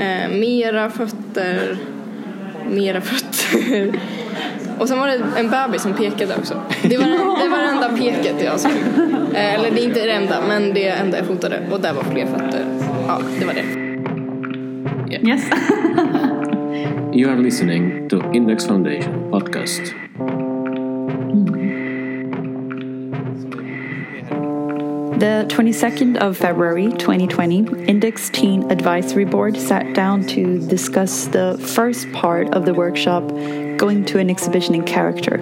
Eh, 0.00 0.30
mera 0.30 0.90
fötter, 0.90 1.76
mera 2.70 3.00
fötter. 3.00 3.92
Och 4.78 4.88
sen 4.88 4.98
var 4.98 5.06
det 5.06 5.20
en 5.36 5.50
bebis 5.50 5.82
som 5.82 5.92
pekade 5.94 6.34
också. 6.38 6.54
Det 6.82 6.98
var 6.98 7.04
det, 7.42 7.48
var 7.48 7.58
det 7.58 7.68
enda 7.68 7.88
peket 7.88 8.44
jag 8.44 8.60
såg. 8.60 8.72
Eh, 9.34 9.54
eller 9.54 9.70
det 9.70 9.80
är 9.80 9.84
inte 9.84 10.06
det 10.06 10.12
enda, 10.12 10.36
men 10.48 10.74
det 10.74 10.88
enda 10.88 11.18
jag 11.18 11.26
fotade. 11.26 11.60
Och 11.70 11.80
där 11.80 11.92
var 11.92 12.02
fler 12.02 12.26
fötter. 12.26 12.64
Ja, 13.06 13.20
det 13.40 13.46
var 13.46 13.54
det. 13.54 13.88
Yes. 15.28 15.50
You 17.14 17.30
are 17.30 17.42
listening 17.42 18.08
to 18.08 18.32
Index 18.34 18.66
Foundation 18.66 19.30
podcast. 19.30 19.82
The 25.18 25.46
22nd 25.48 26.18
of 26.18 26.36
February 26.36 26.92
2020, 26.92 27.86
Index 27.88 28.30
Teen 28.30 28.70
Advisory 28.70 29.24
Board 29.24 29.56
sat 29.56 29.92
down 29.92 30.22
to 30.28 30.60
discuss 30.68 31.26
the 31.26 31.58
first 31.74 32.12
part 32.12 32.54
of 32.54 32.64
the 32.64 32.72
workshop, 32.72 33.26
Going 33.76 34.04
to 34.04 34.20
an 34.20 34.30
Exhibition 34.30 34.76
in 34.76 34.84
Character. 34.84 35.38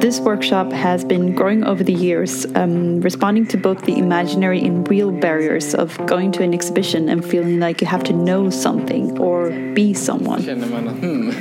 This 0.00 0.18
workshop 0.18 0.72
has 0.72 1.04
been 1.04 1.36
growing 1.36 1.62
over 1.62 1.84
the 1.84 1.92
years, 1.92 2.46
um, 2.56 3.00
responding 3.00 3.46
to 3.46 3.56
both 3.56 3.84
the 3.84 3.96
imaginary 3.96 4.60
and 4.66 4.90
real 4.90 5.12
barriers 5.12 5.72
of 5.72 5.96
going 6.08 6.32
to 6.32 6.42
an 6.42 6.52
exhibition 6.52 7.08
and 7.08 7.24
feeling 7.24 7.60
like 7.60 7.80
you 7.80 7.86
have 7.86 8.02
to 8.02 8.12
know 8.12 8.50
something 8.50 9.16
or 9.20 9.50
be 9.74 9.94
someone. 9.94 10.42
känner 10.42 10.66
man 10.66 10.88
att 10.88 11.00
hmm, 11.00 11.32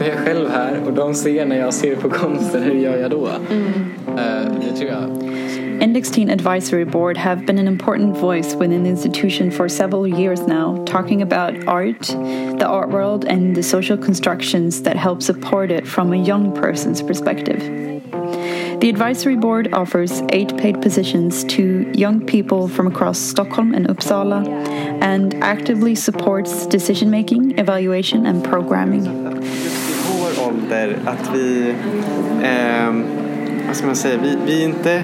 nu 0.00 0.06
är 0.06 0.16
själv 0.16 0.48
här 0.50 0.82
och 0.86 0.92
de 0.92 1.14
ser 1.14 1.46
när 1.46 1.58
jag 1.58 1.74
ser 1.74 1.96
på 1.96 2.10
konsten, 2.10 2.62
hur 2.62 2.74
gör 2.74 2.96
jag 2.96 3.10
då? 3.10 3.26
Eh, 3.26 4.52
det 4.60 4.76
tror 4.76 4.90
jag. 4.90 5.23
Index 5.80 6.10
Teen 6.10 6.30
Advisory 6.30 6.84
Board 6.84 7.16
have 7.16 7.46
been 7.46 7.58
an 7.58 7.66
important 7.66 8.16
voice 8.16 8.54
within 8.54 8.84
the 8.84 8.90
institution 8.90 9.50
for 9.50 9.68
several 9.68 10.06
years 10.06 10.40
now, 10.40 10.82
talking 10.84 11.22
about 11.22 11.66
art, 11.66 12.00
the 12.02 12.66
art 12.66 12.90
world, 12.90 13.24
and 13.24 13.56
the 13.56 13.62
social 13.62 13.96
constructions 13.96 14.82
that 14.82 14.96
help 14.96 15.22
support 15.22 15.70
it 15.70 15.86
from 15.86 16.12
a 16.12 16.16
young 16.16 16.54
person's 16.54 17.02
perspective. 17.02 17.60
The 18.80 18.88
advisory 18.88 19.36
board 19.36 19.72
offers 19.72 20.22
eight 20.30 20.56
paid 20.56 20.82
positions 20.82 21.44
to 21.44 21.90
young 21.94 22.24
people 22.24 22.68
from 22.68 22.86
across 22.86 23.18
Stockholm 23.18 23.74
and 23.74 23.86
Uppsala 23.86 24.46
and 25.02 25.34
actively 25.42 25.94
supports 25.94 26.66
decision 26.66 27.10
making, 27.10 27.58
evaluation, 27.58 28.26
and 28.26 28.44
programming. 28.44 29.24
att 31.06 31.30
vi, 31.34 31.74
ehm, 32.42 33.04
vad 33.66 33.76
ska 33.76 33.86
man 33.86 33.96
säga, 33.96 34.18
vi, 34.22 34.36
vi 34.46 34.62
är 34.62 34.68
inte 34.68 35.02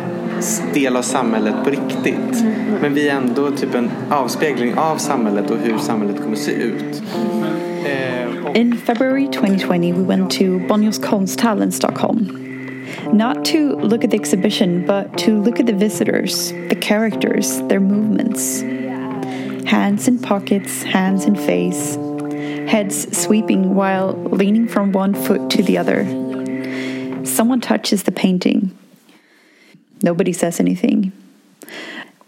del 0.75 0.97
av 0.97 1.03
samhället 1.03 1.55
på 1.65 1.71
riktigt. 1.71 2.45
Men 2.81 2.95
vi 2.95 3.09
är 3.09 3.17
ändå 3.17 3.51
typ 3.51 3.75
en 3.75 3.91
avspegling 4.11 4.75
av 4.75 4.97
samhället 4.97 5.51
och 5.51 5.57
hur 5.57 5.79
samhället 5.79 6.23
kommer 6.23 6.37
se 6.37 6.53
ut. 6.53 7.03
Ehm, 7.87 8.57
In 8.57 8.77
February 8.77 9.27
2020, 9.27 9.93
we 9.93 10.17
went 10.17 10.31
to 10.31 10.45
Bonniers 10.69 10.99
Konsthall 10.99 11.63
in 11.63 11.73
Stockholm. 11.73 12.37
Not 13.13 13.45
to 13.45 13.59
look 13.59 14.05
at 14.05 14.11
the 14.11 14.17
exhibition, 14.17 14.85
but 14.87 15.19
to 15.19 15.31
look 15.31 15.61
at 15.61 15.67
the 15.67 15.73
visitors, 15.73 16.53
the 16.69 16.77
characters, 16.77 17.59
their 17.69 17.81
movements. 17.81 18.63
Hands 19.67 20.09
in 20.09 20.19
pockets, 20.19 20.83
hands 20.83 21.27
in 21.27 21.37
face, 21.37 21.97
heads 22.69 23.07
sweeping 23.17 23.75
while 23.75 24.13
leaning 24.33 24.69
from 24.69 24.93
one 24.93 25.15
foot 25.15 25.51
to 25.51 25.63
the 25.63 25.79
other. 25.79 26.05
Someone 27.25 27.61
touches 27.61 28.03
the 28.03 28.13
painting. 28.13 28.71
Nobody 30.03 30.33
says 30.33 30.61
anything. 30.61 31.13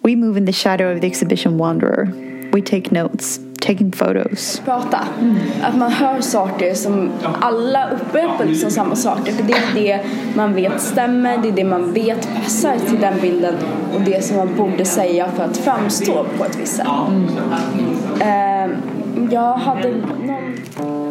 We 0.03 0.17
move 0.17 0.37
in 0.37 0.47
the 0.47 0.53
shadow 0.53 0.95
of 0.95 1.01
the 1.01 1.07
exhibition 1.07 1.59
wanderer. 1.59 2.13
We 2.53 2.61
take 2.61 2.93
notes, 2.93 3.41
taking 3.61 3.93
photos. 3.93 4.61
prata. 4.65 5.07
Att 5.63 5.77
man 5.77 5.93
hör 5.93 6.21
saker 6.21 6.75
som 6.75 7.11
alla 7.41 7.91
upprepar 7.91 8.45
liksom 8.45 8.71
samma 8.71 8.97
saker. 8.97 9.33
För 9.33 9.43
det 9.43 9.53
är 9.53 9.75
det 9.75 10.01
man 10.37 10.55
vet 10.55 10.81
stämmer, 10.81 11.39
det 11.43 11.49
är 11.49 11.53
det 11.53 11.65
man 11.65 11.93
vet 11.93 12.29
passar 12.35 12.79
till 12.89 13.01
den 13.01 13.21
bilden 13.21 13.55
och 13.95 14.01
det 14.01 14.25
som 14.25 14.37
man 14.37 14.57
borde 14.57 14.85
säga 14.85 15.29
för 15.37 15.45
att 15.45 15.57
framstå 15.57 16.27
på 16.39 16.45
ett 16.45 16.59
visst 16.61 16.77
sätt. 16.77 16.87
Eh, 18.21 18.71
jag 19.31 19.55
hade 19.55 19.89
någon 19.91 21.02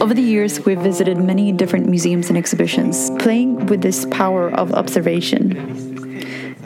Over 0.00 0.14
the 0.14 0.22
years, 0.22 0.64
we've 0.64 0.80
visited 0.80 1.18
many 1.18 1.52
different 1.52 1.86
museums 1.86 2.30
and 2.30 2.38
exhibitions, 2.38 3.10
playing 3.18 3.66
with 3.66 3.82
this 3.82 4.06
power 4.10 4.48
of 4.48 4.72
observation. 4.72 6.18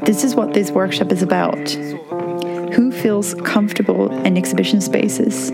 This 0.05 0.22
is 0.22 0.37
what 0.37 0.55
this 0.55 0.71
workshop 0.71 1.11
is 1.11 1.21
about. 1.21 1.71
Who 2.75 2.93
feels 2.93 3.34
comfortable 3.34 4.12
in 4.25 4.37
exhibition 4.37 4.81
spaces? 4.81 5.50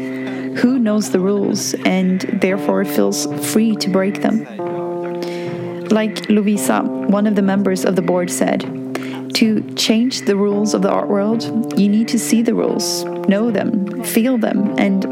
Who 0.60 0.78
knows 0.78 1.10
the 1.10 1.20
rules 1.20 1.72
and 1.86 2.20
therefore 2.42 2.84
feels 2.84 3.26
free 3.50 3.74
to 3.76 3.88
break 3.88 4.20
them? 4.20 4.44
Like 5.88 6.28
Lovisa, 6.28 6.82
one 7.08 7.26
of 7.26 7.34
the 7.34 7.42
members 7.42 7.86
of 7.86 7.96
the 7.96 8.02
board 8.02 8.30
said, 8.30 8.89
to 9.34 9.62
change 9.74 10.26
the 10.26 10.34
rules 10.34 10.74
of 10.74 10.82
the 10.82 10.90
art 10.90 11.08
world, 11.08 11.42
you 11.78 11.88
need 11.88 12.08
to 12.08 12.18
see 12.18 12.42
the 12.42 12.52
rules, 12.52 13.04
know 13.28 13.50
them, 13.50 14.02
feel 14.04 14.38
them, 14.38 14.74
and 14.78 15.06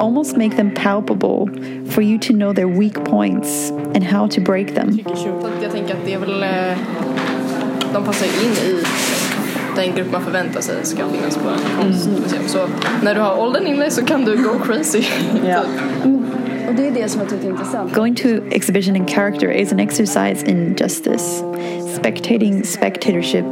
almost 0.00 0.36
make 0.36 0.56
them 0.56 0.70
palpable 0.70 1.48
for 1.90 2.02
you 2.02 2.18
to 2.18 2.32
know 2.32 2.52
their 2.52 2.68
weak 2.68 3.04
points 3.04 3.70
and 3.94 4.04
how 4.04 4.26
to 4.28 4.40
break 4.40 4.74
them. 4.74 4.98
Så 5.14 5.46
att 5.46 5.62
jag 5.62 5.72
tänker 5.72 5.94
att 5.94 6.04
det 6.04 6.12
är 6.12 6.18
väl, 6.18 6.42
eh, 6.42 6.78
de 7.92 8.04
passar 8.04 8.26
in 8.26 8.52
i 8.52 8.84
den 9.76 9.94
grupp 9.94 10.12
man 10.12 10.24
förväntar 10.24 10.60
sig 10.60 10.76
ska 10.82 11.08
finnas 11.08 11.36
på 11.36 11.48
en 11.48 11.82
konstmuseum. 11.82 12.48
Så 12.48 12.58
när 13.02 13.14
du 13.14 13.20
har 13.20 13.38
åldern 13.38 13.66
inne 13.66 13.90
så 13.90 14.04
kan 14.04 14.24
du 14.24 14.36
go 14.36 14.58
crazy. 14.64 15.02
och 16.68 16.74
det 16.74 16.86
är 16.86 16.90
det 16.90 17.08
som 17.08 17.20
jag 17.20 17.30
tyckte 17.30 17.46
är 17.46 17.50
intressant. 17.50 17.94
Going 17.94 18.14
to 18.14 18.28
exhibition 18.50 18.96
in 18.96 19.06
character 19.06 19.50
is 19.50 19.72
an 19.72 19.80
exercise 19.80 20.46
in 20.46 20.76
justice, 20.80 21.42
spectating 21.96 22.64
spectatorship, 22.64 23.44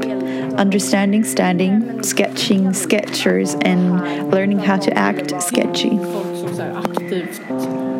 understanding 0.58 1.24
standing, 1.24 2.02
sketching 2.02 2.74
sketchers, 2.74 3.54
and 3.54 4.00
learning 4.30 4.58
how 4.58 4.76
to 4.76 4.90
act 4.98 5.42
sketchy. 5.42 5.90
folk 5.90 6.36
som 6.36 6.54
så 6.54 6.62
aktivt 6.62 7.40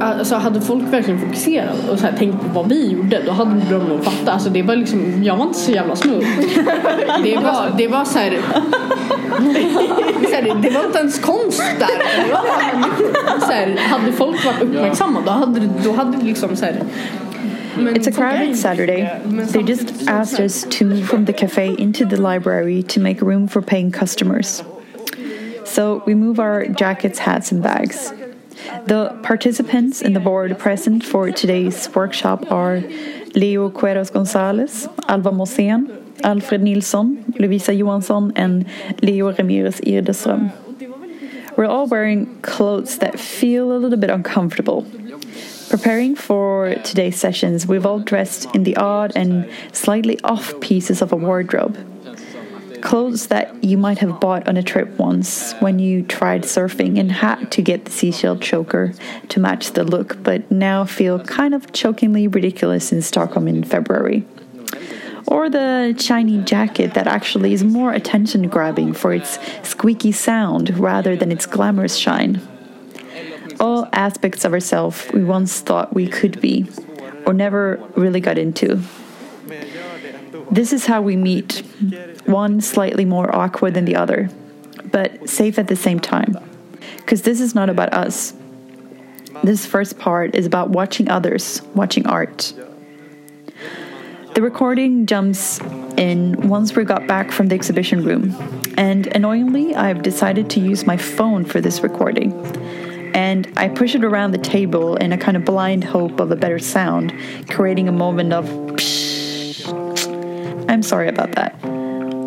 Alltså 0.02 0.34
hade 0.34 0.60
folk 0.60 0.82
verkligen 0.82 1.20
fokuserat 1.20 1.88
och 1.90 1.98
så 1.98 2.06
här 2.06 2.16
tänkt 2.16 2.40
på 2.40 2.48
vad 2.48 2.68
vi 2.68 2.92
gjorde 2.92 3.22
då 3.26 3.32
hade 3.32 3.60
de 3.70 3.84
nog 3.84 4.04
fattat. 4.04 4.28
Alltså 4.28 4.50
det 4.50 4.62
var 4.62 4.76
liksom, 4.76 5.22
jag 5.24 5.36
var 5.36 5.46
inte 5.46 5.58
så 5.58 5.72
jävla 5.72 5.96
smooth. 5.96 6.26
Det 7.24 7.36
var, 7.36 7.74
det 7.78 7.88
var 7.88 8.04
så 8.04 8.18
här, 8.18 8.30
så 10.28 10.34
här, 10.34 10.62
det 10.62 10.70
var 10.70 10.84
inte 10.84 10.98
ens 10.98 11.18
konst 11.18 11.62
där. 11.78 11.88
Det 12.26 12.32
var 12.32 13.40
så 13.40 13.52
här, 13.52 13.76
hade 13.76 14.12
folk 14.12 14.44
varit 14.44 14.62
uppmärksamma 14.62 15.20
då 15.26 15.30
hade, 15.30 15.68
då 15.84 15.92
hade 15.92 16.16
det 16.16 16.24
liksom 16.24 16.56
så 16.56 16.64
här, 16.64 16.82
men 17.76 17.96
It's 17.96 18.08
a 18.08 18.12
crowded 18.12 18.56
Saturday. 18.56 19.20
They 19.52 19.62
just 19.62 20.08
asked 20.08 20.40
us 20.40 20.66
to 20.78 20.84
move 20.84 21.06
from 21.06 21.26
the 21.26 21.32
cafe 21.32 21.74
into 21.78 22.04
the 22.04 22.16
library 22.16 22.82
to 22.82 23.00
make 23.00 23.22
room 23.22 23.48
for 23.48 23.62
paying 23.62 23.92
customers. 23.92 24.62
So 25.64 26.02
we 26.06 26.14
move 26.14 26.38
our 26.38 26.66
jackets, 26.78 27.18
hats, 27.18 27.52
and 27.52 27.62
bags. 27.62 28.12
The 28.86 29.18
participants 29.22 30.02
in 30.02 30.12
the 30.12 30.20
board 30.20 30.58
present 30.58 31.04
for 31.04 31.30
today's 31.30 31.88
workshop 31.94 32.50
are 32.50 32.80
Leo 33.34 33.70
Cueros 33.70 34.12
Gonzalez, 34.12 34.88
Alva 35.08 35.30
Mosén, 35.30 35.90
Alfred 36.22 36.62
Nilsson, 36.62 37.24
Lovisa 37.38 37.76
Johansson, 37.76 38.32
and 38.36 38.66
Leo 39.02 39.32
Ramirez 39.32 39.80
Irdeström. 39.80 40.52
We're 41.56 41.66
all 41.66 41.86
wearing 41.86 42.40
clothes 42.42 42.98
that 42.98 43.20
feel 43.20 43.72
a 43.72 43.78
little 43.78 43.98
bit 43.98 44.10
uncomfortable. 44.10 44.86
Preparing 45.68 46.16
for 46.16 46.74
today's 46.84 47.18
sessions, 47.18 47.66
we've 47.66 47.86
all 47.86 47.98
dressed 47.98 48.46
in 48.54 48.64
the 48.64 48.76
odd 48.76 49.12
and 49.16 49.48
slightly 49.72 50.20
off 50.22 50.58
pieces 50.60 51.02
of 51.02 51.12
a 51.12 51.16
wardrobe. 51.16 51.76
Clothes 52.82 53.28
that 53.28 53.64
you 53.64 53.78
might 53.78 53.98
have 53.98 54.20
bought 54.20 54.46
on 54.48 54.56
a 54.56 54.62
trip 54.62 54.98
once 54.98 55.52
when 55.60 55.78
you 55.78 56.02
tried 56.02 56.42
surfing 56.42 56.98
and 56.98 57.10
had 57.10 57.50
to 57.52 57.62
get 57.62 57.84
the 57.84 57.90
seashell 57.90 58.36
choker 58.36 58.92
to 59.28 59.40
match 59.40 59.72
the 59.72 59.84
look, 59.84 60.22
but 60.22 60.50
now 60.50 60.84
feel 60.84 61.18
kind 61.24 61.54
of 61.54 61.72
chokingly 61.72 62.28
ridiculous 62.28 62.92
in 62.92 63.00
Stockholm 63.00 63.48
in 63.48 63.64
February. 63.64 64.26
Or 65.26 65.48
the 65.48 65.96
shiny 65.98 66.38
jacket 66.38 66.94
that 66.94 67.06
actually 67.06 67.52
is 67.54 67.64
more 67.64 67.92
attention 67.92 68.48
grabbing 68.48 68.92
for 68.92 69.14
its 69.14 69.38
squeaky 69.62 70.12
sound 70.12 70.78
rather 70.78 71.16
than 71.16 71.32
its 71.32 71.46
glamorous 71.46 71.96
shine 71.96 72.40
all 73.62 73.88
aspects 73.92 74.44
of 74.44 74.52
ourselves 74.52 75.06
we 75.14 75.22
once 75.22 75.60
thought 75.60 75.94
we 75.94 76.08
could 76.08 76.40
be 76.40 76.66
or 77.26 77.32
never 77.32 77.80
really 77.94 78.20
got 78.20 78.36
into. 78.36 78.82
This 80.50 80.72
is 80.72 80.86
how 80.86 81.00
we 81.00 81.16
meet, 81.16 81.62
one 82.26 82.60
slightly 82.60 83.04
more 83.04 83.34
awkward 83.34 83.74
than 83.74 83.84
the 83.84 83.96
other, 83.96 84.30
but 84.90 85.28
safe 85.28 85.58
at 85.58 85.68
the 85.68 85.76
same 85.76 86.00
time. 86.00 86.36
Because 86.96 87.22
this 87.22 87.40
is 87.40 87.54
not 87.54 87.68
about 87.68 87.92
us. 87.92 88.34
This 89.42 89.66
first 89.66 89.98
part 89.98 90.34
is 90.34 90.46
about 90.46 90.70
watching 90.70 91.10
others, 91.10 91.62
watching 91.74 92.06
art. 92.06 92.52
The 94.34 94.40
recording 94.40 95.06
jumps 95.06 95.60
in 95.96 96.48
once 96.48 96.74
we 96.74 96.84
got 96.84 97.06
back 97.06 97.30
from 97.30 97.48
the 97.48 97.54
exhibition 97.54 98.02
room, 98.02 98.34
And 98.76 99.06
annoyingly, 99.08 99.74
I've 99.74 100.02
decided 100.02 100.48
to 100.50 100.60
use 100.60 100.86
my 100.86 100.96
phone 100.96 101.44
for 101.44 101.60
this 101.60 101.80
recording. 101.82 102.32
And 103.14 103.52
I 103.56 103.68
push 103.68 103.94
it 103.94 104.04
around 104.04 104.30
the 104.32 104.38
table 104.38 104.96
in 104.96 105.12
a 105.12 105.18
kind 105.18 105.36
of 105.36 105.44
blind 105.44 105.84
hope 105.84 106.18
of 106.18 106.30
a 106.30 106.36
better 106.36 106.58
sound, 106.58 107.12
creating 107.50 107.88
a 107.88 107.92
moment 107.92 108.32
of. 108.32 108.48
I'm 110.68 110.82
sorry 110.82 111.08
about 111.08 111.32
that. 111.32 111.71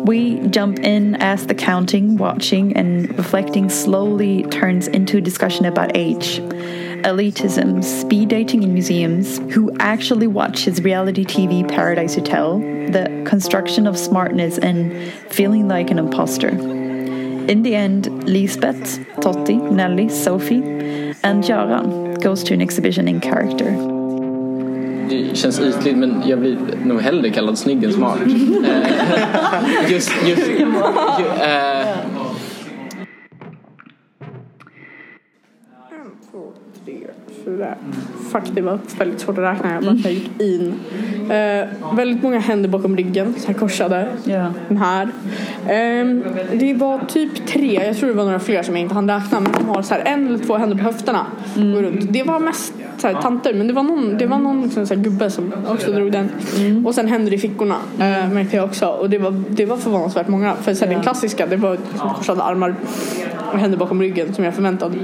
We 0.06 0.38
jump 0.50 0.78
in 0.78 1.16
as 1.16 1.48
the 1.48 1.54
counting, 1.56 2.16
watching, 2.16 2.76
and 2.76 3.08
reflecting 3.18 3.68
slowly 3.68 4.44
turns 4.44 4.86
into 4.86 5.16
a 5.16 5.20
discussion 5.20 5.64
about 5.64 5.96
age, 5.96 6.38
elitism, 7.02 7.82
speed 7.82 8.28
dating 8.28 8.62
in 8.62 8.72
museums, 8.72 9.38
who 9.52 9.76
actually 9.80 10.28
watches 10.28 10.80
reality 10.80 11.24
TV 11.24 11.68
Paradise 11.68 12.14
Hotel, 12.14 12.60
the 12.60 13.24
construction 13.26 13.88
of 13.88 13.98
smartness, 13.98 14.58
and 14.58 15.12
feeling 15.32 15.66
like 15.66 15.90
an 15.90 15.98
imposter. 15.98 16.50
In 16.50 17.62
the 17.62 17.74
end, 17.74 18.28
Lisbeth, 18.28 19.00
Totti, 19.16 19.60
Nelly, 19.72 20.08
Sophie, 20.08 20.62
and 21.24 21.42
Göran 21.42 22.22
goes 22.22 22.44
to 22.44 22.54
an 22.54 22.62
exhibition 22.62 23.08
in 23.08 23.18
character. 23.18 23.95
Det 25.08 25.36
känns 25.36 25.60
ytligt 25.60 25.96
men 25.96 26.22
jag 26.26 26.38
blir 26.38 26.56
nog 26.84 27.00
hellre 27.00 27.30
kallad 27.30 27.58
snygg 27.58 27.84
än 27.84 27.92
smart. 27.92 28.18
Eh, 28.66 29.92
just, 29.92 30.12
just, 30.26 30.48
ju, 30.48 30.66
fyra. 37.46 37.74
Fuck, 38.32 38.42
det 38.54 38.60
var 38.60 38.78
väldigt 38.98 39.20
svårt 39.20 39.38
att 39.38 39.44
räkna. 39.44 39.74
Jag 39.74 39.82
bara 39.82 39.90
mm. 39.90 40.12
gick 40.12 40.40
in. 40.40 40.74
Eh, 41.30 41.94
väldigt 41.96 42.22
många 42.22 42.38
händer 42.38 42.68
bakom 42.68 42.96
ryggen, 42.96 43.34
så 43.38 43.46
här 43.46 43.54
korsade. 43.54 44.08
Ja. 44.24 44.52
Den 44.68 44.76
här. 44.76 45.02
Eh, 45.62 46.06
det 46.52 46.74
var 46.74 46.98
typ 46.98 47.46
tre, 47.46 47.84
jag 47.86 47.96
tror 47.96 48.08
det 48.08 48.14
var 48.14 48.24
några 48.24 48.38
fler 48.38 48.62
som 48.62 48.76
jag 48.76 48.82
inte 48.82 48.94
hann 48.94 49.10
räkna. 49.10 49.40
Men 49.40 49.52
de 49.52 49.68
har 49.68 49.82
så 49.82 49.94
här 49.94 50.02
en 50.04 50.26
eller 50.26 50.38
två 50.38 50.56
händer 50.56 50.76
på 50.76 50.82
höfterna. 50.82 51.26
Mm. 51.56 51.72
Går 51.72 51.82
runt. 51.82 52.12
Det 52.12 52.22
var 52.22 52.40
mest 52.40 52.74
så 52.98 53.06
här, 53.06 53.14
tanter, 53.14 53.54
men 53.54 53.66
det 53.66 53.72
var 53.72 53.82
någon, 53.82 54.18
det 54.18 54.26
var 54.26 54.38
någon 54.38 54.62
liksom, 54.62 54.86
så 54.86 54.94
här, 54.94 55.02
gubbe 55.02 55.30
som 55.30 55.52
också 55.68 55.92
drog 55.92 56.12
den. 56.12 56.28
Mm. 56.58 56.86
Och 56.86 56.94
sen 56.94 57.08
händer 57.08 57.32
i 57.32 57.38
fickorna 57.38 57.76
eh, 57.98 58.32
märkte 58.32 58.56
jag 58.56 58.64
också. 58.64 58.86
Och 58.86 59.10
det 59.10 59.18
var, 59.18 59.42
det 59.48 59.66
var 59.66 59.76
förvånansvärt 59.76 60.28
många. 60.28 60.54
För 60.54 60.74
så 60.74 60.84
här, 60.84 60.92
den 60.92 61.02
klassiska, 61.02 61.46
det 61.46 61.56
var 61.56 61.72
liksom, 61.72 62.10
korsade 62.14 62.42
armar 62.42 62.74
och 63.52 63.58
händer 63.58 63.78
bakom 63.78 64.02
ryggen 64.02 64.34
som 64.34 64.44
jag 64.44 64.54
förväntade 64.54 64.94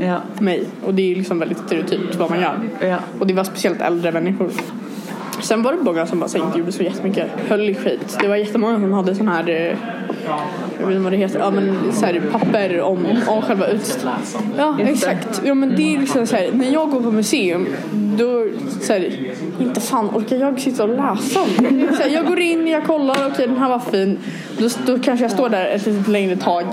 Ja. 0.00 0.20
mig. 0.38 0.64
Och 0.84 0.94
det 0.94 1.12
är 1.12 1.16
liksom 1.16 1.38
väldigt 1.38 1.68
stereotypt 1.86 2.14
vad 2.14 2.30
man 2.30 2.40
gör. 2.40 2.60
Ja. 2.80 2.98
Och 3.18 3.26
det 3.26 3.34
var 3.34 3.44
speciellt 3.44 3.80
äldre 3.80 4.12
människor. 4.12 4.50
Sen 5.40 5.62
var 5.62 5.72
det 5.72 5.78
många 5.82 6.06
som 6.06 6.20
bara 6.20 6.28
så 6.28 6.38
inte 6.38 6.58
gjorde 6.58 6.72
så 6.72 6.82
jättemycket. 6.82 7.30
Höll 7.48 7.70
i 7.70 7.74
skit. 7.74 8.18
Det 8.20 8.28
var 8.28 8.36
jättemånga 8.36 8.80
som 8.80 8.92
hade 8.92 9.14
sån 9.14 9.28
här 9.28 9.48
eh, 9.48 9.76
jag 10.80 10.86
vet 10.86 10.96
inte 10.96 10.98
vad 10.98 11.12
det 11.12 11.16
heter, 11.16 11.38
ja 11.38 11.50
men 11.50 11.92
så 11.92 12.06
här, 12.06 12.22
papper 12.32 12.80
om, 12.80 13.06
om 13.26 13.42
själva 13.42 13.66
utställningen. 13.66 14.22
Ja 14.58 14.76
exakt. 14.80 15.42
Ja 15.44 15.54
men 15.54 15.76
det 15.76 15.94
är 15.94 16.00
liksom 16.00 16.26
så 16.26 16.36
här, 16.36 16.50
när 16.52 16.72
jag 16.72 16.90
går 16.90 17.00
på 17.00 17.10
museum 17.10 17.66
då 18.18 18.46
så 18.80 18.92
här, 18.92 19.32
inte 19.60 19.80
fan 19.80 20.06
orkar 20.06 20.36
jag 20.36 20.60
sitta 20.60 20.82
och 20.82 20.88
läsa 20.88 21.40
om. 21.42 21.48
Så 21.96 22.02
här, 22.02 22.10
Jag 22.10 22.26
går 22.26 22.38
in, 22.40 22.66
jag 22.66 22.84
kollar, 22.84 23.30
okej 23.32 23.46
den 23.46 23.56
här 23.56 23.68
var 23.68 23.78
fin. 23.78 24.18
Då, 24.58 24.68
då 24.86 24.98
kanske 24.98 25.24
jag 25.24 25.32
står 25.32 25.48
där 25.48 25.66
ett 25.66 25.86
lite 25.86 26.10
längre 26.10 26.36
tag. 26.36 26.64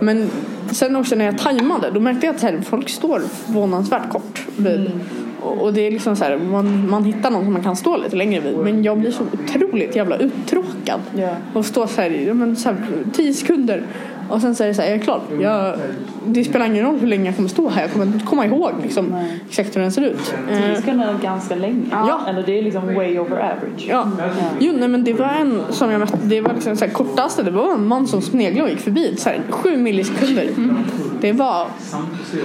Men 0.00 0.30
sen 0.72 0.96
också 0.96 1.14
när 1.14 1.24
jag 1.24 1.38
tajmade 1.38 1.90
då 1.90 2.00
märkte 2.00 2.26
jag 2.26 2.34
att 2.34 2.40
så 2.40 2.46
här, 2.46 2.60
folk 2.60 2.88
står 2.88 3.20
förvånansvärt 3.20 4.10
kort 4.10 4.46
vid. 4.56 4.90
Och 5.40 5.62
och 5.68 5.74
det 5.74 5.86
är 5.86 5.90
liksom 5.90 6.16
så 6.16 6.24
här, 6.24 6.36
man, 6.36 6.90
man 6.90 7.04
hittar 7.04 7.30
någon 7.30 7.44
som 7.44 7.52
man 7.52 7.62
kan 7.62 7.76
stå 7.76 7.96
lite 7.96 8.16
längre 8.16 8.40
vid. 8.40 8.56
Men 8.56 8.84
jag 8.84 8.98
blir 8.98 9.10
så 9.10 9.22
otroligt 9.32 9.96
jävla 9.96 10.16
uttråkad. 10.16 11.00
Ja. 11.16 11.36
Och 11.54 11.66
stå 11.66 11.86
så 11.86 12.00
här, 12.00 12.34
men 12.34 12.56
så 12.56 12.68
här, 12.68 12.76
tio 13.12 13.34
sekunder. 13.34 13.82
Och 14.28 14.40
sen 14.40 14.54
säger 14.54 14.68
det 14.68 14.74
så 14.74 14.82
här, 14.82 14.88
jag 14.88 14.98
är 14.98 15.02
klar. 15.02 15.20
Jag, 15.40 15.74
det 16.26 16.44
spelar 16.44 16.66
ingen 16.66 16.84
roll 16.84 16.98
hur 16.98 17.06
länge 17.06 17.26
jag 17.26 17.36
kommer 17.36 17.48
stå 17.48 17.68
här. 17.68 17.82
Jag 17.82 17.92
kommer 17.92 18.06
inte 18.06 18.26
komma 18.26 18.46
ihåg 18.46 18.72
liksom, 18.82 19.24
exakt 19.48 19.76
hur 19.76 19.80
den 19.80 19.92
ser 19.92 20.02
ut. 20.02 20.34
Eh, 20.50 20.74
sekunder 20.76 21.14
är 21.14 21.18
ganska 21.22 21.54
länge. 21.54 21.86
Ja. 21.90 22.20
Eller 22.28 22.42
det 22.42 22.58
är 22.58 22.62
liksom 22.62 22.94
way 22.94 23.18
over 23.18 23.36
average. 23.36 23.86
Ja. 23.88 24.10
Jo, 24.58 24.72
nej, 24.78 24.88
men 24.88 25.04
det 25.04 25.12
var 25.12 25.26
en 25.26 25.62
som 25.70 25.90
jag 25.90 25.98
mötte. 25.98 26.18
Det 26.22 26.40
var 26.40 26.54
liksom 26.54 26.76
så 26.76 26.84
här, 26.84 26.92
kortaste. 26.92 27.42
Det 27.42 27.50
var 27.50 27.74
en 27.74 27.86
man 27.86 28.06
som 28.06 28.22
sneglade 28.22 28.62
och 28.62 28.70
gick 28.70 28.80
förbi. 28.80 29.16
Så 29.16 29.28
här, 29.28 29.40
sju 29.50 29.76
millisekunder. 29.76 30.48
Det 31.20 31.32
var... 31.32 31.66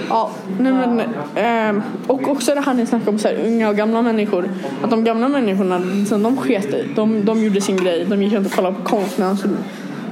Ja, 0.08 0.30
nej, 0.58 0.72
men, 0.72 1.02
ehm, 1.34 1.82
och 2.06 2.28
också 2.28 2.54
det 2.54 2.60
här 2.60 2.74
ni 2.74 2.86
snackade 2.86 3.10
om 3.10 3.18
så 3.18 3.28
här, 3.28 3.36
unga 3.46 3.68
och 3.68 3.76
gamla 3.76 4.02
människor. 4.02 4.48
Att 4.82 4.90
de 4.90 5.04
gamla 5.04 5.28
människorna, 5.28 5.78
liksom, 5.78 6.22
de 6.22 6.36
sket 6.36 6.74
i. 6.74 6.88
De, 6.94 7.24
de 7.24 7.44
gjorde 7.44 7.60
sin 7.60 7.76
grej. 7.76 8.06
De 8.08 8.22
gick 8.22 8.32
runt 8.32 8.46
och 8.46 8.52
kollade 8.52 8.76
på 8.76 8.82
konst. 8.82 9.18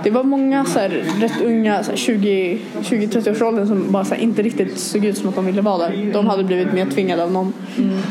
Det 0.04 0.10
var 0.10 0.22
många 0.22 0.64
så 0.64 0.78
här, 0.78 0.88
rätt 1.20 1.42
unga, 1.44 1.82
så 1.82 1.90
här, 1.90 1.96
20 1.96 2.58
20-30 2.80 3.30
års 3.30 3.42
åldern 3.42 3.66
som 3.66 3.92
bara 3.92 4.02
här, 4.02 4.16
inte 4.16 4.42
riktigt 4.42 4.78
såg 4.78 5.04
ut 5.04 5.18
som 5.18 5.28
att 5.28 5.34
de 5.34 5.46
ville 5.46 5.62
vara 5.62 5.78
där. 5.78 6.10
De 6.12 6.26
hade 6.26 6.44
blivit 6.44 6.72
mer 6.72 6.86
tvingade 6.86 7.22
av 7.22 7.32
någon. 7.32 7.52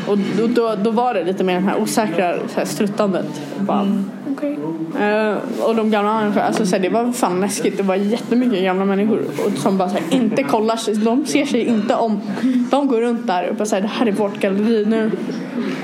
Och 0.08 0.18
då, 0.18 0.46
då, 0.46 0.74
då 0.82 0.90
var 0.90 1.14
det 1.14 1.24
lite 1.24 1.44
mer 1.44 1.54
den 1.54 1.64
här 1.64 1.80
osäkra 1.80 2.34
så 2.48 2.58
här, 2.58 2.64
struttandet. 2.64 3.42
Bara. 3.58 4.04
Eh, 5.00 5.36
och 5.62 5.76
de 5.76 5.90
gamla 5.90 6.20
människorna, 6.20 6.46
alltså, 6.46 6.66
så 6.66 6.76
här, 6.76 6.82
det 6.82 6.88
var 6.88 7.12
fan 7.12 7.40
läskigt. 7.40 7.76
Det 7.76 7.82
var 7.82 7.94
jättemycket 7.94 8.62
gamla 8.62 8.84
människor 8.84 9.22
och, 9.46 9.58
som 9.58 9.78
bara 9.78 9.90
inte 10.10 10.42
kollar 10.42 10.76
sig. 10.76 10.94
De 10.94 11.26
ser 11.26 11.46
sig 11.46 11.64
inte 11.64 11.94
om. 11.94 12.20
De 12.70 12.88
går 12.88 13.00
runt 13.00 13.26
där 13.26 13.48
och 13.48 13.56
bara 13.56 13.66
säger 13.66 13.82
det 13.82 13.88
här 13.88 14.06
är 14.06 14.12
vårt 14.12 14.40
galleri 14.40 14.84
nu. 14.84 15.10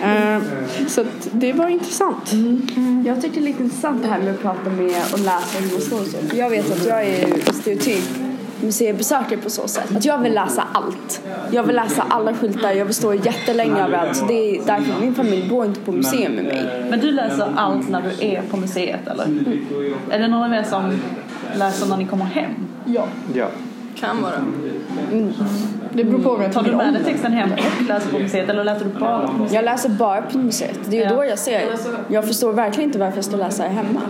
Eh, 0.02 0.42
så 0.88 1.04
det 1.32 1.52
var 1.52 1.68
intressant. 1.68 2.32
Jag 3.06 3.22
tycker 3.22 3.34
det 3.34 3.40
är 3.40 3.48
lite 3.48 3.62
intressant 3.62 4.02
det 4.02 4.08
här 4.08 4.18
med 4.18 4.30
att 4.30 4.42
prata 4.42 4.70
med 4.70 5.02
och 5.12 5.18
läsa 5.18 5.58
hur 5.58 5.80
så. 6.04 6.18
För 6.28 6.36
jag 6.36 6.50
vet 6.50 6.72
att 6.72 6.86
jag 6.86 7.04
är 7.04 7.52
stereotyp 7.52 8.04
museibesökare 8.60 9.38
på 9.38 9.50
så 9.50 9.68
sätt. 9.68 9.96
Att 9.96 10.04
jag 10.04 10.18
vill 10.18 10.34
läsa 10.34 10.64
allt. 10.72 11.20
Jag 11.50 11.62
vill 11.62 11.76
läsa 11.76 12.02
alla 12.08 12.34
skyltar, 12.34 12.72
jag 12.72 12.84
vill 12.84 12.94
stå 12.94 13.14
jättelänge 13.14 13.84
överallt. 13.84 14.16
Så 14.16 14.24
det 14.26 14.56
är 14.56 14.60
därför 14.66 15.00
min 15.00 15.14
familj 15.14 15.48
går 15.48 15.66
inte 15.66 15.80
på 15.80 15.92
museum 15.92 16.32
med 16.32 16.44
mig. 16.44 16.86
Men 16.90 17.00
du 17.00 17.10
läser 17.10 17.52
allt 17.56 17.88
när 17.88 18.02
du 18.02 18.26
är 18.26 18.42
på 18.50 18.56
museet 18.56 19.06
eller? 19.08 19.24
Är 20.10 20.18
det 20.18 20.28
någon 20.28 20.42
av 20.42 20.52
er 20.54 20.62
som 20.62 20.92
läser 21.56 21.86
när 21.86 21.96
ni 21.96 22.04
kommer 22.06 22.24
hem? 22.24 22.50
Ja, 22.84 23.06
Ja. 23.34 23.46
Kan 24.00 24.22
vara. 24.22 24.32
det 25.92 26.04
beror 26.04 26.18
på 26.18 26.42
jag 26.42 26.52
Tar 26.52 26.62
du 26.62 26.76
med 26.76 26.94
dig 26.94 27.04
texten 27.04 27.32
hem 27.32 27.50
och 27.52 27.82
läser 27.88 28.10
på 28.10 28.18
museet 28.18 28.48
eller 28.48 28.64
läser 28.64 28.84
du 28.84 28.90
bara 29.00 29.26
på 29.26 29.32
museet? 29.32 29.52
Jag 29.52 29.64
läser 29.64 29.88
bara 29.88 30.22
på 30.22 30.38
museet. 30.38 30.78
Det 30.84 30.96
är 30.96 31.00
ju 31.00 31.10
Ja. 31.10 31.16
då 31.16 31.24
jag 31.24 31.38
ser. 31.38 31.62
Jag 32.08 32.26
förstår 32.26 32.52
verkligen 32.52 32.88
inte 32.88 32.98
varför 32.98 33.16
jag 33.18 33.24
står 33.24 33.38
och 33.38 33.44
läser 33.44 33.68
hemma. 33.68 34.00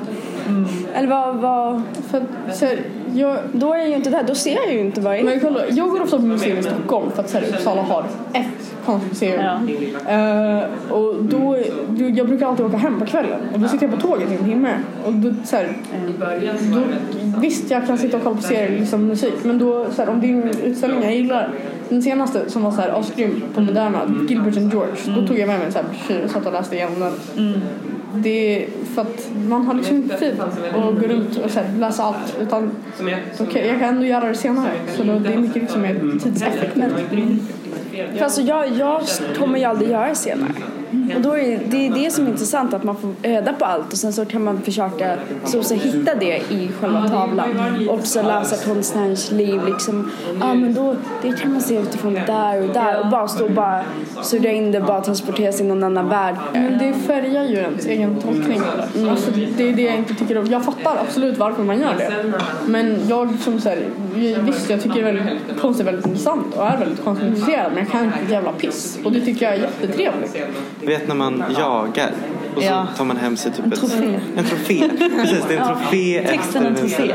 Eller 0.95 1.09
vad, 1.09 1.37
vad... 1.37 1.83
För, 2.11 2.23
så 2.53 2.67
jag, 3.15 3.39
Då 3.53 3.75
är 3.75 3.79
jag 3.79 3.89
ju 3.89 3.95
inte 3.95 4.11
där. 4.11 4.23
Då 4.23 4.35
ser 4.35 4.55
jag 4.55 4.73
ju 4.73 4.81
inte 4.81 5.01
vad 5.01 5.13
det 5.13 5.19
är. 5.19 5.25
Men 5.25 5.41
kolla, 5.41 5.61
jag 5.71 5.91
går 5.91 6.03
ofta 6.03 6.17
på 6.17 6.23
museum 6.23 6.59
i 6.59 6.63
Stockholm 6.63 7.11
för 7.11 7.23
att 7.23 7.31
så 7.31 7.39
här, 7.39 7.49
Uppsala 7.49 7.83
har 7.83 8.05
ett 8.33 8.75
konstmuseum. 8.85 9.41
Ja. 9.41 9.59
Eh, 10.13 10.65
och 10.93 11.25
då, 11.25 11.59
jag 12.15 12.27
brukar 12.27 12.47
alltid 12.47 12.67
åka 12.67 12.77
hem 12.77 12.99
på 12.99 13.07
kvällen 13.07 13.41
och 13.55 13.61
då 13.61 13.69
sitter 13.69 13.87
jag 13.89 13.95
på 13.95 14.01
tåget 14.09 14.31
i 14.33 14.35
en 14.35 14.45
timme. 14.45 14.75
Och 15.07 15.13
då, 15.13 15.35
så 15.45 15.57
här, 15.57 15.77
då, 16.75 16.81
visst, 17.41 17.71
jag 17.71 17.87
kan 17.87 17.99
sitta 17.99 18.17
och 18.17 18.23
kolla 18.23 18.37
på 18.37 18.43
serier 18.43 18.79
liksom 18.81 19.07
musik 19.07 19.35
men 19.43 19.59
då, 19.59 19.87
så 19.91 20.03
här, 20.03 20.11
om 20.11 20.21
det 20.21 20.27
är 20.27 20.33
en 20.33 20.49
utställning 20.49 21.03
jag 21.03 21.15
gillar 21.15 21.51
den 21.89 22.03
senaste 22.03 22.51
som 22.51 22.63
var 22.63 22.71
så 22.71 22.81
här 22.81 23.01
asgrym 23.01 23.43
på 23.55 23.61
Moderna, 23.61 24.01
Gilbert 24.29 24.57
and 24.57 24.73
George, 24.73 24.95
då 25.07 25.27
tog 25.27 25.39
jag 25.39 25.47
med 25.47 25.59
mig 25.59 25.67
en 25.67 25.73
så 25.73 25.79
här 25.79 25.87
broschyr 25.89 26.25
och 26.25 26.31
satt 26.31 26.47
och 26.47 26.53
läste 26.53 26.77
igenom 26.77 27.01
den. 27.01 27.13
Det 28.15 28.65
är 28.65 28.69
för 28.95 29.03
att 29.03 29.31
man 29.49 29.67
har 29.67 29.75
liksom 29.75 29.97
inte 29.97 30.19
tid 30.19 30.41
att 30.41 30.73
gå 31.01 31.07
runt 31.07 31.39
och 31.39 31.51
så 31.51 31.61
läsa 31.79 32.03
allt 32.03 32.37
utan 32.41 32.71
okej, 33.41 33.67
jag 33.67 33.79
kan 33.79 33.89
ändå 33.89 34.07
göra 34.07 34.29
det 34.29 34.35
senare. 34.35 34.71
Så 34.97 35.03
då, 35.03 35.19
det 35.19 35.33
är 35.33 35.39
mycket 35.39 35.63
liksom 35.63 35.83
mer 35.83 36.19
tidseffektivt. 36.23 36.85
För 38.17 38.25
alltså 38.25 38.41
jag, 38.41 38.69
jag 38.69 39.03
kommer 39.39 39.59
ju 39.59 39.65
aldrig 39.65 39.91
göra 39.91 40.09
det 40.09 40.15
senare. 40.15 40.53
Och 41.17 41.21
då 41.21 41.39
är 41.39 41.49
det, 41.49 41.61
det 41.67 41.87
är 41.87 42.05
det 42.05 42.11
som 42.11 42.27
är 42.27 42.31
intressant 42.31 42.75
att 42.75 42.85
man 42.85 42.97
får 42.97 43.11
öda 43.23 43.53
på 43.53 43.65
allt 43.65 43.93
och 43.93 43.99
sen 43.99 44.13
så 44.13 44.25
kan 44.25 44.45
man 44.45 44.63
försöka 44.63 45.17
så, 45.45 45.63
så 45.63 45.75
hitta 45.75 46.15
det 46.15 46.37
i 46.51 46.71
själva 46.81 47.09
tavlan. 47.09 47.49
Och 47.89 47.95
också 47.95 48.23
läsa 48.23 48.69
konstnärens 48.69 49.31
liv 49.31 49.61
liksom. 49.67 50.11
Ja 50.41 50.55
men 50.55 50.75
då, 50.75 50.97
det 51.23 51.33
kan 51.33 51.53
man 51.53 51.61
se 51.61 51.79
utifrån 51.79 52.15
där 52.15 52.63
och 52.63 52.75
där 52.75 53.01
och 53.01 53.07
bara 53.07 53.29
stå 53.29 53.45
och 53.45 53.51
bara 53.51 53.85
surra 54.23 54.51
in 54.51 54.73
det, 54.73 54.81
bara 54.81 55.01
transportera 55.01 55.53
sig 55.53 55.67
i 55.67 55.69
någon 55.69 55.85
annan 55.85 56.09
värld. 56.09 56.35
Men 56.53 56.79
det 56.79 56.95
färgar 56.95 57.45
ju 57.45 57.57
ens 57.57 57.87
egen 57.87 58.17
tolkning. 58.21 58.61
Alltså, 59.11 59.31
det 59.57 59.69
är 59.69 59.73
det 59.73 59.83
jag 59.83 59.97
inte 59.97 60.15
tycker 60.15 60.39
om. 60.39 60.47
Jag 60.47 60.65
fattar 60.65 60.97
absolut 61.09 61.39
varför 61.39 61.63
man 61.63 61.81
gör 61.81 61.95
det. 61.99 62.33
Men 62.67 62.97
jag 63.09 63.39
som 63.41 63.61
så 63.61 63.69
här, 63.69 63.79
visst 64.41 64.71
jag 64.71 64.83
tycker 64.83 65.03
väldigt, 65.03 65.61
konst 65.61 65.81
är 65.81 65.85
väldigt 65.85 66.07
intressant 66.07 66.55
och 66.57 66.67
är 66.67 66.77
väldigt 66.79 67.05
konstintresserad 67.05 67.68
men 67.75 67.79
jag 67.79 67.89
kan 67.93 68.05
inte 68.05 68.33
jävla 68.33 68.53
piss. 68.53 68.99
Och 69.05 69.13
det 69.13 69.21
tycker 69.21 69.47
jag 69.47 69.55
är 69.55 69.59
jättetrevligt. 69.61 70.37
Du 70.81 70.87
vet 70.87 71.09
när 71.09 71.15
man 71.15 71.45
jagar 71.59 72.11
och 72.57 72.63
så 72.63 72.69
Ja. 72.69 72.87
tar 72.97 73.05
man 73.05 73.17
hem 73.17 73.37
sig 73.37 73.53
typ 73.53 73.65
En 73.65 73.71
trofé. 73.71 74.21
En 74.37 74.45
trofé. 74.45 74.89
Precis, 75.21 75.45
det 75.49 75.55
är 75.55 75.59
en 75.61 75.67
trofé 75.67 76.25
Texten 76.29 76.67
en 76.67 76.75
trofé. 76.75 77.13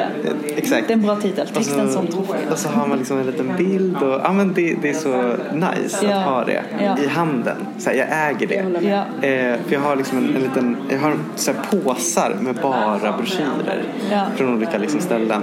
Exakt. 0.55 0.87
Det 0.87 0.93
är 0.93 0.97
en 0.97 1.01
bra 1.01 1.15
titel. 1.15 1.47
Texten 1.47 1.87
så- 1.87 1.93
som 1.93 2.07
trofé. 2.07 2.33
Och 2.51 2.57
så 2.57 2.69
har 2.69 2.87
man 2.87 2.97
liksom 2.97 3.19
en 3.19 3.25
liten 3.25 3.51
bild 3.57 3.97
och 3.97 4.21
ja 4.23 4.33
men 4.33 4.53
det, 4.53 4.75
det 4.81 4.89
är 4.89 4.93
så 4.93 5.35
nice 5.53 6.05
Ja. 6.05 6.15
att 6.17 6.25
ha 6.25 6.43
det 6.45 6.63
Ja. 6.83 6.97
i 7.03 7.07
handen. 7.07 7.57
Så 7.77 7.89
här, 7.89 7.97
jag 7.97 8.07
äger 8.29 8.47
det. 8.47 8.87
Ja. 8.87 9.27
Eh, 9.27 9.59
för 9.67 9.73
jag 9.73 9.79
har 9.79 9.95
liksom 9.95 10.17
en, 10.17 10.35
en 10.35 10.41
liten, 10.41 10.77
jag 10.89 10.99
har 10.99 11.15
så 11.35 11.51
här 11.51 11.59
påsar 11.83 12.35
med 12.41 12.55
bara 12.55 13.11
broschyrer 13.17 13.83
Ja. 14.11 14.25
från 14.35 14.55
olika 14.57 14.77
liksom 14.77 14.99
ställen. 15.01 15.41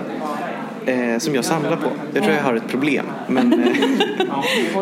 Eh, 0.87 1.19
som 1.19 1.35
jag 1.35 1.45
samlar 1.45 1.77
på. 1.77 1.89
Jag 2.15 2.23
tror 2.23 2.37
jag 2.37 2.43
har 2.43 2.55
ett 2.55 2.69
problem. 2.69 3.07
Men, 3.27 3.53
eh, 3.53 3.59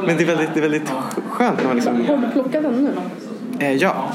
men 0.06 0.16
det, 0.16 0.22
är 0.22 0.26
väldigt, 0.26 0.54
det 0.54 0.60
är 0.60 0.62
väldigt 0.62 0.92
skönt 1.28 1.58
när 1.58 1.66
man 1.66 1.76
liksom... 1.76 2.06
Har 2.06 2.16
du 2.16 2.32
plockat 2.32 2.62
den 2.62 2.84
nu? 2.84 2.90
Eh, 3.60 3.72
ja, 3.72 4.12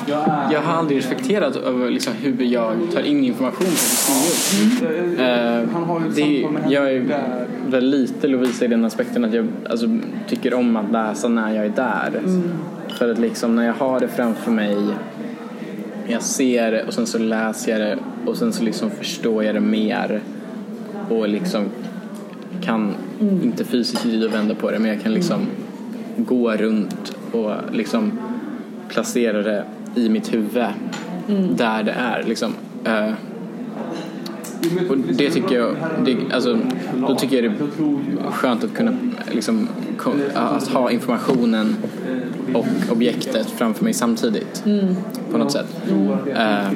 Jag 0.52 0.62
har 0.62 0.74
aldrig 0.74 0.98
reflekterat 0.98 1.56
över 1.56 1.90
liksom 1.90 2.14
hur 2.14 2.44
jag 2.44 2.74
tar 2.94 3.02
in 3.02 3.24
information 3.24 3.68
på 4.08 4.14
museum. 4.14 5.20
Eh, 5.20 6.02
det 6.16 6.44
är, 6.44 6.50
jag 6.70 6.94
är 6.94 7.04
väl 7.68 7.86
lite 7.86 8.28
Lovisa 8.28 8.66
i 8.66 8.68
den 8.68 8.86
aspekten 8.86 9.26
att 9.26 9.34
jag 9.34 9.48
alltså, 9.70 9.88
tycker 10.28 10.54
om 10.54 10.78
att 10.78 10.92
läsa 10.92 11.28
när 11.28 11.56
jag 11.56 11.66
är 11.66 11.70
där. 11.70 12.22
För 12.98 13.12
att 13.12 13.20
liksom 13.20 13.56
när 13.56 13.66
jag 13.66 13.74
har 13.74 14.00
det 14.00 14.08
framför 14.08 14.52
mig 14.52 14.78
jag 16.08 16.22
ser 16.22 16.72
det 16.72 16.84
och 16.84 16.94
sen 16.94 17.08
så 17.08 17.18
läser 17.18 17.72
jag 17.72 17.82
det 17.82 17.98
och 18.26 18.38
sen 18.38 18.54
så 18.54 18.64
liksom 18.64 18.92
förstår 18.92 19.44
jag 19.44 19.56
det 19.56 19.62
mer 19.62 20.22
och 21.10 21.30
liksom 21.30 21.66
kan 22.62 22.94
inte 23.20 23.64
fysiskt 23.64 24.06
vrida 24.06 24.26
och 24.26 24.34
vända 24.34 24.56
på 24.56 24.72
det 24.72 24.80
men 24.80 24.90
jag 24.90 25.02
kan 25.02 25.14
liksom 25.14 25.48
gå 26.18 26.52
runt 26.52 27.16
och 27.32 27.54
liksom 27.72 28.12
placera 28.90 29.42
det 29.42 29.66
i 29.96 30.10
mitt 30.10 30.34
huvud 30.34 30.64
där 31.56 31.84
det 31.84 31.92
är 31.92 32.24
liksom. 32.28 32.54
Uh, 32.88 33.14
och 34.90 34.98
det 34.98 35.30
tycker 35.30 35.56
jag, 35.56 35.76
det, 36.06 36.18
alltså, 36.34 36.58
då 37.08 37.16
tycker 37.16 37.44
jag 37.44 37.52
det 37.52 37.58
är 38.28 38.32
skönt 38.32 38.64
att 38.64 38.74
kunna 38.74 38.92
liksom, 39.32 39.68
att 40.34 40.68
ha 40.68 40.92
informationen 40.92 41.76
och 42.54 42.66
objektet 42.92 43.50
framför 43.50 43.84
mig 43.84 43.94
samtidigt. 43.94 44.64
På 45.32 45.38
något 45.38 45.52
sätt. 45.52 45.76
Eh, 46.36 46.72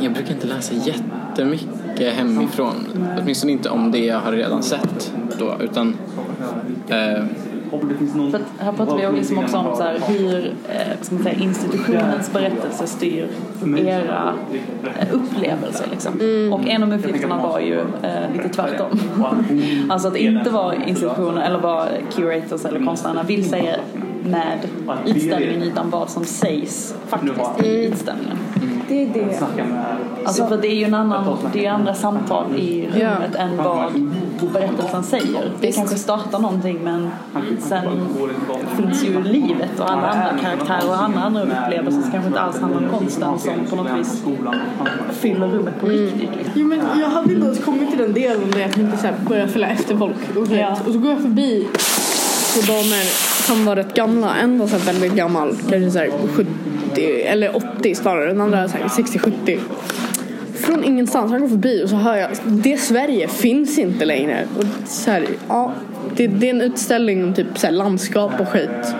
jag 0.00 0.12
brukar 0.12 0.34
inte 0.34 0.46
läsa 0.46 0.74
jättemycket 0.74 1.83
hemifrån. 2.00 2.74
Åtminstone 3.22 3.52
inte 3.52 3.70
om 3.70 3.90
det 3.90 4.04
jag 4.04 4.20
har 4.20 4.32
redan 4.32 4.62
sett 4.62 5.12
då. 5.38 5.56
Utan 5.60 5.96
eh, 6.88 7.24
För 8.30 8.38
att 8.38 8.42
här 8.58 8.72
pratar 8.72 9.10
vi 9.10 9.16
liksom 9.16 9.38
också 9.38 9.56
om 9.56 9.76
så 9.76 9.82
här, 9.82 9.98
hur 10.08 10.54
eh, 10.68 11.00
ska 11.00 11.14
man 11.14 11.24
säga, 11.24 11.38
institutionens 11.38 12.32
berättelse 12.32 12.86
styr 12.86 13.28
era 13.78 14.34
eh, 14.98 15.14
upplevelser. 15.14 15.86
Liksom. 15.90 16.12
Och 16.52 16.68
en 16.68 16.82
av 16.82 16.94
uppgifterna 16.94 17.42
var 17.42 17.60
ju 17.60 17.80
eh, 17.80 18.32
lite 18.32 18.48
tvärtom. 18.48 19.00
alltså 19.90 20.08
att 20.08 20.16
inte 20.16 20.50
vara 20.50 20.74
institutioner 20.74 21.42
eller 21.46 21.58
vara 21.58 21.88
curators 22.16 22.64
eller 22.64 22.84
konstnärerna 22.84 23.22
vill 23.22 23.48
säga 23.48 23.76
med 24.24 24.58
utställningen 25.06 25.62
utan 25.62 25.90
vad 25.90 26.10
som 26.10 26.24
sägs 26.24 26.94
faktiskt 27.06 27.64
i 27.64 27.84
utställningen. 27.84 28.38
Det 28.88 29.02
är 29.02 29.06
det. 29.06 29.40
Alltså 30.24 30.46
för 30.46 30.56
det 30.56 30.68
är 30.68 30.74
ju 30.74 30.84
en 30.84 30.94
annan, 30.94 31.36
det 31.52 31.66
är 31.66 31.70
andra 31.70 31.94
samtal 31.94 32.46
i 32.56 32.88
rummet 32.94 33.34
än 33.34 33.56
vad 33.56 33.92
berättelsen 34.52 35.02
säger. 35.02 35.50
Det 35.60 35.72
kanske 35.72 35.96
startar 35.96 36.38
någonting 36.38 36.78
men 36.84 37.10
sen 37.60 37.84
finns 38.76 39.04
ju 39.04 39.22
livet 39.22 39.80
och 39.80 39.90
alla 39.90 40.08
andra 40.08 40.38
karaktärer 40.42 40.88
och 40.88 41.02
alla 41.02 41.20
andra 41.20 41.42
upplevelser 41.42 42.00
som 42.02 42.10
kanske 42.10 42.28
inte 42.28 42.40
alls 42.40 42.60
handlar 42.60 42.80
om 42.82 42.98
konsten 42.98 43.38
som 43.38 43.52
på 43.70 43.76
något 43.76 43.98
vis 43.98 44.24
fyller 45.12 45.48
rummet 45.48 45.80
på 45.80 45.86
riktigt. 45.86 46.20
liksom. 46.36 46.52
Jo, 46.54 46.66
men 46.66 46.78
jag 47.00 47.08
hade 47.08 47.32
inte 47.34 47.46
ens 47.46 47.64
kommit 47.64 47.88
till 47.90 47.98
den 47.98 48.12
delen 48.12 48.50
där 48.50 48.60
jag 48.60 48.72
tänkte 48.72 48.98
så 48.98 49.06
här, 49.06 49.14
börja 49.28 49.48
följa 49.48 49.68
efter 49.68 49.96
folk. 49.96 50.16
Och, 50.36 50.46
Ja. 50.52 50.76
och 50.86 50.92
så 50.92 50.98
går 50.98 51.10
jag 51.10 51.20
förbi 51.22 51.68
två 52.54 52.72
damer 52.72 53.04
som 53.46 53.64
var 53.64 53.76
rätt 53.76 53.94
gamla. 53.94 54.36
En 54.36 54.58
var 54.58 54.66
så 54.66 54.78
väldigt 54.78 55.12
gammal, 55.12 55.56
kanske 55.70 55.90
så 55.90 55.98
här 55.98 56.10
70 56.28 56.50
eller 57.24 57.56
80 57.56 57.94
snarare. 57.94 58.26
Den 58.26 58.40
andra 58.40 58.68
så 58.68 58.76
här 58.76 58.84
60-70. 58.84 59.58
Från 60.54 60.84
ingenstans, 60.84 61.30
han 61.30 61.40
går 61.40 61.48
förbi 61.48 61.84
och 61.84 61.90
så 61.90 61.96
hör 61.96 62.16
jag 62.16 62.30
det 62.44 62.78
Sverige 62.78 63.28
finns 63.28 63.78
inte 63.78 64.04
längre. 64.04 64.46
Och 64.58 64.64
så 64.88 65.10
här, 65.10 65.26
ja, 65.48 65.72
det, 66.16 66.26
det 66.26 66.46
är 66.46 66.54
en 66.54 66.60
utställning 66.60 67.24
om 67.24 67.34
typ 67.34 67.58
så 67.58 67.70
landskap 67.70 68.40
och 68.40 68.48
skit. 68.48 68.94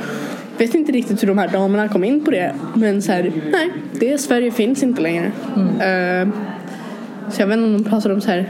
Vet 0.58 0.74
inte 0.74 0.92
riktigt 0.92 1.22
hur 1.22 1.28
de 1.28 1.38
här 1.38 1.48
damerna 1.48 1.88
kom 1.88 2.04
in 2.04 2.24
på 2.24 2.30
det. 2.30 2.54
Men 2.74 3.02
så 3.02 3.12
här, 3.12 3.32
nej, 3.52 3.70
det 3.92 4.18
Sverige 4.18 4.50
finns 4.50 4.82
inte 4.82 5.02
längre. 5.02 5.32
Eh, 5.80 6.28
så 7.30 7.42
jag 7.42 7.46
vet 7.46 7.56
inte 7.56 7.66
om 7.66 7.82
de 7.82 7.90
pratar 7.90 8.10
om 8.10 8.20
så 8.20 8.30
här 8.30 8.48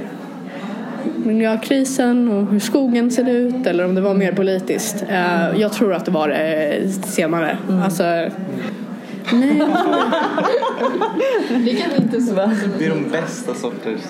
miljökrisen 1.25 2.29
och 2.29 2.47
hur 2.47 2.59
skogen 2.61 3.11
ser 3.11 3.29
ut 3.29 3.67
eller 3.67 3.85
om 3.85 3.95
det 3.95 4.01
var 4.01 4.15
mer 4.15 4.33
politiskt. 4.33 5.05
Eh, 5.09 5.61
jag 5.61 5.73
tror 5.73 5.95
att 5.95 6.05
det 6.05 6.11
var 6.11 6.29
det 6.29 6.83
senare. 7.07 7.59
Alltså, 7.85 8.03
nej, 9.33 9.63
Det 11.65 11.75
kan 11.75 11.91
vi 11.91 12.03
inte 12.03 12.21
så. 12.21 12.35
det 12.79 12.87
är 12.87 12.91
de 12.91 13.11
bästa 13.11 13.55
sorters... 13.55 14.01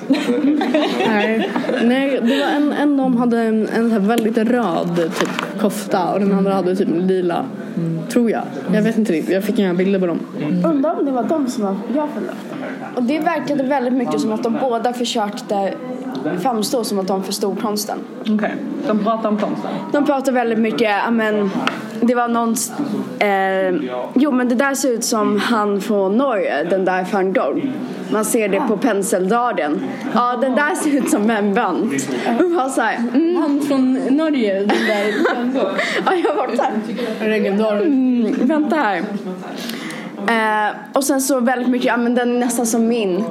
Nej, 1.07 1.51
nej 1.83 2.21
det 2.23 2.41
var 2.41 2.47
en, 2.47 2.73
en 2.73 2.97
de 2.97 3.17
hade 3.17 3.39
en, 3.41 3.69
en 3.69 4.09
väldigt 4.09 4.39
röd 4.39 4.97
typ 4.97 5.61
kofta 5.61 6.13
och 6.13 6.21
den 6.21 6.33
andra 6.33 6.55
hade 6.55 6.77
typ 6.77 6.89
en 6.89 7.07
lila. 7.07 7.45
Tror 8.09 8.31
jag. 8.31 8.43
Jag 8.73 8.83
vet 8.83 8.99
inte 8.99 9.13
riktigt. 9.13 9.35
Jag 9.35 9.45
fick 9.45 9.59
inga 9.59 9.75
bilder 9.75 9.99
på 10.01 10.07
dem. 10.07 10.21
Undrar 10.65 10.99
om 10.99 11.05
det 11.05 11.11
var 11.13 11.23
de 11.23 11.47
som 11.49 11.65
var, 11.65 11.77
jag 11.95 12.09
följde 12.15 12.33
efter. 12.33 12.57
Och 12.97 13.03
det 13.03 13.19
verkade 13.19 13.63
väldigt 13.65 13.93
mycket 13.93 14.21
som 14.21 14.33
att 14.33 14.43
de 14.43 14.57
båda 14.61 14.93
försökte 14.93 15.75
framstå 16.43 16.85
som 16.85 16.99
att 16.99 17.07
de 17.07 17.23
förstod 17.23 17.63
konsten. 17.63 17.99
Okej, 18.21 18.55
de 18.87 18.99
pratar 19.05 19.29
om 19.29 19.39
konsten. 19.39 19.71
De 19.93 20.07
pratar 20.07 20.33
väldigt 20.33 20.59
mycket, 20.59 20.91
men 21.13 21.51
det 22.01 22.15
var 22.15 22.29
någon, 22.29 22.55
eh, 23.19 23.99
jo 24.15 24.31
men 24.31 24.49
det 24.49 24.55
där 24.55 24.75
ser 24.75 24.93
ut 24.93 25.05
som 25.05 25.39
han 25.41 25.81
från 25.81 26.17
Norge, 26.17 26.65
den 26.65 26.85
där 26.85 27.07
van 27.13 27.33
Gogh. 27.33 27.65
Man 28.13 28.25
ser 28.25 28.49
det 28.49 28.61
på 28.61 28.77
penseldraden. 28.77 29.85
Ja, 30.15 30.37
den 30.41 30.55
där 30.55 30.75
ser 30.75 30.91
ut 30.99 31.11
som. 31.11 31.23
Och 32.65 32.71
så 32.71 32.81
här, 32.81 32.97
mm, 33.15 33.37
Han 33.37 33.61
från 33.61 33.95
Norge, 33.95 34.59
den 34.59 34.69
där 34.69 35.15
ja, 36.07 36.15
jag 36.25 36.35
var 36.35 36.57
så 36.57 36.63
här, 36.63 36.73
regeldagen. 37.21 37.83
mm, 37.83 38.47
vänta 38.47 38.77
här. 38.77 39.03
Eh, 40.29 40.77
och 40.93 41.05
sen 41.05 41.21
så 41.21 41.41
väldigt 41.41 41.69
mycket, 41.69 41.87
ja 41.87 41.97
men 41.97 42.15
den 42.15 42.35
är 42.35 42.39
nästan 42.39 42.67
som 42.67 42.89
min. 42.89 43.25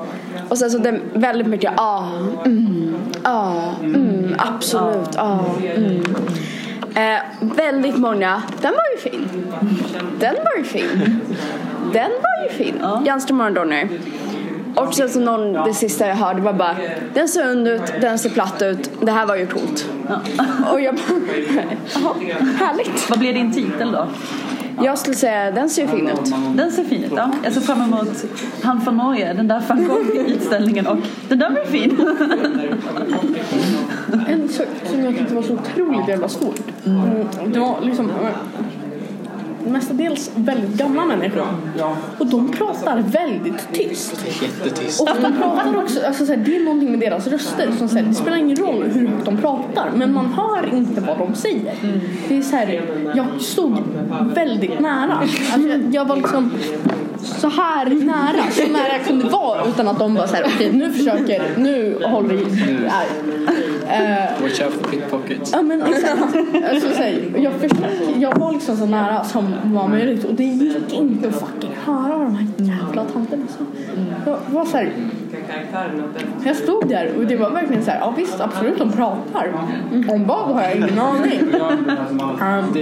Och 0.50 0.57
sen 0.57 0.71
så 0.71 0.77
den 0.77 1.01
väldigt 1.13 1.47
mycket, 1.47 1.73
ja, 1.77 1.83
ah, 1.83 2.45
mm, 2.45 2.95
ja, 3.23 3.75
mm, 3.81 4.35
absolut, 4.38 5.09
ja, 5.15 5.45
mm. 5.75 6.03
Eh, 6.95 7.21
väldigt 7.41 7.97
många, 7.97 8.41
den 8.62 8.71
var 8.71 8.91
ju 8.95 9.09
fin. 9.09 9.27
Den 10.19 10.35
var 10.35 10.57
ju 10.57 10.63
fin. 10.63 11.19
Den 11.93 12.12
var 12.12 12.43
ju 12.43 12.50
fin. 12.50 12.83
Ganska 13.05 13.33
många 13.33 13.50
donner. 13.50 13.89
Och 14.75 14.93
sen 14.93 15.09
så 15.09 15.19
någon, 15.19 15.53
det 15.53 15.73
sista 15.73 16.07
jag 16.07 16.15
hörde 16.15 16.41
var 16.41 16.53
bara, 16.53 16.75
den 17.13 17.27
ser 17.27 17.51
und 17.51 17.67
ut, 17.67 17.93
den 18.01 18.19
ser 18.19 18.29
platt 18.29 18.62
ut, 18.62 18.89
det 19.01 19.12
här 19.12 19.25
var 19.25 19.35
ju 19.35 19.47
coolt. 19.47 19.89
Och 20.71 20.81
jag 20.81 20.95
bara, 20.95 21.19
härligt. 22.65 23.09
Vad 23.09 23.19
blir 23.19 23.33
din 23.33 23.53
titel 23.53 23.91
då? 23.91 24.07
Jag 24.81 24.97
skulle 24.97 25.15
säga, 25.15 25.51
den 25.51 25.69
ser 25.69 25.87
fin 25.87 26.07
ut. 26.07 26.33
Den 26.55 26.71
ser 26.71 26.83
fin 26.83 27.03
ut. 27.03 27.11
Ja. 27.15 27.31
Jag 27.43 27.53
ser 27.53 27.61
fram 27.61 27.81
emot 27.81 28.25
han 28.61 28.81
från 28.81 28.97
Norge, 28.97 29.33
den 29.33 29.47
där 29.47 29.63
van 29.67 29.87
Gogh-utställningen 29.87 30.87
och 30.87 30.97
den 31.29 31.39
där 31.39 31.49
blir 31.49 31.65
fin. 31.65 32.07
En 34.27 34.49
sak 34.49 34.67
som 34.91 35.03
jag 35.03 35.17
tyckte 35.17 35.35
var 35.35 35.41
så 35.41 35.53
otroligt 35.53 36.07
jävla 36.07 36.29
svårt. 36.29 36.61
Mm, 36.85 37.27
det 37.53 37.59
var 37.59 37.81
liksom 37.81 38.11
mestadels 39.65 40.32
väldigt 40.36 40.77
gamla 40.77 41.05
människor. 41.05 41.48
Och 42.17 42.27
de 42.27 42.51
pratar 42.51 42.98
väldigt 43.00 43.74
tyst. 43.74 44.25
jättetyst. 44.41 45.01
Och 45.01 45.10
de 45.22 45.34
pratar 45.34 45.77
också, 45.77 46.05
alltså, 46.08 46.25
såhär, 46.25 46.39
det 46.46 46.55
är 46.55 46.63
någonting 46.63 46.91
med 46.91 47.00
deras 47.00 47.27
röster 47.27 47.72
som 47.77 47.89
såhär, 47.89 48.03
det 48.03 48.13
spelar 48.13 48.38
ingen 48.38 48.58
roll 48.58 48.84
hur 48.84 49.08
högt 49.08 49.25
de 49.25 49.38
pratar 49.38 49.91
men 49.96 50.13
man 50.13 50.25
hör 50.25 50.74
inte 50.74 51.01
vad 51.01 51.17
de 51.17 51.36
säger. 51.36 51.75
Det 52.27 52.38
är 52.38 52.41
såhär, 52.41 52.82
jag 53.15 53.41
stod 53.41 53.77
väldigt 54.36 54.79
nära. 54.79 55.13
Alltså, 55.13 55.70
jag, 55.70 55.96
jag 55.96 56.05
var 56.05 56.15
liksom 56.15 56.51
så 57.22 57.50
här 57.50 57.86
nära, 57.86 58.51
så 58.51 58.72
nära 58.72 58.98
jag 58.98 59.05
kunde 59.08 59.25
vara 59.29 59.65
utan 59.65 59.88
att 59.88 60.00
de 60.00 60.15
bara 60.15 60.27
såhär, 60.27 60.46
okej 60.55 60.72
nu 60.74 60.93
försöker, 60.93 61.43
nu 61.58 62.00
håller 62.03 62.36
vi 62.36 62.46
här. 62.88 63.08
Eh, 63.87 64.41
Watch 64.41 64.61
out 64.61 64.73
for 64.73 64.89
pickpockets. 64.91 65.51
Ja 65.53 65.61
men 65.61 65.81
exakt. 65.81 66.35
Alltså, 66.71 66.89
så 66.89 67.01
här, 67.03 67.33
jag, 67.37 67.53
försökte, 67.53 67.89
jag 68.17 68.37
var 68.37 68.53
liksom 68.53 68.77
så 68.77 68.85
nära 68.85 69.23
som 69.23 69.53
var 69.63 69.87
möjligt 69.87 70.23
och 70.23 70.33
det 70.33 70.43
gick 70.43 70.93
inte 70.93 71.27
att 71.27 71.35
fucking 71.35 71.71
höra 71.85 72.17
vad 72.17 72.27
de 72.27 72.35
här 72.35 72.47
jävla 72.57 73.05
tanterna 73.05 73.43
sa. 73.47 73.63
Jag 74.25 74.37
var 74.47 74.65
så 74.65 74.77
här, 74.77 74.93
jag 76.45 76.55
stod 76.55 76.87
där 76.87 77.11
och 77.17 77.25
det 77.25 77.35
var 77.35 77.49
verkligen 77.49 77.83
så 77.83 77.91
här, 77.91 77.99
ja 77.99 78.13
visst 78.17 78.41
absolut 78.41 78.79
de 78.79 78.91
pratar. 78.91 79.53
Om 80.09 80.25
vad 80.27 80.55
har 80.55 80.61
jag 80.61 80.75
ingen 80.75 80.99
aning. 80.99 81.39
Um, 82.41 82.73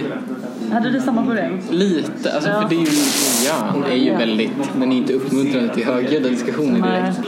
Hade 0.72 0.90
du 0.92 1.00
samma 1.02 1.26
problem? 1.26 1.60
Lite, 1.72 2.34
alltså 2.34 2.50
för 2.50 2.70
det 2.70 2.76
är 2.76 2.80
ju 2.80 2.86
miljön 2.86 3.92
är 3.92 3.96
ju 3.96 4.18
väldigt, 4.18 4.52
den 4.80 4.92
är 4.92 4.98
inte 4.98 5.14
uppmuntrande 5.14 5.74
till 5.74 5.86
högljudda 5.86 6.30
diskussioner 6.30 6.92
direkt. 6.92 7.20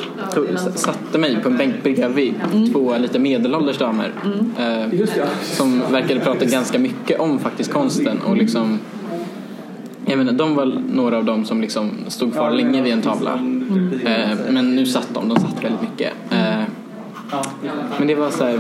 Jag 0.51 0.79
satte 0.79 1.17
mig 1.17 1.37
på 1.43 1.49
en 1.49 1.57
bänk 1.57 1.83
bredvid 1.83 2.33
två 2.73 2.97
lite 2.97 3.19
medelålders 3.19 3.77
damer 3.77 4.11
eh, 4.59 5.05
som 5.41 5.81
verkade 5.91 6.19
prata 6.19 6.45
ganska 6.45 6.79
mycket 6.79 7.19
om 7.19 7.39
faktiskt 7.39 7.71
konsten 7.73 8.19
och 8.21 8.37
liksom 8.37 8.79
jag 10.05 10.17
menar, 10.17 10.33
de 10.33 10.55
var 10.55 10.65
några 10.89 11.17
av 11.17 11.25
dem 11.25 11.45
som 11.45 11.61
liksom 11.61 11.91
stod 12.07 12.33
kvar 12.33 12.51
länge 12.51 12.81
vid 12.81 12.93
en 12.93 13.01
tavla. 13.01 13.33
Eh, 14.05 14.37
men 14.49 14.75
nu 14.75 14.85
satt 14.85 15.07
de, 15.13 15.29
de 15.29 15.39
satt 15.39 15.63
väldigt 15.63 15.81
mycket. 15.81 16.13
Eh, 16.31 16.63
Men 17.97 18.07
det 18.07 18.15
var 18.15 18.29
så 18.29 18.43
här, 18.43 18.59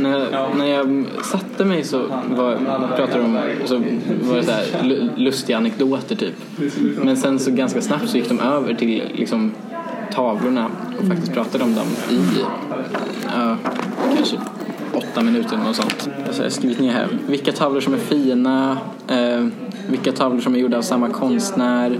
när, 0.00 0.54
när 0.58 0.66
jag 0.66 1.04
satte 1.24 1.64
mig 1.64 1.84
så 1.84 1.98
var, 2.30 2.56
pratade 2.96 3.22
de 3.22 3.24
om, 3.24 3.38
så 3.64 3.74
var 4.28 4.36
det 4.36 4.42
så 4.42 4.50
här, 4.50 4.64
lu- 4.82 5.10
lustiga 5.16 5.56
anekdoter 5.56 6.16
typ. 6.16 6.34
Men 7.02 7.16
sen 7.16 7.38
så 7.38 7.50
ganska 7.50 7.80
snabbt 7.80 8.08
så 8.08 8.16
gick 8.16 8.28
de 8.28 8.40
över 8.40 8.74
till 8.74 9.02
liksom 9.14 9.52
tavlorna 10.12 10.66
och 11.00 11.06
faktiskt 11.06 11.32
pratade 11.34 11.64
om 11.64 11.74
dem 11.74 11.86
i 12.10 12.20
ja, 13.36 13.56
kanske 14.16 14.36
åtta 14.92 15.22
minuter 15.22 15.54
eller 15.54 15.64
något 15.64 15.76
sånt. 15.76 16.08
Alltså 16.26 16.42
jag 16.42 16.46
har 16.46 16.50
skrivit 16.50 16.80
ner 16.80 16.92
här 16.92 17.08
vilka 17.26 17.52
tavlor 17.52 17.80
som 17.80 17.94
är 17.94 17.98
fina, 17.98 18.78
eh, 19.08 19.46
vilka 19.88 20.12
tavlor 20.12 20.40
som 20.40 20.54
är 20.54 20.58
gjorda 20.58 20.78
av 20.78 20.82
samma 20.82 21.08
konstnär. 21.08 21.98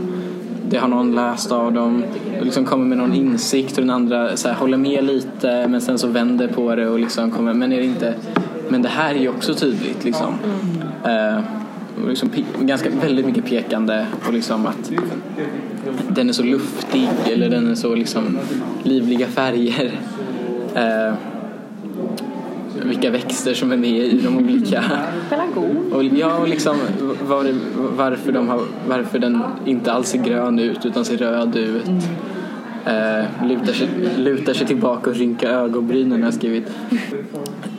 Det 0.70 0.78
har 0.78 0.88
någon 0.88 1.14
läst 1.14 1.52
av 1.52 1.72
dem 1.72 2.04
och 2.38 2.44
liksom 2.44 2.64
kommer 2.64 2.86
med 2.86 2.98
någon 2.98 3.14
insikt 3.14 3.72
och 3.78 3.82
den 3.82 3.90
andra 3.90 4.36
så 4.36 4.48
här, 4.48 4.54
håller 4.54 4.76
med 4.76 5.04
lite 5.04 5.68
men 5.68 5.80
sen 5.80 5.98
så 5.98 6.06
vänder 6.06 6.48
på 6.48 6.74
det 6.74 6.88
och 6.88 6.98
liksom 6.98 7.30
kommer, 7.30 7.54
men 7.54 7.72
är 7.72 7.78
det 7.78 7.84
inte, 7.84 8.14
men 8.68 8.82
det 8.82 8.88
här 8.88 9.14
är 9.14 9.18
ju 9.18 9.28
också 9.28 9.54
tydligt 9.54 10.04
liksom. 10.04 10.34
Eh, 11.04 11.40
och 12.02 12.08
liksom 12.08 12.30
ganska 12.60 12.90
väldigt 12.90 13.26
mycket 13.26 13.44
pekande 13.44 14.06
och 14.26 14.32
liksom 14.32 14.66
att 14.66 14.92
den 16.08 16.28
är 16.28 16.32
så 16.32 16.42
luftig 16.42 17.08
eller 17.26 17.50
den 17.50 17.70
är 17.70 17.74
så 17.74 17.94
liksom 17.94 18.38
livliga 18.82 19.26
färger. 19.26 20.00
Eh, 20.74 21.14
vilka 22.84 23.10
växter 23.10 23.54
som 23.54 23.72
är 23.72 23.76
med 23.76 24.06
i 24.06 24.20
de 24.20 24.36
olika. 24.36 24.84
Och, 25.92 26.04
ja, 26.04 26.38
och 26.38 26.48
liksom 26.48 26.76
var 27.28 27.54
varför, 27.96 28.32
de 28.32 28.48
har, 28.48 28.60
varför 28.88 29.18
den 29.18 29.42
inte 29.66 29.92
alls 29.92 30.08
ser 30.08 30.18
grön 30.18 30.58
ut 30.58 30.86
utan 30.86 31.04
ser 31.04 31.16
röd 31.16 31.56
ut. 31.56 31.90
Eh, 32.86 33.46
lutar, 33.48 33.72
sig, 33.72 33.88
lutar 34.16 34.52
sig 34.54 34.66
tillbaka 34.66 35.10
och 35.10 35.16
rynkar 35.16 35.50
ögonbrynen 35.50 36.12
har 36.12 36.26
jag 36.26 36.34
skrivit. 36.34 36.68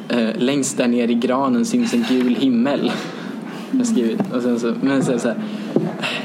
Eh, 0.09 0.29
längst 0.37 0.77
där 0.77 0.87
nere 0.87 1.11
i 1.11 1.15
granen 1.15 1.65
syns 1.65 1.93
en 1.93 2.05
gul 2.09 2.35
himmel. 2.35 2.91
Jag 3.71 3.87
skrivit. 3.87 4.21
Och 4.33 4.41
sen 4.41 4.59
så, 4.59 4.73
men 4.81 5.03
sen 5.03 5.19
så 5.19 5.27
här, 5.27 5.37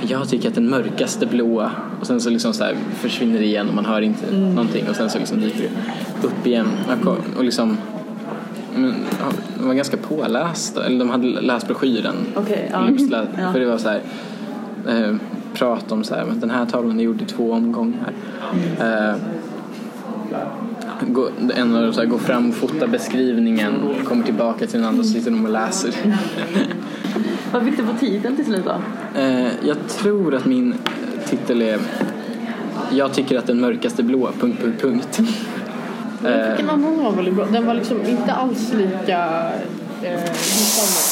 jag 0.09 0.29
tycker 0.29 0.49
att 0.49 0.55
den 0.55 0.71
mörkaste 0.71 1.27
blåa 1.27 1.71
och 2.01 2.07
sen 2.07 2.21
så 2.21 2.31
liksom 2.31 2.53
så 2.53 2.65
här 2.65 2.77
försvinner 2.95 3.39
det 3.39 3.45
igen 3.45 3.69
och 3.69 3.75
man 3.75 3.85
hör 3.85 4.01
inte 4.01 4.37
någonting 4.37 4.89
och 4.89 4.97
sen 4.97 5.11
så 5.11 5.19
liksom 5.19 5.41
dyker 5.41 5.63
det 6.21 6.27
upp 6.27 6.47
igen. 6.47 6.67
Och 7.37 7.45
liksom 7.45 7.77
men, 8.77 8.95
de 9.59 9.67
var 9.67 9.75
ganska 9.75 9.97
pålästa, 9.97 10.87
eller 10.87 10.99
de 10.99 11.11
hade 11.11 11.27
läst 11.27 11.67
broschyren. 11.67 12.15
Okej, 12.35 12.69
ja. 12.73 12.79
Lyxlä- 12.79 13.27
Ja. 13.39 13.53
För 13.53 13.61
det 13.61 13.67
var 13.67 13.79
så 13.79 13.89
här, 13.89 14.01
eh, 14.89 15.17
prat 15.55 15.93
om 15.93 16.05
så 16.05 16.15
här, 16.15 16.27
den 16.35 16.51
här 16.51 16.67
tavlan 16.67 17.01
är 17.01 17.05
gjord 17.05 17.23
i 17.23 17.25
två 17.25 17.53
omgångar. 17.53 18.13
Eh, 18.81 19.15
gå, 21.01 21.29
en 21.55 21.77
av 21.77 21.83
dem 21.83 21.93
så 21.93 22.01
här, 22.01 22.09
går 22.09 22.19
fram 22.19 22.49
och 22.49 22.55
fotar 22.55 22.87
beskrivningen, 22.87 23.73
kommer 24.05 24.25
tillbaka 24.25 24.67
till 24.67 24.79
den 24.81 24.89
andra 24.89 25.01
och 25.01 25.07
sitter 25.07 25.31
de 25.31 25.45
och 25.45 25.53
läser. 25.53 25.95
Vad 27.53 27.63
fick 27.65 27.77
du 27.77 27.83
på 27.83 27.93
titeln 28.01 28.37
till 28.37 28.45
slut 28.45 28.65
då? 28.65 28.75
Eh, 29.21 29.47
jag 29.67 29.89
tror 29.89 30.35
att 30.35 30.45
min 30.45 30.75
titel 31.27 31.63
är 31.63 31.79
Jag 32.93 33.13
tycker 33.13 33.39
att 33.39 33.47
den 33.47 33.61
mörkaste 33.61 34.03
blå... 34.03 34.31
Punkt, 34.41 34.59
punkt, 34.63 34.81
punkt. 34.83 35.21
Jag 36.25 36.51
fick 36.51 36.61
en 36.65 36.71
annan 36.71 36.95
som 36.95 37.05
var 37.05 37.13
väldigt 37.13 37.35
bra. 37.35 37.47
Den 37.53 37.67
var 37.67 37.75
liksom 37.75 38.07
inte 38.09 38.33
alls 38.33 38.73
lika 38.73 39.51
eh, 40.03 40.33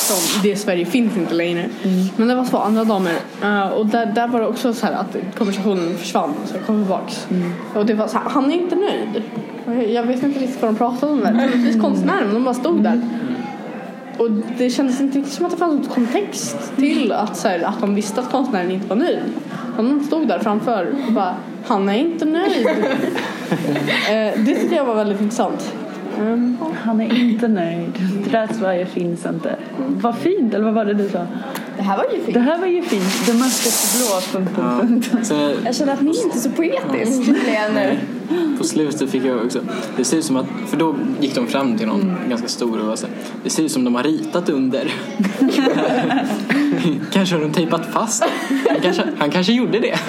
som 0.09 0.42
Det 0.42 0.57
Sverige 0.57 0.85
finns 0.87 1.16
inte 1.16 1.35
längre. 1.35 1.69
Men 2.16 2.28
det 2.28 2.35
var 2.35 2.45
två 2.45 2.59
andra 2.59 2.85
damer. 2.85 3.14
Eh, 3.42 3.66
och 3.69 3.87
där, 3.87 4.07
där 4.07 4.28
var 4.28 4.40
det 4.40 4.47
också 4.47 4.75
så 4.75 4.87
här 4.87 4.92
att 4.92 5.16
konversationen 5.38 5.99
försvann. 5.99 6.35
Så 6.47 6.57
jag 6.57 6.66
kom 6.66 6.76
tillbaks. 6.83 7.26
Och 7.75 7.87
det 7.87 7.95
var 7.95 8.07
så 8.07 8.19
här, 8.19 8.31
han 8.31 8.50
är 8.50 8.54
inte 8.54 8.76
nöjd. 8.76 9.23
Och 9.66 9.75
jag- 9.75 10.02
vet 10.02 10.23
inte 10.23 10.40
riktigt 10.40 10.62
vad 10.62 10.71
de 10.71 10.76
pratade 10.78 11.12
om 11.12 11.21
där. 11.21 11.49
Troligtvis 11.49 11.83
konstnären, 11.83 12.25
men 12.25 12.35
de 12.35 12.45
bara 12.45 12.54
stod 12.54 12.83
där. 12.83 13.00
Och 14.19 14.31
det 14.59 14.71
kändes 14.71 15.00
inte 15.00 15.19
riktigt 15.19 15.35
som 15.35 15.45
att 15.47 15.52
det 15.52 15.59
fanns 15.59 15.87
något 15.87 15.95
kontext 15.95 16.73
till 16.76 17.12
att, 17.12 17.37
så 17.37 17.49
här, 17.49 17.62
att 17.62 17.81
de 17.81 17.95
visste 17.95 18.21
att 18.21 18.31
konstnären 18.31 18.71
inte 18.71 18.87
var 18.88 18.97
nöjd. 18.97 19.19
Han 19.76 20.04
stod 20.04 20.28
där 20.28 20.39
framför 20.39 20.95
och 21.06 21.13
bara, 21.13 21.34
han 21.67 21.89
är 21.89 21.95
inte 21.95 22.25
nöjd. 22.25 22.67
eh, 22.67 24.33
det 24.37 24.55
tyckte 24.55 24.75
jag 24.75 24.85
var 24.85 24.95
väldigt 24.95 25.21
intressant. 25.21 25.73
Ehm, 26.21 26.57
Han 26.83 27.01
är 27.01 27.19
inte 27.21 27.49
nöjd. 27.49 27.93
Det 28.25 28.31
där 28.31 28.49
Sverige 28.59 28.87
finns 28.87 29.27
inte. 29.27 29.57
Vad 29.89 30.17
fint, 30.19 30.55
eller 30.55 30.65
vad 30.65 30.75
var 30.75 30.85
det 30.85 30.95
du 30.95 31.09
sa? 31.09 31.27
Det 31.77 31.83
här 31.83 31.97
var 31.97 32.05
ju 32.13 32.19
Det 32.19 32.25
fint. 32.25 32.37
här 32.39 32.59
var 32.59 32.67
ju 32.67 32.83
fint. 32.83 33.27
Det 33.27 33.33
mörkaste 33.35 33.99
blå... 33.99 34.21
Punkt, 34.41 34.51
punkt, 34.57 35.11
punkt. 35.11 35.33
Jag 35.65 35.75
känner 35.75 35.93
att 35.93 36.01
ni 36.01 36.11
är 36.11 36.25
inte 36.25 36.39
så 36.39 36.51
poetisk. 36.51 37.23
Det 37.47 37.57
är 37.57 37.73
nu. 37.73 37.99
på 38.59 38.65
slutet 38.65 39.11
fick 39.11 39.25
jag 39.25 39.45
också, 39.45 39.61
det 39.97 40.05
ser 40.05 40.17
ut 40.17 40.25
som 40.25 40.37
att, 40.37 40.47
för 40.67 40.77
då 40.77 40.95
gick 41.21 41.35
de 41.35 41.47
fram 41.47 41.79
till 41.79 41.87
någon 41.87 42.17
ganska 42.29 42.49
stor 42.49 42.81
och 42.81 42.87
var 42.87 42.97
så 42.97 43.07
här, 43.07 43.15
det 43.45 43.51
ser 43.51 43.63
ut 43.63 43.73
som 43.73 43.85
de 43.85 43.95
har 43.95 44.03
ritat 44.03 44.49
under. 44.49 44.93
kanske 47.13 47.35
har 47.35 47.43
de 47.43 47.53
tejpat 47.53 47.87
fast 47.93 48.25
han 48.69 48.81
kanske, 48.83 49.03
han 49.19 49.31
kanske 49.31 49.53
gjorde 49.53 49.79
det. 49.79 49.99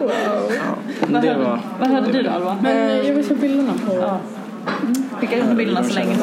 Ja, 0.00 1.20
det 1.20 1.34
var, 1.34 1.60
Vad 1.80 1.88
hade 1.88 2.12
du 2.12 2.22
då 2.22 2.30
Alva? 2.30 2.56
Men 2.62 2.90
eh, 2.90 3.06
jag 3.06 3.14
vill 3.14 3.26
se 3.26 3.34
bilderna 3.34 3.72
på... 3.86 4.18
Skicka 5.20 5.36
in 5.38 5.56
bilderna 5.56 5.84
så 5.84 5.94
länge. 5.94 6.16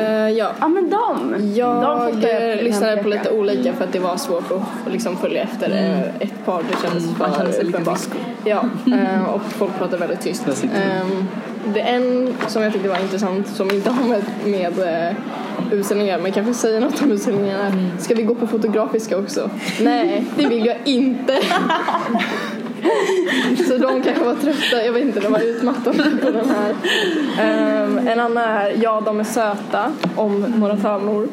Eh, 0.00 0.28
ja. 0.28 0.50
Ja 0.60 0.68
men 0.68 0.90
de. 0.90 1.36
Jag 1.54 2.14
De 2.20 2.28
eh, 2.28 2.62
lyssnade 2.64 3.02
på 3.02 3.08
lite 3.08 3.30
olika 3.30 3.72
för 3.72 3.84
att 3.84 3.92
det 3.92 3.98
var 3.98 4.16
svårt 4.16 4.52
att 4.52 4.92
liksom 4.92 5.16
följa 5.16 5.42
efter 5.42 5.70
eh, 5.70 6.22
ett 6.22 6.44
par. 6.44 6.62
Det 6.62 6.88
kändes 6.88 7.16
för 7.16 7.52
sig 7.52 7.64
lite 7.64 7.78
uppenbart. 7.78 7.98
disco. 7.98 8.16
Ja, 8.44 8.64
eh, 8.96 9.24
och 9.24 9.42
folk 9.42 9.78
pratade 9.78 9.96
väldigt 9.96 10.20
tyst. 10.20 10.46
Ehm, 10.64 11.28
Det 11.74 11.80
är 11.80 11.96
en 11.96 12.34
som 12.46 12.62
jag 12.62 12.72
tyckte 12.72 12.88
var 12.88 13.02
intressant 13.02 13.48
som 13.48 13.70
inte 13.70 13.90
har 13.90 14.08
med, 14.08 14.22
med 14.44 14.72
utställningar 15.72 16.18
men 16.18 16.32
kanske 16.32 16.54
säger 16.54 16.80
något 16.80 17.02
om 17.02 17.12
utställningarna. 17.12 17.72
Ska 17.98 18.14
vi 18.14 18.22
gå 18.22 18.34
på 18.34 18.46
fotografiska 18.46 19.18
också? 19.18 19.50
Nej, 19.80 20.24
det 20.36 20.46
vill 20.46 20.66
jag 20.66 20.76
inte. 20.84 21.38
Så 23.68 23.78
de 23.78 24.02
kanske 24.02 24.24
var 24.24 24.34
trötta, 24.34 24.84
jag 24.84 24.92
vet 24.92 25.02
inte, 25.02 25.20
de 25.20 25.32
var 25.32 25.40
utmattade 25.40 26.10
på 26.22 26.30
den 26.30 26.48
här. 26.48 26.74
Ehm, 27.40 27.98
en 27.98 28.20
annan 28.20 28.44
är 28.44 28.74
Ja, 28.82 29.00
de 29.00 29.20
är 29.20 29.24
söta 29.24 29.92
om 30.16 30.40
några 30.40 30.76
tavlor. 30.76 31.28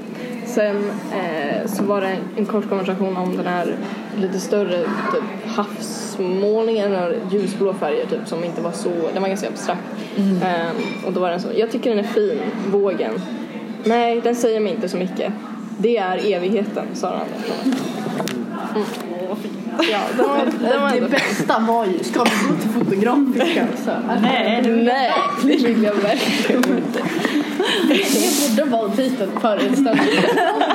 Sen 0.45 0.91
eh, 1.11 1.67
så 1.67 1.83
var 1.83 2.01
det 2.01 2.17
en, 2.37 2.45
kort 2.45 2.69
konversation 2.69 3.17
om 3.17 3.37
den 3.37 3.47
här 3.47 3.75
lite 4.17 4.39
större 4.39 4.77
typ 4.81 5.51
havsmålningen 5.55 6.95
och 6.95 7.13
ljusblå 7.31 7.73
färger 7.73 8.05
typ 8.05 8.27
som 8.27 8.43
inte 8.43 8.61
var 8.61 8.71
så, 8.71 8.89
den 9.13 9.21
var 9.21 9.29
ganska 9.29 9.47
abstrakt. 9.47 9.81
Ehm, 10.17 11.05
och 11.05 11.13
då 11.13 11.19
var 11.19 11.29
den 11.29 11.39
så, 11.39 11.47
jag 11.55 11.71
tycker 11.71 11.89
den 11.89 11.99
är 11.99 12.03
fin, 12.03 12.39
vågen. 12.71 13.13
Nej, 13.83 14.21
den 14.23 14.35
säger 14.35 14.59
mig 14.59 14.73
inte 14.73 14.89
så 14.89 14.97
mycket. 14.97 15.33
Det 15.77 15.97
är 15.97 16.33
evigheten, 16.33 16.85
sa 16.93 17.07
andra. 17.07 17.25
Mm. 18.75 18.85
Ja, 19.91 19.99
den 20.17 20.27
var, 20.27 20.69
den 20.69 20.81
var 20.81 20.91
Det 20.99 21.09
bästa 21.09 21.59
var 21.59 21.85
ju, 21.85 22.03
ska 22.03 22.23
vi 22.23 22.29
gå 22.49 22.55
till 22.61 22.69
fotografiska? 22.69 23.67
Så, 23.85 23.91
Nej, 24.21 24.61
det 24.63 24.69
Nej, 24.69 25.11
det 25.43 25.67
vill 25.67 25.83
jag 25.83 25.93
verkligen 25.93 26.63
inte. 26.77 27.03
det 28.55 28.65
borde 28.65 28.77
vara 28.77 28.91
titeln 28.91 29.31
för 29.41 29.57
en 29.57 29.73
stund. 29.75 29.99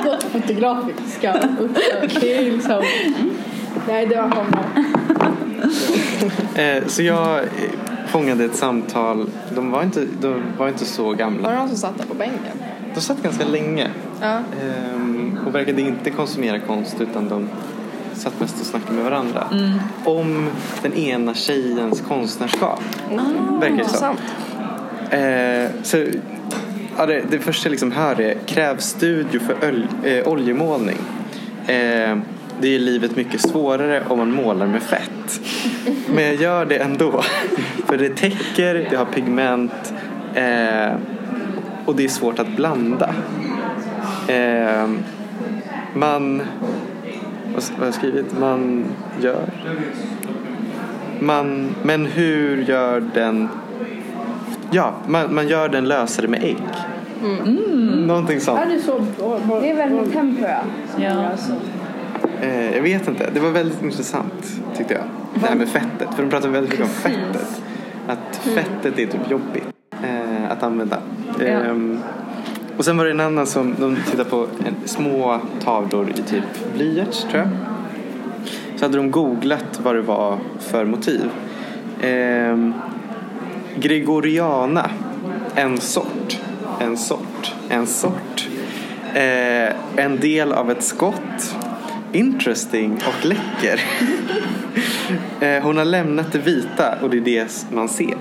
Gå 0.05 0.17
till 0.17 0.41
fotografiska. 0.41 1.33
Det 2.21 2.33
är 2.37 2.51
liksom... 2.51 2.83
Nej, 3.87 4.05
det 4.05 4.15
var 4.15 4.29
honom. 4.29 4.65
Eh, 6.55 6.87
så 6.87 7.01
jag 7.03 7.37
eh, 7.37 7.43
fångade 8.07 8.45
ett 8.45 8.55
samtal. 8.55 9.29
De 9.55 9.71
var 9.71 9.83
inte, 9.83 10.05
de 10.21 10.41
var 10.57 10.67
inte 10.67 10.85
så 10.85 11.03
Var 11.03 11.11
det 11.11 11.17
gamla. 11.17 11.55
någon 11.55 11.67
som 11.67 11.77
satt 11.77 11.97
där 11.97 12.05
på 12.05 12.13
bänken? 12.13 12.57
De 12.95 13.01
satt 13.01 13.23
ganska 13.23 13.45
länge 13.45 13.87
Ja. 14.21 14.27
ehm, 14.61 15.37
och 15.47 15.55
verkade 15.55 15.81
inte 15.81 16.09
konsumera 16.09 16.59
konst 16.59 17.01
utan 17.01 17.29
de 17.29 17.49
satt 18.13 18.39
mest 18.39 18.59
och 18.61 18.65
snackade 18.65 18.93
med 18.93 19.03
varandra. 19.03 19.47
Om 20.05 20.49
den 20.81 20.93
ena 20.93 21.33
tjejens 21.33 22.01
konstnärskap. 22.07 22.81
Verkar 23.59 23.77
det 23.77 23.89
som. 23.89 24.17
Intressant. 24.17 24.19
Eh, 25.09 25.83
så, 25.83 26.05
ja, 26.97 27.05
det, 27.05 27.23
det 27.31 27.39
första 27.39 27.67
jag 27.67 27.71
liksom 27.71 27.91
hör 27.91 28.21
är 28.21 28.33
kräv 28.45 28.77
studio 28.77 29.39
för 29.39 29.67
öl, 29.67 29.87
eh, 30.03 30.27
oljemålning. 30.27 30.97
Eh, 31.67 32.17
det 32.61 32.75
är 32.75 32.79
livet 32.79 33.15
mycket 33.15 33.41
svårare 33.41 34.03
om 34.07 34.17
man 34.17 34.31
målar 34.31 34.67
med 34.67 34.83
fett. 34.83 35.41
Men 36.07 36.23
jag 36.23 36.35
gör 36.35 36.65
det 36.65 36.77
ändå. 36.77 37.21
För 37.85 37.97
det 37.97 38.09
täcker, 38.15 38.87
det 38.89 38.95
har 38.95 39.05
pigment 39.05 39.93
eh, 40.35 40.93
och 41.85 41.95
det 41.95 42.03
är 42.03 42.09
svårt 42.09 42.39
att 42.39 42.55
blanda. 42.55 43.15
Eh, 44.27 44.89
man, 45.93 46.41
vad 47.53 47.63
har 47.77 47.85
jag 47.85 47.93
skrivit? 47.93 48.39
Man 48.39 48.85
gör. 49.21 49.49
Man, 51.19 51.75
men 51.83 52.05
hur 52.05 52.63
gör 52.63 53.03
den 53.13 53.49
Ja, 54.71 54.93
man, 55.07 55.35
man 55.35 55.47
gör 55.47 55.69
den 55.69 55.87
lösare 55.87 56.27
med 56.27 56.43
ägg. 56.43 56.63
Någonting 58.07 58.39
sånt. 58.39 58.59
Är 58.59 58.65
det 58.65 58.79
så? 58.79 59.05
Det 59.61 59.69
är 59.69 59.75
väldigt 59.75 60.13
tempera. 60.13 60.59
Ja. 60.97 61.31
Eh, 62.41 62.75
jag 62.75 62.81
vet 62.81 63.07
inte. 63.07 63.29
Det 63.33 63.39
var 63.39 63.49
väldigt 63.49 63.83
intressant 63.83 64.61
tyckte 64.77 64.93
jag. 64.93 65.03
Det 65.33 65.47
här 65.47 65.55
med 65.55 65.69
fettet. 65.69 66.07
För 66.15 66.23
de 66.23 66.29
pratade 66.29 66.53
väldigt 66.53 66.71
mycket 66.71 66.85
om 66.85 66.91
fettet. 66.91 67.61
Att 68.07 68.35
fettet 68.35 68.99
är 68.99 69.05
typ 69.05 69.31
jobbigt 69.31 69.67
eh, 70.03 70.51
att 70.51 70.63
använda. 70.63 70.97
Ja. 71.39 71.45
Ehm, 71.45 71.99
och 72.77 72.85
sen 72.85 72.97
var 72.97 73.05
det 73.05 73.11
en 73.11 73.19
annan 73.19 73.47
som 73.47 73.75
de 73.79 73.95
tittade 73.95 74.29
på 74.29 74.47
en, 74.65 74.75
små 74.85 75.39
tavlor 75.63 76.09
i 76.09 76.13
typ 76.13 76.73
blyerts 76.75 77.21
tror 77.31 77.37
jag. 77.37 77.49
Så 78.75 78.85
hade 78.85 78.97
de 78.97 79.11
googlat 79.11 79.79
vad 79.83 79.95
det 79.95 80.01
var 80.01 80.37
för 80.59 80.85
motiv. 80.85 81.29
Ehm, 82.01 82.73
Gregoriana, 83.75 84.89
en 85.55 85.77
sort, 85.77 86.39
en 86.79 86.97
sort, 86.97 87.53
en 87.69 87.87
sort. 87.87 88.47
Ehm, 89.13 89.73
en 89.95 90.19
del 90.19 90.53
av 90.53 90.71
ett 90.71 90.83
skott. 90.83 91.55
Interesting 92.11 92.93
och 92.93 93.25
läcker. 93.25 93.81
Eh, 95.39 95.63
hon 95.63 95.77
har 95.77 95.85
lämnat 95.85 96.31
det 96.31 96.39
vita 96.39 96.95
och 97.01 97.09
det 97.09 97.17
är 97.17 97.21
det 97.21 97.65
man 97.71 97.89
ser. 97.89 98.17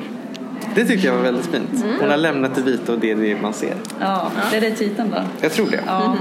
Det 0.75 0.85
tycker 0.85 1.07
jag 1.09 1.15
var 1.15 1.23
väldigt 1.23 1.47
fint. 1.47 1.85
Hon 2.01 2.11
har 2.11 2.17
lämnat 2.17 2.55
det 2.55 2.63
vita 2.63 2.93
och 2.93 2.99
det 2.99 3.11
är 3.11 3.17
det 3.17 3.43
man 3.43 3.53
ser. 3.53 3.75
Ja, 4.01 4.31
det 4.51 4.57
är 4.57 4.61
det 4.61 4.71
titeln 4.71 5.11
då. 5.11 5.23
Jag 5.41 5.53
tror 5.53 5.67
det. 5.71 5.81
Ja, 5.87 6.17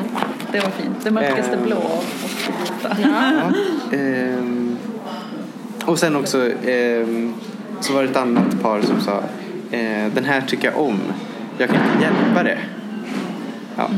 det 0.52 0.60
var 0.60 0.70
fint. 0.70 0.98
Det 1.04 1.12
mörkaste 1.12 1.54
Ehm. 1.56 1.64
blå 1.66 1.76
och 1.76 2.04
det 2.48 2.98
vita. 2.98 3.10
Ja. 3.92 3.98
Ehm, 3.98 4.78
och 5.86 6.00
sen 6.00 6.16
också 6.16 6.50
ehm, 6.68 7.34
så 7.80 7.94
var 7.94 8.04
det 8.04 8.10
ett 8.10 8.18
annat 8.18 8.62
par 8.62 8.82
som 8.82 9.02
sa 9.02 9.18
eh, 9.72 10.08
den 10.14 10.26
här 10.26 10.42
tycker 10.42 10.72
jag 10.72 10.82
om. 10.82 11.00
Jag 11.58 11.70
kan 11.70 11.78
inte 11.78 12.04
hjälpa 12.06 12.44
det. 12.44 12.58
Ja, 13.78 13.90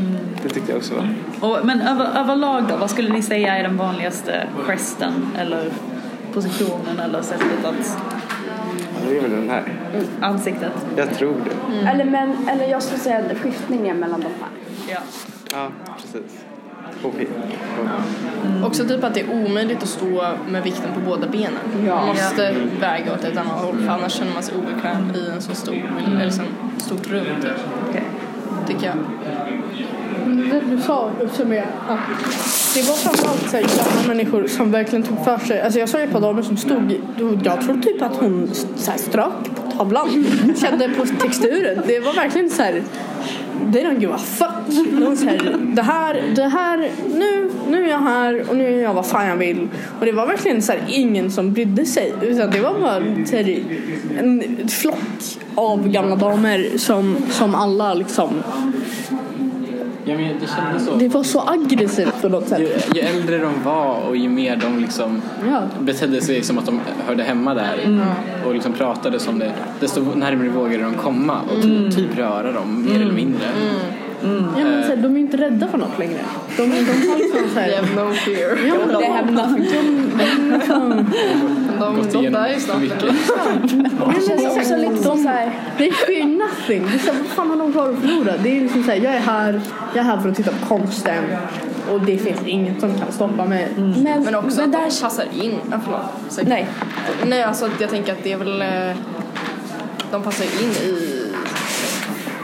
det 0.42 0.48
tyckte 0.48 0.72
jag 0.72 0.78
också 0.78 0.94
var. 0.94 1.08
Och, 1.50 1.66
men 1.66 1.80
över, 1.80 2.20
överlag 2.20 2.64
då, 2.68 2.76
vad 2.76 2.90
skulle 2.90 3.12
ni 3.12 3.22
säga 3.22 3.56
är 3.56 3.62
den 3.62 3.76
vanligaste 3.76 4.46
gesten 4.66 5.12
eller 5.38 5.70
positionen 6.34 7.00
eller 7.04 7.22
sättet 7.22 7.64
att 7.64 7.98
Det 9.04 9.16
är 9.18 9.22
väl 9.22 9.30
den 9.30 9.50
här. 9.50 9.64
ansiktet? 10.20 10.72
Jag 10.96 11.14
tror 11.14 11.34
det. 11.44 11.88
Eller, 11.88 12.04
men, 12.04 12.48
eller 12.48 12.66
jag 12.66 12.82
skulle 12.82 13.00
säga 13.00 13.22
skiftningen 13.42 13.96
mellan 13.96 14.20
de 14.20 14.26
här. 14.26 14.50
Ja. 14.88 15.00
Ja, 15.52 15.68
precis. 15.96 16.44
Okej. 17.02 17.28
Också 18.64 18.84
typ 18.84 19.04
att 19.04 19.14
det 19.14 19.20
är 19.20 19.30
omöjligt 19.32 19.82
att 19.82 19.88
stå 19.88 20.24
med 20.48 20.62
vikten 20.62 20.94
på 20.94 21.00
båda 21.00 21.28
benen. 21.28 21.86
Ja. 21.86 21.96
Man 21.96 22.08
måste 22.08 22.54
väga 22.80 23.12
åt 23.14 23.24
ett 23.24 23.36
annat 23.36 23.64
håll 23.64 23.78
för 23.78 23.88
annars 23.88 24.12
känner 24.12 24.32
man 24.32 24.42
sig 24.42 24.54
obekväm 24.56 25.12
i 25.14 25.30
en 25.34 25.42
så 25.42 25.54
stor, 25.54 25.74
eller 26.06 26.24
liksom, 26.24 26.44
stort 26.78 27.10
rum 27.10 27.26
typ. 27.42 27.52
Okej. 27.88 28.04
Tycker 28.66 28.86
jag. 28.86 28.96
Det 30.50 30.60
du 30.70 30.82
sa 30.82 31.10
också 31.24 31.44
med 31.44 31.64
att 31.88 31.98
det 32.74 32.82
var 32.82 32.94
framförallt 32.94 33.50
så 33.50 33.56
här 33.56 33.62
gamla 33.62 34.14
människor 34.14 34.46
som 34.46 34.72
verkligen 34.72 35.02
tog 35.02 35.24
för 35.24 35.38
sig. 35.38 35.60
Alltså 35.62 35.78
jag 35.78 35.88
såg 35.88 36.00
ett 36.00 36.12
par 36.12 36.20
damer 36.20 36.42
som 36.42 36.56
stod, 36.56 37.00
jag 37.44 37.60
tror 37.60 37.80
typ 37.80 38.02
att 38.02 38.16
hon 38.16 38.50
så 38.76 38.90
här 38.90 38.98
strök 38.98 39.44
på 39.54 39.70
tavlan. 39.78 40.26
Kände 40.60 40.88
på 40.88 41.06
texturen. 41.06 41.82
Det 41.86 42.00
var 42.00 42.12
verkligen 42.12 42.50
så 42.50 42.62
här. 42.62 42.82
They 43.72 43.84
don't 43.84 44.00
give 44.00 44.14
a 44.14 44.18
fuck. 44.18 44.66
De 44.66 45.04
var 45.04 45.16
så 45.16 45.24
här, 45.24 45.56
det 45.74 45.82
här, 45.82 46.22
det 46.36 46.48
här, 46.48 46.90
nu, 47.14 47.50
nu 47.68 47.84
är 47.84 47.90
jag 47.90 47.98
här 47.98 48.50
och 48.50 48.56
nu 48.56 48.70
gör 48.70 48.82
jag 48.82 48.94
vad 48.94 49.06
fan 49.06 49.26
jag 49.26 49.36
vill. 49.36 49.68
Och 50.00 50.06
det 50.06 50.12
var 50.12 50.26
verkligen 50.26 50.62
så 50.62 50.72
här, 50.72 50.80
ingen 50.88 51.30
som 51.30 51.52
brydde 51.52 51.86
sig. 51.86 52.12
Utan 52.22 52.50
det 52.50 52.60
var 52.60 52.80
bara 52.80 53.26
så 53.26 53.36
här, 53.36 53.58
en 54.18 54.68
flock 54.68 55.38
av 55.54 55.88
gamla 55.88 56.16
damer 56.16 56.78
som, 56.78 57.16
som 57.30 57.54
alla 57.54 57.94
liksom 57.94 58.42
Ja, 60.08 60.16
men 60.16 60.24
det 60.40 60.46
kändes 60.56 60.84
så. 60.86 60.94
det 60.96 61.08
var 61.08 61.22
så 61.22 61.40
aggressivt 61.48 62.22
på 62.22 62.28
något 62.28 62.48
sätt. 62.48 62.60
Ju, 62.60 63.00
ju 63.00 63.06
äldre 63.06 63.38
de 63.38 63.62
var 63.64 64.00
och 64.08 64.16
ju 64.16 64.28
mer 64.28 64.56
de 64.56 64.78
liksom 64.78 65.22
Ja. 65.50 65.60
betedde 65.80 66.20
sig 66.20 66.42
som 66.42 66.58
att 66.58 66.66
de 66.66 66.80
hörde 67.06 67.22
hemma 67.22 67.54
där 67.54 68.00
och 68.46 68.54
liksom 68.54 68.72
pratade 68.72 69.18
som 69.20 69.38
det, 69.38 69.52
desto 69.80 70.00
närmare 70.14 70.48
vågade 70.48 70.82
de 70.84 70.94
komma 70.94 71.40
och 71.56 71.62
ty- 71.62 71.90
typ 71.90 72.18
röra 72.18 72.52
dem 72.52 72.84
mer 72.90 73.00
eller 73.02 73.12
mindre. 73.14 73.46
Ja, 74.22 74.64
men 74.64 74.82
så 74.82 74.88
här, 74.88 74.96
de 74.96 75.16
är 75.16 75.20
inte 75.20 75.36
rädda 75.36 75.68
för 75.68 75.78
något 75.78 75.98
längre. 75.98 76.18
De, 76.56 76.62
de 76.62 76.70
har 76.70 77.18
liksom 77.18 77.48
så 77.48 77.54
They 77.60 77.74
have 77.76 77.94
no 77.94 78.14
fear. 78.14 78.66
ja, 78.68 78.74
men 78.86 78.96
They 78.96 79.10
have 79.10 79.30
nothing 79.30 79.66
De, 81.78 81.96
de 82.12 82.18
igenom 82.18 82.32
där 82.32 82.48
är 82.48 82.54
för 82.54 82.60
snart 82.60 82.80
mycket. 82.80 83.00
Det 84.14 84.26
känns 84.28 84.56
också 84.56 84.76
lite 84.76 85.02
som 85.02 85.22
så 85.22 85.28
här. 85.28 85.50
They 85.78 85.92
fear 85.92 86.24
nothing. 86.26 86.86
Det 86.86 86.94
är 86.94 86.98
så 86.98 87.12
här, 87.12 87.18
vad 87.18 87.26
fan 87.26 87.50
har 87.50 87.56
de 87.56 87.72
kvar 87.72 87.88
att 87.90 87.98
förlora? 87.98 88.32
Det 88.42 88.56
är 88.56 88.60
liksom 88.60 88.82
så 88.84 88.90
här, 88.90 88.98
jag 88.98 89.14
är 89.14 89.18
här, 89.20 89.60
jag 89.94 90.00
är 90.04 90.08
här 90.08 90.20
för 90.20 90.28
att 90.28 90.36
titta 90.36 90.50
på 90.50 90.66
konsten 90.66 91.24
och 91.92 92.00
det 92.00 92.18
finns 92.18 92.40
inget 92.46 92.80
som 92.80 92.94
kan 92.94 93.12
stoppa 93.12 93.44
mig. 93.44 93.68
Men, 93.76 94.22
Men 94.24 94.34
också 94.34 94.56
men 94.60 94.64
att 94.64 94.72
där, 94.72 94.90
de 94.90 95.00
passar 95.02 95.24
in. 95.42 95.54
Ja, 95.70 95.78
förlåt. 95.84 96.48
Nej. 96.48 96.66
Nej, 97.26 97.42
alltså 97.42 97.68
jag 97.80 97.90
tänker 97.90 98.12
att 98.12 98.22
det 98.22 98.32
är 98.32 98.36
väl... 98.36 98.62
eh, 98.62 98.96
De 100.10 100.22
passar 100.22 100.44
in 100.44 100.70
i 100.70 101.26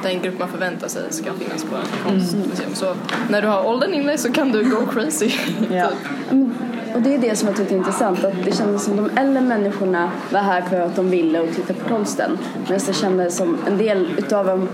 den 0.02 0.22
grupp 0.22 0.38
man 0.38 0.48
förväntar 0.48 0.88
sig 0.88 1.02
ska 1.10 1.32
finnas 1.32 1.64
på 1.64 1.76
en 1.76 1.82
konstmuseum. 2.12 2.74
Så 2.74 2.94
när 3.30 3.42
du 3.42 3.48
har 3.48 3.66
åldern 3.66 3.94
inne 3.94 4.18
så 4.18 4.32
kan 4.32 4.52
du 4.52 4.64
go 4.70 4.86
crazy. 4.92 5.30
Ja. 5.70 5.88
typ. 5.88 6.30
Mm, 6.32 6.54
Och 6.94 7.02
det 7.02 7.14
är 7.14 7.18
det 7.18 7.36
som 7.36 7.48
jag 7.48 7.56
tyckte 7.56 7.74
är 7.74 7.78
intressant. 7.78 8.24
Att 8.24 8.44
det 8.44 8.56
kändes 8.56 8.84
som 8.84 8.96
de 8.96 9.10
äldre 9.20 9.40
människorna 9.42 10.10
var 10.32 10.40
här 10.40 10.62
för 10.62 10.80
att 10.80 10.96
de 10.96 11.10
ville 11.10 11.40
och 11.40 11.54
titta 11.54 11.74
på 11.74 11.88
konsten. 11.88 12.38
Medan 12.68 12.80
det 12.86 12.92
kändes 12.92 13.36
som 13.36 13.58
en 13.66 13.78
del 13.78 14.06
utav 14.18 14.46
de 14.46 14.68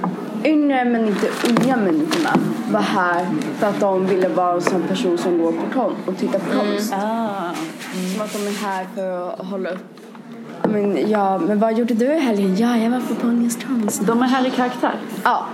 yngre 0.44 0.84
men 0.84 1.06
inte 1.08 1.26
unga 1.48 1.76
människorna 1.76 2.30
var 2.70 2.80
här 2.80 3.26
för 3.58 3.66
att 3.66 3.80
de 3.80 4.06
ville 4.06 4.28
vara 4.28 4.54
en 4.54 4.60
sån 4.62 4.82
person 4.82 5.18
som 5.18 5.38
går 5.38 5.52
på 5.52 5.62
konst 5.74 5.96
och 6.06 6.16
tittar 6.18 6.38
på 6.38 6.58
konst. 6.60 6.92
Ah. 6.92 7.52
Som 8.14 8.22
att 8.22 8.32
de 8.32 8.38
är 8.46 8.64
här 8.66 8.86
för 8.94 9.28
att 9.40 9.46
hålla 9.46 9.70
upp. 9.70 9.97
Men, 10.72 11.10
ja, 11.10 11.38
men 11.38 11.58
vad 11.58 11.78
gjorde 11.78 11.94
du 11.94 12.04
i 12.04 12.18
helgen? 12.18 12.56
Ja, 12.56 12.76
jag 12.76 12.90
var 12.90 13.00
på 13.00 13.14
konst. 13.14 14.00
De 14.06 14.22
är 14.22 14.26
här 14.26 14.46
i 14.46 14.50
karaktär. 14.50 14.94
Ja, 15.24 15.46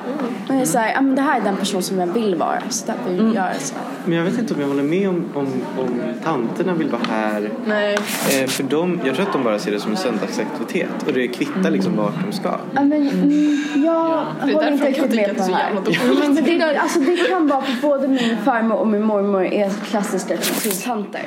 men 0.48 0.56
det 0.56 0.62
är 0.62 0.66
så 0.66 0.78
här, 0.78 0.92
ja, 0.94 1.00
men 1.00 1.14
det 1.14 1.22
här 1.22 1.40
är 1.40 1.44
den 1.44 1.56
person 1.56 1.82
som 1.82 1.98
jag 1.98 2.06
vill 2.06 2.34
vara. 2.34 2.58
Så 2.70 2.86
därför 2.86 3.10
Mm. 3.14 3.32
gör 3.34 3.46
jag 3.52 3.60
så. 3.60 3.74
Men 4.04 4.18
jag 4.18 4.24
vet 4.24 4.38
inte 4.38 4.54
om 4.54 4.60
jag 4.60 4.68
håller 4.68 4.82
med 4.82 5.08
om, 5.08 5.24
om, 5.34 5.46
om 5.78 5.88
tanterna 6.24 6.74
vill 6.74 6.88
vara 6.90 7.02
här. 7.10 7.50
Nej. 7.66 7.94
Eh, 7.94 8.46
för 8.46 8.62
de, 8.62 9.00
jag 9.04 9.14
tror 9.14 9.26
att 9.26 9.32
de 9.32 9.44
bara 9.44 9.58
ser 9.58 9.70
det 9.72 9.80
som 9.80 9.90
en 9.90 9.96
söndagsaktivitet. 9.96 11.02
Och 11.06 11.12
det 11.12 11.28
kvittar 11.28 11.70
liksom 11.70 11.96
vart 11.96 12.14
de 12.26 12.32
ska. 12.36 12.48
Ja, 12.74 12.82
men, 12.82 12.92
mm, 13.08 13.64
jag 13.84 14.26
Det 14.44 14.50
är 14.50 14.54
håller 14.54 14.72
inte 14.72 14.84
jag 14.84 14.90
riktigt 14.92 15.14
med 15.14 15.28
på 15.36 15.42
det 15.46 15.54
här. 15.54 15.70
Ja, 15.90 16.00
men 16.20 16.44
det, 16.44 16.76
alltså, 16.78 17.00
det 17.00 17.16
kan 17.16 17.46
vara 17.48 17.62
för 17.62 17.88
både 17.88 18.08
min 18.08 18.36
farmor 18.44 18.76
och 18.76 18.86
min 18.88 19.02
mormor 19.02 19.44
är 19.44 19.70
klassiska 19.70 20.36
kulturtanter. 20.36 21.22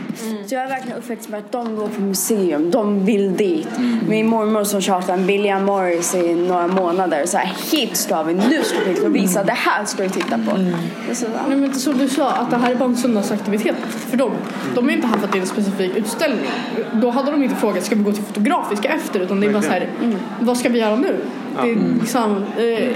Så 0.45 0.55
jag 0.55 0.63
är 0.63 0.67
verkligen 0.67 0.97
uppväxt 0.97 1.29
med 1.29 1.39
att 1.39 1.51
de 1.51 1.75
går 1.75 1.87
på 1.87 2.01
museum, 2.01 2.71
de 2.71 3.05
vill 3.05 3.35
dit. 3.35 3.76
Min 4.07 4.27
mormor 4.27 4.63
som 4.63 4.81
tjatar 4.81 5.13
en 5.13 5.25
William 5.25 5.65
Morris 5.65 6.15
i 6.15 6.35
några 6.35 6.67
månader. 6.67 7.25
Så 7.25 7.37
här, 7.37 7.53
hit 7.71 7.97
ska 7.97 8.23
vi, 8.23 8.33
nu 8.33 8.63
ska 8.63 8.77
vi 8.85 9.05
och 9.07 9.15
visa, 9.15 9.43
det 9.43 9.51
här 9.51 9.85
ska 9.85 10.03
du 10.03 10.09
titta 10.09 10.37
på. 10.37 10.57
Det 10.57 11.11
är 11.11 11.15
så, 11.15 11.25
ja. 11.33 11.39
Nej 11.47 11.57
men 11.57 11.73
som 11.73 11.97
du 11.97 12.07
sa, 12.09 12.31
att 12.31 12.49
det 12.49 12.57
här 12.57 12.71
är 12.71 12.75
bara 12.75 12.89
en 12.89 12.97
söndagsaktivitet 12.97 13.75
för 14.09 14.17
dem. 14.17 14.31
De 14.75 14.89
är 14.89 14.93
inte 14.93 15.07
här 15.07 15.17
för 15.17 15.25
att 15.25 15.31
det 15.31 15.37
är 15.37 15.41
en 15.41 15.47
specifik 15.47 15.95
utställning. 15.95 16.49
Då 16.93 17.09
hade 17.09 17.31
de 17.31 17.43
inte 17.43 17.55
frågat, 17.55 17.83
ska 17.83 17.95
vi 17.95 18.03
gå 18.03 18.11
till 18.11 18.23
Fotografiska 18.23 18.89
efter? 18.89 19.19
Utan 19.19 19.39
det 19.39 19.47
är 19.47 19.53
bara 19.53 19.61
så 19.61 19.71
här, 19.71 19.89
vad 20.39 20.57
ska 20.57 20.69
vi 20.69 20.79
göra 20.79 20.95
nu? 20.95 21.15
Det, 21.61 21.71
är 21.71 21.99
liksom, 21.99 22.43
eh, 22.57 22.95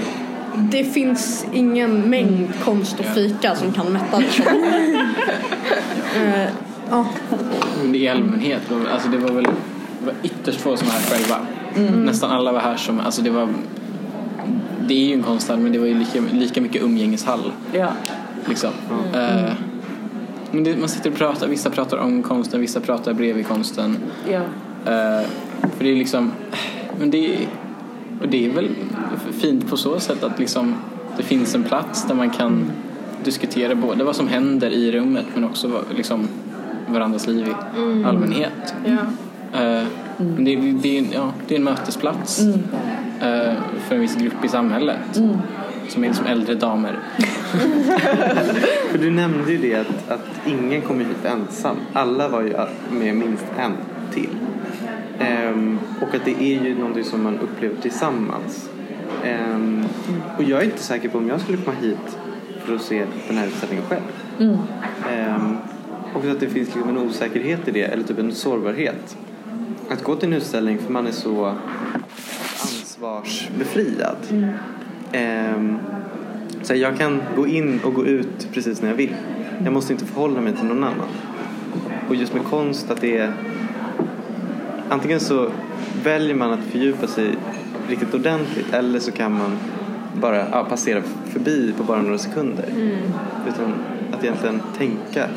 det 0.54 0.84
finns 0.84 1.46
ingen 1.52 2.10
mängd 2.10 2.48
konst 2.64 3.00
och 3.00 3.06
fika 3.06 3.54
som 3.54 3.72
kan 3.72 3.92
mätta 3.92 4.18
liksom. 4.18 4.44
eh, 6.16 6.48
ja. 6.90 7.06
Men 7.82 7.94
i 7.94 8.08
allmänhet, 8.08 8.62
alltså 8.92 9.08
det 9.08 9.18
var 9.18 9.30
väl 9.30 9.46
det 10.04 10.12
var 10.12 10.14
ytterst 10.22 10.60
få 10.60 10.76
som 10.76 10.88
var 10.88 10.94
här 10.94 11.02
själva. 11.02 11.36
Nästan 11.96 12.30
alla 12.30 12.52
var 12.52 12.60
här 12.60 12.76
som, 12.76 13.00
alltså 13.00 13.22
det 13.22 13.30
var 13.30 13.48
det 14.86 14.94
är 14.94 15.06
ju 15.06 15.12
en 15.14 15.22
konsthall 15.22 15.58
men 15.58 15.72
det 15.72 15.78
var 15.78 15.86
ju 15.86 15.94
lika, 15.94 16.20
lika 16.32 16.60
mycket 16.60 16.82
umgängeshall. 16.82 17.52
Ja. 17.72 17.88
Liksom. 18.48 18.70
Eh, 19.14 19.52
men 20.50 20.64
det, 20.64 20.76
man 20.76 20.88
sitter 20.88 21.10
och 21.10 21.16
pratar, 21.16 21.48
vissa 21.48 21.70
pratar 21.70 21.96
om 21.96 22.22
konsten, 22.22 22.60
vissa 22.60 22.80
pratar 22.80 23.12
bredvid 23.12 23.46
konsten. 23.46 23.96
Ja. 24.30 24.40
Eh, 24.92 25.26
för 25.76 25.84
det 25.84 25.90
är 25.90 25.96
liksom, 25.96 26.32
men 26.98 27.10
det 27.10 27.38
och 28.20 28.28
det 28.28 28.46
är 28.46 28.50
väl 28.50 28.68
fint 29.32 29.70
på 29.70 29.76
så 29.76 30.00
sätt 30.00 30.24
att 30.24 30.38
liksom 30.38 30.74
det 31.16 31.22
finns 31.22 31.54
en 31.54 31.64
plats 31.64 32.06
där 32.06 32.14
man 32.14 32.30
kan 32.30 32.70
diskutera 33.24 33.74
både 33.74 34.04
vad 34.04 34.16
som 34.16 34.28
händer 34.28 34.70
i 34.70 34.92
rummet 34.92 35.26
men 35.34 35.44
också 35.44 35.84
liksom 35.96 36.28
varandras 36.88 37.26
liv 37.26 37.46
i 37.48 38.04
allmänhet. 38.04 38.74
Ja. 38.84 38.96
Eh, 39.52 39.84
men 40.16 40.44
det, 40.44 40.56
det, 40.56 40.72
det, 40.72 40.96
är, 40.98 41.02
en- 41.02 41.12
ja, 41.12 41.32
det 41.48 41.54
är 41.54 41.58
en 41.58 41.64
mötesplats 41.64 42.40
eh, 43.20 43.54
för 43.88 43.94
en 43.94 44.00
viss 44.00 44.16
grupp 44.16 44.44
i 44.44 44.48
samhället. 44.48 44.98
Som 45.88 46.04
är 46.04 46.08
liksom 46.08 46.26
äldre 46.26 46.54
damer. 46.54 46.98
För 48.90 48.98
du 48.98 49.10
nämnde 49.10 49.52
ju 49.52 49.58
det 49.58 49.74
att, 49.74 50.10
att 50.10 50.26
ingen 50.46 50.80
kom 50.82 50.98
hit 50.98 51.24
ensam. 51.24 51.76
Alla 51.92 52.28
var 52.28 52.42
ju 52.42 52.54
med 52.90 53.16
minst 53.16 53.44
en 53.58 53.72
till. 54.14 54.28
Ehm, 55.18 55.78
och 56.00 56.14
att 56.14 56.24
det 56.24 56.42
är 56.42 56.64
ju 56.64 56.78
någonting 56.78 57.04
som 57.04 57.22
man 57.22 57.38
upplever 57.38 57.76
tillsammans. 57.82 58.70
Ehm, 59.24 59.84
och 60.38 60.42
jag 60.44 60.60
är 60.60 60.64
inte 60.64 60.82
säker 60.82 61.08
på 61.08 61.18
om 61.18 61.28
jag 61.28 61.40
skulle 61.40 61.58
komma 61.58 61.76
hit 61.82 62.18
för 62.64 62.74
att 62.74 62.82
se 62.82 63.04
den 63.28 63.36
här 63.38 63.46
utställningen 63.46 63.84
själv. 63.88 64.02
Ehm, 65.12 65.56
och 66.14 66.24
att 66.30 66.40
det 66.40 66.48
finns 66.48 66.74
liksom 66.74 66.88
en 66.88 66.98
osäkerhet 66.98 67.68
i 67.68 67.70
det, 67.70 67.82
eller 67.82 68.02
typ 68.04 68.18
en 68.18 68.32
sårbarhet. 68.32 69.16
Att 69.88 70.04
gå 70.04 70.16
till 70.16 70.28
en 70.28 70.34
utställning 70.34 70.78
för 70.78 70.92
man 70.92 71.06
är 71.06 71.12
så 71.12 71.54
ansvarsbefriad. 72.62 74.16
Ehm, 75.12 75.78
så 76.62 76.74
jag 76.74 76.98
kan 76.98 77.22
gå 77.36 77.46
in 77.46 77.80
och 77.84 77.94
gå 77.94 78.06
ut 78.06 78.48
precis 78.52 78.82
när 78.82 78.88
jag 78.88 78.96
vill. 78.96 79.14
Jag 79.64 79.72
måste 79.72 79.92
inte 79.92 80.04
förhålla 80.04 80.40
mig 80.40 80.52
till 80.56 80.66
någon 80.66 80.84
annan. 80.84 81.08
Och 82.08 82.14
just 82.14 82.34
med 82.34 82.44
konst 82.44 82.90
att 82.90 83.00
det 83.00 83.18
är 83.18 83.32
antingen 84.88 85.20
så 85.20 85.50
väljer 86.04 86.34
man 86.34 86.52
att 86.52 86.64
fördjupa 86.64 87.06
sig 87.06 87.36
riktigt 87.88 88.14
ordentligt 88.14 88.72
eller 88.72 88.98
så 88.98 89.12
kan 89.12 89.32
man 89.32 89.58
bara 90.20 90.48
ja, 90.50 90.64
passera 90.64 91.02
förbi 91.24 91.74
på 91.78 91.84
bara 91.84 92.02
några 92.02 92.18
sekunder. 92.18 92.64
Utan 93.48 93.74
att 94.12 94.24
egentligen 94.24 94.60
tänka. 94.78 95.28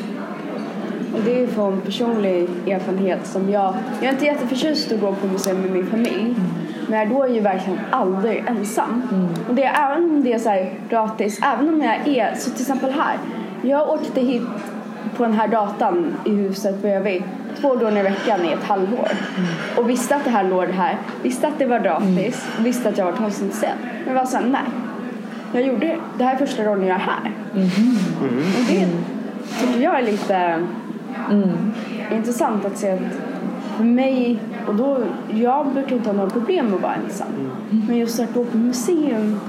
Och 1.16 1.22
det 1.24 1.42
är 1.42 1.46
från 1.46 1.80
personlig 1.80 2.48
erfarenhet 2.66 3.26
som 3.26 3.50
jag... 3.50 3.74
Jag 4.00 4.08
är 4.08 4.12
inte 4.12 4.24
jätteförtjust 4.24 4.92
att 4.92 5.00
gå 5.00 5.12
på 5.12 5.26
museum 5.26 5.60
med 5.60 5.70
min 5.70 5.86
familj. 5.86 6.34
Men 6.88 6.98
jag 6.98 7.08
går 7.08 7.28
ju 7.28 7.40
verkligen 7.40 7.78
aldrig 7.90 8.44
ensam. 8.48 9.02
Och 9.48 9.54
det 9.54 9.64
är 9.64 9.90
även 9.90 10.04
om 10.04 10.24
det 10.24 10.32
är 10.32 10.38
så 10.38 10.48
här 10.48 10.74
gratis, 10.90 11.40
även 11.42 11.68
om 11.68 11.82
jag 11.82 12.08
är... 12.08 12.34
Så 12.34 12.50
till 12.50 12.60
exempel 12.60 12.90
här. 12.90 13.18
Jag 13.62 13.90
åkte 13.90 14.20
hit 14.20 14.42
på 15.16 15.22
den 15.22 15.32
här 15.32 15.48
datan 15.48 16.14
i 16.24 16.30
huset 16.30 16.82
bredvid 16.82 17.22
två 17.60 17.74
dagar 17.74 17.98
i 17.98 18.02
veckan 18.02 18.44
i 18.44 18.52
ett 18.52 18.64
halvår. 18.64 19.08
Och 19.76 19.90
visste 19.90 20.16
att 20.16 20.24
det 20.24 20.30
här 20.30 20.44
låg 20.44 20.64
här. 20.64 20.98
Visste 21.22 21.48
att 21.48 21.58
det 21.58 21.66
var 21.66 21.78
gratis. 21.78 22.48
Och 22.58 22.66
visste 22.66 22.88
att 22.88 22.98
jag 22.98 23.04
var 23.04 23.12
konstintresserad. 23.12 23.76
Men 24.06 24.14
var 24.14 24.24
såhär, 24.24 24.46
nej. 24.46 24.60
Jag 25.52 25.62
gjorde 25.62 25.86
det. 25.86 25.96
Det 26.18 26.24
här 26.24 26.34
är 26.34 26.38
första 26.38 26.64
gången 26.64 26.86
jag 26.86 26.96
är 26.96 27.00
här. 27.00 27.32
Och 27.52 28.64
det 28.68 28.88
tycker 29.60 29.80
jag 29.80 29.98
är 29.98 30.02
lite 30.02 30.66
intressant 32.12 32.64
att 32.64 32.78
se 32.78 32.90
att 32.90 33.00
för 33.76 33.84
mig, 33.84 34.38
och 34.66 34.74
då, 34.74 34.98
jag 35.30 35.72
brukar 35.72 35.96
inte 35.96 36.08
ha 36.08 36.16
några 36.16 36.30
problem 36.30 36.66
med 36.66 36.74
att 36.74 36.82
vara 36.82 36.94
ensam. 36.94 37.28
Men 37.88 37.96
just 37.96 38.20
att 38.20 38.34
gå 38.34 38.44
på 38.44 38.56
museum, 38.56 39.40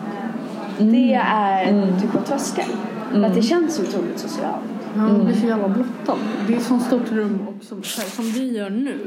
det 0.78 1.14
är 1.14 1.64
en 1.64 2.02
typ 2.02 2.16
av 2.16 2.22
tröskel. 2.22 2.66
För 3.12 3.24
att 3.24 3.36
det 3.36 3.42
känns 3.42 3.80
otroligt 3.80 4.20
socialt. 4.20 4.64
Ja, 4.96 5.02
man 5.02 5.26
blir 5.26 5.36
så 5.36 5.48
jävla 5.48 5.70
blottad. 5.70 6.18
Det 6.48 6.54
är 6.54 6.58
ett 6.58 6.64
sånt 6.64 6.84
stort 6.84 7.12
rum 7.12 7.48
och 7.48 7.64
som, 7.64 7.84
så 7.84 8.02
här, 8.02 8.10
som 8.10 8.26
vi 8.26 8.58
gör 8.58 8.70
nu. 8.70 8.98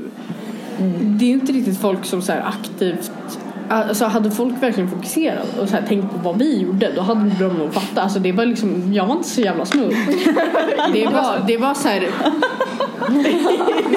Det 1.02 1.24
är 1.24 1.30
inte 1.30 1.52
riktigt 1.52 1.78
folk 1.78 2.04
som 2.04 2.22
så 2.22 2.32
här, 2.32 2.40
aktivt 2.40 3.38
Alltså 3.72 4.04
hade 4.04 4.30
folk 4.30 4.62
verkligen 4.62 4.90
fokuserat 4.90 5.58
och 5.58 5.68
så 5.68 5.76
här, 5.76 5.82
tänkt 5.86 6.10
på 6.12 6.18
vad 6.22 6.38
vi 6.38 6.60
gjorde 6.62 6.92
då 6.96 7.00
hade 7.00 7.30
de 7.38 7.48
nog 7.58 7.72
fattat. 7.74 7.98
Alltså 7.98 8.18
det 8.18 8.32
var 8.32 8.46
liksom, 8.46 8.92
jag 8.92 9.06
var 9.06 9.16
inte 9.16 9.28
så 9.28 9.40
jävla 9.40 9.64
smooth. 9.64 9.96
Det 10.92 11.06
var, 11.06 11.44
det 11.46 11.56
var 11.56 11.74
så 11.74 11.88
här, 11.88 12.00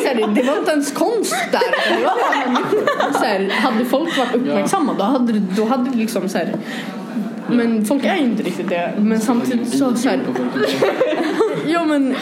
så 0.01 0.07
här, 0.07 0.27
det 0.35 0.43
var 0.43 0.57
inte 0.57 0.71
ens 0.71 0.91
konst 0.91 1.35
där. 1.51 1.95
Det 1.97 2.03
var 2.03 2.11
bara 2.11 2.45
människor. 2.53 3.13
så 3.13 3.23
här, 3.25 3.49
hade 3.49 3.85
folk 3.85 4.17
varit 4.17 4.35
uppmärksamma 4.35 4.93
då 4.97 5.03
hade, 5.03 5.33
det- 5.33 5.55
då 5.55 5.65
hade 5.65 5.89
det 5.91 5.97
liksom 5.97 6.29
så 6.29 6.37
här, 6.37 6.55
men 7.47 7.85
folk 7.85 8.05
är 8.05 8.15
ju 8.15 8.23
inte 8.23 8.43
riktigt 8.43 8.69
det. 8.69 8.93
Men 8.97 9.19
samtidigt 9.19 9.77
så, 9.77 9.95
så 9.95 10.09
här, 10.09 10.19
Ja 11.67 11.85
men 11.85 12.15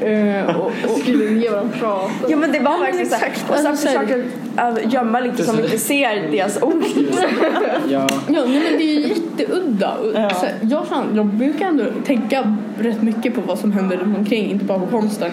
Eh, 0.00 0.56
och, 0.56 0.66
och, 0.66 0.98
Skulle 1.00 1.24
ge 1.24 1.50
varandra 1.50 1.76
prat. 1.78 2.10
Jo 2.28 2.38
men 2.38 2.52
det 2.52 2.60
var 2.60 2.78
verkligen 2.78 3.06
så 3.08 3.14
här. 3.16 3.32
Och 3.48 3.56
sen 3.56 3.66
Alltså, 3.66 3.86
försöker 3.86 4.24
gömma 4.88 5.20
lite 5.20 5.44
som 5.44 5.58
inte 5.60 5.78
ser 5.78 6.30
deras 6.30 6.62
ord. 6.62 6.84
Ja, 7.88 8.06
Ja, 8.28 8.46
men 8.46 8.52
det 8.78 8.82
är 8.84 8.94
ju 8.94 9.00
jätteudda. 9.08 9.96
Så 10.12 10.46
här, 10.46 10.54
jag, 10.62 10.86
fan, 10.86 11.04
jag 11.16 11.26
brukar 11.26 11.66
ändå 11.66 11.84
tänka 12.06 12.56
rätt 12.78 13.02
mycket 13.02 13.34
på 13.34 13.40
vad 13.40 13.58
som 13.58 13.72
händer 13.72 13.96
runt 13.96 14.16
omkring, 14.18 14.50
inte 14.50 14.64
bara 14.64 14.78
på 14.78 14.86
konsten. 14.86 15.30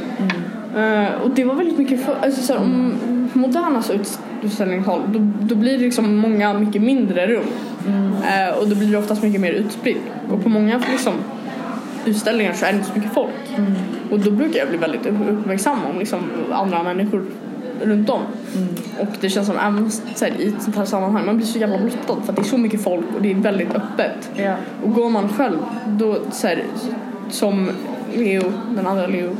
Eh, 0.78 1.22
och 1.24 1.30
det 1.30 1.44
var 1.44 1.56
väldigt 1.56 1.78
mycket 1.78 2.06
för, 2.06 2.16
alltså, 2.22 2.42
så 2.42 2.54
här, 2.54 2.60
om 2.62 2.94
Modernas 3.34 3.90
ut- 3.90 4.20
utställningshall 4.44 5.02
då, 5.08 5.20
då 5.42 5.56
blir 5.56 5.78
det 5.78 5.84
liksom 5.84 6.16
många 6.18 6.54
mycket 6.54 6.82
mindre 6.82 7.28
rum. 7.28 7.44
Eh, 8.28 8.58
och 8.60 8.68
då 8.68 8.76
blir 8.76 8.92
det 8.92 8.98
oftast 8.98 9.24
mycket 9.24 9.42
mer 9.42 9.52
utspritt. 9.52 10.02
Och 10.32 10.44
på 10.44 10.50
många 10.50 10.82
liksom, 10.92 11.14
utställningar 12.06 12.54
så 12.54 12.66
är 12.66 12.72
det 12.72 12.78
inte 12.78 12.90
så 12.90 12.96
mycket 12.98 13.14
folk. 13.14 13.34
Och 14.12 14.20
då 14.20 14.32
brukar 14.32 14.60
jag 14.60 14.68
bli 14.70 14.78
väldigt 14.78 15.06
upp- 15.06 15.30
uppmärksam 15.30 15.78
om 15.94 16.00
liksom, 16.00 16.20
andra 16.52 16.84
människor 16.84 17.26
runt 17.84 18.10
om. 18.10 18.22
Och 19.00 19.08
det 19.22 19.30
känns 19.30 19.48
som 19.48 19.58
även 19.58 19.92
så 19.92 20.26
här, 20.26 20.42
i 20.42 20.48
ett 20.48 20.62
sånt 20.62 20.76
här 20.76 20.86
sammanhang, 20.86 21.26
man 21.26 21.38
blir 21.38 21.48
så 21.48 21.60
jävla 21.60 21.78
blottad 21.78 22.22
för 22.26 22.30
att 22.30 22.36
det 22.36 22.42
är 22.42 22.44
så 22.44 22.58
mycket 22.58 22.84
folk 22.84 23.06
och 23.16 23.22
det 23.22 23.32
är 23.32 23.36
väldigt 23.36 23.76
öppet. 23.76 24.30
Ja. 24.36 24.56
Och 24.84 24.94
går 24.94 25.10
man 25.10 25.30
själv, 25.30 25.58
då 25.88 26.18
så 26.32 26.48
här, 26.48 26.64
som 27.30 27.70
Leo, 28.14 28.54
den 28.76 28.88
andra 28.88 29.08
Leo, 29.08 29.36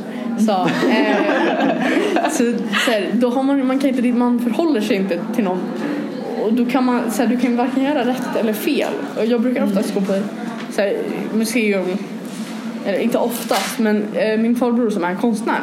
sa, 0.46 0.62
eh, 0.90 2.30
så, 2.30 2.52
så 2.84 2.90
här, 2.90 3.10
då 3.12 3.30
har 3.30 3.42
man, 3.42 3.66
man 3.66 3.78
kan 3.78 3.90
inte, 3.90 4.02
man 4.02 4.40
förhåller 4.40 4.80
sig 4.80 4.96
inte 4.96 5.20
till 5.34 5.44
någon. 5.44 5.60
Och 6.42 6.52
då 6.52 6.66
kan 6.66 6.84
man, 6.84 7.10
så 7.10 7.22
här, 7.22 7.28
du 7.28 7.36
kan 7.36 7.56
varken 7.56 7.82
göra 7.82 8.04
rätt 8.04 8.36
eller 8.40 8.52
fel. 8.52 8.92
Och 9.18 9.26
jag 9.26 9.40
brukar 9.40 9.64
oftast 9.64 9.94
gå 9.94 10.00
på 10.00 10.22
så 10.70 10.80
här, 10.80 10.96
museum, 11.32 11.98
eller 12.88 12.98
inte 12.98 13.18
oftast, 13.18 13.78
men 13.78 14.04
eh, 14.14 14.38
min 14.38 14.56
farbror 14.56 14.90
som 14.90 15.04
är 15.04 15.14
konstnär. 15.14 15.60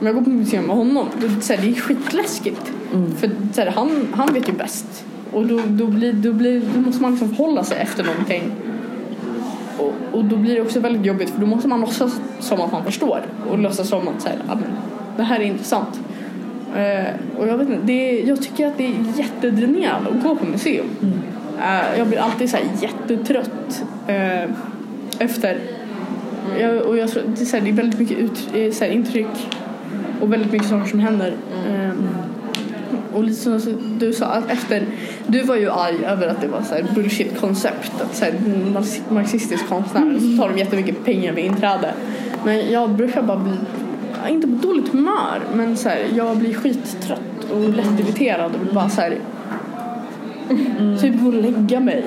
Om 0.00 0.06
jag 0.06 0.14
går 0.14 0.22
på 0.22 0.30
museum 0.30 0.64
med 0.64 0.76
honom, 0.76 1.08
då, 1.20 1.28
så 1.40 1.52
här, 1.52 1.62
det 1.62 1.68
är 1.68 1.74
skitläskigt. 1.74 2.72
För 3.18 3.30
så 3.52 3.60
här, 3.60 3.70
han, 3.70 4.08
han 4.12 4.34
vet 4.34 4.48
ju 4.48 4.52
bäst. 4.52 5.04
Och 5.32 5.46
då, 5.46 5.60
då, 5.66 5.86
blir, 5.86 6.12
då, 6.12 6.32
blir, 6.32 6.62
då 6.74 6.80
måste 6.80 7.02
man 7.02 7.10
liksom 7.10 7.28
förhålla 7.28 7.64
sig 7.64 7.78
efter 7.78 8.04
någonting. 8.04 8.42
Och, 9.78 10.18
och 10.18 10.24
då 10.24 10.36
blir 10.36 10.54
det 10.54 10.60
också 10.60 10.80
väldigt 10.80 11.06
jobbigt 11.06 11.30
för 11.30 11.40
då 11.40 11.46
måste 11.46 11.68
man 11.68 11.80
låtsas 11.80 12.20
som 12.40 12.60
att 12.60 12.72
man 12.72 12.84
förstår. 12.84 13.20
Och 13.50 13.58
låtsas 13.58 13.88
som 13.88 14.08
att 14.08 14.22
så 14.22 14.28
här, 14.28 14.36
"Ja, 14.48 14.54
men, 14.54 14.70
det 15.16 15.22
här 15.22 15.40
är 15.40 15.44
intressant. 15.44 16.00
Eh, 16.76 17.38
och 17.38 17.48
jag, 17.48 17.58
vet 17.58 17.68
inte, 17.68 17.86
det, 17.86 18.20
jag 18.20 18.42
tycker 18.42 18.66
att 18.66 18.78
det 18.78 18.86
är 18.86 19.18
jättedränerande 19.18 20.10
att 20.10 20.22
gå 20.22 20.36
på 20.36 20.46
museum. 20.46 20.86
Eh, 21.62 21.98
jag 21.98 22.06
blir 22.06 22.18
alltid 22.18 22.50
så 22.50 22.56
här 22.56 22.64
jättetrött 22.80 23.84
eh, 24.06 24.50
efter. 25.18 25.58
Jag, 26.60 26.82
och 26.82 26.98
jag 26.98 27.08
det, 27.36 27.42
är 27.42 27.44
så 27.44 27.56
här, 27.56 27.64
det 27.64 27.70
är 27.70 27.74
väldigt 27.74 28.00
mycket 28.00 28.18
ut, 28.18 28.38
så 28.74 28.84
här, 28.84 28.90
intryck 28.90 29.48
och 30.20 30.32
väldigt 30.32 30.52
mycket 30.52 30.68
saker 30.68 30.88
som 30.90 31.00
händer. 31.00 31.34
Eh, 31.68 31.90
och 33.14 33.24
lite 33.24 33.60
som 33.60 33.60
du 33.98 34.12
sa, 34.12 34.26
att 34.26 34.50
efter, 34.50 34.82
du 35.26 35.42
var 35.42 35.56
ju 35.56 35.70
arg 35.70 36.04
över 36.06 36.28
att 36.28 36.40
det 36.40 36.48
var 36.48 36.62
så 36.62 36.74
här 36.74 36.86
bullshit-koncept. 36.94 38.00
Att 38.00 38.16
så 38.16 38.24
här, 38.24 38.32
marx- 38.72 39.02
marxistisk 39.08 39.68
konstnär, 39.68 40.18
så 40.20 40.42
tar 40.42 40.48
de 40.48 40.58
jättemycket 40.58 41.04
pengar 41.04 41.32
vid 41.32 41.44
inträde. 41.44 41.94
Men 42.44 42.72
jag 42.72 42.90
brukar 42.90 43.22
bara 43.22 43.38
bli, 43.38 43.52
inte 44.28 44.46
på 44.48 44.54
dåligt 44.66 44.92
humör, 44.92 45.40
men 45.54 45.76
så 45.76 45.88
här, 45.88 45.98
jag 46.16 46.36
blir 46.36 46.54
skittrött 46.54 47.50
och 47.52 47.68
lättirriterad 47.68 48.54
och 48.54 48.60
vill 48.66 48.74
bara 48.74 48.88
så 48.88 49.00
här, 49.00 49.18
typ 51.00 51.20
gå 51.20 51.26
och 51.28 51.34
lägga 51.34 51.80
mig 51.80 52.04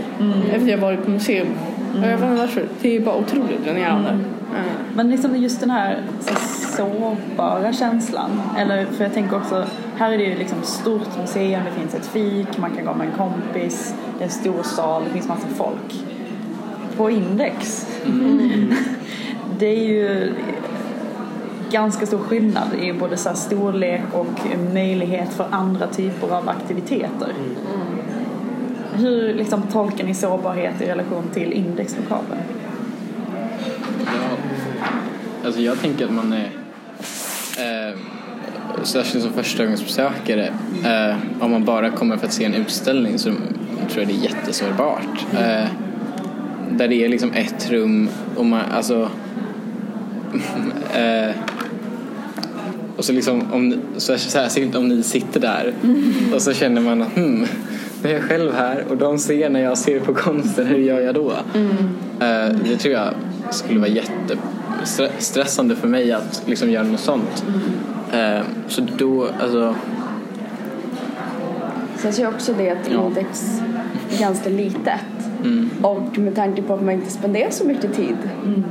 efter 0.54 0.68
jag 0.70 0.78
varit 0.78 1.06
på 1.06 1.12
museum. 1.12 1.48
Och 1.94 2.08
Jag 2.08 2.18
vet 2.18 2.22
inte 2.22 2.42
varför, 2.42 2.66
det 2.82 2.96
är 2.96 3.00
bara 3.02 3.16
otroligt 3.16 3.64
dränerande. 3.64 4.10
Eh, 4.10 4.72
Men 4.96 5.12
liksom 5.12 5.36
just 5.36 5.60
den 5.60 5.70
här 5.70 6.04
så 6.20 6.34
sårbara 6.78 7.74
känslan. 7.74 8.42
Eller 8.58 8.86
för 8.86 9.04
jag 9.04 9.14
tänker 9.14 9.38
också, 9.38 9.66
här 9.98 10.12
är 10.12 10.18
det 10.18 10.24
ju 10.24 10.38
liksom 10.38 10.58
stort 10.64 11.18
museum, 11.22 11.62
det 11.66 11.82
finns 11.82 11.96
ett 11.96 12.06
fik, 12.06 12.58
man 12.58 12.72
kan 12.76 12.86
gå 12.86 12.94
med 12.94 13.08
en 13.08 13.14
kompis, 13.18 13.96
det 14.18 14.24
är 14.24 14.28
en 14.28 14.34
stor 14.34 14.64
sal, 14.64 15.04
det 15.08 15.10
finns 15.10 15.28
massa 15.28 15.48
folk. 15.48 16.04
På 16.98 17.10
Index, 17.10 17.88
det 19.60 19.66
är 19.66 19.86
ju 19.86 20.34
ganska 21.72 22.06
stor 22.06 22.20
skillnad 22.20 22.68
i 22.82 22.94
både 22.94 23.18
så 23.18 23.30
storlek 23.34 24.02
och 24.14 24.58
möjlighet 24.74 25.34
för 25.34 25.46
andra 25.52 25.88
typer 25.88 26.36
av 26.36 26.50
aktiviteter. 26.50 27.34
Hur 28.94 29.34
liksom 29.34 29.62
tolkar 29.72 30.04
ni 30.04 30.14
sårbarhet 30.14 30.82
i 30.82 30.86
relation 30.86 31.24
till 31.34 31.54
indexlokaler? 31.54 32.38
Ja, 34.06 34.38
alltså 35.46 35.62
jag 35.62 35.80
tänker 35.80 36.06
att 36.06 36.12
man 36.12 36.34
är, 36.34 36.50
eh, 37.58 37.98
särskilt 38.84 39.24
som 39.24 39.34
förstagångsbesökare, 39.34 40.54
eh, 40.86 41.16
om 41.40 41.52
man 41.52 41.66
bara 41.66 41.90
kommer 41.90 42.18
för 42.18 42.28
att 42.28 42.34
se 42.34 42.46
en 42.46 42.54
utställning 42.54 43.20
så 43.20 43.30
tror 43.90 44.00
jag 44.00 44.08
det 44.08 44.14
är 44.14 44.24
jättesårbart. 44.24 45.26
Eh, 45.34 45.68
där 46.72 46.88
det 46.88 47.06
är 47.06 47.10
liksom 47.10 47.32
ett 47.32 47.72
rum 47.72 48.10
och 48.36 48.46
man, 48.46 48.62
alltså 48.72 49.10
eh, 50.94 51.36
och 52.98 53.06
så 53.06 53.14
liksom 53.14 53.52
om, 53.52 53.76
så 53.98 54.18
särskilt 54.18 54.76
om 54.76 54.88
ni 54.88 55.04
sitter 55.04 55.40
där 55.40 55.74
och 56.36 56.42
så 56.42 56.54
känner 56.54 56.82
man 56.82 57.02
att 57.02 57.16
hmm, 57.16 57.46
nu 58.04 58.10
är 58.10 58.14
jag 58.14 58.24
själv 58.24 58.54
här 58.54 58.86
och 58.90 58.98
de 58.98 59.20
ser 59.20 59.50
när 59.50 59.60
jag 59.60 59.78
ser 59.78 60.00
på 60.00 60.14
konsten, 60.14 60.68
hur 60.68 60.78
gör 60.78 61.00
jag 61.00 61.16
då? 61.16 61.32
Eh, 61.32 62.50
det 62.64 62.78
tror 62.78 62.94
jag 62.94 63.14
skulle 63.50 63.80
vara 63.80 63.90
jättestressande 63.90 65.76
för 65.76 65.88
mig 65.88 66.12
att 66.12 66.44
liksom 66.46 66.70
göra 66.72 66.84
något 66.84 67.00
sånt. 67.00 67.46
Eh, 68.14 68.42
så 68.68 68.82
då, 68.98 69.28
alltså, 69.42 69.76
Sen 71.98 72.14
ser 72.14 72.24
jag 72.24 72.34
också 72.34 72.54
det 72.54 72.70
att 72.70 72.90
Ja. 72.92 73.06
index 73.08 73.62
är 74.16 74.20
ganska 74.20 74.50
litet. 74.50 75.00
mm, 75.44 75.70
Och 75.82 76.18
med 76.18 76.36
tanke 76.36 76.62
på 76.62 76.74
att 76.74 76.82
man 76.84 76.94
inte 76.94 77.12
spenderar 77.12 77.50
så 77.50 77.66
mycket 77.66 77.94
tid 77.96 78.16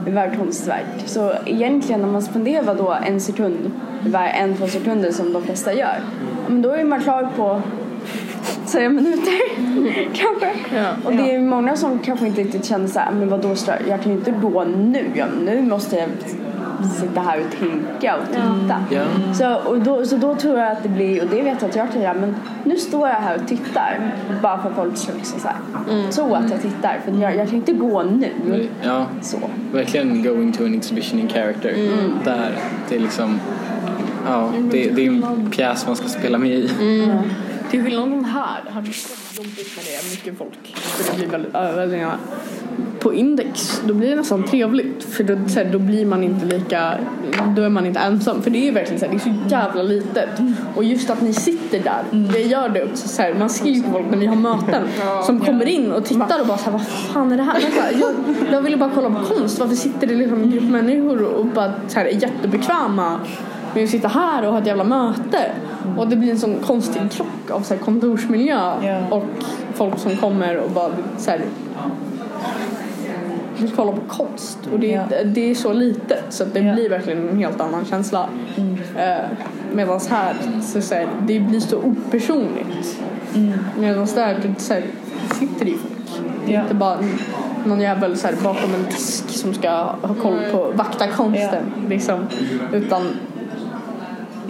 i 0.06 0.10
världskonstverk. 0.10 0.84
Så 1.06 1.32
egentligen 1.46 2.04
om 2.04 2.12
man 2.12 2.22
spenderar 2.22 2.74
då 2.74 2.96
en 3.06 3.20
sekund, 3.20 3.70
var 4.06 4.22
en, 4.24 4.56
två 4.56 4.66
sekunder 4.66 5.10
som 5.12 5.32
de 5.32 5.42
flesta 5.42 5.74
gör. 5.74 6.00
Men 6.48 6.62
då 6.62 6.70
är 6.70 6.84
man 6.84 7.00
klar 7.00 7.28
på 7.36 7.62
tre 8.72 8.88
minuter 8.88 9.32
kanske. 10.14 10.76
Ja. 10.76 10.90
Och 11.04 11.12
det 11.12 11.34
är 11.34 11.40
många 11.40 11.76
som 11.76 11.98
kanske 11.98 12.26
inte 12.26 12.40
riktigt 12.40 12.64
känner 12.64 12.86
så 12.86 12.98
här, 12.98 13.12
men 13.12 13.28
vadå 13.28 13.54
jag 13.88 14.02
kan 14.02 14.12
ju 14.12 14.18
inte 14.18 14.30
gå 14.30 14.64
nu, 14.64 15.04
ja, 15.14 15.26
nu 15.44 15.62
måste 15.62 15.96
jag 15.96 16.08
sitta 17.00 17.20
här 17.20 17.40
och 17.40 17.58
tänka 17.58 18.16
och 18.16 18.26
titta. 18.28 18.84
Ja. 18.90 19.02
Så, 19.34 19.70
och 19.70 19.78
då, 19.78 20.06
så 20.06 20.16
då 20.16 20.34
tror 20.34 20.58
jag 20.58 20.72
att 20.72 20.82
det 20.82 20.88
blir, 20.88 21.22
och 21.22 21.28
det 21.30 21.42
vet 21.42 21.62
jag 21.62 21.70
att 21.70 21.76
jag 21.76 21.92
kan 21.92 22.02
göra, 22.02 22.14
men 22.14 22.36
nu 22.64 22.76
står 22.76 23.08
jag 23.08 23.16
här 23.16 23.36
och 23.36 23.48
tittar 23.48 24.14
bara 24.42 24.62
för 24.62 24.68
att 24.70 24.76
folk 24.76 24.96
ska 24.96 25.12
liksom 25.12 25.40
så 25.40 25.48
här, 25.48 26.10
tro 26.10 26.34
att 26.34 26.50
jag 26.50 26.62
tittar. 26.62 27.00
För 27.04 27.22
jag, 27.22 27.36
jag 27.36 27.48
kan 27.48 27.56
inte 27.56 27.72
gå 27.72 28.02
nu. 28.02 28.68
Ja, 28.82 29.06
Så. 29.20 29.36
verkligen 29.72 30.22
going 30.22 30.52
to 30.52 30.64
an 30.64 30.74
exhibition 30.74 31.20
in 31.20 31.28
character. 31.28 31.74
Där 32.24 32.56
det 32.88 32.96
är 32.96 33.00
liksom, 33.00 33.40
ja, 34.26 34.52
det, 34.70 34.90
det 34.90 35.06
är 35.06 35.08
en 35.08 35.50
pjäs 35.50 35.86
man 35.86 35.96
ska 35.96 36.08
spela 36.08 36.38
med 36.38 36.50
i. 36.50 36.70
Till 37.70 37.84
skillnad 37.84 38.08
från 38.08 38.24
här, 38.24 38.70
hade 38.70 38.86
det 38.86 39.36
jobbigt 39.36 39.76
med 39.76 39.84
det, 39.84 40.10
mycket 40.10 40.38
folk. 40.38 40.76
Skulle 40.98 41.18
bli 41.18 41.26
väldigt 41.26 41.54
överväldigande. 41.54 42.16
På 43.00 43.14
index, 43.14 43.82
då 43.86 43.94
blir 43.94 44.10
det 44.10 44.16
nästan 44.16 44.44
trevligt. 44.44 45.04
För 45.04 45.24
då, 45.24 45.48
så 45.48 45.58
här, 45.58 45.64
då 45.72 45.78
blir 45.78 46.06
man 46.06 46.24
inte 46.24 46.46
lika, 46.46 46.98
då 47.56 47.62
är 47.62 47.68
man 47.68 47.86
inte 47.86 48.00
ensam. 48.00 48.42
För 48.42 48.50
det 48.50 48.68
är 48.68 48.72
verkligen 48.72 49.00
så 49.00 49.06
här, 49.06 49.12
det 49.12 49.18
är 49.18 49.32
så 49.32 49.54
jävla 49.54 49.82
litet. 49.82 50.28
Och 50.74 50.84
just 50.84 51.10
att 51.10 51.22
ni 51.22 51.32
sitter 51.32 51.78
där, 51.78 52.28
det 52.32 52.42
gör 52.42 52.68
det 52.68 52.84
också 52.84 53.08
så 53.08 53.22
här, 53.22 53.34
man 53.34 53.50
skriver 53.50 53.82
till 53.82 53.92
folk 53.92 54.10
när 54.10 54.18
vi 54.18 54.26
har 54.26 54.36
möten 54.36 54.88
som 55.26 55.40
kommer 55.40 55.66
in 55.66 55.92
och 55.92 56.04
tittar 56.04 56.40
och 56.40 56.46
bara 56.46 56.58
så 56.58 56.64
här, 56.64 56.72
vad 56.72 56.86
fan 56.86 57.32
är 57.32 57.36
det 57.36 57.42
här? 57.42 57.60
Jag, 58.00 58.14
jag 58.52 58.62
ville 58.62 58.76
bara 58.76 58.90
kolla 58.94 59.10
på 59.10 59.34
konst, 59.34 59.58
varför 59.58 59.76
sitter 59.76 60.06
det 60.06 60.14
liksom 60.14 60.42
en 60.42 60.50
grupp 60.50 60.64
människor 60.64 61.22
och 61.22 61.46
bara 61.46 61.72
så 61.88 61.98
här, 61.98 62.06
är 62.06 62.22
jättebekväma 62.22 63.20
med 63.74 63.84
att 63.84 63.90
sitta 63.90 64.08
här 64.08 64.46
och 64.46 64.52
ha 64.52 64.60
ett 64.60 64.66
jävla 64.66 64.84
möte. 64.84 65.50
Och 65.98 66.08
det 66.08 66.16
blir 66.16 66.30
en 66.30 66.38
sån 66.38 66.56
konstig 66.66 67.10
krock 67.10 67.50
av 67.50 67.60
så 67.60 67.74
här 67.74 67.80
kontorsmiljö 67.80 68.72
Ja. 68.82 69.00
och 69.10 69.24
folk 69.74 69.98
som 69.98 70.16
kommer 70.16 70.56
och 70.56 70.70
bara 70.70 70.90
så 71.18 71.30
här, 71.30 71.40
vill 73.58 73.70
kolla 73.76 73.92
på 73.92 74.00
konst. 74.08 74.58
Och 74.72 74.80
det, 74.80 74.86
Ja. 74.86 75.02
det 75.24 75.50
är 75.50 75.54
så 75.54 75.72
litet 75.72 76.24
så 76.28 76.44
det 76.44 76.60
Ja. 76.60 76.74
blir 76.74 76.90
verkligen 76.90 77.28
en 77.28 77.38
helt 77.38 77.60
annan 77.60 77.84
känsla. 77.84 78.26
Mm. 78.56 78.78
Eh, 78.96 79.24
Medan 79.72 80.00
här, 80.10 80.34
så, 80.62 80.82
så 80.82 80.94
här, 80.94 81.08
det 81.26 81.40
blir 81.40 81.60
så 81.60 81.78
opersonligt. 81.78 83.00
Mm. 83.34 83.58
Medan 83.78 84.06
där 84.14 84.36
det, 84.42 84.60
så 84.60 84.74
här, 84.74 84.82
sitter 85.38 85.64
det 85.64 85.70
ju 85.70 85.78
folk. 85.78 86.22
Det 86.46 86.54
är 86.54 86.62
inte 86.62 86.74
bara 86.74 86.98
någon 87.64 87.80
jävel 87.80 88.16
så 88.16 88.26
här, 88.26 88.34
bakom 88.44 88.74
en 88.74 88.84
disk 88.84 89.28
som 89.28 89.54
ska 89.54 89.70
ha 89.70 90.14
koll 90.22 90.38
på 90.52 90.70
vakta 90.74 91.06
konsten. 91.08 91.64
Liksom. 91.88 92.26
Utan 92.72 93.02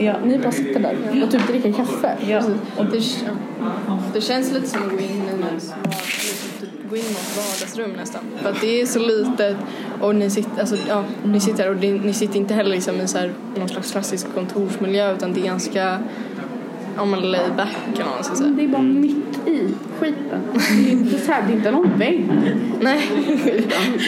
Ja. 0.04 0.14
ni 0.24 0.38
bara 0.38 0.52
sitter 0.52 0.80
där 0.80 1.24
och 1.24 1.30
typ 1.30 1.46
dricker 1.46 1.72
kaffe. 1.72 2.16
Ja. 2.28 2.42
Och 2.76 2.84
det, 2.84 3.02
det 4.14 4.20
känns 4.20 4.52
lite 4.52 4.66
som 4.66 4.82
att 4.82 4.90
gå 4.90 4.98
in 4.98 5.04
i 5.04 5.60
gå 6.90 6.96
in 6.96 7.02
i 7.02 7.08
något 7.08 7.36
vardagsrum 7.36 7.92
nästan. 7.92 8.20
För 8.42 8.50
att 8.50 8.60
det 8.60 8.80
är 8.80 8.86
så 8.86 8.98
litet 8.98 9.56
och 10.00 10.14
ni 10.14 10.30
sitter, 10.30 10.60
alltså, 10.60 10.76
ja, 10.88 11.04
ni 11.24 11.40
sitter 11.40 11.70
och 11.70 11.76
det, 11.76 11.92
ni 11.92 12.12
sitter 12.12 12.36
inte 12.36 12.54
heller 12.54 12.70
liksom 12.70 13.00
i 13.00 13.08
så 13.08 13.18
här, 13.18 13.32
någon 13.56 13.68
slags 13.68 13.92
klassisk 13.92 14.34
kontorsmiljö 14.34 15.14
utan 15.14 15.32
det 15.32 15.40
är 15.40 15.44
ganska 15.44 15.98
ja, 16.96 17.04
men 17.04 17.20
laid 17.20 17.56
back 17.56 17.76
kan 17.96 18.06
man 18.08 18.24
säga. 18.24 18.50
Det 18.50 18.64
är 18.64 18.68
bara 18.68 18.82
mitt 18.82 19.48
i 19.48 19.74
skiten. 19.98 20.40
Det 20.52 20.88
är 20.88 20.92
inte, 20.92 21.18
så 21.18 21.32
här, 21.32 21.42
det 21.46 21.52
är 21.52 21.56
inte 21.56 21.70
någon 21.70 21.98
vägg. 21.98 22.28
Nej, 22.80 23.00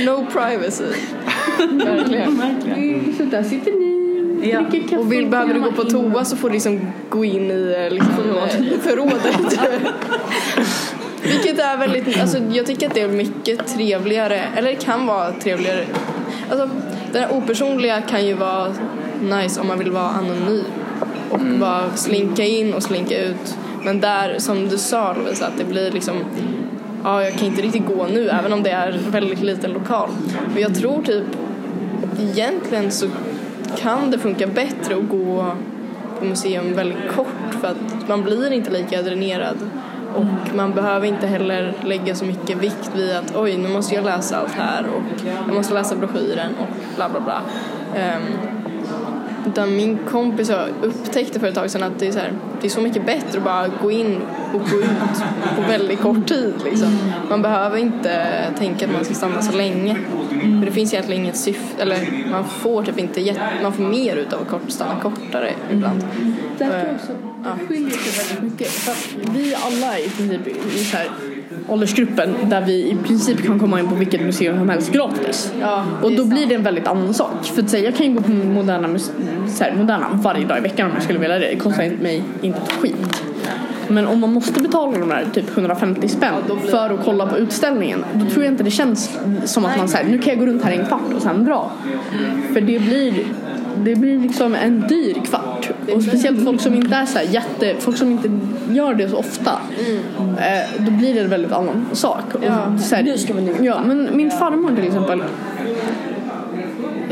no 0.06 0.26
privacy. 0.32 0.84
Verkligen. 1.58 2.42
Det 2.64 2.94
är 2.94 3.12
Så 3.18 3.24
där 3.24 3.42
sitter 3.42 3.72
ni, 3.72 4.01
Ja. 4.42 4.64
kaffe 4.70 4.96
Och 4.96 5.12
vill, 5.12 5.26
behöver 5.26 5.54
du 5.54 5.60
gå 5.60 5.72
på 5.72 5.82
in. 5.82 5.90
toa 5.90 6.24
så 6.24 6.36
får 6.36 6.48
du 6.48 6.52
liksom 6.54 6.80
gå 7.10 7.24
in 7.24 7.50
i 7.50 7.74
eh, 7.78 7.94
liksom, 7.94 8.14
eh, 8.36 8.80
förrådet. 8.80 9.58
Vilket 11.22 11.58
är 11.58 11.76
väldigt, 11.76 12.20
alltså 12.20 12.38
jag 12.38 12.66
tycker 12.66 12.86
att 12.86 12.94
det 12.94 13.00
är 13.00 13.08
mycket 13.08 13.66
trevligare, 13.66 14.40
eller 14.56 14.70
det 14.70 14.84
kan 14.84 15.06
vara 15.06 15.32
trevligare. 15.32 15.84
Alltså 16.50 16.70
det 17.12 17.18
här 17.18 17.32
opersonliga 17.32 18.00
kan 18.00 18.26
ju 18.26 18.34
vara 18.34 18.74
nice 19.22 19.60
om 19.60 19.68
man 19.68 19.78
vill 19.78 19.90
vara 19.90 20.08
anonym 20.08 20.64
och 21.30 21.40
bara 21.60 21.96
slinka 21.96 22.44
in 22.44 22.74
och 22.74 22.82
slinka 22.82 23.22
ut. 23.22 23.56
Men 23.84 24.00
där, 24.00 24.38
som 24.38 24.68
du 24.68 24.78
sa 24.78 25.12
Lovisa, 25.12 25.46
att 25.46 25.58
det 25.58 25.64
blir 25.64 25.90
liksom 25.90 26.16
Ja, 27.04 27.22
jag 27.22 27.34
kan 27.34 27.46
inte 27.48 27.62
riktigt 27.62 27.86
gå 27.86 28.06
nu 28.06 28.28
även 28.28 28.52
om 28.52 28.62
det 28.62 28.70
är 28.70 28.98
väldigt 29.10 29.40
liten 29.40 29.72
lokal. 29.72 30.08
Men 30.52 30.62
jag 30.62 30.74
tror 30.74 31.02
typ 31.02 31.24
egentligen 32.20 32.90
så 32.90 33.06
kan 33.76 34.10
det 34.10 34.18
funka 34.18 34.46
bättre 34.46 34.96
att 34.96 35.08
gå 35.08 35.54
på 36.18 36.24
museum 36.24 36.74
väldigt 36.74 37.12
kort? 37.16 37.54
För 37.60 37.68
att 37.68 38.08
man 38.08 38.22
blir 38.22 38.52
inte 38.52 38.70
lika 38.70 39.02
dränerad. 39.02 39.56
Och 40.14 40.54
man 40.54 40.72
behöver 40.72 41.06
inte 41.06 41.26
heller 41.26 41.74
lägga 41.84 42.14
så 42.14 42.24
mycket 42.24 42.56
vikt 42.56 42.90
vid 42.94 43.16
att 43.16 43.36
oj 43.36 43.56
nu 43.56 43.68
måste 43.68 43.94
jag 43.94 44.04
läsa 44.04 44.36
allt 44.36 44.52
här 44.52 44.84
och 44.96 45.02
jag 45.48 45.54
måste 45.54 45.74
läsa 45.74 45.96
broschyren 45.96 46.54
och 46.60 46.66
bla 46.96 47.08
bla 47.08 47.20
bla. 47.20 47.40
Ehm, 47.96 48.22
utan 49.46 49.76
min 49.76 49.98
kompis 50.10 50.50
upptäckte 50.82 51.40
för 51.40 51.46
ett 51.48 51.54
tag 51.54 51.70
sedan 51.70 51.82
att 51.82 51.98
det 51.98 52.06
är, 52.06 52.12
så 52.12 52.18
här, 52.18 52.32
det 52.60 52.66
är 52.66 52.70
så 52.70 52.80
mycket 52.80 53.06
bättre 53.06 53.38
att 53.38 53.44
bara 53.44 53.68
gå 53.82 53.90
in 53.90 54.20
och 54.54 54.60
gå 54.70 54.76
ut 54.76 55.22
på 55.56 55.62
väldigt 55.62 56.00
kort 56.00 56.28
tid. 56.28 56.54
Liksom. 56.64 56.98
Man 57.28 57.42
behöver 57.42 57.78
inte 57.78 58.26
tänka 58.58 58.86
att 58.86 58.92
man 58.92 59.04
ska 59.04 59.14
stanna 59.14 59.42
så 59.42 59.56
länge. 59.56 59.96
För 60.28 60.66
det 60.66 60.72
finns 60.72 60.92
egentligen 60.92 61.22
inget 61.22 61.36
syfte, 61.36 61.82
eller 61.82 62.28
man 62.30 62.44
får 62.44 62.82
typ 62.82 62.98
inte 62.98 63.20
jätte, 63.20 63.40
man 63.62 63.72
får 63.72 63.82
mer 63.82 64.16
ut 64.16 64.32
av 64.32 64.42
att 64.42 64.48
kort, 64.48 64.70
stanna 64.70 65.00
kortare 65.00 65.52
ibland. 65.72 66.04
Tror 66.58 66.70
Eh, 66.70 66.78
jag 66.78 66.94
också 66.94 67.12
det 67.42 67.66
skiljer 67.66 67.90
sig 67.90 68.24
väldigt 68.24 68.52
mycket. 68.52 68.68
För 68.68 69.32
vi 69.32 69.54
alla 69.54 69.98
i 69.98 70.08
princip 70.08 70.86
så 70.90 70.96
här 70.96 71.10
åldersgruppen 71.68 72.34
där 72.44 72.60
vi 72.60 72.72
i 72.72 72.96
princip 73.06 73.46
kan 73.46 73.58
komma 73.58 73.80
in 73.80 73.88
på 73.88 73.94
vilket 73.94 74.20
museum 74.20 74.58
som 74.58 74.68
helst 74.68 74.92
gratis. 74.92 75.52
Ja, 75.60 75.84
och 76.02 76.12
då 76.12 76.24
blir 76.24 76.38
sant. 76.38 76.48
det 76.48 76.54
en 76.54 76.62
väldigt 76.62 76.86
annan 76.86 77.14
sak. 77.14 77.44
För 77.44 77.62
att 77.62 77.70
säga, 77.70 77.84
jag 77.84 77.96
kan 77.96 78.06
ju 78.06 78.12
gå 78.12 78.22
på 78.22 78.30
moderna, 78.30 78.98
här, 79.60 79.74
moderna 79.76 80.06
varje 80.12 80.46
dag 80.46 80.58
i 80.58 80.60
veckan 80.60 80.86
om 80.86 80.92
jag 80.94 81.02
skulle 81.02 81.18
vilja 81.18 81.38
det. 81.38 81.48
Det 81.48 81.56
kostar 81.56 82.02
mig 82.02 82.22
inte 82.42 82.58
ett 82.58 82.72
skit. 82.72 83.22
Men 83.88 84.06
om 84.06 84.20
man 84.20 84.32
måste 84.32 84.60
betala 84.60 84.98
de 84.98 85.08
där 85.08 85.26
typ 85.34 85.56
150 85.56 86.08
spänn 86.08 86.34
för 86.70 86.90
att 86.90 87.04
kolla 87.04 87.26
på 87.26 87.38
utställningen 87.38 88.04
då 88.14 88.30
tror 88.30 88.44
jag 88.44 88.52
inte 88.52 88.64
det 88.64 88.70
känns 88.70 89.18
som 89.44 89.64
att 89.64 89.76
man 89.76 89.88
säger 89.88 90.10
nu 90.10 90.18
kan 90.18 90.28
jag 90.28 90.38
gå 90.38 90.46
runt 90.46 90.64
här 90.64 90.72
i 90.72 90.76
en 90.76 90.86
kvart 90.86 91.12
och 91.16 91.22
sen 91.22 91.44
dra. 91.44 91.70
För 92.52 92.60
det 92.60 92.78
blir, 92.78 93.24
det 93.84 93.94
blir 93.94 94.18
liksom 94.18 94.54
en 94.54 94.80
dyr 94.88 95.14
kvart. 95.24 95.70
Och 95.94 96.02
speciellt 96.02 96.44
folk 96.44 96.60
som 96.60 96.74
inte 96.74 96.96
är 96.96 97.06
så 97.06 97.18
jätte, 97.30 97.74
folk 97.78 97.96
som 97.96 98.10
inte 98.10 98.30
gör 98.70 98.94
det 98.94 99.08
så 99.08 99.16
ofta. 99.16 99.50
Eh, 100.20 100.84
då 100.84 100.90
blir 100.90 101.14
det 101.14 101.20
en 101.20 101.30
väldigt 101.30 101.52
annan 101.52 101.86
sak. 101.92 102.34
Och 102.34 102.44
Ja. 102.46 102.78
så 102.78 102.94
här, 102.94 103.02
Nu 103.02 103.18
ska 103.18 103.34
vi 103.34 103.40
njuta. 103.42 103.64
Ja, 103.64 103.80
men 103.86 104.08
min 104.16 104.30
farmor 104.30 104.76
till 104.76 104.86
exempel 104.86 105.22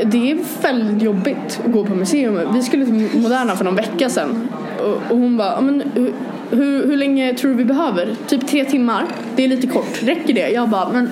det 0.05 0.31
är 0.31 0.39
väldigt 0.63 1.03
jobbigt 1.03 1.61
att 1.67 1.73
gå 1.73 1.85
på 1.85 1.95
museum. 1.95 2.39
Vi 2.55 2.63
skulle 2.63 2.85
till 2.85 3.09
Moderna 3.15 3.57
för 3.57 3.65
någon 3.65 3.77
vecka 3.77 4.09
sedan 4.11 4.49
och, 4.85 5.13
och 5.13 5.19
hon 5.19 5.37
bara, 5.37 5.53
"Ja, 5.53 5.61
men 5.61 5.83
hur, 5.95 6.13
hur, 6.51 6.87
hur 6.87 6.97
länge 6.97 7.35
tror 7.35 7.51
du 7.51 7.57
vi 7.57 7.65
behöver? 7.65 8.15
Typ 8.27 8.47
tre 8.49 8.65
timmar. 8.65 9.05
Det 9.37 9.45
är 9.45 9.49
lite 9.49 9.67
kort. 9.67 10.03
Räcker 10.03 10.35
det? 10.35 10.51
Jag 10.51 10.69
bara, 10.69 10.89
men 10.93 11.11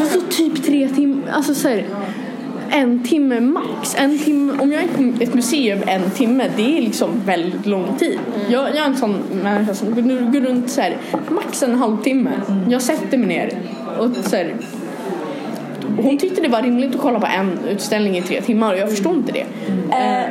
alltså 0.00 0.20
typ 0.30 0.62
tre 0.64 0.88
timmar. 0.88 1.22
Alltså 1.32 1.54
så 1.54 1.68
här, 1.68 1.84
en 2.70 3.04
timme 3.04 3.40
max. 3.40 3.94
En 3.98 4.18
timme, 4.18 4.52
om 4.58 4.72
jag 4.72 4.82
är 4.82 4.88
på 4.88 5.22
ett 5.22 5.34
museum 5.34 5.82
en 5.86 6.10
timme, 6.10 6.50
det 6.56 6.78
är 6.78 6.82
liksom 6.82 7.10
väldigt 7.26 7.66
lång 7.66 7.96
tid. 7.98 8.18
Jag, 8.48 8.68
jag 8.68 8.76
är 8.76 8.84
en 8.84 8.96
sån 8.96 9.22
människa 9.42 9.74
som 9.74 9.94
går, 9.94 10.32
går 10.32 10.40
runt 10.40 10.70
så 10.70 10.80
här, 10.80 10.96
max 11.28 11.62
en 11.62 11.74
halvtimme. 11.74 12.30
Jag 12.68 12.82
sätter 12.82 13.18
mig 13.18 13.26
ner 13.26 13.58
och 13.98 14.10
så 14.24 14.36
här, 14.36 14.54
hon 15.96 16.18
tyckte 16.18 16.40
det 16.40 16.48
var 16.48 16.62
rimligt 16.62 16.94
att 16.94 17.00
kolla 17.00 17.20
på 17.20 17.26
en 17.26 17.58
utställning 17.68 18.16
i 18.16 18.22
tre 18.22 18.40
timmar 18.40 18.72
och 18.72 18.78
jag 18.78 18.90
förstår 18.90 19.14
inte 19.14 19.32
det. 19.32 19.46
Eh, 19.96 20.24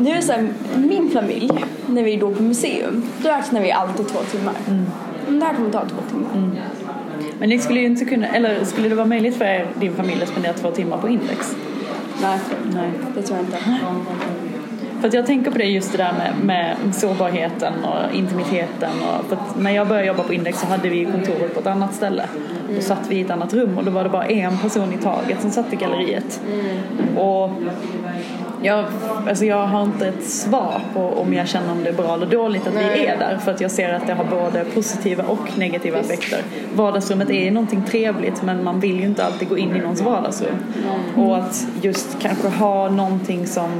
nu 0.00 0.10
är 0.10 0.20
så 0.20 0.32
här, 0.32 0.48
min 0.76 1.10
familj, 1.10 1.50
när 1.86 2.02
vi 2.02 2.16
går 2.16 2.34
på 2.34 2.42
museum, 2.42 3.02
då 3.22 3.28
räknar 3.28 3.60
vi 3.60 3.72
alltid 3.72 4.08
två 4.08 4.18
timmar. 4.18 4.54
Mm. 4.68 5.40
Det 5.40 5.46
här 5.46 5.54
kommer 5.54 5.70
ta 5.70 5.80
två 5.80 5.96
timmar. 6.10 6.50
Men 7.38 7.48
ni 7.48 7.58
skulle 7.58 7.80
ju 7.80 7.86
inte 7.86 8.04
kunna, 8.04 8.28
eller 8.28 8.64
skulle 8.64 8.88
det 8.88 8.94
vara 8.94 9.06
möjligt 9.06 9.36
för 9.36 9.44
er, 9.44 9.66
din 9.80 9.94
familj 9.94 10.22
att 10.22 10.28
spendera 10.28 10.52
två 10.52 10.70
timmar 10.70 10.98
på 10.98 11.08
index? 11.08 11.56
Nej, 12.22 12.38
Nej. 12.74 12.90
det 13.14 13.22
tror 13.22 13.38
jag 13.38 13.46
inte. 13.46 13.58
För 15.00 15.08
att 15.08 15.14
jag 15.14 15.26
tänker 15.26 15.50
på 15.50 15.58
det 15.58 15.64
just 15.64 15.92
det 15.92 15.98
där 15.98 16.12
med, 16.12 16.34
med 16.44 16.94
sårbarheten 16.94 17.72
och 17.84 18.14
intimiteten. 18.14 18.90
Och 19.02 19.36
när 19.58 19.70
jag 19.70 19.88
började 19.88 20.06
jobba 20.06 20.22
på 20.22 20.32
Index 20.32 20.60
så 20.60 20.66
hade 20.66 20.88
vi 20.88 21.04
kontoret 21.04 21.54
på 21.54 21.60
ett 21.60 21.66
annat 21.66 21.94
ställe. 21.94 22.24
Då 22.74 22.80
satt 22.80 23.06
vi 23.08 23.16
i 23.16 23.20
ett 23.20 23.30
annat 23.30 23.54
rum 23.54 23.78
och 23.78 23.84
då 23.84 23.90
var 23.90 24.04
det 24.04 24.10
bara 24.10 24.26
en 24.26 24.58
person 24.58 24.92
i 24.92 24.98
taget 24.98 25.40
som 25.40 25.50
satt 25.50 25.72
i 25.72 25.76
galleriet. 25.76 26.40
Och 27.16 27.50
jag, 28.62 28.84
alltså 29.28 29.44
jag 29.44 29.66
har 29.66 29.82
inte 29.82 30.08
ett 30.08 30.24
svar 30.24 30.80
på 30.94 31.00
om 31.00 31.34
jag 31.34 31.48
känner 31.48 31.72
om 31.72 31.82
det 31.82 31.88
är 31.88 31.94
bra 31.94 32.14
eller 32.14 32.26
dåligt 32.26 32.66
att 32.66 32.74
vi 32.74 33.06
är 33.06 33.18
där. 33.18 33.38
För 33.38 33.50
att 33.50 33.60
jag 33.60 33.70
ser 33.70 33.94
att 33.94 34.06
det 34.06 34.14
har 34.14 34.24
både 34.24 34.64
positiva 34.64 35.24
och 35.24 35.58
negativa 35.58 35.98
effekter. 35.98 36.40
Vardagsrummet 36.74 37.30
är 37.30 37.50
någonting 37.50 37.82
trevligt 37.82 38.42
men 38.42 38.64
man 38.64 38.80
vill 38.80 39.00
ju 39.00 39.06
inte 39.06 39.24
alltid 39.24 39.48
gå 39.48 39.58
in 39.58 39.76
i 39.76 39.78
någons 39.78 40.00
vardagsrum. 40.00 40.56
Och 41.16 41.36
att 41.36 41.66
just 41.82 42.18
kanske 42.20 42.48
ha 42.48 42.88
någonting 42.88 43.46
som 43.46 43.70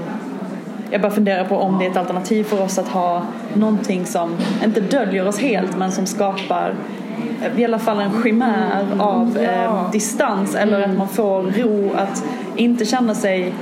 jag 0.93 1.01
bara 1.01 1.13
funderar 1.13 1.45
på 1.45 1.57
om 1.57 1.79
det 1.79 1.87
är 1.87 1.91
ett 1.91 1.97
alternativ 1.97 2.45
för 2.45 2.63
oss 2.63 2.79
att 2.79 2.89
ha 2.89 3.23
någonting 3.55 4.07
som 4.07 4.37
inte 4.65 4.81
döljer 4.81 5.29
oss 5.29 5.39
helt 5.39 5.77
men 5.77 5.93
som 5.93 6.07
skapar 6.07 6.75
eh, 7.43 7.61
i 7.61 7.65
alla 7.65 7.79
fall 7.79 8.01
en 8.01 8.23
chimär 8.23 8.85
av 8.99 9.39
eh, 9.39 9.91
distans 9.91 10.55
eller 10.55 10.81
att 10.81 10.97
man 10.97 11.09
får 11.09 11.43
ro 11.43 11.91
att 11.97 12.25
inte 12.57 12.85
känna 12.85 13.15
sig 13.15 13.53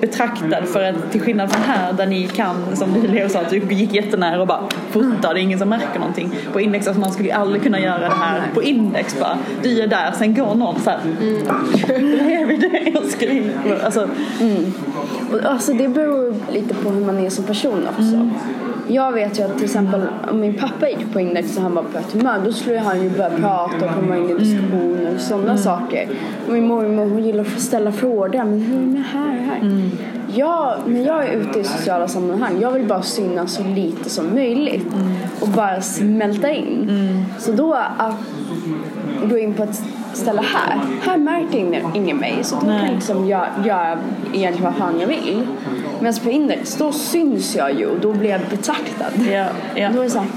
betraktad 0.00 0.68
för 0.68 0.84
att 0.84 1.12
till 1.12 1.20
skillnad 1.20 1.52
från 1.52 1.62
här 1.62 1.92
där 1.92 2.06
ni 2.06 2.28
kan 2.28 2.76
som 2.76 3.02
Leo 3.08 3.28
sa 3.28 3.40
att 3.40 3.50
du 3.50 3.58
gick 3.58 3.94
jättenära 3.94 4.40
och 4.40 4.46
bara 4.46 4.68
fotar, 4.90 5.34
det 5.34 5.40
är 5.40 5.42
ingen 5.42 5.58
som 5.58 5.68
märker 5.68 5.98
någonting. 5.98 6.32
På 6.52 6.60
index, 6.60 6.86
alltså 6.86 7.00
man 7.00 7.12
skulle 7.12 7.28
ju 7.28 7.34
aldrig 7.34 7.62
kunna 7.62 7.80
göra 7.80 7.98
det 7.98 8.14
här. 8.14 8.42
På 8.54 8.62
index 8.62 9.20
bara 9.20 9.38
du 9.62 9.82
är 9.82 9.86
där, 9.86 10.12
sen 10.18 10.34
går 10.34 10.54
någon 10.54 10.80
så 10.80 10.90
här 10.90 11.00
bredvid 11.98 12.60
dig 12.60 12.94
och 12.96 13.10
skriver 13.10 13.84
alltså, 13.84 14.08
Och, 15.32 15.40
Alltså 15.44 15.72
det 15.72 15.88
beror 15.88 16.34
lite 16.52 16.74
på 16.74 16.90
hur 16.90 17.06
man 17.06 17.18
är 17.18 17.30
som 17.30 17.44
person 17.44 17.88
också. 17.88 18.30
Jag 18.90 19.12
vet 19.12 19.38
ju 19.38 19.42
att 19.42 19.54
till 19.54 19.64
exempel 19.64 20.02
om 20.30 20.40
min 20.40 20.54
pappa 20.54 20.88
gick 20.88 21.12
på 21.12 21.20
index 21.20 21.56
och 21.56 21.62
han 21.62 21.74
var 21.74 21.82
på 21.82 21.98
ett 21.98 22.12
humör 22.12 22.40
då 22.44 22.52
skulle 22.52 22.78
han 22.78 23.02
ju 23.02 23.10
börja 23.10 23.30
prata 23.30 23.86
och 23.86 23.94
komma 23.94 24.16
in 24.16 24.30
i 24.30 24.34
diskussioner 24.34 25.14
och 25.14 25.20
sådana 25.20 25.56
saker. 25.56 26.08
Och 26.46 26.52
min 26.52 26.66
mormor 26.66 27.04
hon 27.04 27.24
gillar 27.24 27.44
att 27.44 27.60
ställa 27.60 27.92
frågor. 27.92 28.44
Men 28.44 28.60
hur 28.60 28.82
är 28.82 28.92
det 28.92 29.04
här 29.12 29.32
här? 29.32 29.90
Jag, 30.34 30.74
när 30.86 31.06
jag 31.06 31.26
är 31.26 31.32
ute 31.32 31.60
i 31.60 31.64
sociala 31.64 32.08
sammanhang 32.08 32.60
jag 32.60 32.72
vill 32.72 32.86
bara 32.86 33.02
synas 33.02 33.54
så 33.54 33.64
lite 33.64 34.10
som 34.10 34.34
möjligt 34.34 34.86
och 35.40 35.48
bara 35.48 35.80
smälta 35.80 36.50
in. 36.50 36.90
Så 37.38 37.52
då 37.52 37.74
att 37.98 38.14
gå 39.30 39.38
in 39.38 39.54
på 39.54 39.62
ett 39.62 39.82
ställe 40.12 40.42
här, 40.42 40.80
här 41.02 41.16
märker 41.16 41.58
ingen, 41.58 41.96
ingen 41.96 42.16
mig 42.16 42.38
så 42.42 42.54
då 42.54 42.60
kan 42.60 42.84
jag 42.84 42.94
liksom 42.94 43.26
göra, 43.26 43.48
göra 43.64 43.98
egentligen 44.32 44.72
vad 44.72 44.76
fan 44.76 45.00
jag 45.00 45.06
vill. 45.06 45.46
Medan 46.00 46.20
på 46.22 46.30
index, 46.30 46.76
då 46.76 46.92
syns 46.92 47.56
jag 47.56 47.74
ju 47.74 47.86
och 47.86 48.00
då 48.00 48.12
blir 48.12 48.30
jag 48.30 48.40
betraktad. 48.40 49.12
ja, 49.32 49.46
ja. 49.74 49.90
Då 49.94 50.00
är 50.00 50.04
det 50.04 50.10
såhär, 50.10 50.28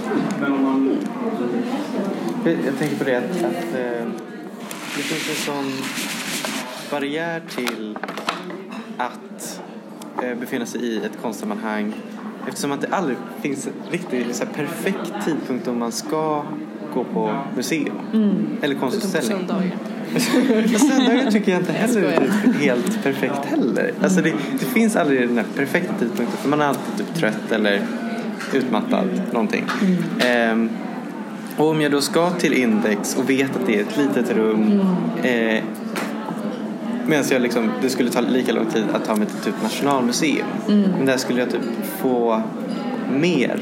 Jag 2.45 2.53
jag 2.65 2.79
tänker 2.79 2.95
på 2.97 3.03
det 3.03 3.15
att, 3.15 3.23
att 3.23 3.75
eh, 3.75 4.07
det 4.95 5.03
finns 5.03 5.29
en 5.29 5.53
sån 5.53 5.71
barriär 6.91 7.41
till 7.55 7.97
att 8.97 9.61
eh, 10.23 10.35
befinna 10.39 10.65
sig 10.65 10.81
i 10.81 10.97
ett 10.97 11.21
konstsammanhang 11.21 11.93
eftersom 12.47 12.71
att 12.71 12.81
det 12.81 12.87
aldrig 12.91 13.17
finns 13.41 13.67
en 13.67 13.73
riktigt 13.91 14.35
så 14.35 14.45
här, 14.45 14.53
perfekt 14.53 15.25
tidpunkt 15.25 15.67
om 15.67 15.79
man 15.79 15.91
ska 15.91 16.43
gå 16.93 17.03
på 17.03 17.35
museum 17.55 17.91
eller 18.61 18.75
Utom 18.75 18.89
på 18.89 18.91
konstutställning. 18.91 19.47
söndagar. 19.47 19.71
Söndagar 20.77 21.31
tycker 21.31 21.51
jag 21.51 21.61
inte 21.61 21.71
heller 21.73 22.01
Jag 22.01 22.13
är 22.13 22.53
helt 22.59 23.03
perfekt 23.03 23.45
heller. 23.45 23.91
Alltså 24.01 24.21
det, 24.21 24.33
det 24.59 24.65
finns 24.65 24.95
aldrig 24.95 25.27
den 25.27 25.37
här 25.37 25.45
perfekta 25.55 25.93
tidpunkten 25.99 26.37
för 26.41 26.49
man 26.49 26.61
är 26.61 26.65
alltid 26.65 26.97
typ 26.97 27.15
trött 27.15 27.51
eller 27.51 27.81
utmattad 28.53 29.21
någonting. 29.31 29.65
Ehm, 30.19 30.69
och 31.57 31.69
om 31.69 31.81
jag 31.81 31.91
då 31.91 32.01
ska 32.01 32.29
till 32.29 32.53
Index 32.53 33.17
och 33.17 33.29
vet 33.29 33.55
att 33.55 33.65
det 33.65 33.77
är 33.77 33.81
ett 33.81 33.97
litet 33.97 34.31
rum 34.31 34.81
eh, 35.23 35.63
Medan 37.07 37.25
jag 37.31 37.41
liksom, 37.41 37.71
det 37.81 37.89
skulle 37.89 38.09
ta 38.09 38.21
lika 38.21 38.53
lång 38.53 38.65
tid 38.65 38.83
att 38.93 39.05
ta 39.05 39.15
mig 39.15 39.27
till 39.27 39.37
typ 39.37 39.63
Nationalmuseum. 39.63 40.47
Men 40.67 41.05
där 41.05 41.17
skulle 41.17 41.39
jag 41.39 41.51
typ 41.51 41.61
få 41.97 42.41
mer 43.11 43.59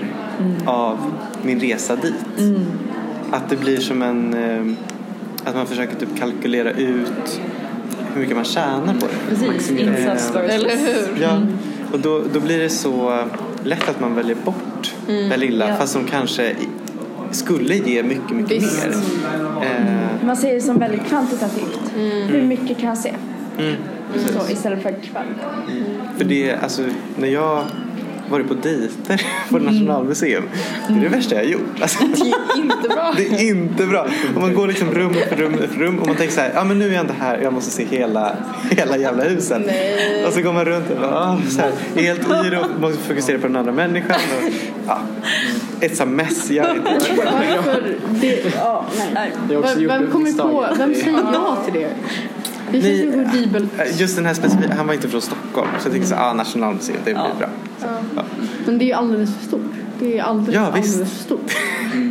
av 0.65 0.97
min 1.43 1.59
resa 1.59 1.95
dit. 1.95 2.55
Att 3.32 3.49
det 3.49 3.55
blir 3.55 3.77
som 3.77 4.01
en... 4.01 4.34
Eh, 4.34 4.73
att 5.45 5.55
man 5.55 5.67
försöker 5.67 5.95
typ 5.95 6.19
kalkylera 6.19 6.71
ut 6.71 7.41
hur 8.13 8.21
mycket 8.21 8.36
man 8.36 8.45
tjänar 8.45 8.93
på 8.93 9.07
det. 9.07 9.36
precis, 9.36 9.71
insats 9.71 10.36
versus 10.36 10.51
Eller 10.55 10.69
hur? 10.77 11.21
Ja, 11.21 11.41
och 11.93 11.99
då, 11.99 12.21
då 12.34 12.39
blir 12.39 12.59
det 12.59 12.69
så 12.69 13.23
lätt 13.63 13.89
att 13.89 13.99
man 13.99 14.15
väljer 14.15 14.36
bort 14.45 14.93
det 15.07 15.38
lilla 15.38 15.69
Ja. 15.69 15.75
fast 15.75 15.93
som 15.93 16.05
kanske 16.05 16.55
skulle 17.32 17.75
ge 17.75 18.03
mycket, 18.03 18.32
mycket 18.32 18.63
Visst. 18.63 18.86
mer. 18.88 18.95
Eh, 19.65 20.25
man 20.25 20.38
ser 20.38 20.53
det 20.53 20.61
som 20.61 20.79
väldigt 20.79 21.05
kvantitativt. 21.07 21.79
Hur 22.27 22.41
mycket 22.43 22.77
kan 22.77 22.89
jag 22.89 22.97
se? 22.97 23.13
mm, 23.59 23.75
Så, 24.15 24.51
istället 24.51 24.84
för 24.84 24.89
kväll. 24.91 25.25
för 26.17 26.25
det, 26.25 26.55
alltså, 26.63 26.82
när 27.17 27.27
jag 27.27 27.63
varit 28.32 28.47
på 28.47 28.53
dejter 28.53 29.21
på 29.49 29.59
Nationalmuseum, 29.59 30.43
det 30.88 30.93
är 30.93 30.99
det 30.99 31.07
värsta 31.09 31.36
jag 31.36 31.41
har 31.41 31.49
gjort. 31.49 31.82
Alltså, 31.82 32.03
Det 32.15 32.21
är 32.21 32.57
inte 32.57 32.89
bra. 32.89 33.13
det 33.17 33.25
är 33.25 33.47
inte 33.49 33.86
bra. 33.88 34.07
Och 34.36 34.41
man 34.41 34.53
går 34.53 34.67
liksom 34.67 34.91
rum 34.91 35.11
efter 35.17 35.36
rum 35.36 35.53
efter 35.63 35.77
rum 35.79 35.99
och 35.99 36.07
man 36.07 36.15
tänker 36.15 36.34
så 36.34 36.41
här, 36.41 36.51
ja 36.55 36.63
men 36.63 36.79
nu 36.79 36.89
är 36.89 36.93
jag 36.93 37.03
inte 37.03 37.15
här, 37.19 37.38
jag 37.43 37.53
måste 37.53 37.71
se 37.71 37.86
hela, 37.86 38.36
hela 38.69 38.97
jävla 38.97 39.23
huset. 39.23 39.61
Nej. 39.65 40.25
Och 40.27 40.34
så 40.34 40.41
går 40.41 40.53
man 40.53 40.65
runt 40.65 40.89
och 40.89 40.97
bara, 41.01 41.15
ah, 41.19 41.38
så 41.49 41.61
här, 41.61 41.71
är 41.95 42.01
helt 42.01 42.45
yr 42.45 42.59
och 42.59 42.82
måste 42.82 42.97
fokusera 43.03 43.39
på 43.39 43.47
den 43.47 43.55
andra 43.55 43.71
människan. 43.71 44.15
Och, 44.38 44.51
ja, 44.88 44.99
it's 45.82 46.03
a 46.03 46.05
mess. 46.05 46.51
Jag 46.51 46.67
vet 46.67 46.75
inte. 46.77 47.13
Varför? 47.17 47.95
Det, 48.21 48.55
ja, 48.55 48.86
nej. 49.13 49.32
Vem, 49.47 49.88
vem 49.88 50.11
kommer 50.11 50.32
på, 50.32 50.65
vem 50.77 50.95
säger 50.95 51.11
ja 51.34 51.57
till 51.65 51.73
det? 51.73 51.89
Det 52.71 52.82
känns 52.82 53.15
horribelt. 53.15 53.71
Just 53.99 54.15
den 54.15 54.25
här 54.25 54.34
specifika, 54.34 54.73
han 54.75 54.88
var 54.88 54.93
inte 54.93 55.07
från 55.09 55.21
Stockholm 55.21 55.69
så 55.79 55.86
jag 55.86 55.91
tänkte 55.93 56.09
så 56.09 56.15
ah, 56.15 56.34
Nationalmuseum, 56.34 56.97
det 57.05 57.13
blir 57.13 57.23
Ja. 57.23 57.36
bra. 57.39 57.47
Ja. 58.15 58.23
Men 58.65 58.77
det 58.77 58.91
är 58.91 58.95
alldeles 58.95 59.36
för 59.36 59.45
stort. 59.45 59.61
Det 59.99 60.19
är 60.19 60.23
alldeles, 60.23 60.55
Ja, 60.55 60.71
visst. 60.75 60.93
alldeles 60.93 61.13
för 61.17 61.23
stort. 61.23 61.51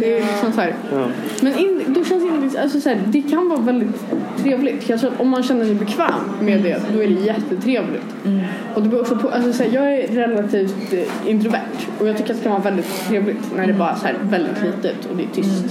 Det 0.00 0.18
är 0.18 0.22
liksom 0.26 0.52
så 0.52 0.60
här. 0.60 0.74
Ja. 0.92 1.06
Men 1.42 1.58
in, 1.58 1.82
då 1.86 2.04
känns 2.04 2.52
det, 2.52 2.62
alltså 2.62 2.80
så 2.80 2.88
här, 2.88 3.00
det 3.06 3.22
kan 3.22 3.48
vara 3.48 3.60
väldigt 3.60 4.04
trevligt. 4.42 4.90
Att 4.90 5.20
om 5.20 5.28
man 5.28 5.42
känner 5.42 5.64
sig 5.64 5.74
bekväm 5.74 6.12
med 6.40 6.62
det, 6.62 6.82
då 6.94 7.02
är 7.02 7.08
det 7.08 7.14
jättetrevligt. 7.14 8.06
Och 8.74 8.82
det 8.82 8.88
beror 8.88 9.00
också 9.00 9.16
på, 9.16 9.28
alltså 9.28 9.52
så 9.52 9.62
här, 9.62 9.70
jag 9.74 9.94
är 9.94 10.08
relativt 10.08 10.92
eh, 10.92 11.30
introvert 11.30 11.86
och 12.00 12.08
jag 12.08 12.16
tycker 12.16 12.30
att 12.30 12.38
det 12.38 12.42
kan 12.42 12.52
vara 12.52 12.62
väldigt 12.62 13.08
trevligt 13.08 13.56
när 13.56 13.66
det 13.66 13.72
bara 13.72 13.90
är 13.90 13.96
så 13.96 14.06
här 14.06 14.16
väldigt 14.22 14.62
litet 14.62 15.06
och 15.10 15.16
det 15.16 15.22
är 15.22 15.28
tyst. 15.34 15.64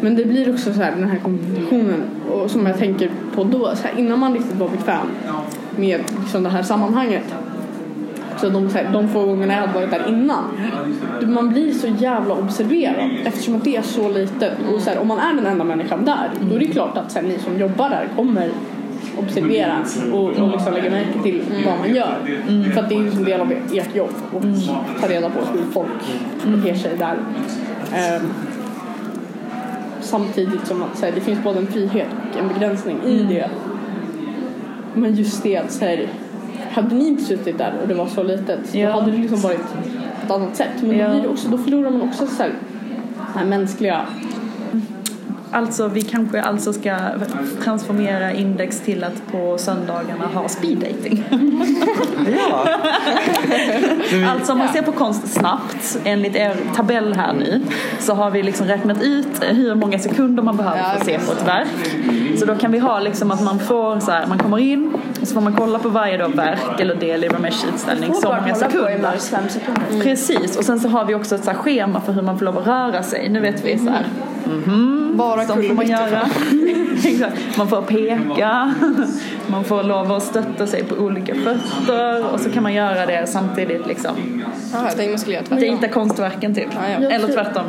Men 0.00 0.16
det 0.16 0.24
blir 0.24 0.54
också 0.54 0.72
så 0.74 0.80
här, 0.82 0.90
den 0.96 1.08
här 1.08 1.18
kommunikationen 1.18 2.02
och 2.30 2.50
som 2.50 2.66
jag 2.66 2.78
tänker 2.78 3.10
på 3.34 3.44
då, 3.44 3.58
så 3.76 3.82
här, 3.82 3.92
innan 3.98 4.18
man 4.18 4.32
riktigt 4.34 4.56
var 4.56 4.68
bekväm 4.68 5.06
med 5.76 6.00
liksom 6.20 6.42
det 6.42 6.48
här 6.50 6.62
sammanhanget 6.62 7.34
så 8.40 8.48
de, 8.48 8.68
här, 8.74 8.90
de 8.92 9.08
få 9.08 9.26
gångerna 9.26 9.54
jag 9.54 9.60
hade 9.60 9.72
varit 9.72 9.90
där 9.90 10.08
innan. 10.08 10.44
Man 11.26 11.48
blir 11.48 11.72
så 11.72 11.86
jävla 11.86 12.34
observerad 12.34 13.10
eftersom 13.24 13.56
att 13.56 13.64
det 13.64 13.76
är 13.76 13.82
så 13.82 14.08
litet. 14.08 14.52
Och 14.74 14.80
så 14.80 14.90
här, 14.90 14.98
om 14.98 15.08
man 15.08 15.18
är 15.18 15.34
den 15.34 15.46
enda 15.46 15.64
människan 15.64 16.04
där 16.04 16.30
då 16.40 16.54
är 16.56 16.58
det 16.58 16.66
klart 16.66 16.96
att 16.96 17.12
så 17.12 17.18
här, 17.18 17.26
ni 17.26 17.38
som 17.38 17.58
jobbar 17.58 17.90
där 17.90 18.08
kommer 18.16 18.50
observera 19.18 19.84
och, 20.12 20.24
och 20.24 20.50
liksom 20.50 20.72
lägga 20.72 20.90
märke 20.90 21.22
till 21.22 21.42
vad 21.66 21.78
man 21.78 21.94
gör. 21.94 22.16
För 22.74 22.80
att 22.80 22.88
det 22.88 22.94
är 22.94 23.00
ju 23.00 23.10
en 23.10 23.24
del 23.24 23.40
av 23.40 23.52
ert 23.72 23.96
jobb 23.96 24.10
att 24.36 25.00
ta 25.00 25.08
reda 25.08 25.30
på 25.30 25.40
hur 25.52 25.64
folk 25.72 25.88
beter 26.44 26.74
sig 26.74 26.96
där. 26.98 27.16
Ehm, 27.94 28.28
samtidigt 30.00 30.66
som 30.66 30.82
att 30.82 30.98
så 30.98 31.06
här, 31.06 31.12
det 31.12 31.20
finns 31.20 31.44
både 31.44 31.58
en 31.58 31.66
frihet 31.66 32.08
och 32.32 32.40
en 32.40 32.48
begränsning 32.48 33.02
i 33.02 33.22
det. 33.22 33.50
Men 34.94 35.14
just 35.14 35.42
det 35.42 35.56
att 35.56 35.72
så 35.72 35.84
här, 35.84 36.08
hade 36.82 36.94
ni 36.94 37.08
inte 37.08 37.24
suttit 37.24 37.58
där 37.58 37.72
och 37.82 37.88
det 37.88 37.94
var 37.94 38.06
så 38.06 38.22
litet 38.22 38.74
Ja. 38.74 38.86
då 38.88 39.00
hade 39.00 39.10
det 39.12 39.18
liksom 39.18 39.40
varit 39.40 39.60
på 39.72 40.24
ett 40.24 40.30
annat 40.30 40.56
sätt. 40.56 40.68
Men 40.80 40.98
Ja. 40.98 41.06
då, 41.06 41.12
blir 41.12 41.22
det 41.22 41.28
också, 41.28 41.48
då 41.48 41.58
förlorar 41.58 41.90
man 41.90 42.02
också 42.02 42.26
så 42.26 42.42
här, 42.42 42.52
den 43.34 43.38
här 43.38 43.44
mänskliga 43.44 44.06
Alltså 45.50 45.88
vi 45.88 46.02
kanske 46.02 46.42
alltså 46.42 46.72
ska 46.72 46.98
transformera 47.64 48.32
index 48.32 48.80
till 48.80 49.04
att 49.04 49.32
på 49.32 49.58
söndagarna 49.58 50.26
ha 50.34 50.48
speed 50.48 50.78
dating. 50.78 51.24
Ja. 52.36 52.68
Alltså 54.28 54.52
om 54.52 54.58
man 54.58 54.68
ser 54.68 54.82
på 54.82 54.92
konst 54.92 55.28
snabbt 55.28 55.98
enligt 56.04 56.36
er 56.36 56.56
tabell 56.76 57.14
här 57.14 57.32
nu 57.32 57.60
så 57.98 58.14
har 58.14 58.30
vi 58.30 58.42
liksom 58.42 58.66
räknat 58.66 59.02
ut 59.02 59.42
hur 59.50 59.74
många 59.74 59.98
sekunder 59.98 60.42
man 60.42 60.56
behöver 60.56 60.82
för 60.82 60.96
att 60.96 61.04
se 61.04 61.18
på 61.18 61.32
ett 61.32 61.46
verk. 61.46 61.68
Så 62.38 62.46
då 62.46 62.54
kan 62.54 62.72
vi 62.72 62.78
ha 62.78 63.00
liksom 63.00 63.30
att 63.30 63.42
man 63.42 63.58
får 63.58 64.00
så 64.00 64.10
här, 64.10 64.26
man 64.26 64.38
kommer 64.38 64.58
in 64.58 64.92
så 65.22 65.34
får 65.34 65.40
man 65.40 65.52
kolla 65.56 65.78
på 65.78 65.88
varje 65.88 66.16
då 66.16 66.28
verk 66.28 66.80
eller 66.80 66.94
del 66.94 67.24
i 67.24 67.28
Ramesh 67.28 67.66
utställning 67.74 68.14
så 68.14 68.34
många 68.40 68.54
sekunder. 68.54 69.12
fem 69.18 69.48
sekunder. 69.48 70.02
Precis 70.04 70.56
och 70.56 70.64
sen 70.64 70.80
så 70.80 70.88
har 70.88 71.04
vi 71.04 71.14
också 71.14 71.34
ett 71.34 71.44
så 71.44 71.50
schema 71.50 72.00
för 72.00 72.12
hur 72.12 72.22
man 72.22 72.38
får 72.38 72.44
lov 72.44 72.58
att 72.58 72.66
röra 72.66 73.02
sig. 73.02 73.28
Nu 73.28 73.40
vet 73.40 73.64
vi 73.64 73.78
så 73.78 73.90
här. 73.90 74.06
Bara 75.14 75.44
Som 75.44 75.62
får 75.62 75.74
man 75.74 75.86
göra. 75.86 76.20
Man 77.58 77.68
får 77.68 77.82
peka, 77.82 78.74
man 79.46 79.64
får 79.64 79.82
lov 79.82 80.12
att 80.12 80.22
stötta 80.22 80.66
sig 80.66 80.84
på 80.84 80.94
olika 80.94 81.34
fötter 81.34 82.24
och 82.32 82.40
så 82.40 82.50
kan 82.50 82.62
man 82.62 82.74
göra 82.74 83.06
det 83.06 83.26
samtidigt 83.26 83.86
liksom. 83.86 84.10
Jaha, 84.72 84.82
jag 84.84 84.96
tänkte 84.96 85.08
man 85.08 85.18
skulle 85.18 85.34
göra 85.34 85.44
tvärtom. 85.46 85.60
Dejta 85.60 85.88
konstverken 85.88 86.54
typ. 86.54 86.66
Ja, 86.74 87.00
ja. 87.00 87.10
Eller 87.10 87.28
tvärtom 87.28 87.62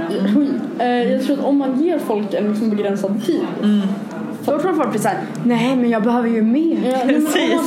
ja. 0.77 0.85
Eh, 0.85 1.11
Jag 1.11 1.23
tror 1.25 1.39
att 1.39 1.45
om 1.45 1.57
man 1.57 1.83
ger 1.83 1.99
folk 1.99 2.33
en 2.33 2.49
liksom 2.49 2.69
begränsad 2.69 3.25
tid. 3.25 3.45
Då 4.45 4.59
tror 4.59 4.73
folk 4.73 4.89
blir 4.89 4.99
såhär, 4.99 5.17
nej 5.43 5.75
men 5.75 5.89
jag 5.89 6.03
behöver 6.03 6.29
ju 6.29 6.41
mer. 6.41 6.91
Ja, 6.91 6.97
men 7.05 7.15
om 7.15 7.23
man 7.23 7.31
säger 7.31 7.57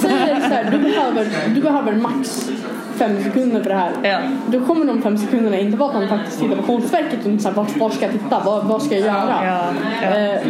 så 0.40 0.54
här, 0.54 0.70
du 0.70 0.78
behöver, 0.78 1.26
du 1.54 1.60
behöver 1.60 1.92
max 1.92 2.50
fem 2.96 3.22
sekunder 3.22 3.62
för 3.62 3.70
det 3.70 3.76
här. 3.76 3.92
Ja. 4.02 4.18
Då 4.46 4.60
kommer 4.60 4.84
de 4.84 5.02
fem 5.02 5.18
sekunderna 5.18 5.58
inte 5.58 5.76
vara 5.76 5.90
att 5.90 5.94
man 5.94 6.08
faktiskt 6.08 6.40
tittar 6.40 6.56
på 6.56 6.62
konstverket 6.62 7.18
utan 7.20 7.40
så 7.40 7.48
här, 7.48 7.56
vart, 7.56 7.76
var 7.76 7.90
ska 7.90 8.04
jag 8.04 8.12
titta, 8.12 8.42
vad, 8.44 8.64
vad 8.64 8.82
ska 8.82 8.94
jag 8.94 9.06
göra? 9.06 9.44
Ja, 9.44 9.64
ja. 10.02 10.08
Eh, 10.08 10.40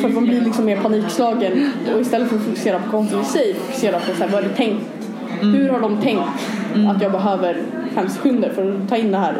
för 0.00 0.08
att 0.08 0.14
man 0.14 0.24
blir 0.24 0.40
liksom 0.40 0.64
mer 0.64 0.76
panikslagen 0.76 1.72
och 1.94 2.00
istället 2.00 2.28
för 2.28 2.36
att 2.36 2.42
fokusera 2.42 2.78
på 2.78 2.90
konsten 2.90 3.20
i 3.20 3.24
sig 3.24 3.54
fokusera 3.54 3.98
på 3.98 4.16
så 4.16 4.24
här, 4.24 4.30
vad 4.30 4.44
är 4.44 4.48
det 4.48 4.54
tänkt 4.54 4.84
Hur 5.40 5.68
har 5.68 5.80
de 5.80 6.00
tänkt 6.02 6.22
att 6.88 7.02
jag 7.02 7.12
behöver 7.12 7.56
fem 7.94 8.08
sekunder 8.08 8.50
för 8.54 8.74
att 8.74 8.88
ta 8.88 8.96
in 8.96 9.12
det 9.12 9.18
här? 9.18 9.34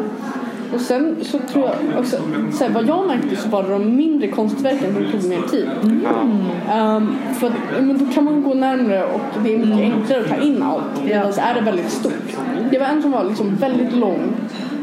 Och 0.75 0.81
sen 0.81 1.15
så 1.21 1.39
tror 1.39 1.65
jag 1.65 1.99
också, 1.99 2.17
så 2.53 2.63
här, 2.63 2.71
vad 2.71 2.85
jag 2.87 3.07
märkte 3.07 3.35
så 3.35 3.49
var 3.49 3.63
det 3.63 3.69
de 3.69 3.95
mindre 3.95 4.27
konstverken 4.27 4.93
som 4.93 5.11
tog 5.11 5.29
mer 5.29 5.41
tid. 5.41 5.69
Um, 5.83 7.17
för 7.39 7.47
att, 7.47 7.53
men 7.81 7.97
då 7.97 8.05
kan 8.13 8.23
man 8.23 8.43
gå 8.43 8.53
närmare 8.53 9.05
och 9.05 9.43
det 9.43 9.55
är 9.55 9.59
mycket 9.59 9.79
enklare 9.79 10.21
att 10.21 10.29
ta 10.29 10.35
in 10.35 10.63
allt. 10.63 11.05
Medan 11.05 11.33
är 11.33 11.53
det 11.55 11.61
väldigt 11.61 11.91
stort. 11.91 12.37
Det 12.71 12.79
var 12.79 12.85
en 12.85 13.01
som 13.01 13.11
var 13.11 13.23
liksom 13.23 13.55
väldigt 13.55 13.93
lång, 13.93 14.33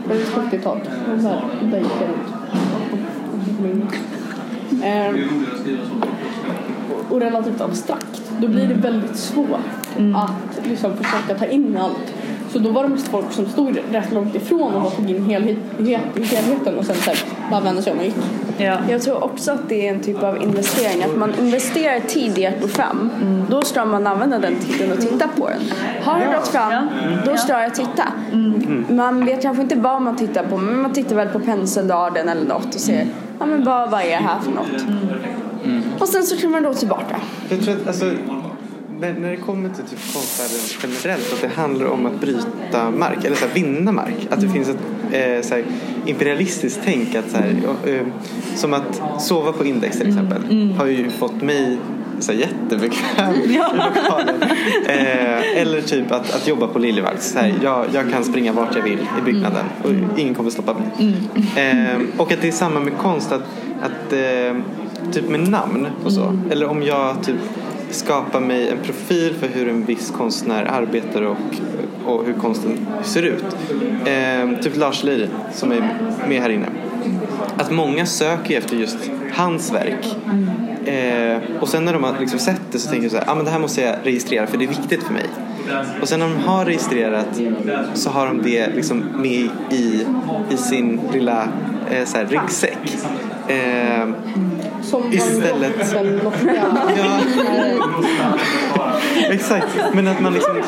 väldigt 0.08 0.28
högt 0.28 0.54
i 0.54 0.58
tak. 0.58 0.82
Och 1.14 1.20
så 1.20 1.28
här, 1.28 1.42
där 1.62 1.78
gick 1.78 1.88
jag 2.00 2.08
runt. 3.70 3.94
Ehm, 4.84 5.16
och 7.10 7.20
relativt 7.20 7.60
abstrakt. 7.60 8.22
Då 8.38 8.48
blir 8.48 8.66
det 8.66 8.74
väldigt 8.74 9.16
svårt 9.16 9.60
att 10.14 10.66
liksom 10.66 10.96
försöka 10.96 11.34
ta 11.38 11.46
in 11.46 11.76
allt. 11.80 12.14
Så 12.52 12.58
då 12.58 12.70
var 12.70 12.82
det 12.82 12.88
mest 12.88 13.08
folk 13.08 13.32
som 13.32 13.46
stod 13.46 13.78
rätt 13.92 14.12
långt 14.12 14.34
ifrån 14.34 14.74
och 14.74 14.96
tog 14.96 15.10
in 15.10 15.24
helhet, 15.24 15.58
helheten 16.16 16.78
och 16.78 16.84
sen 16.84 16.96
så 16.96 17.10
här, 17.10 17.18
bara 17.50 17.60
vände 17.60 17.82
sig 17.82 17.92
om 17.92 17.98
och 17.98 18.04
gick. 18.04 18.14
Ja. 18.58 18.76
Jag 18.90 19.02
tror 19.02 19.24
också 19.24 19.52
att 19.52 19.68
det 19.68 19.88
är 19.88 19.94
en 19.94 20.00
typ 20.00 20.22
av 20.22 20.42
investering. 20.42 21.04
Att 21.04 21.16
man 21.16 21.32
investerar 21.40 22.00
tid 22.00 22.38
i 22.38 22.46
att 22.46 22.60
gå 22.60 22.68
fram. 22.68 23.10
Då 23.50 23.62
ska 23.62 23.84
man 23.84 24.06
använda 24.06 24.38
den 24.38 24.54
tiden 24.56 24.92
och 24.92 25.00
titta 25.00 25.28
på 25.28 25.48
den. 25.48 25.60
Har 26.02 26.18
det 26.18 26.26
gått 26.36 26.48
fram, 26.48 26.88
då 27.26 27.36
ska 27.36 27.62
jag 27.62 27.74
titta. 27.74 28.04
Man 28.88 29.24
vet 29.24 29.42
kanske 29.42 29.62
inte 29.62 29.76
vad 29.76 30.02
man 30.02 30.16
tittar 30.16 30.44
på 30.44 30.56
men 30.56 30.82
man 30.82 30.92
tittar 30.92 31.16
väl 31.16 31.28
på 31.28 31.40
penselraden 31.40 32.28
eller 32.28 32.46
något 32.46 32.74
och 32.74 32.80
ser 32.80 33.06
ja, 33.38 33.46
men 33.46 33.64
vad, 33.64 33.90
vad 33.90 34.00
är 34.00 34.10
det 34.10 34.16
här 34.16 34.40
för 34.40 34.50
något. 34.50 34.82
Och 36.00 36.08
sen 36.08 36.22
så 36.22 36.36
kan 36.36 36.50
man 36.50 36.62
gå 36.62 36.74
tillbaka. 36.74 37.16
Jag 37.48 37.60
tror 37.60 37.74
att 37.74 37.86
alltså, 37.86 38.04
när, 39.02 39.12
när 39.12 39.30
det 39.30 39.36
kommer 39.36 39.68
till 39.68 39.84
typ 39.84 40.12
konstvärlden 40.12 40.58
generellt 40.82 41.32
att 41.32 41.40
det 41.40 41.48
handlar 41.48 41.86
om 41.86 42.06
att 42.06 42.20
bryta 42.20 42.90
mark 42.90 43.24
eller 43.24 43.36
så 43.36 43.46
här, 43.46 43.54
vinna 43.54 43.92
mark. 43.92 44.26
Att 44.30 44.40
det 44.40 44.48
finns 44.48 44.68
ett 44.68 44.76
eh, 45.12 45.42
så 45.42 45.54
här, 45.54 45.64
imperialistiskt 46.06 46.80
tänk 46.84 47.14
att 47.14 47.30
så 47.30 47.36
här, 47.36 47.56
eh, 47.86 48.06
som 48.56 48.74
att 48.74 49.22
sova 49.22 49.52
på 49.52 49.64
index 49.64 49.98
till 49.98 50.08
exempel 50.08 50.72
har 50.78 50.86
ju 50.86 51.10
fått 51.10 51.42
mig 51.42 51.78
så 52.18 52.32
här, 52.32 52.38
jättebekväm 52.38 53.34
i 53.44 53.58
lokalen. 53.58 54.42
Eh, 54.86 55.60
eller 55.60 55.80
typ 55.80 56.12
att, 56.12 56.34
att 56.34 56.48
jobba 56.48 56.66
på 56.66 56.78
Liljevalchs. 56.78 57.36
Jag, 57.62 57.86
jag 57.92 58.10
kan 58.10 58.24
springa 58.24 58.52
vart 58.52 58.76
jag 58.76 58.82
vill 58.82 58.98
i 59.18 59.22
byggnaden 59.24 59.64
och 59.82 60.18
ingen 60.18 60.34
kommer 60.34 60.50
stoppa 60.50 60.74
mig. 60.74 61.14
Eh, 61.56 62.00
och 62.16 62.32
att 62.32 62.40
det 62.40 62.48
är 62.48 62.52
samma 62.52 62.80
med 62.80 62.98
konst. 62.98 63.32
Att, 63.32 63.42
att 63.82 64.12
eh, 64.12 64.56
typ 65.12 65.28
med 65.28 65.48
namn 65.48 65.86
och 66.04 66.12
så. 66.12 66.38
Eller 66.50 66.66
om 66.66 66.82
jag 66.82 67.22
typ 67.22 67.36
skapar 67.94 68.40
mig 68.40 68.68
en 68.68 68.78
profil 68.78 69.34
för 69.40 69.48
hur 69.48 69.68
en 69.68 69.84
viss 69.84 70.10
konstnär 70.10 70.64
arbetar 70.64 71.22
och, 71.22 71.36
och 72.04 72.24
hur 72.24 72.32
konsten 72.32 72.86
ser 73.02 73.22
ut. 73.22 73.44
Eh, 74.04 74.60
typ 74.62 74.76
Lars 74.76 75.04
Leiri 75.04 75.28
som 75.52 75.72
är 75.72 75.98
med 76.28 76.42
här 76.42 76.50
inne. 76.50 76.66
Att 77.56 77.70
många 77.70 78.06
söker 78.06 78.58
efter 78.58 78.76
just 78.76 78.98
hans 79.32 79.72
verk. 79.72 80.16
Eh, 80.88 81.60
och 81.60 81.68
sen 81.68 81.84
när 81.84 81.92
de 81.92 82.04
har 82.04 82.14
liksom 82.20 82.38
sett 82.38 82.60
det 82.72 82.78
så 82.78 82.88
tänker 82.88 83.08
de 83.08 83.10
så 83.10 83.16
här, 83.16 83.30
ah, 83.30 83.34
men 83.34 83.44
det 83.44 83.50
här 83.50 83.58
måste 83.58 83.80
jag 83.80 83.96
registrera 84.02 84.46
för 84.46 84.58
det 84.58 84.64
är 84.64 84.68
viktigt 84.68 85.02
för 85.02 85.12
mig. 85.12 85.26
Och 86.00 86.08
sen 86.08 86.20
när 86.20 86.28
de 86.28 86.36
har 86.36 86.64
registrerat 86.64 87.40
så 87.94 88.10
har 88.10 88.26
de 88.26 88.42
det 88.42 88.74
liksom 88.74 89.04
med 89.16 89.48
i, 89.70 90.06
i 90.50 90.56
sin 90.56 91.00
lilla 91.12 91.48
eh, 91.90 92.04
så 92.04 92.16
här, 92.16 92.26
ryggsäck. 92.26 92.96
Eh, 93.48 94.08
som 94.92 95.12
Istället- 95.12 95.92
den 95.92 96.20
lockiga. 96.24 96.64
Ja. 96.96 97.18
Exakt, 99.30 99.66
men 99.92 100.08
att 100.08 100.20
man 100.20 100.32
liksom 100.34 100.60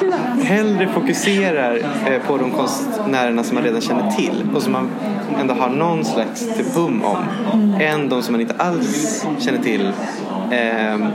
hellre 0.43 0.89
fokuserar 0.89 1.77
eh, 2.07 2.23
på 2.27 2.37
de 2.37 2.51
konstnärerna 2.51 3.45
som 3.45 3.55
man 3.55 3.65
redan 3.65 3.81
känner 3.81 4.11
till 4.11 4.43
och 4.55 4.63
som 4.63 4.73
man 4.73 4.89
ändå 5.41 5.55
har 5.55 5.69
någon 5.69 6.05
slags 6.05 6.41
typ 6.57 6.75
hum 6.75 7.03
om 7.05 7.17
än 7.81 8.09
de 8.09 8.23
som 8.23 8.33
man 8.33 8.41
inte 8.41 8.55
alls 8.59 9.27
känner 9.39 9.59
till. 9.59 9.93
Ehm, 10.51 11.07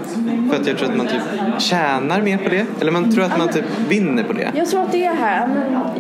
för 0.50 0.62
att 0.62 0.68
jag 0.68 0.78
tror 0.78 0.90
att 0.90 0.98
man 0.98 1.08
typ 1.08 1.22
tjänar 1.62 2.22
mer 2.22 2.38
på 2.38 2.50
det 2.50 2.66
eller 2.82 2.92
man 2.92 3.12
tror 3.12 3.24
att 3.24 3.38
man 3.38 3.48
typ 3.48 3.66
vinner 3.88 4.24
på 4.24 4.34
det. 4.34 4.52
Jag 4.56 4.70
tror 4.70 4.82
att 4.82 4.92
det 4.92 5.06
är 5.06 5.16
här, 5.16 5.50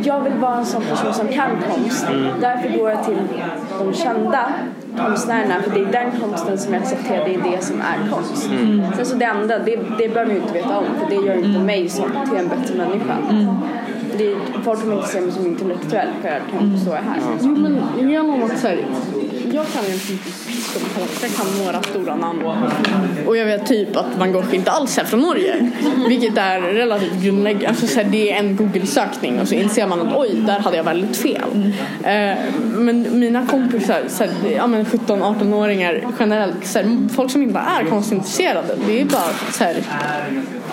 jag 0.03 0.23
vill 0.23 0.33
vara 0.33 0.57
en 0.57 0.65
sån 0.65 0.81
person 0.81 1.13
som 1.13 1.27
kan 1.27 1.49
konst. 1.69 2.07
Därför 2.41 2.77
går 2.77 2.89
jag 2.89 3.05
till 3.05 3.17
de 3.79 3.93
kända 3.93 4.45
konstnärerna 5.05 5.61
för 5.61 5.71
det 5.71 5.79
är 5.79 5.91
den 5.91 6.21
konsten 6.21 6.57
som 6.57 6.73
jag 6.73 6.83
accepterar, 6.83 7.25
det 7.25 7.35
är 7.35 7.51
det 7.51 7.63
som 7.63 7.81
är 7.81 8.09
konst. 8.11 8.49
Sen 8.95 9.05
så 9.05 9.15
det 9.15 9.25
andra, 9.25 9.59
det, 9.59 9.75
det 9.97 10.09
behöver 10.09 10.25
man 10.25 10.35
ju 10.35 10.41
inte 10.41 10.53
veta 10.53 10.77
om 10.77 10.85
för 10.99 11.09
det 11.09 11.27
gör 11.27 11.35
inte 11.45 11.59
mig 11.59 11.89
som, 11.89 12.11
till 12.29 12.37
en 12.37 12.47
bättre 12.47 12.75
människa. 12.75 13.17
Det, 14.17 14.35
folk 14.63 14.79
kommer 14.79 14.95
inte 14.95 15.07
se 15.07 15.21
mig 15.21 15.31
som 15.31 15.45
intellektuell 15.47 16.09
för 16.21 16.29
jag 16.29 16.41
kan 16.51 16.67
inte 16.67 16.81
stå 16.81 16.91
här. 16.91 17.19
Jo 17.41 17.55
men 17.55 18.09
genom 18.09 18.43
att 18.43 18.59
så 18.59 18.67
här, 18.67 18.85
jag 19.51 19.65
kan 19.67 19.83
ju 19.83 19.99
typ 19.99 20.21
som 20.73 20.81
jag 21.21 21.31
kan 21.31 21.65
några 21.65 21.83
stora 21.83 22.15
namn. 22.15 22.41
Och 23.27 23.37
jag 23.37 23.45
vet 23.45 23.65
typ 23.65 23.95
att 23.95 24.05
Van 24.17 24.31
Gogh 24.31 24.55
inte 24.55 24.71
alls 24.71 24.97
är 24.97 25.03
från 25.03 25.19
Norge. 25.19 25.71
Vilket 26.07 26.37
är 26.37 26.61
relativt 26.61 27.23
grundläggande. 27.23 27.67
Alltså, 27.67 27.87
så 27.87 27.99
här, 27.99 28.09
det 28.09 28.31
är 28.31 28.39
en 28.39 28.55
Google-sökning 28.55 29.39
och 29.39 29.47
så 29.47 29.55
inser 29.55 29.87
man 29.87 30.07
att 30.07 30.17
oj, 30.17 30.29
där 30.47 30.59
hade 30.59 30.77
jag 30.77 30.83
väldigt 30.83 31.17
fel. 31.17 31.73
Eh, 32.03 32.37
men 32.61 33.19
mina 33.19 33.47
kompisar, 33.47 34.01
så 34.07 34.23
här, 34.23 34.31
ja, 34.55 34.67
17-18-åringar 34.67 36.03
generellt, 36.19 36.65
så 36.65 36.79
här, 36.79 37.07
folk 37.15 37.31
som 37.31 37.41
inte 37.41 37.59
är 37.59 37.85
konstintresserade. 37.85 38.75
Det 38.87 39.01
är 39.01 39.05
bara 39.05 39.51
så 39.51 39.63
här, 39.63 39.75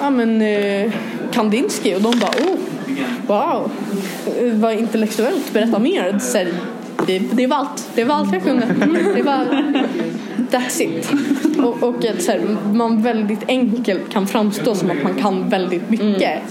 ja 0.00 0.10
men 0.10 0.42
eh, 0.42 0.92
Kandinsky 1.32 1.94
och 1.94 2.00
de 2.00 2.18
bara 2.18 2.30
oh, 2.30 2.56
wow, 3.26 3.70
eh, 4.40 4.52
vad 4.52 4.72
intellektuellt, 4.72 5.52
berätta 5.52 5.78
mer. 5.78 6.18
Så 6.18 6.38
här, 6.38 6.48
det, 7.06 7.18
det 7.18 7.46
var 7.46 7.56
allt. 7.56 7.90
Det 7.94 8.04
var 8.04 8.14
allt 8.14 8.32
jag 8.32 8.42
kunde. 8.42 8.66
Det 9.14 9.22
var 9.22 9.46
that's 10.50 10.82
it. 10.82 11.08
Och, 11.58 11.82
och 11.82 12.04
att 12.04 12.22
så 12.22 12.32
här, 12.32 12.56
man 12.72 13.02
väldigt 13.02 13.48
enkelt 13.48 14.12
kan 14.12 14.26
framstå 14.26 14.74
som 14.74 14.90
att 14.90 15.02
man 15.02 15.14
kan 15.14 15.48
väldigt 15.48 15.90
mycket. 15.90 16.42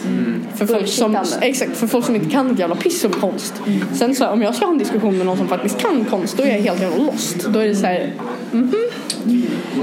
För, 0.55 0.65
folk 0.65 0.87
som, 0.87 1.17
exakt, 1.41 1.77
för 1.77 1.87
folk 1.87 2.05
som 2.05 2.15
inte 2.15 2.29
kan 2.29 2.51
ett 2.51 2.59
jävla 2.59 2.75
piss 2.75 3.03
om 3.03 3.11
konst. 3.11 3.53
Sen 3.93 4.15
så 4.15 4.23
här, 4.23 4.31
om 4.31 4.41
jag 4.41 4.55
ska 4.55 4.65
ha 4.65 4.71
en 4.71 4.77
diskussion 4.77 5.17
med 5.17 5.25
någon 5.25 5.37
som 5.37 5.47
faktiskt 5.47 5.81
kan 5.81 6.05
konst 6.05 6.37
då 6.37 6.43
är 6.43 6.47
jag 6.47 6.61
helt 6.61 6.81
jävla 6.81 7.03
lost. 7.03 7.45
Då 7.49 7.59
är 7.59 7.67
det 7.67 7.75
så 7.75 7.85
här, 7.85 8.13
mhm. 8.51 8.75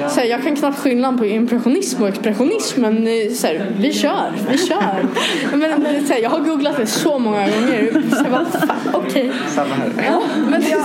Så 0.08 0.20
här, 0.20 0.26
jag 0.26 0.42
kan 0.42 0.56
knappt 0.56 0.78
skillnad 0.78 1.18
på 1.18 1.26
impressionism 1.26 2.02
och 2.02 2.08
expressionism 2.08 2.80
men 2.80 3.06
eh, 3.06 3.32
så 3.34 3.46
här, 3.46 3.72
vi 3.78 3.92
kör, 3.92 4.32
vi 4.50 4.58
kör. 4.58 5.06
Men, 5.56 6.06
så 6.06 6.12
här, 6.12 6.20
jag 6.20 6.30
har 6.30 6.40
googlat 6.40 6.76
det 6.76 6.86
så 6.86 7.18
många 7.18 7.38
gånger. 7.38 8.02
Så 8.10 8.24
jag 8.30 8.46
okej. 8.92 9.32
Samma 9.48 9.74
här. 9.74 9.92
Ja, 10.06 10.22
men 10.50 10.62
jag, 10.70 10.80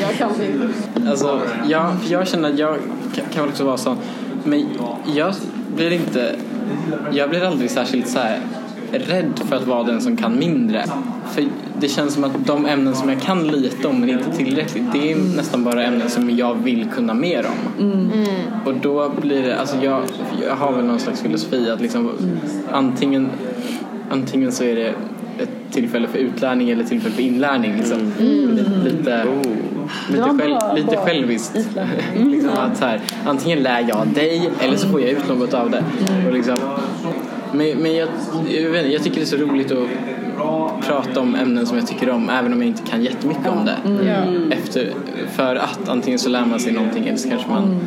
jag 0.00 0.18
kan 0.18 0.30
det 0.38 0.46
inte. 0.46 1.10
Alltså, 1.10 1.40
jag, 1.68 2.02
för 2.02 2.12
jag 2.12 2.28
känner 2.28 2.52
att 2.52 2.58
jag 2.58 2.78
kan, 3.34 3.43
kan 3.44 3.50
också 3.50 3.64
vara 3.64 3.76
sån. 3.76 3.96
Men 4.44 4.66
jag 5.14 5.34
blir 5.76 5.92
inte... 5.92 6.36
Jag 7.12 7.30
blir 7.30 7.44
aldrig 7.44 7.70
särskilt 7.70 8.08
så 8.08 8.18
här 8.18 8.40
rädd 8.92 9.40
för 9.48 9.56
att 9.56 9.66
vara 9.66 9.82
den 9.82 10.00
som 10.00 10.16
kan 10.16 10.38
mindre. 10.38 10.84
För 11.30 11.44
det 11.80 11.88
känns 11.88 12.14
som 12.14 12.24
att 12.24 12.46
de 12.46 12.66
ämnen 12.66 12.94
som 12.94 13.08
jag 13.08 13.20
kan 13.20 13.46
lite 13.46 13.88
om 13.88 14.00
men 14.00 14.10
inte 14.10 14.30
tillräckligt 14.30 14.92
det 14.92 15.12
är 15.12 15.16
nästan 15.36 15.64
bara 15.64 15.82
ämnen 15.82 16.10
som 16.10 16.30
jag 16.30 16.54
vill 16.54 16.86
kunna 16.94 17.14
mer 17.14 17.46
om. 17.46 18.10
Och 18.64 18.74
då 18.74 19.12
blir 19.20 19.42
det, 19.42 19.56
alltså 19.60 19.76
jag, 19.76 20.02
jag 20.42 20.56
har 20.56 20.72
väl 20.72 20.84
någon 20.84 21.00
slags 21.00 21.20
filosofi 21.20 21.70
att 21.70 21.80
liksom 21.80 22.10
antingen, 22.72 23.28
antingen 24.10 24.52
så 24.52 24.64
är 24.64 24.74
det 24.74 24.94
ett 25.42 25.72
tillfälle 25.72 26.08
för 26.08 26.18
utlärning 26.18 26.70
eller 26.70 26.84
tillfälle 26.84 27.14
för 27.14 27.22
inlärning. 27.22 27.76
Liksom. 27.76 28.12
Lite, 28.84 29.26
lite, 30.10 30.24
själv, 30.38 30.76
lite 30.76 30.96
själviskt. 30.96 31.56
liksom 32.16 32.50
att 32.50 32.76
så 32.76 32.84
här, 32.84 33.00
antingen 33.26 33.62
lär 33.62 33.86
jag 33.88 34.06
dig 34.06 34.50
eller 34.60 34.76
så 34.76 34.88
får 34.88 35.00
jag 35.00 35.10
ut 35.10 35.28
något 35.28 35.54
av 35.54 35.70
det. 35.70 35.84
Och 36.26 36.32
liksom, 36.32 36.56
men 37.52 37.78
men 37.78 37.94
jag, 37.94 38.08
jag, 38.48 38.70
vet, 38.70 38.92
jag 38.92 39.02
tycker 39.02 39.16
det 39.16 39.22
är 39.22 39.26
så 39.26 39.36
roligt 39.36 39.72
att 39.72 39.88
prata 40.86 41.20
om 41.20 41.34
ämnen 41.34 41.66
som 41.66 41.78
jag 41.78 41.86
tycker 41.86 42.10
om 42.10 42.30
även 42.30 42.52
om 42.52 42.62
jag 42.62 42.68
inte 42.68 42.82
kan 42.82 43.02
jättemycket 43.02 43.46
om 43.46 43.64
det. 43.64 43.76
Efter, 44.50 44.92
för 45.32 45.56
att 45.56 45.88
antingen 45.88 46.18
så 46.18 46.28
lär 46.28 46.46
man 46.46 46.60
sig 46.60 46.72
någonting 46.72 47.06
eller 47.06 47.18
så 47.18 47.28
kanske 47.28 47.48
man 47.50 47.80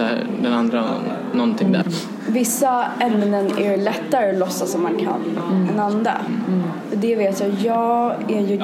lär 0.00 0.26
den 0.42 0.52
andra 0.52 0.84
någonting 1.32 1.72
där. 1.72 1.84
Vissa 2.28 2.86
ämnen 3.00 3.58
är 3.58 3.76
lättare 3.76 4.30
att 4.30 4.38
låtsas 4.38 4.72
som 4.72 4.82
man 4.82 4.96
kan 4.98 5.38
än 5.72 5.80
andra. 5.80 6.12
Och 6.90 6.98
Det 6.98 7.16
vet 7.16 7.40
jag. 7.40 7.50
Jag 7.50 8.14
är 8.28 8.40
ju, 8.40 8.60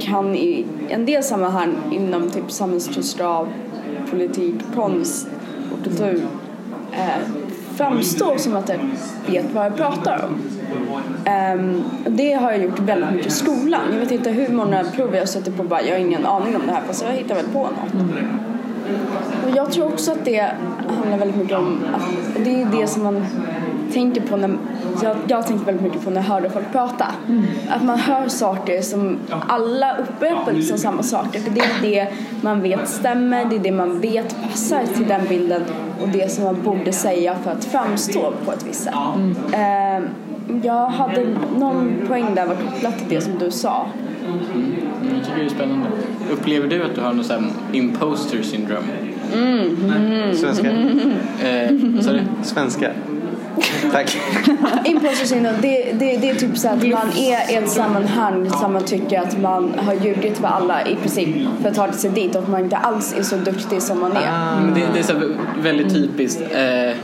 kan 0.00 0.34
i 0.34 0.66
en 0.88 1.06
del 1.06 1.22
sammanhang 1.22 1.74
inom 1.90 2.30
typ 2.30 2.50
samhällskunskap, 2.50 3.48
politik, 4.10 4.54
konst 4.74 5.28
och 5.72 5.84
kultur 5.84 6.26
eh, 6.92 7.28
framstå 7.76 8.34
som 8.38 8.56
att 8.56 8.68
jag 8.68 8.78
vet 9.26 9.46
vad 9.54 9.66
jag 9.66 9.76
pratar 9.76 10.24
om. 10.24 10.38
Och 12.04 12.12
det 12.12 12.32
har 12.32 12.52
jag 12.52 12.62
gjort 12.62 12.80
väldigt 12.80 13.10
mycket 13.10 13.26
i 13.26 13.30
skolan. 13.30 13.80
Jag 13.92 14.00
vet 14.00 14.10
inte 14.10 14.30
hur 14.30 14.48
många 14.48 14.84
prov 14.84 15.14
jag 15.14 15.20
har 15.20 15.26
suttit 15.26 15.56
på 15.56 15.62
och 15.62 15.68
bara 15.68 15.82
jag 15.82 15.92
har 15.92 15.98
ingen 15.98 16.26
aning 16.26 16.56
om 16.56 16.62
det 16.66 16.72
här 16.72 16.82
fast 16.86 17.04
jag 17.04 17.12
hittar 17.12 17.34
väl 17.34 17.46
på 17.52 17.58
något. 17.58 18.53
Och 19.44 19.56
jag 19.56 19.72
tror 19.72 19.86
också 19.86 20.12
att 20.12 20.24
det 20.24 20.52
handlar 20.98 21.18
väldigt 21.18 21.36
mycket 21.36 21.58
om 21.58 21.84
att 21.94 22.44
det 22.44 22.62
är 22.62 22.66
det 22.80 22.86
som 22.86 23.02
man 23.02 23.24
tänker 23.92 24.20
på 24.20 24.36
när, 24.36 24.56
jag, 25.02 25.16
jag 25.28 25.46
tänkte 25.46 25.66
väldigt 25.66 25.82
mycket 25.82 26.04
på 26.04 26.10
när 26.10 26.16
jag 26.16 26.28
hörde 26.28 26.50
folk 26.50 26.72
prata. 26.72 27.06
Att 27.68 27.84
man 27.84 27.98
hör 27.98 28.28
saker 28.28 28.82
som 28.82 29.18
alla 29.48 29.96
upprepar 29.96 30.52
liksom 30.52 30.78
samma 30.78 31.02
saker. 31.02 31.40
För 31.40 31.50
det 31.50 31.60
är 31.60 31.82
det 31.82 32.08
man 32.40 32.62
vet 32.62 32.88
stämmer, 32.88 33.44
det 33.44 33.56
är 33.56 33.60
det 33.60 33.72
man 33.72 34.00
vet 34.00 34.36
passar 34.42 34.82
till 34.96 35.06
den 35.08 35.26
bilden 35.28 35.62
och 36.02 36.08
det 36.08 36.32
som 36.32 36.44
man 36.44 36.62
borde 36.62 36.92
säga 36.92 37.36
för 37.44 37.50
att 37.50 37.64
framstå 37.64 38.32
på 38.44 38.52
ett 38.52 38.66
visst 38.68 38.84
sätt. 38.84 38.94
Eh, 39.52 40.04
jag 40.62 40.86
hade 40.88 41.26
någon 41.58 41.92
poäng 42.08 42.34
där 42.34 42.46
var 42.46 42.54
kopplat 42.54 42.98
till 42.98 43.08
det 43.08 43.20
som 43.20 43.38
du 43.38 43.50
sa. 43.50 43.86
Mm, 45.34 45.48
tycker 45.48 45.56
det 45.56 45.62
är 45.62 45.66
spännande. 45.66 45.88
Upplever 46.32 46.68
du 46.68 46.82
att 46.82 46.94
du 46.94 47.00
har 47.00 47.12
något 47.12 47.26
sånt 47.26 47.52
imposter 47.72 48.42
syndrome? 48.42 48.86
Svenska. 50.34 50.70
Eh, 51.44 51.70
vad 51.94 52.04
sa 52.04 52.12
du? 52.12 52.20
Svenska. 52.42 52.90
Tack. 53.92 54.16
Imposter 54.84 55.26
syndrome, 55.26 55.58
det, 55.62 55.92
det, 55.92 56.16
det 56.16 56.30
är 56.30 56.34
typ 56.34 56.58
så 56.58 56.68
att 56.68 56.88
man 56.88 57.08
är 57.16 57.52
i 57.52 57.54
ett 57.54 57.70
sammanhang 57.70 58.50
som 58.50 58.72
man 58.72 58.84
tycker 58.84 59.20
att 59.20 59.40
man 59.40 59.72
har 59.78 59.94
ljugit 59.94 60.38
för 60.38 60.46
alla 60.46 60.86
i 60.86 60.96
princip 60.96 61.28
för 61.62 61.68
att 61.68 61.74
ta 61.74 61.92
sig 61.92 62.10
dit 62.10 62.34
och 62.34 62.42
att 62.42 62.48
man 62.48 62.64
inte 62.64 62.76
alls 62.76 63.14
är 63.18 63.22
så 63.22 63.36
duktig 63.36 63.82
som 63.82 64.00
man 64.00 64.12
är. 64.12 64.60
Men 64.60 64.74
det, 64.74 64.86
det 64.92 64.98
är 64.98 65.02
så 65.02 65.14
väldigt 65.62 65.92
typiskt. 65.92 66.40
Eh, 66.40 66.96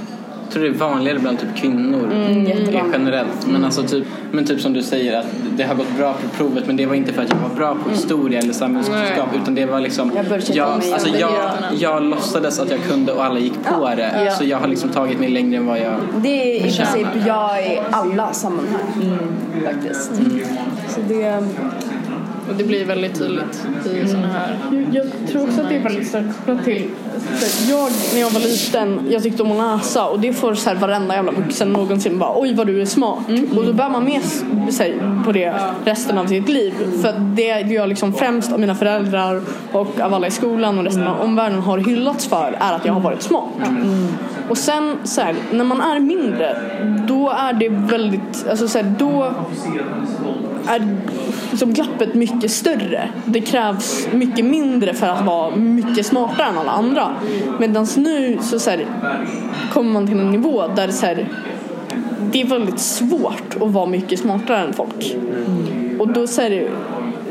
jag 0.51 0.55
tror 0.55 0.63
det 0.63 0.69
är 0.69 0.89
vanligare 0.89 1.19
bland 1.19 1.39
typ 1.41 1.57
kvinnor? 1.57 2.13
Mm, 2.13 2.47
generellt. 2.93 3.47
Men, 3.47 3.65
alltså 3.65 3.83
typ, 3.83 4.05
men 4.33 4.47
typ 4.47 4.61
som 4.61 4.73
du 4.73 4.83
säger 4.83 5.19
att 5.19 5.27
det 5.57 5.63
har 5.65 5.75
gått 5.75 5.97
bra 5.97 6.13
på 6.13 6.29
provet 6.37 6.67
men 6.67 6.77
det 6.77 6.87
var 6.87 6.95
inte 6.95 7.13
för 7.13 7.23
att 7.23 7.29
jag 7.29 7.49
var 7.49 7.57
bra 7.57 7.77
på 7.85 7.91
historia 7.91 8.39
eller 8.39 8.53
samhällskunskap 8.53 9.29
utan 9.43 9.55
det 9.55 9.67
var 9.67 9.81
liksom 9.81 10.13
Jag 10.17 10.27
jag, 10.57 10.69
alltså, 10.69 11.09
jag, 11.09 11.33
jag 11.79 12.03
låtsades 12.03 12.61
att 12.61 12.71
jag 12.71 12.81
kunde 12.83 13.13
och 13.13 13.25
alla 13.25 13.39
gick 13.39 13.65
på 13.65 13.89
det. 13.97 14.25
Ja. 14.25 14.31
Så 14.31 14.45
jag 14.45 14.59
har 14.59 14.69
liksom 14.69 14.91
tagit 14.91 15.21
mig 15.21 15.29
längre 15.29 15.57
än 15.57 15.67
vad 15.67 15.79
jag 15.79 15.95
Det 16.23 16.29
är 16.29 16.57
i 16.57 16.61
princip 16.61 17.07
jag 17.27 17.67
i 17.67 17.81
alla 17.91 18.33
sammanhang 18.33 19.29
faktiskt. 19.65 20.11
Så 20.89 21.01
det, 21.09 21.45
Och 22.49 22.55
det 22.57 22.65
blir 22.65 22.85
väldigt 22.85 23.19
tydligt 23.19 23.67
i 24.05 24.09
sådana 24.09 24.29
här. 24.29 24.59
Jag 24.93 25.07
tror 25.31 25.43
också 25.43 25.61
att 25.61 25.69
det 25.69 25.77
är 25.77 25.83
väldigt 25.83 26.09
starkt 26.09 26.37
kopplat 26.37 26.65
till 26.65 26.91
jag 27.69 27.91
när 28.15 28.21
jag 28.21 28.31
var 28.31 28.41
liten, 28.41 29.01
jag 29.11 29.23
tyckte 29.23 29.43
om 29.43 29.53
att 29.53 29.79
läsa 29.79 30.07
och 30.07 30.21
det 30.21 30.33
får 30.33 30.55
så 30.55 30.71
här 30.71 30.77
varenda 30.77 31.15
jävla 31.15 31.33
vuxen 31.33 31.73
någonsin 31.73 32.19
bara 32.19 32.41
oj 32.41 32.55
vad 32.55 32.67
du 32.67 32.81
är 32.81 32.87
smart 32.87 33.19
och 33.57 33.67
då 33.67 33.73
bär 33.73 33.89
man 33.89 34.05
med 34.05 34.23
sig 34.73 34.99
på 35.25 35.33
det 35.33 35.55
resten 35.85 36.19
av 36.19 36.27
sitt 36.27 36.49
liv 36.49 36.75
för 37.03 37.13
det 37.37 37.73
jag 37.73 37.89
liksom 37.89 38.13
främst 38.13 38.53
av 38.53 38.61
mina 38.61 38.75
föräldrar 38.75 39.43
och 39.73 40.01
av 40.01 40.15
alla 40.15 40.27
i 40.27 40.31
skolan 40.31 40.79
och 40.79 40.85
resten 40.85 41.07
av 41.07 41.21
omvärlden 41.21 41.59
har 41.59 41.79
hyllats 41.79 42.27
för 42.27 42.57
är 42.61 42.73
att 42.73 42.85
jag 42.85 42.93
har 42.93 43.01
varit 43.01 43.23
smart. 43.23 43.51
Och 44.49 44.59
sen 44.59 44.97
så 45.05 45.21
här, 45.21 45.35
när 45.51 45.65
man 45.65 45.81
är 45.81 46.01
mindre 46.01 46.57
då 47.09 47.31
är 47.31 47.53
det 47.53 47.69
väldigt, 47.69 48.47
alltså 48.51 48.69
så 48.69 48.79
här, 48.79 48.95
då 48.99 49.35
är 50.67 50.97
liksom 51.51 51.73
glappet 51.73 52.15
mycket 52.15 52.51
större. 52.51 53.09
Det 53.25 53.41
krävs 53.41 54.09
mycket 54.13 54.45
mindre 54.45 54.95
för 54.95 55.07
att 55.07 55.27
vara 55.27 55.57
mycket 55.57 56.07
smartare 56.07 56.47
än 56.49 56.59
alla 56.59 56.73
andra. 56.73 57.15
Medan 57.59 57.87
nu 57.97 58.39
så, 58.43 58.59
så 58.59 58.71
här, 58.71 58.87
kommer 59.73 59.93
man 59.93 60.07
till 60.07 60.19
en 60.19 60.31
nivå 60.31 60.69
där 60.77 60.87
det, 60.87 60.93
så 60.93 61.07
här, 61.07 61.29
det 62.33 62.41
är 62.41 62.47
väldigt 62.47 62.81
svårt 62.81 63.57
att 63.61 63.71
vara 63.71 63.87
mycket 63.87 64.19
smartare 64.19 64.59
än 64.59 64.73
folk. 64.73 65.17
Och 65.99 66.13
då 66.13 66.27
så, 66.27 66.43
här, 66.43 66.71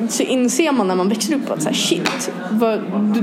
så 0.09 0.23
inser 0.23 0.71
man 0.71 0.87
när 0.87 0.95
man 0.95 1.09
växer 1.09 1.35
upp 1.35 1.51
att 1.51 1.61
så 1.61 1.69
här, 1.69 1.75
shit, 1.75 2.31
vad, 2.51 2.79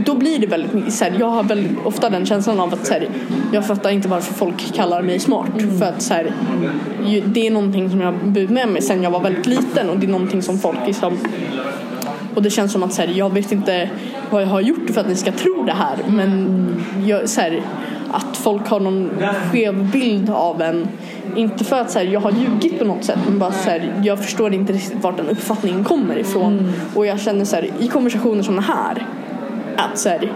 då 0.06 0.14
blir 0.14 0.38
det 0.38 0.46
väldigt 0.46 0.72
mycket 0.74 0.94
så 0.94 1.04
här, 1.04 1.16
jag 1.18 1.26
har 1.26 1.42
väldigt 1.42 1.72
ofta 1.84 2.10
den 2.10 2.26
känslan 2.26 2.60
av 2.60 2.74
att 2.74 2.86
så 2.86 2.92
här, 2.92 3.08
jag 3.52 3.66
fattar 3.66 3.90
inte 3.90 4.08
varför 4.08 4.34
folk 4.34 4.74
kallar 4.74 5.02
mig 5.02 5.18
smart. 5.18 5.50
För 5.78 5.86
att 5.86 6.02
så 6.02 6.14
här, 6.14 6.32
det 7.24 7.46
är 7.46 7.50
någonting 7.50 7.90
som 7.90 8.00
jag 8.00 8.12
har 8.12 8.18
burit 8.26 8.50
med 8.50 8.68
mig 8.68 8.82
sedan 8.82 9.02
jag 9.02 9.10
var 9.10 9.20
väldigt 9.20 9.46
liten 9.46 9.90
och 9.90 9.98
det 9.98 10.06
är 10.06 10.10
någonting 10.10 10.42
som 10.42 10.58
folk 10.58 10.78
liksom 10.86 11.18
och 12.34 12.42
det 12.42 12.50
känns 12.50 12.72
som 12.72 12.82
att 12.82 12.92
så 12.92 13.02
jag 13.14 13.34
vet 13.34 13.52
inte 13.52 13.90
vad 14.30 14.42
jag 14.42 14.46
har 14.46 14.60
gjort 14.60 14.90
för 14.90 15.00
att 15.00 15.08
ni 15.08 15.16
ska 15.16 15.32
tro 15.32 15.62
det 15.62 15.72
här 15.72 15.96
men 16.08 16.56
jag, 17.06 17.28
så 17.28 17.40
här, 17.40 17.62
att 18.10 18.36
folk 18.36 18.68
har 18.68 18.80
någon 18.80 19.10
skev 19.52 19.90
bild 19.90 20.30
av 20.30 20.62
en. 20.62 20.88
Inte 21.36 21.64
för 21.64 21.80
att 21.80 21.90
så 21.90 21.98
här, 21.98 22.06
jag 22.06 22.20
har 22.20 22.30
ljugit 22.30 22.78
på 22.78 22.84
något 22.84 23.04
sätt 23.04 23.18
men 23.28 23.38
bara 23.38 23.52
så 23.52 23.70
här, 23.70 24.02
jag 24.04 24.24
förstår 24.24 24.54
inte 24.54 24.72
riktigt 24.72 25.02
vart 25.02 25.16
den 25.16 25.28
uppfattningen 25.28 25.84
kommer 25.84 26.18
ifrån. 26.18 26.72
Och 26.94 27.06
jag 27.06 27.20
känner 27.20 27.44
så 27.44 27.56
här, 27.56 27.70
i 27.80 27.88
konversationer 27.88 28.42
som 28.42 28.54
den 28.54 28.64
här 28.64 29.06
att 29.76 29.98
så 29.98 30.08
här, 30.08 30.24
eh, 30.24 30.30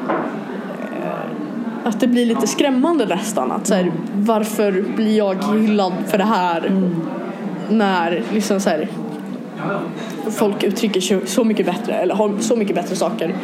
att 1.85 2.01
det 2.01 2.07
blir 2.07 2.27
lite 2.27 2.47
skrämmande 2.47 3.07
nästan 3.07 3.53
att 3.53 3.67
så 3.67 3.75
här, 3.75 3.93
varför 4.15 4.85
blir 4.97 5.19
jag 5.19 5.45
hyllad 5.53 5.93
för 6.07 6.19
det 6.19 6.25
här? 6.25 6.73
När 7.69 8.23
liksom 8.33 8.61
så 8.61 8.71
här, 8.71 8.89
folk 10.31 10.63
uttrycker 10.63 11.01
sig 11.01 11.27
så 11.27 11.45
mycket 11.45 11.67
bättre 11.67 11.95
eller 11.95 12.15
har 12.15 12.33
så 12.41 12.57
mycket 12.57 12.75
bättre 12.75 12.97
saker 12.97 13.35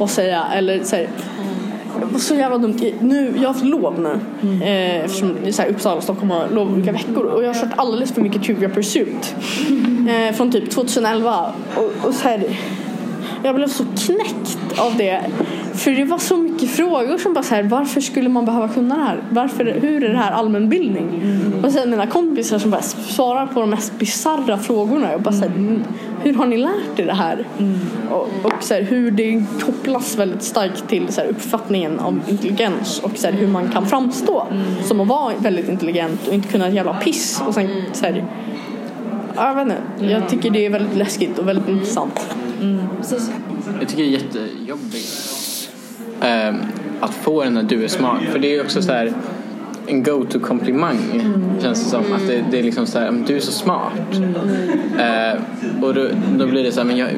att 0.00 0.10
säga 0.10 0.44
eller 0.54 0.84
så 0.84 0.96
här, 0.96 1.06
det 2.00 2.06
var 2.06 2.18
så 2.18 2.34
jävla 2.34 2.58
dumt. 2.58 2.78
Nu, 3.00 3.32
jag 3.36 3.42
har 3.42 3.46
haft 3.46 3.64
lov 3.64 4.00
nu. 4.00 4.18
Eh, 4.64 5.04
eftersom 5.04 5.36
så 5.50 5.62
här, 5.62 5.68
Uppsala 5.68 5.96
och 5.96 6.02
Stockholm 6.02 6.30
har 6.30 6.48
lov 6.48 6.72
olika 6.72 6.92
veckor. 6.92 7.24
Och 7.24 7.42
jag 7.42 7.48
har 7.48 7.60
kört 7.60 7.72
alldeles 7.76 8.12
för 8.12 8.22
mycket 8.22 8.42
Trivia 8.42 8.68
Pursuit. 8.68 9.34
Eh, 10.04 10.34
från 10.34 10.52
typ 10.52 10.70
2011. 10.70 11.52
Och, 11.76 12.08
och 12.08 12.14
så 12.14 12.28
här, 12.28 12.44
jag 13.44 13.54
blev 13.54 13.68
så 13.68 13.84
knäckt 13.84 14.78
av 14.78 14.96
det. 14.96 15.20
För 15.74 15.90
det 15.90 16.04
var 16.04 16.18
så 16.18 16.36
mycket 16.36 16.70
frågor 16.70 17.18
som 17.18 17.34
bara 17.34 17.44
så 17.44 17.54
här, 17.54 17.62
varför 17.62 18.00
skulle 18.00 18.28
man 18.28 18.44
behöva 18.44 18.68
kunna 18.68 18.96
det 18.96 19.02
här? 19.02 19.22
Varför, 19.30 19.64
hur 19.64 20.04
är 20.04 20.08
det 20.08 20.18
här 20.18 20.32
allmänbildning? 20.32 21.22
Och 21.64 21.72
sen 21.72 21.90
mina 21.90 22.06
kompisar 22.06 22.58
som 22.58 22.70
bara 22.70 22.82
svarar 22.82 23.46
på 23.46 23.60
de 23.60 23.70
mest 23.70 23.98
bisarra 23.98 24.58
frågorna. 24.58 25.12
Jag 25.12 25.22
bara 25.22 25.34
så 25.34 25.40
här, 25.40 25.46
"Mm, 25.56 25.82
hur 26.22 26.34
har 26.34 26.46
ni 26.46 26.56
lärt 26.56 26.98
er 26.98 27.06
det 27.06 27.12
här? 27.14 27.44
Och, 28.10 28.28
och 28.42 28.52
så 28.62 28.74
här, 28.74 28.82
hur 28.82 29.10
det 29.10 29.42
kopplas 29.60 30.18
väldigt 30.18 30.42
starkt 30.42 30.88
till 30.88 31.08
så 31.08 31.20
här, 31.20 31.28
uppfattningen 31.28 31.98
av 31.98 32.20
intelligens 32.28 33.00
och 33.00 33.18
så 33.18 33.26
här, 33.26 33.34
hur 33.34 33.48
man 33.48 33.68
kan 33.70 33.86
framstå 33.86 34.46
som 34.84 35.00
att 35.00 35.08
vara 35.08 35.32
väldigt 35.38 35.68
intelligent 35.68 36.28
och 36.28 36.34
inte 36.34 36.48
kunna 36.48 36.68
ett 36.68 36.74
jävla 36.74 36.94
piss. 36.94 37.42
Och 37.46 37.54
sen 37.54 37.68
så 37.92 38.06
här, 38.06 38.24
ja, 39.36 39.48
jag 39.48 39.54
vet 39.54 39.76
inte, 39.98 40.12
jag 40.12 40.28
tycker 40.28 40.50
det 40.50 40.66
är 40.66 40.70
väldigt 40.70 40.96
läskigt 40.96 41.38
och 41.38 41.48
väldigt 41.48 41.68
intressant. 41.68 42.36
Precis. 43.00 43.30
Jag 43.80 43.88
tycker 43.88 44.02
det 44.02 44.08
är 44.08 44.12
jättejobbigt 44.12 45.70
ehm, 46.20 46.56
att 47.00 47.14
få 47.14 47.44
den 47.44 47.56
här 47.56 47.62
du 47.62 47.84
är 47.84 47.88
smart. 47.88 48.22
För 48.32 48.38
det 48.38 48.56
är 48.56 48.62
också 48.62 48.82
så 48.82 48.92
här 48.92 49.12
en 49.86 50.02
go-to-komplimang 50.02 50.98
känns 51.62 51.84
det 51.84 51.90
som. 51.90 52.12
Att 52.12 52.26
det, 52.26 52.44
det 52.50 52.58
är 52.58 52.62
liksom 52.62 52.86
så 52.86 52.98
här, 52.98 53.10
"Men 53.10 53.24
du 53.24 53.36
är 53.36 53.40
så 53.40 53.52
smart. 53.52 53.92
Eh, 54.98 55.40
och 55.82 55.94
då, 55.94 56.08
då 56.38 56.46
blir 56.46 56.64
det 56.64 56.72
så 56.72 56.80
här, 56.80 56.86
men 56.86 56.96
jag, 56.96 57.08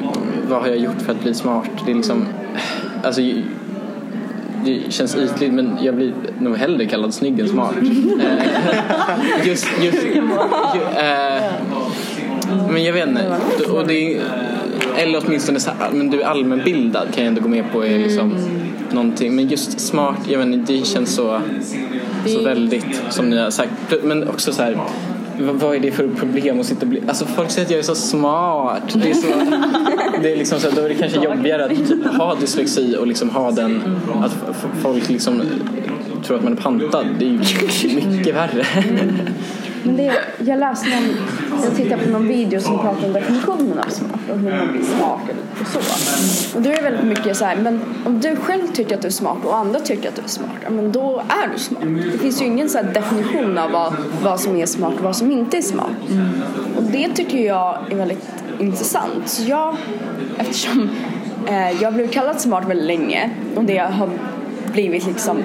vad 0.49 0.61
har 0.61 0.67
jag 0.67 0.77
gjort 0.77 1.01
för 1.01 1.11
att 1.11 1.23
bli 1.23 1.33
smart? 1.33 1.69
Det 1.85 1.91
är 1.91 1.95
liksom, 1.95 2.25
alltså 3.03 3.21
det 4.65 4.91
känns 4.93 5.15
ytligt 5.15 5.53
men 5.53 5.77
jag 5.81 5.95
blir 5.95 6.13
nog 6.39 6.57
hellre 6.57 6.85
kallad 6.85 7.13
snygg 7.13 7.39
än 7.39 7.47
smart. 7.47 7.75
Eh, 8.21 9.47
just, 9.47 9.67
just, 9.81 10.03
ju, 10.03 10.21
eh, 10.97 11.43
men 12.71 12.83
jag 12.83 12.93
vet 12.93 13.07
inte. 13.09 13.25
Och 13.71 13.87
det 13.87 14.15
är, 14.15 14.21
eller 14.97 15.23
åtminstone 15.25 15.59
så 15.59 15.69
här, 15.79 15.91
men 15.91 16.09
du 16.09 16.21
är 16.21 16.25
allmänbildad 16.25 17.07
kan 17.13 17.23
jag 17.23 17.27
ändå 17.27 17.41
gå 17.41 17.49
med 17.49 17.71
på 17.71 17.85
är 17.85 17.99
liksom 17.99 18.35
någonting. 18.91 19.35
Men 19.35 19.47
just 19.47 19.79
smart, 19.79 20.17
jag 20.29 20.37
vet 20.39 20.47
inte, 20.47 20.73
det 20.73 20.85
känns 20.85 21.15
så, 21.15 21.41
så 22.25 22.41
väldigt 22.43 23.01
som 23.09 23.29
ni 23.29 23.37
har 23.37 23.49
sagt. 23.49 23.71
Men 24.03 24.27
också 24.27 24.53
så 24.53 24.61
här, 24.63 24.77
vad- 25.39 25.75
är 25.75 25.79
det 25.79 25.91
för 25.91 26.07
problem 26.07 26.59
att 26.59 26.65
sitta 26.65 26.81
och 26.81 26.87
bli... 26.87 27.01
Alltså 27.07 27.25
folk 27.25 27.51
säger 27.51 27.65
att 27.65 27.71
jag 27.71 27.79
är 27.79 27.83
så 27.83 27.95
smart. 27.95 28.81
Det 29.03 29.09
är, 29.09 29.13
så, 29.13 29.27
det 30.21 30.31
är 30.33 30.37
liksom 30.37 30.59
så 30.59 30.69
då 30.69 30.81
är 30.81 30.89
det 30.89 30.95
kanske 30.95 31.23
jobbigare 31.23 31.65
att 31.65 31.87
typ 31.87 32.05
ha 32.05 32.35
dyslexi 32.35 32.95
och 32.99 33.07
liksom 33.07 33.29
ha 33.29 33.51
den, 33.51 33.81
att 34.23 34.35
folk 34.81 35.09
liksom 35.09 35.41
tror 36.25 36.37
att 36.37 36.43
man 36.43 36.53
är 36.53 36.57
pantad. 36.57 37.05
Det 37.19 37.25
är 37.25 37.29
ju 37.29 37.95
mycket 38.17 38.35
värre. 38.35 38.65
Men 39.87 39.97
det, 39.97 40.13
jag 40.45 40.59
läste 40.59 40.89
någon, 40.89 41.15
jag 41.63 41.75
tittade 41.75 42.03
på 42.03 42.09
någon 42.09 42.27
video 42.27 42.61
som 42.61 42.79
pratade 42.79 43.07
om 43.07 43.13
definitionen 43.13 43.79
av 43.79 43.89
smart 43.89 44.19
och 44.31 44.37
hur 44.37 44.57
man 44.57 44.71
blir 44.71 44.83
smart 44.83 45.21
och 45.61 45.67
så. 45.67 46.57
Och 46.57 46.61
då 46.61 46.69
är 46.69 46.75
det 46.75 46.81
väldigt 46.81 47.05
mycket 47.05 47.37
så 47.37 47.45
här, 47.45 47.55
men 47.55 47.81
om 48.05 48.19
du 48.19 48.35
själv 48.35 48.67
tycker 48.73 48.95
att 48.95 49.01
du 49.01 49.07
är 49.07 49.11
smart 49.11 49.37
och 49.43 49.57
andra 49.57 49.79
tycker 49.79 50.09
att 50.09 50.15
du 50.15 50.21
är 50.21 50.27
smart, 50.27 50.49
ja, 50.63 50.69
men 50.69 50.91
då 50.91 51.21
är 51.27 51.53
du 51.53 51.59
smart. 51.59 51.83
Det 52.11 52.17
finns 52.17 52.41
ju 52.41 52.45
ingen 52.45 52.69
så 52.69 52.77
här 52.77 52.93
definition 52.93 53.57
av 53.57 53.71
vad, 53.71 53.93
vad 54.23 54.39
som 54.39 54.55
är 54.55 54.65
smart 54.65 54.93
och 54.97 55.03
vad 55.03 55.15
som 55.15 55.31
inte 55.31 55.57
är 55.57 55.61
smart. 55.61 55.91
Och 56.77 56.83
det 56.83 57.09
tycker 57.09 57.37
jag 57.37 57.77
är 57.91 57.95
väldigt 57.95 58.27
intressant. 58.59 59.27
Så 59.27 59.43
jag, 59.49 59.75
eftersom 60.37 60.89
eh, 61.47 61.81
jag 61.81 61.93
blev 61.93 62.07
kallad 62.07 62.41
smart 62.41 62.67
väldigt 62.67 62.87
länge 62.87 63.29
och 63.55 63.63
det 63.63 63.77
har 63.77 64.09
blivit 64.73 65.05
liksom 65.05 65.43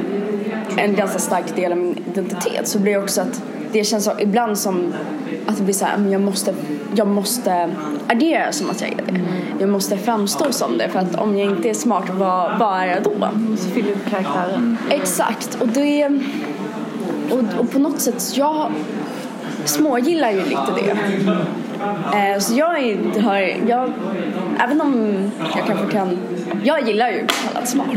en 0.77 0.95
ganska 0.95 1.19
stark 1.19 1.57
del 1.57 1.73
av 1.73 1.79
min 1.79 1.99
identitet 2.13 2.69
så 2.69 2.79
blir 2.79 2.93
det 2.93 2.99
också 2.99 3.21
att 3.21 3.43
det 3.73 3.85
känns 3.85 4.05
så, 4.05 4.13
ibland 4.19 4.59
som 4.59 4.95
att 5.47 5.57
det 5.57 5.63
blir 5.63 5.75
så 5.75 5.85
här, 5.85 5.99
men 5.99 6.13
jag 6.13 6.21
måste, 6.21 6.55
jag 6.95 7.07
måste 7.07 7.71
agera 8.07 8.53
som 8.53 8.71
att 8.71 8.81
jag 8.81 8.91
är 8.91 8.97
det. 8.97 9.21
Jag 9.59 9.69
måste 9.69 9.99
framstå 9.99 10.53
som 10.53 10.79
det 10.79 10.89
för 10.89 10.99
att 10.99 11.15
om 11.15 11.39
jag 11.39 11.51
inte 11.51 11.71
är 11.71 11.75
smart, 11.75 12.05
vad, 12.11 12.59
vad 12.59 12.81
är 12.81 12.87
jag 12.87 13.03
då? 13.03 13.29
Fylla 13.75 13.91
upp 13.91 14.11
karaktären. 14.11 14.79
Exakt, 14.91 15.55
och 15.61 15.69
det 15.69 16.21
och, 17.31 17.61
och 17.61 17.71
på 17.71 17.79
något 17.79 18.01
sätt, 18.01 18.37
jag 18.37 18.71
smågillar 19.65 20.31
ju 20.31 20.43
lite 20.45 20.73
det. 20.77 20.91
Eh, 22.19 22.39
så 22.39 22.55
jag 22.55 22.79
är, 22.79 23.21
har, 23.21 23.37
jag, 23.69 23.93
även 24.65 24.81
om 24.81 25.17
jag 25.57 25.67
kanske 25.67 25.93
kan, 25.93 26.19
jag 26.65 26.89
gillar 26.89 27.11
ju 27.11 27.27
kallad 27.27 27.69
smart. 27.69 27.89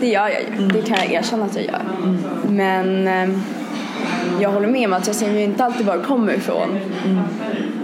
Det 0.00 0.06
gör 0.06 0.28
jag 0.28 0.40
ju, 0.40 0.68
det 0.68 0.82
kan 0.82 0.96
jag 0.96 1.12
erkänna 1.12 1.44
att 1.44 1.56
jag 1.56 1.64
gör. 1.64 1.82
Men 2.48 3.08
eh, 3.08 3.38
jag 4.40 4.50
håller 4.50 4.68
med 4.68 4.86
om 4.86 4.92
att 4.92 5.06
jag 5.06 5.16
ser 5.16 5.32
ju 5.32 5.42
inte 5.42 5.64
alltid 5.64 5.86
var 5.86 5.96
det 5.96 6.04
kommer 6.04 6.32
ifrån. 6.32 6.78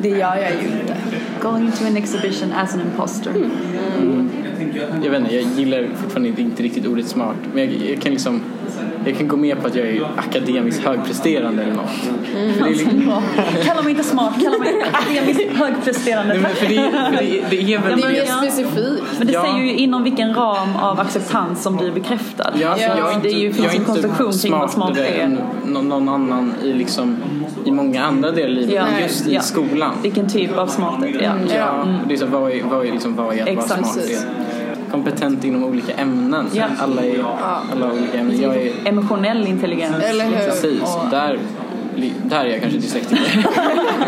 Det 0.02 0.08
gör 0.08 0.36
jag 0.36 0.50
ju 0.50 0.58
inte. 0.58 0.96
Going 1.42 1.72
to 1.72 1.84
an 1.86 1.96
exhibition 1.96 2.52
as 2.52 2.74
an 2.74 2.80
imposter. 2.80 3.32
Jag 5.02 5.10
vet 5.10 5.20
inte, 5.20 5.34
jag 5.34 5.44
gillar 5.44 5.88
fortfarande 5.96 6.28
inte, 6.28 6.42
inte 6.42 6.62
riktigt 6.62 6.86
ordet 6.86 7.08
smart. 7.08 7.36
Men 7.52 7.64
jag, 7.64 7.90
jag 7.90 8.02
kan 8.02 8.12
liksom 8.12 8.40
jag 9.06 9.18
kan 9.18 9.28
gå 9.28 9.36
med 9.36 9.60
på 9.60 9.66
att 9.66 9.74
jag 9.74 9.86
är 9.88 10.06
akademiskt 10.16 10.84
högpresterande 10.84 11.62
eller 11.62 11.74
något. 11.74 11.90
För 12.30 12.64
det, 12.64 12.70
är 12.70 12.70
liksom, 12.70 13.22
Kalla 13.64 13.82
mig 13.82 13.90
inte 13.90 14.04
smart, 14.04 14.34
kalla 14.42 14.58
mig 14.58 14.84
akademiskt 14.92 15.52
högpresterande. 15.56 16.34
nej, 16.34 16.42
men 16.42 16.54
för 16.54 16.66
det, 16.66 16.90
för 16.90 17.24
det, 17.24 17.44
det 17.50 17.74
är 17.74 17.78
väl 17.78 18.00
Det 18.00 18.06
är 18.06 18.12
mer 18.12 18.24
Ja. 18.28 18.34
specifikt. 18.42 19.04
Men 19.18 19.26
det 19.26 19.32
Ja. 19.32 19.42
säger 19.42 19.58
ju 19.64 19.74
inom 19.74 20.02
vilken 20.04 20.34
ram 20.34 20.76
av 20.76 21.00
acceptans 21.00 21.62
som 21.62 21.76
du 21.76 21.86
är 21.86 21.90
bekräftad. 21.92 22.50
Ja, 22.60 22.68
alltså, 22.68 22.86
jag 22.86 23.10
är 23.10 23.14
inte, 23.14 23.28
det 23.28 23.34
är 23.34 23.38
ju, 23.38 23.46
jag 23.46 23.54
finns 23.56 23.74
är 23.74 23.78
en 23.78 23.84
konstruktion 23.84 24.32
kring 24.32 24.52
vad 24.52 24.70
smart 24.70 24.96
är. 24.96 25.18
än 25.20 25.38
nå- 25.64 25.82
någon 25.82 26.08
annan 26.08 26.54
i, 26.62 26.72
liksom, 26.72 27.16
i 27.64 27.70
många 27.70 28.04
andra 28.04 28.30
delar 28.32 28.48
i 28.48 28.54
livet, 28.54 28.74
Ja. 28.74 28.84
men 28.92 29.02
just 29.02 29.26
i 29.26 29.34
Ja. 29.34 29.40
skolan. 29.40 29.94
Vilken 30.02 30.28
typ 30.28 30.58
av 30.58 30.66
smarthet? 30.66 31.16
Ja. 31.22 31.30
Ja, 31.56 31.84
det 32.08 32.14
är 32.14 32.18
så, 32.18 32.26
vad 32.26 32.50
är, 32.52 32.62
vad 32.64 32.86
är, 32.86 32.92
liksom, 32.92 33.16
vad 33.16 33.34
är 33.38 33.42
att 33.42 33.48
Exakt. 33.48 33.70
vara 33.70 33.82
smart? 33.84 34.26
Kompetent 34.94 35.44
inom 35.44 35.64
olika 35.64 35.92
ämnen. 35.92 36.46
Ja. 36.52 36.64
Alla 36.78 37.04
är 37.04 37.24
alla 37.72 37.92
olika 37.92 38.18
ämnen. 38.18 38.40
Jag 38.40 38.56
är 38.56 38.72
Emotionell 38.84 39.46
intelligens. 39.46 40.04
Eller 40.04 40.24
hur? 40.24 40.32
precis, 40.32 40.82
där, 41.10 41.38
där 42.22 42.44
är 42.44 42.48
jag 42.48 42.60
kanske 42.60 42.78
dyslektiker. 42.78 43.22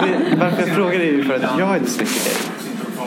Det, 0.02 0.36
varför 0.40 0.66
jag 0.66 0.76
frågar 0.76 1.00
är 1.00 1.04
ju 1.04 1.24
för 1.24 1.34
att 1.34 1.58
jag 1.58 1.76
är 1.76 1.80
dyslektiker. 1.80 2.56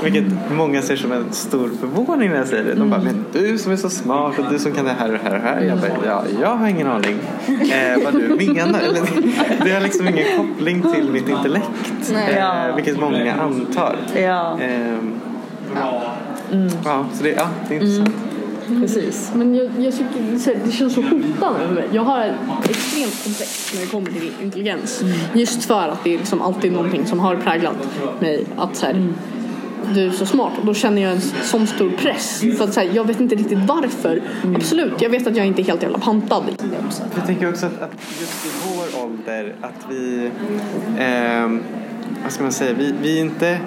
Vilket 0.04 0.24
många 0.52 0.82
ser 0.82 0.96
som 0.96 1.12
en 1.12 1.34
stor 1.34 1.72
förvåning 1.80 2.30
när 2.30 2.38
jag 2.38 2.48
säger 2.48 2.64
det. 2.64 2.74
De 2.74 2.90
bara, 2.90 3.02
men 3.02 3.26
du 3.34 3.58
som 3.58 3.72
är 3.72 3.76
så 3.76 3.90
smart 3.90 4.40
och 4.40 4.46
du 4.52 4.60
som 4.60 4.72
kan 4.72 4.86
det 4.86 4.96
här 5.00 5.08
och 5.08 5.14
det 5.14 5.20
här 5.24 5.36
och 5.36 5.42
det 5.42 5.48
här. 5.48 5.62
Jag 5.62 5.78
bara, 5.78 5.90
ja, 6.06 6.24
jag 6.42 6.56
har 6.56 6.68
ingen 6.68 6.88
aning 6.88 7.20
eh, 7.48 8.04
vad 8.04 8.14
du 8.14 8.28
menar. 8.28 8.82
Det 9.64 9.72
har 9.72 9.82
liksom 9.82 10.08
ingen 10.08 10.38
koppling 10.38 10.82
till 10.94 11.10
mitt 11.12 11.30
intellekt. 11.30 12.14
Eh, 12.30 12.76
vilket 12.76 13.00
många 13.00 13.34
antar. 13.34 13.96
Ja, 14.16 14.58
Ehm, 16.52 16.70
ja, 16.86 17.06
så 17.14 17.24
det, 17.24 17.30
ja, 17.30 17.50
det 17.68 17.76
är 17.76 17.82
intressant. 17.82 18.16
Precis. 18.82 19.32
Men 19.36 19.56
jag, 19.56 19.72
jag 19.80 19.94
tycker 19.94 20.56
det 20.66 20.72
känns 20.72 20.94
så 20.94 21.02
hotande 21.02 21.68
för 21.68 21.74
mig. 21.74 21.88
Jag 21.92 22.04
har 22.04 22.34
extremt 22.70 23.24
komplex 23.24 23.74
när 23.74 23.82
det 23.82 23.88
kommer 23.88 24.12
till 24.12 24.32
intelligens. 24.42 25.04
Just 25.34 25.66
för 25.66 25.88
att 25.88 26.04
det 26.04 26.14
är 26.14 26.18
liksom 26.18 26.42
alltid 26.42 26.72
någonting 26.72 27.06
som 27.06 27.20
har 27.20 27.36
präglat 27.36 27.76
mig. 28.20 28.46
Att 28.58 28.76
så 28.76 28.86
här, 28.86 29.14
du 29.94 30.06
är 30.08 30.12
så 30.12 30.26
smart 30.26 30.54
och 30.60 30.66
då 30.66 30.74
känner 30.74 31.02
jag 31.02 31.12
en 31.12 31.22
sån 31.22 31.68
stor 31.68 31.90
press. 31.90 32.44
För 32.58 32.64
att 32.64 32.74
så 32.74 32.80
här, 32.80 32.90
jag 32.94 33.08
vet 33.08 33.20
inte 33.20 33.36
riktigt 33.36 33.60
varför. 33.68 34.22
Absolut, 34.56 35.02
jag 35.02 35.10
vet 35.10 35.28
att 35.28 35.38
jag 35.38 35.46
inte 35.46 35.62
är 35.62 35.64
helt 35.64 35.84
jävla 35.84 36.00
pantad. 36.00 36.44
Jag 37.16 37.26
tänker 37.26 37.50
också 37.50 37.66
att, 37.66 37.82
att 37.82 37.92
just 38.20 38.46
i 38.46 38.50
vår 38.68 39.04
ålder 39.06 39.56
att 39.62 39.86
vi, 39.90 40.32
ehm, 41.00 41.64
vad 42.24 42.32
ska 42.32 42.44
man 42.44 42.52
säga, 42.52 42.74
vi, 42.74 42.94
vi 43.02 43.18
är 43.18 43.22
inte 43.22 43.60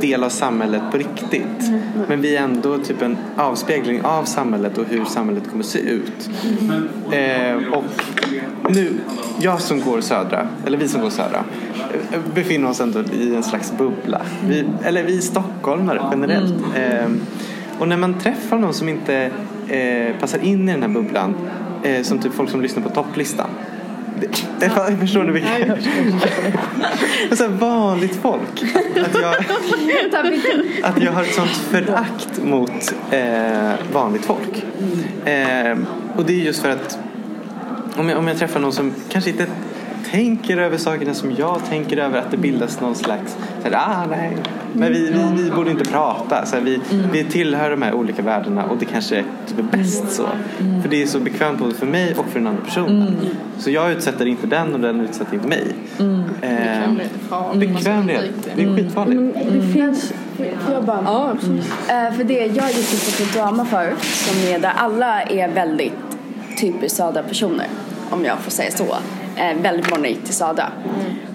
del 0.00 0.24
av 0.24 0.28
samhället 0.28 0.82
på 0.92 0.98
riktigt. 0.98 1.70
Men 2.08 2.20
vi 2.20 2.36
är 2.36 2.42
ändå 2.42 2.78
typ 2.78 3.02
en 3.02 3.16
avspegling 3.36 4.02
av 4.02 4.24
samhället 4.24 4.78
och 4.78 4.84
hur 4.88 5.04
samhället 5.04 5.50
kommer 5.50 5.64
se 5.64 5.78
ut. 5.78 6.30
Eh, 7.10 7.72
och 7.72 7.84
nu, 8.70 8.92
jag 9.40 9.60
som 9.60 9.80
går 9.80 10.00
södra, 10.00 10.48
eller 10.66 10.78
vi 10.78 10.88
som 10.88 11.00
går 11.00 11.10
södra, 11.10 11.44
eh, 12.12 12.20
befinner 12.34 12.70
oss 12.70 12.80
ändå 12.80 13.00
i 13.00 13.34
en 13.34 13.42
slags 13.42 13.72
bubbla. 13.78 14.20
Vi, 14.48 14.64
eller 14.84 15.02
vi 15.02 15.20
stockholmare 15.20 16.02
generellt. 16.10 16.54
Eh, 16.76 17.08
och 17.78 17.88
när 17.88 17.96
man 17.96 18.18
träffar 18.18 18.58
någon 18.58 18.74
som 18.74 18.88
inte 18.88 19.30
eh, 19.68 20.20
passar 20.20 20.38
in 20.38 20.68
i 20.68 20.72
den 20.72 20.82
här 20.82 20.88
bubblan, 20.88 21.34
eh, 21.82 22.02
som 22.02 22.18
typ 22.18 22.32
folk 22.32 22.50
som 22.50 22.62
lyssnar 22.62 22.82
på 22.82 22.88
topplistan. 22.88 23.48
Det, 24.20 24.26
det, 24.60 24.96
förstår 25.00 25.24
ni 25.24 25.32
vilka? 25.32 25.76
så 27.36 27.42
här 27.44 27.50
vanligt 27.50 28.16
folk. 28.16 28.62
Att 29.04 29.20
jag, 29.22 29.34
att 30.82 31.02
jag 31.02 31.12
har 31.12 31.22
ett 31.22 31.34
sånt 31.34 31.50
förakt 31.50 32.42
mot 32.42 32.94
eh, 33.10 33.72
vanligt 33.92 34.24
folk. 34.24 34.64
Eh, 35.24 35.78
och 36.16 36.24
det 36.26 36.32
är 36.32 36.44
just 36.44 36.62
för 36.62 36.70
att 36.70 36.98
om 37.96 38.08
jag, 38.08 38.18
om 38.18 38.28
jag 38.28 38.38
träffar 38.38 38.60
någon 38.60 38.72
som 38.72 38.94
kanske 39.08 39.30
inte 39.30 39.46
tänker 40.10 40.56
över 40.56 40.78
sakerna 40.78 41.14
som 41.14 41.32
jag 41.38 41.60
tänker 41.68 41.96
över 41.96 42.18
att 42.18 42.30
det 42.30 42.36
bildas 42.36 42.80
någon 42.80 42.94
slags 42.94 43.36
så 43.62 43.68
här, 43.68 43.74
ah, 43.74 44.06
nej. 44.10 44.36
Men 44.72 44.92
vi, 44.92 45.10
vi, 45.10 45.42
vi 45.42 45.50
borde 45.50 45.70
inte 45.70 45.84
prata. 45.84 46.46
Så 46.46 46.56
här, 46.56 46.62
vi, 46.62 46.80
vi 47.12 47.24
tillhör 47.24 47.70
de 47.70 47.82
här 47.82 47.94
olika 47.94 48.22
världarna 48.22 48.64
och 48.64 48.76
det 48.78 48.84
kanske 48.84 49.24
typ 49.46 49.58
är 49.58 49.78
bäst 49.78 50.10
så. 50.10 50.28
För 50.82 50.88
det 50.88 51.02
är 51.02 51.06
så 51.06 51.20
bekvämt 51.20 51.58
både 51.58 51.74
för 51.74 51.86
mig 51.86 52.14
och 52.14 52.26
för 52.26 52.38
den 52.38 52.48
andra 52.48 52.62
personen. 52.64 53.16
Så 53.58 53.70
jag 53.70 53.92
utsätter 53.92 54.26
inte 54.26 54.46
den 54.46 54.74
och 54.74 54.80
den 54.80 55.00
utsätter 55.00 55.34
inte 55.34 55.48
mig. 55.48 55.74
Eh, 56.42 57.58
Bekvämlighet. 57.58 58.24
Det 58.56 58.62
är 58.62 58.76
skitfarligt. 58.76 59.36
Det 59.52 59.72
finns, 59.72 60.12
får 60.36 60.74
jag 60.74 60.84
bara 60.84 61.00
Ja. 61.04 61.30
Eh, 61.88 62.12
för 62.16 62.24
det, 62.24 62.34
jag 62.38 62.68
gick 62.70 62.92
ju 62.92 62.98
på 62.98 63.16
Kulturama 63.16 63.64
förut 63.64 64.02
som 64.02 64.48
är 64.54 64.58
där 64.58 64.72
alla 64.76 65.22
är 65.22 65.48
väldigt 65.48 65.92
typiskt 66.60 66.96
södra 66.96 67.22
personer 67.22 67.66
om 68.10 68.24
jag 68.24 68.38
får 68.38 68.50
säga 68.50 68.70
så. 68.70 68.96
Eh, 69.36 69.56
väldigt 69.62 69.90
många 69.90 70.08
gick 70.08 70.24
till 70.24 70.34
södra. 70.34 70.64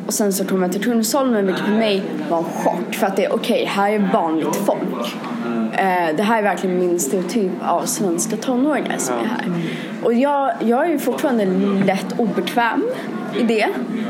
Och 0.07 0.13
sen 0.13 0.33
så 0.33 0.45
kom 0.45 0.61
jag 0.61 0.71
till 0.71 0.83
Kungsholmen 0.83 1.45
vilket 1.45 1.65
för 1.65 1.71
mig 1.71 2.03
var 2.29 2.37
en 2.37 2.43
chock 2.43 2.95
för 2.95 3.07
att 3.07 3.15
det 3.15 3.25
är 3.25 3.33
okej, 3.33 3.65
här 3.65 3.91
är 3.91 4.09
vanligt 4.13 4.55
folk. 4.55 5.15
Eh, 5.73 6.15
det 6.15 6.23
här 6.23 6.37
är 6.37 6.43
verkligen 6.43 6.79
min 6.79 6.99
stereotyp 6.99 7.51
av 7.61 7.85
svenska 7.85 8.37
tonåringar 8.37 8.97
som 8.97 9.15
är 9.15 9.25
här. 9.25 9.45
Och 10.03 10.13
jag, 10.13 10.51
jag 10.59 10.85
är 10.85 10.89
ju 10.89 10.99
fortfarande 10.99 11.45
lätt 11.85 12.19
obekväm 12.19 12.83
i 13.39 13.43
det. 13.43 13.67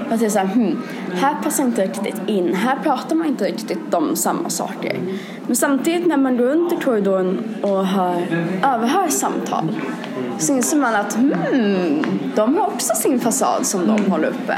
Att 0.10 0.20
det 0.20 0.26
är 0.26 0.30
så 0.30 0.40
här, 0.40 0.46
hmm, 0.46 0.84
här 1.14 1.36
passar 1.44 1.64
inte 1.64 1.84
riktigt 1.84 2.22
in, 2.28 2.56
här 2.56 2.76
pratar 2.84 3.16
man 3.16 3.28
inte 3.28 3.46
riktigt 3.46 3.94
om 3.94 4.16
samma 4.16 4.50
saker. 4.50 5.00
Men 5.48 5.56
samtidigt 5.56 6.08
när 6.08 6.18
man 6.18 6.38
går 6.38 6.46
runt 6.46 6.74
i 6.74 6.76
korridoren 6.76 7.56
och 7.62 7.86
hör, 7.86 8.22
överhör 8.64 9.08
samtal 9.08 9.72
så 10.40 10.54
inser 10.54 10.78
man 10.78 10.96
att 10.96 11.14
hmm, 11.16 12.04
de 12.36 12.58
har 12.58 12.68
också 12.68 12.96
sin 12.96 13.20
fasad 13.20 13.66
som 13.66 13.88
de 13.88 14.12
håller 14.12 14.28
uppe. 14.28 14.58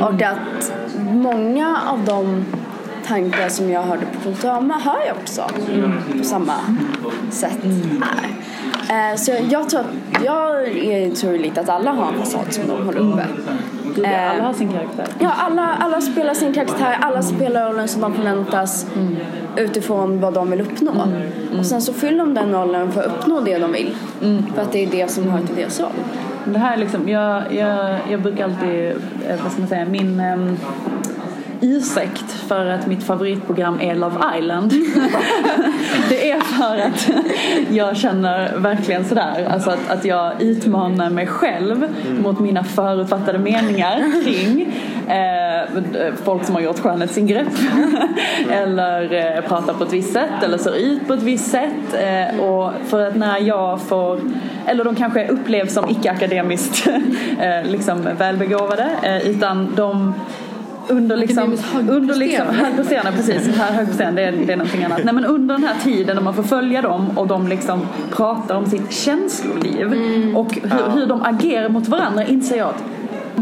Och 0.00 0.22
att 0.22 0.72
många 0.98 1.80
av 1.86 2.04
de 2.04 2.44
tankar 3.06 3.48
som 3.48 3.70
jag 3.70 3.82
hörde 3.82 4.06
på 4.06 4.20
Kulturama 4.22 4.78
hör 4.78 5.06
jag 5.06 5.16
också 5.16 5.42
på 6.18 6.24
samma 6.24 6.54
sätt 7.30 7.58
här. 8.00 8.30
Eh, 8.90 9.16
Så 9.16 9.30
jag, 9.30 9.42
jag 9.50 9.68
tror 9.70 9.84
jag 10.24 10.68
är, 10.68 11.10
tror 11.10 11.38
lite 11.38 11.60
att 11.60 11.68
alla 11.68 11.90
har 11.92 12.12
en 12.12 12.18
fasad 12.18 12.52
som 12.52 12.68
de 12.68 12.86
håller 12.86 13.00
uppe. 13.00 13.24
Eh, 14.04 14.30
Alla 14.30 14.42
har 14.42 14.52
sin 14.52 14.72
karaktär. 14.72 15.06
Ja, 15.18 15.30
alla, 15.38 15.74
alla 15.80 16.00
spelar 16.00 16.34
sin 16.34 16.52
karaktär, 16.52 16.98
alla 17.00 17.22
spelar 17.22 17.70
rollen 17.70 17.88
som 17.88 18.00
de 18.00 18.14
förväntas 18.14 18.86
utifrån 19.56 20.20
vad 20.20 20.34
de 20.34 20.50
vill 20.50 20.60
uppnå. 20.60 20.92
Och 21.58 21.66
sen 21.66 21.82
så 21.82 21.92
fyller 21.92 22.18
de 22.18 22.34
den 22.34 22.52
rollen 22.52 22.92
för 22.92 23.00
att 23.00 23.06
uppnå 23.06 23.40
det 23.40 23.58
de 23.58 23.72
vill. 23.72 23.94
För 24.54 24.62
att 24.62 24.72
det 24.72 24.84
är 24.84 24.86
det 24.90 25.10
som 25.10 25.28
hör 25.30 25.40
till 25.40 25.56
deras 25.56 25.80
roll. 25.80 25.90
Det 26.44 26.58
här 26.58 26.72
är 26.72 26.76
liksom, 26.76 27.08
jag, 27.08 27.42
jag, 27.54 27.98
jag 28.10 28.22
brukar 28.22 28.44
alltid, 28.44 28.90
eh, 29.28 29.42
vad 29.42 29.52
ska 29.52 29.60
man 29.60 29.68
säga, 29.68 29.84
min 29.84 30.20
um, 30.20 30.56
ursäkt 31.64 32.30
för 32.30 32.66
att 32.66 32.86
mitt 32.86 33.02
favoritprogram 33.02 33.80
är 33.80 33.94
Love 33.94 34.38
Island. 34.38 34.70
det 36.08 36.30
är 36.30 36.40
för 36.40 36.78
att 36.78 37.10
jag 37.70 37.96
känner 37.96 38.56
verkligen 38.56 39.04
sådär, 39.04 39.48
alltså 39.50 39.70
att, 39.70 39.90
att 39.90 40.04
jag 40.04 40.42
utmanar 40.42 41.10
mig 41.10 41.26
själv 41.26 41.88
mot 42.22 42.40
mina 42.40 42.64
förutfattade 42.64 43.38
meningar 43.38 44.24
kring 44.24 44.74
eh, 45.08 46.14
folk 46.24 46.44
som 46.44 46.54
har 46.54 46.62
gjort 46.62 46.78
skönhetsingrepp 46.78 47.48
eller 48.50 49.12
eh, 49.36 49.44
pratar 49.48 49.74
på 49.74 49.84
ett 49.84 49.92
visst 49.92 50.12
sätt 50.12 50.42
eller 50.42 50.58
ser 50.58 50.76
ut 50.76 51.06
på 51.06 51.12
ett 51.12 51.22
visst 51.22 51.50
sätt. 51.50 51.94
Eh, 51.94 52.40
och 52.40 52.72
för 52.86 53.08
att 53.08 53.16
när 53.16 53.38
jag 53.38 53.80
får, 53.80 54.20
eller 54.66 54.84
de 54.84 54.94
kanske 54.94 55.28
upplevs 55.28 55.72
som 55.72 55.88
icke-akademiskt 55.88 56.86
eh, 57.40 57.70
liksom 57.70 58.08
välbegåvade 58.18 59.20
utan 59.24 59.74
de 59.76 60.14
under 60.88 61.16
liksom, 61.16 61.56
under 61.90 62.14
liksom 62.14 62.46
högpresterande. 62.46 63.12
precis, 63.12 63.56
här 63.56 63.72
högpresterande 63.72 64.22
det, 64.22 64.28
är- 64.28 64.46
det 64.46 64.52
är 64.52 64.56
någonting 64.56 64.84
annat. 64.84 65.00
Nej 65.04 65.14
men 65.14 65.24
under 65.24 65.54
den 65.54 65.64
här 65.64 65.74
tiden 65.84 66.16
när 66.16 66.22
man 66.22 66.34
får 66.34 66.42
följa 66.42 66.82
dem 66.82 67.18
och 67.18 67.26
de 67.26 67.48
liksom 67.48 67.80
pratar 68.10 68.54
om 68.54 68.66
sitt 68.66 68.92
känsloliv 68.92 69.86
och 70.36 70.54
hur, 70.62 71.00
hur 71.00 71.06
de 71.06 71.22
agerar 71.22 71.68
mot 71.68 71.88
varandra 71.88 72.24
inser 72.24 72.56
jag 72.56 72.68
att 72.68 72.84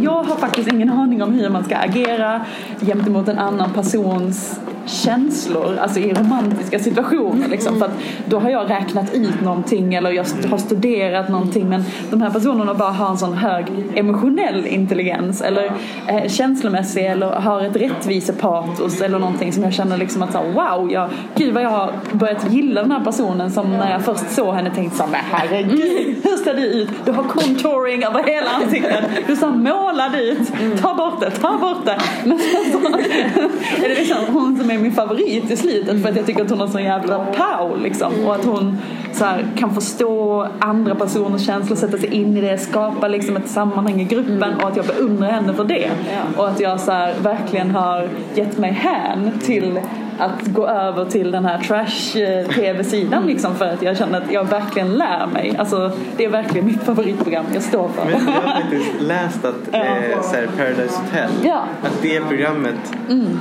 jag 0.02 0.22
har 0.22 0.36
faktiskt 0.36 0.72
ingen 0.72 0.90
aning 0.90 1.22
om 1.22 1.32
hur 1.32 1.48
man 1.48 1.64
ska 1.64 1.76
agera 1.76 2.40
gentemot 2.80 3.28
en 3.28 3.38
annan 3.38 3.70
persons 3.72 4.60
känslor, 4.86 5.78
alltså 5.82 6.00
i 6.00 6.12
romantiska 6.12 6.78
situationer 6.78 7.48
liksom. 7.48 7.78
För 7.78 7.86
att 7.86 7.98
då 8.26 8.38
har 8.38 8.50
jag 8.50 8.70
räknat 8.70 9.14
ut 9.14 9.40
någonting 9.40 9.94
eller 9.94 10.10
jag 10.10 10.24
har 10.50 10.58
studerat 10.58 11.28
någonting 11.28 11.68
men 11.68 11.84
de 12.10 12.22
här 12.22 12.30
personerna 12.30 12.74
bara 12.74 12.90
har 12.90 13.10
en 13.10 13.18
sån 13.18 13.32
hög 13.34 13.66
emotionell 13.94 14.66
intelligens 14.66 15.42
eller 15.42 15.72
eh, 16.08 16.28
känslomässig 16.28 17.06
eller 17.06 17.26
har 17.26 17.62
ett 17.62 17.76
rättvisepatos 17.76 19.00
eller 19.00 19.18
någonting 19.18 19.52
som 19.52 19.62
jag 19.62 19.72
känner 19.72 19.96
liksom 19.96 20.22
att 20.22 20.32
så 20.32 20.38
wow, 20.42 20.92
jag, 20.92 21.10
gud 21.36 21.54
vad 21.54 21.62
jag 21.62 21.70
har 21.70 21.92
börjat 22.12 22.52
gilla 22.52 22.82
den 22.82 22.90
här 22.90 23.04
personen 23.04 23.50
som 23.50 23.70
när 23.70 23.92
jag 23.92 24.02
först 24.02 24.30
såg 24.30 24.54
henne 24.54 24.70
tänkte 24.74 24.96
så 24.96 25.02
här, 25.02 25.10
men 25.10 25.20
herregud, 25.30 26.16
hur 26.24 26.44
ser 26.44 26.54
du 26.54 26.62
ut? 26.62 26.90
Du 27.04 27.12
har 27.12 27.22
contouring 27.22 28.04
över 28.04 28.22
hela 28.22 28.50
ansiktet, 28.50 29.04
du 29.26 29.36
ser 29.36 29.46
målad 29.46 30.14
ut, 30.14 30.52
ta 30.80 30.94
bort 30.94 31.20
det, 31.20 31.30
ta 31.30 31.58
bort 31.58 31.84
det. 31.84 31.98
Men 32.24 32.38
så 32.38 32.78
är 33.84 33.88
det 33.88 33.94
liksom 33.94 34.16
hon 34.32 34.56
som 34.56 34.70
är 34.74 34.78
min 34.78 34.92
favorit 34.92 35.50
i 35.50 35.56
slutet 35.56 36.02
för 36.02 36.08
att 36.08 36.16
jag 36.16 36.26
tycker 36.26 36.44
att 36.44 36.50
hon 36.50 36.60
har 36.60 36.66
sån 36.66 36.84
jävla 36.84 37.24
pow 37.24 37.82
liksom 37.82 38.12
och 38.26 38.34
att 38.34 38.44
hon 38.44 38.78
så 39.12 39.24
här, 39.24 39.46
kan 39.56 39.74
förstå 39.74 40.46
andra 40.58 40.94
personers 40.94 41.46
känslor, 41.46 41.76
sätta 41.76 41.98
sig 41.98 42.14
in 42.14 42.36
i 42.36 42.40
det, 42.40 42.58
skapa 42.58 43.08
liksom 43.08 43.36
ett 43.36 43.48
sammanhang 43.48 44.00
i 44.00 44.04
gruppen 44.04 44.54
och 44.54 44.68
att 44.68 44.76
jag 44.76 44.86
beundrar 44.86 45.30
henne 45.30 45.54
för 45.54 45.64
det. 45.64 45.90
Och 46.36 46.48
att 46.48 46.60
jag 46.60 46.80
så 46.80 46.92
här, 46.92 47.14
verkligen 47.22 47.70
har 47.70 48.08
gett 48.34 48.58
mig 48.58 48.72
hän 48.72 49.30
till 49.44 49.80
att 50.24 50.46
gå 50.46 50.66
över 50.66 51.04
till 51.04 51.30
den 51.30 51.44
här 51.44 51.58
trash-tv-sidan 51.58 53.26
liksom 53.26 53.54
för 53.54 53.64
att 53.64 53.82
jag 53.82 53.96
känner 53.96 54.20
att 54.20 54.32
jag 54.32 54.44
verkligen 54.44 54.94
lär 54.94 55.26
mig. 55.26 55.56
Alltså 55.58 55.92
det 56.16 56.24
är 56.24 56.28
verkligen 56.28 56.66
mitt 56.66 56.82
favoritprogram 56.82 57.44
jag 57.54 57.62
står 57.62 57.88
för. 57.88 58.04
Men 58.04 58.12
jag 58.34 58.40
har 58.42 58.60
faktiskt 58.60 58.90
läst 59.00 59.44
att 59.44 59.54
eh, 59.74 60.22
så 60.22 60.34
här, 60.36 60.48
Paradise 60.56 60.98
Hotel, 61.02 61.30
Ja. 61.44 61.64
att 61.82 62.02
det 62.02 62.20
programmet, 62.20 62.92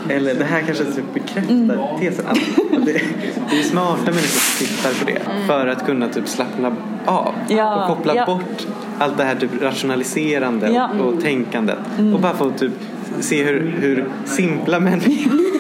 eller 0.10 0.36
det 0.36 0.46
här 0.46 0.62
kanske 0.62 0.84
typ 0.84 1.14
bekräftar 1.14 1.98
tesen, 2.00 2.26
att, 2.28 2.38
att 2.38 2.86
det, 2.86 3.02
det 3.52 3.60
är 3.60 3.64
smarta 3.64 4.04
människor 4.06 4.40
som 4.40 4.66
tittar 4.68 5.00
på 5.00 5.12
det 5.12 5.48
för 5.48 5.68
att 5.68 5.86
kunna 5.86 6.08
typ 6.08 6.28
slappna 6.28 6.76
av 7.06 7.34
Ja, 7.48 7.76
och 7.82 7.88
koppla 7.98 8.26
bort 8.26 8.68
allt 9.00 9.18
det 9.18 9.24
här 9.24 9.36
typ 9.36 9.62
rationaliserande 9.62 10.90
och, 11.00 11.06
och 11.08 11.22
tänkandet 11.22 11.78
och 12.14 12.20
bara 12.20 12.34
få 12.34 12.50
typ 12.52 12.72
se 13.20 13.44
hur, 13.44 13.76
hur 13.80 14.06
simpla 14.26 14.80
människor 14.80 15.32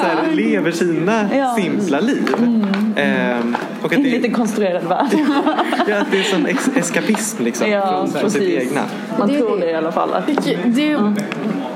så 0.00 0.06
här, 0.06 0.34
lever 0.34 0.70
sina 0.70 1.28
Ja. 1.36 1.54
simpla 1.58 2.00
liv. 2.00 2.28
Ehm, 2.96 3.56
och 3.80 3.86
att 3.86 3.92
En 3.92 4.02
det, 4.02 4.08
liten 4.10 4.32
konstruerad 4.32 4.84
värld. 4.84 5.06
ja, 5.88 5.96
att 6.00 6.10
det 6.10 6.18
är 6.18 6.22
sån 6.22 6.46
ex- 6.46 6.70
eskapism 6.76 7.44
liksom 7.44 7.70
Ja, 7.70 7.88
från, 7.88 8.20
från 8.20 8.30
sitt 8.30 8.40
precis. 8.40 8.70
egna. 8.70 8.80
Man 9.18 9.28
Det- 9.28 9.38
tror 9.38 9.56
det 9.60 9.70
i 9.70 9.74
alla 9.74 9.92
fall. 9.92 10.14
Att, 10.14 10.26
Det, 10.26 10.58
det 10.64 10.92
är 10.92 11.14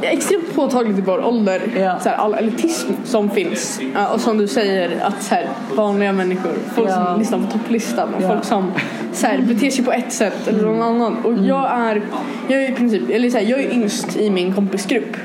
extremt 0.03 0.55
påtagligt 0.55 0.99
i 0.99 1.01
vår 1.01 1.25
ålder, 1.25 1.63
Ja. 1.77 1.99
så 2.01 2.09
här, 2.09 2.17
all 2.17 2.35
elitism 2.35 2.89
som 3.05 3.31
finns. 3.31 3.81
Och 4.15 4.21
som 4.21 4.39
du 4.39 4.49
säger, 4.49 4.91
att 5.03 5.23
så 5.23 5.35
här, 5.35 5.49
vanliga 5.75 6.13
människor, 6.13 6.53
folk 6.75 6.91
Ja. 6.91 7.05
som 7.07 7.19
listar 7.19 7.39
på 7.39 7.47
topplistan 7.59 8.15
och 8.15 8.23
Ja. 8.23 8.29
folk 8.29 8.45
som 8.45 8.73
så 9.13 9.27
här, 9.27 9.39
beter 9.39 9.71
sig 9.71 9.85
på 9.85 9.93
ett 9.93 10.13
sätt 10.13 10.49
eller 10.49 10.63
någon 10.63 10.83
annan. 10.83 11.17
Och 11.25 11.33
jag 11.45 11.71
är, 11.73 12.03
jag 12.49 12.63
är 12.65 12.69
i 12.71 12.75
princip, 12.75 13.03
eller 13.11 13.31
så 13.31 13.39
här, 13.39 13.45
jag 13.45 13.61
är 13.61 13.73
yngst 13.73 14.17
i 14.17 14.31
min 14.31 14.55
kompisgrupp. 14.55 15.17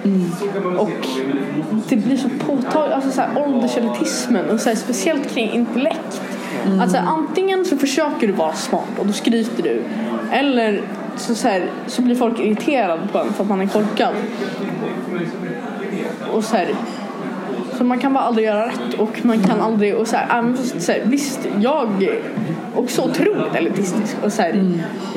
Och 0.80 0.90
det 1.90 1.96
blir 1.96 2.18
så 2.18 2.30
påtagligt, 2.46 2.94
alltså 2.96 3.12
så 3.12 3.22
här, 3.22 3.30
ålderselitismen 3.46 4.50
och 4.50 4.60
så 4.60 4.76
speciellt 4.76 5.34
kring 5.34 5.52
intellekt. 5.52 6.22
Att 6.80 6.92
så 6.92 6.98
här, 6.98 7.08
antingen 7.08 7.66
så 7.66 7.78
försöker 7.78 8.28
du 8.28 8.34
vara 8.34 8.54
smart 8.54 9.00
och 9.00 9.06
då 9.06 9.14
skryter 9.14 9.64
du. 9.64 9.82
Eller 10.32 10.82
så, 11.16 11.36
så, 11.36 11.48
här, 11.48 11.70
så 11.88 12.02
blir 12.02 12.16
folk 12.16 12.40
irriterade 12.40 13.08
på 13.12 13.20
en 13.20 13.34
för 13.34 13.44
att 13.44 13.50
man 13.50 13.62
är 13.62 13.68
korkad. 13.68 14.14
Och 16.34 16.44
så 16.44 16.58
här, 16.58 16.68
så 17.78 17.84
man 17.84 18.00
kan 18.00 18.14
bara 18.14 18.24
aldrig 18.24 18.48
göra 18.48 18.68
rätt 18.68 18.94
och 18.98 19.26
man 19.26 19.44
kan 19.44 19.62
aldrig 19.62 19.96
och 19.96 20.08
så 20.08 20.16
här, 20.16 20.54
fast, 20.58 20.82
så 20.82 20.92
här, 20.92 21.02
visst 21.06 21.40
jag 21.60 22.04
är 22.04 22.22
också 22.76 23.02
otroligt 23.02 23.56
elitistisk 23.56 24.18
och 24.24 24.34
så 24.34 24.42
här, 24.42 24.74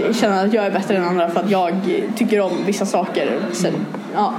jag 0.06 0.16
känner 0.16 0.46
att 0.46 0.52
jag 0.52 0.66
är 0.66 0.70
bättre 0.70 0.96
än 0.96 1.04
andra 1.04 1.30
för 1.30 1.40
att 1.40 1.50
jag 1.50 1.74
tycker 2.16 2.40
om 2.40 2.52
vissa 2.66 2.86
saker. 2.86 3.38
Så 3.52 3.66
här, 3.66 3.74
ja. 4.14 4.34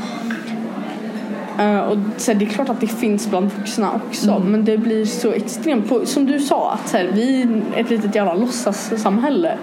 Eh, 1.62 1.80
och 1.80 1.98
så 2.18 2.32
här, 2.32 2.40
det 2.40 2.46
är 2.46 2.50
klart 2.50 2.70
att 2.70 2.82
det 2.82 2.88
finns 2.88 3.30
bland 3.30 3.52
vuxna 3.52 3.92
också 4.08 4.40
men 4.40 4.66
det 4.66 4.78
blir 4.78 5.06
så 5.06 5.32
extremt, 5.32 5.90
på, 5.90 6.06
som 6.06 6.26
du 6.26 6.40
sa 6.40 6.72
att 6.72 6.90
så 6.90 6.98
här, 6.98 7.10
vi 7.14 7.42
är 7.76 7.80
ett 7.80 7.90
litet 7.90 8.16
jävla 8.16 8.34
låtsassamhälle 8.34 9.58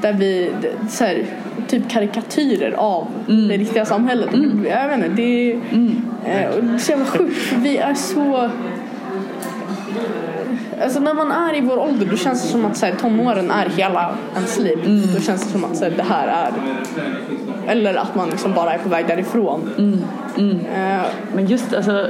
där 0.00 0.12
vi 0.12 0.50
så 0.88 1.04
här, 1.04 1.26
typ 1.68 1.90
karikatyrer 1.90 2.72
av 2.72 3.06
det 3.26 3.56
riktiga 3.56 3.84
samhället. 3.84 4.28
Och 4.32 4.38
Jag 4.66 4.88
vet 4.88 4.96
inte, 4.96 5.08
det 5.08 5.52
är, 5.52 5.54
eh, 6.26 6.56
och 6.56 6.64
det 6.64 6.74
är 6.74 6.78
så 6.78 6.90
jävla 6.90 7.06
sjukt 7.06 7.36
för 7.36 7.56
vi 7.56 7.76
är 7.76 7.94
så 7.94 8.50
Alltså 10.82 11.00
när 11.00 11.14
man 11.14 11.32
är 11.32 11.56
i 11.56 11.60
vår 11.60 11.78
ålder 11.78 12.06
då 12.06 12.16
känns 12.16 12.42
det 12.42 12.48
som 12.48 12.64
att 12.64 12.76
så 12.76 12.86
här, 12.86 12.94
tonåren 12.94 13.50
är 13.50 13.68
hela 13.68 14.16
ens 14.34 14.58
liv. 14.58 15.10
Då 15.14 15.20
känns 15.20 15.44
det 15.44 15.50
som 15.50 15.64
att 15.64 15.76
så 15.76 15.84
här, 15.84 15.90
det 15.90 16.02
här 16.02 16.28
är 16.28 16.52
eller 17.68 17.94
att 17.94 18.14
man 18.14 18.30
liksom 18.30 18.54
bara 18.54 18.72
är 18.74 18.78
på 18.78 18.88
väg 18.88 19.06
därifrån. 19.06 19.70
Eh, 20.38 21.00
Men 21.34 21.46
just 21.46 21.74
alltså 21.74 22.06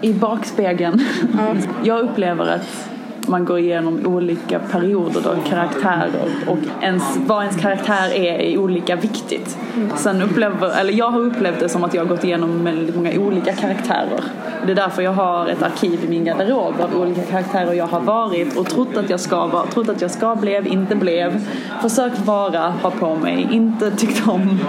i 0.00 0.12
bakspegeln. 0.12 1.04
Jag 1.84 2.00
upplever 2.00 2.46
att 2.46 2.85
man 3.28 3.44
går 3.44 3.58
igenom 3.58 4.06
olika 4.06 4.58
perioder 4.58 5.20
då, 5.24 5.36
karaktärer 5.48 6.28
och 6.46 6.58
ens, 6.82 7.02
vad 7.26 7.42
ens 7.42 7.56
karaktär 7.56 8.14
är 8.14 8.38
är 8.40 8.58
olika 8.58 8.96
viktigt. 8.96 9.58
Sen 9.96 10.22
upplever, 10.22 10.80
eller 10.80 10.92
jag 10.92 11.10
har 11.10 11.20
upplevt 11.20 11.60
det 11.60 11.68
som 11.68 11.84
att 11.84 11.94
jag 11.94 12.02
har 12.02 12.08
gått 12.08 12.24
igenom 12.24 12.64
väldigt 12.64 12.96
många 12.96 13.12
olika 13.18 13.52
karaktärer. 13.52 14.20
Det 14.66 14.72
är 14.72 14.76
därför 14.76 15.02
jag 15.02 15.12
har 15.12 15.46
ett 15.46 15.62
arkiv 15.62 16.04
i 16.04 16.08
min 16.08 16.24
garderob 16.24 16.74
av 16.80 17.00
olika 17.00 17.22
karaktärer 17.22 17.72
jag 17.72 17.86
har 17.86 18.00
varit 18.00 18.56
och 18.56 18.66
trott 18.66 18.96
att 18.96 19.10
jag 19.10 19.20
ska 19.20 19.46
vara, 19.46 19.66
trott 19.66 19.88
att 19.88 20.00
jag 20.00 20.10
ska 20.10 20.34
blev, 20.34 20.66
inte 20.66 20.96
blev, 20.96 21.46
försökt 21.82 22.18
vara, 22.18 22.70
ha 22.82 22.90
på 22.90 23.14
mig, 23.14 23.48
inte 23.50 23.90
tyckt 23.90 24.28
om, 24.28 24.60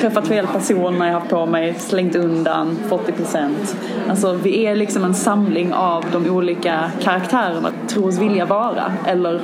träffat 0.00 0.28
fel 0.28 0.46
personer 0.46 0.90
när 0.90 1.06
jag 1.06 1.12
har 1.12 1.20
haft 1.20 1.30
på 1.30 1.46
mig, 1.46 1.74
slängt 1.78 2.16
undan 2.16 2.78
40%. 2.88 3.48
Alltså 4.08 4.32
vi 4.32 4.66
är 4.66 4.76
liksom 4.76 5.04
en 5.04 5.14
samling 5.14 5.72
av 5.72 6.04
de 6.12 6.30
olika 6.30 6.90
karaktärerna, 7.02 7.70
tros 7.98 8.18
vilja 8.18 8.44
vara 8.44 8.92
eller 9.06 9.40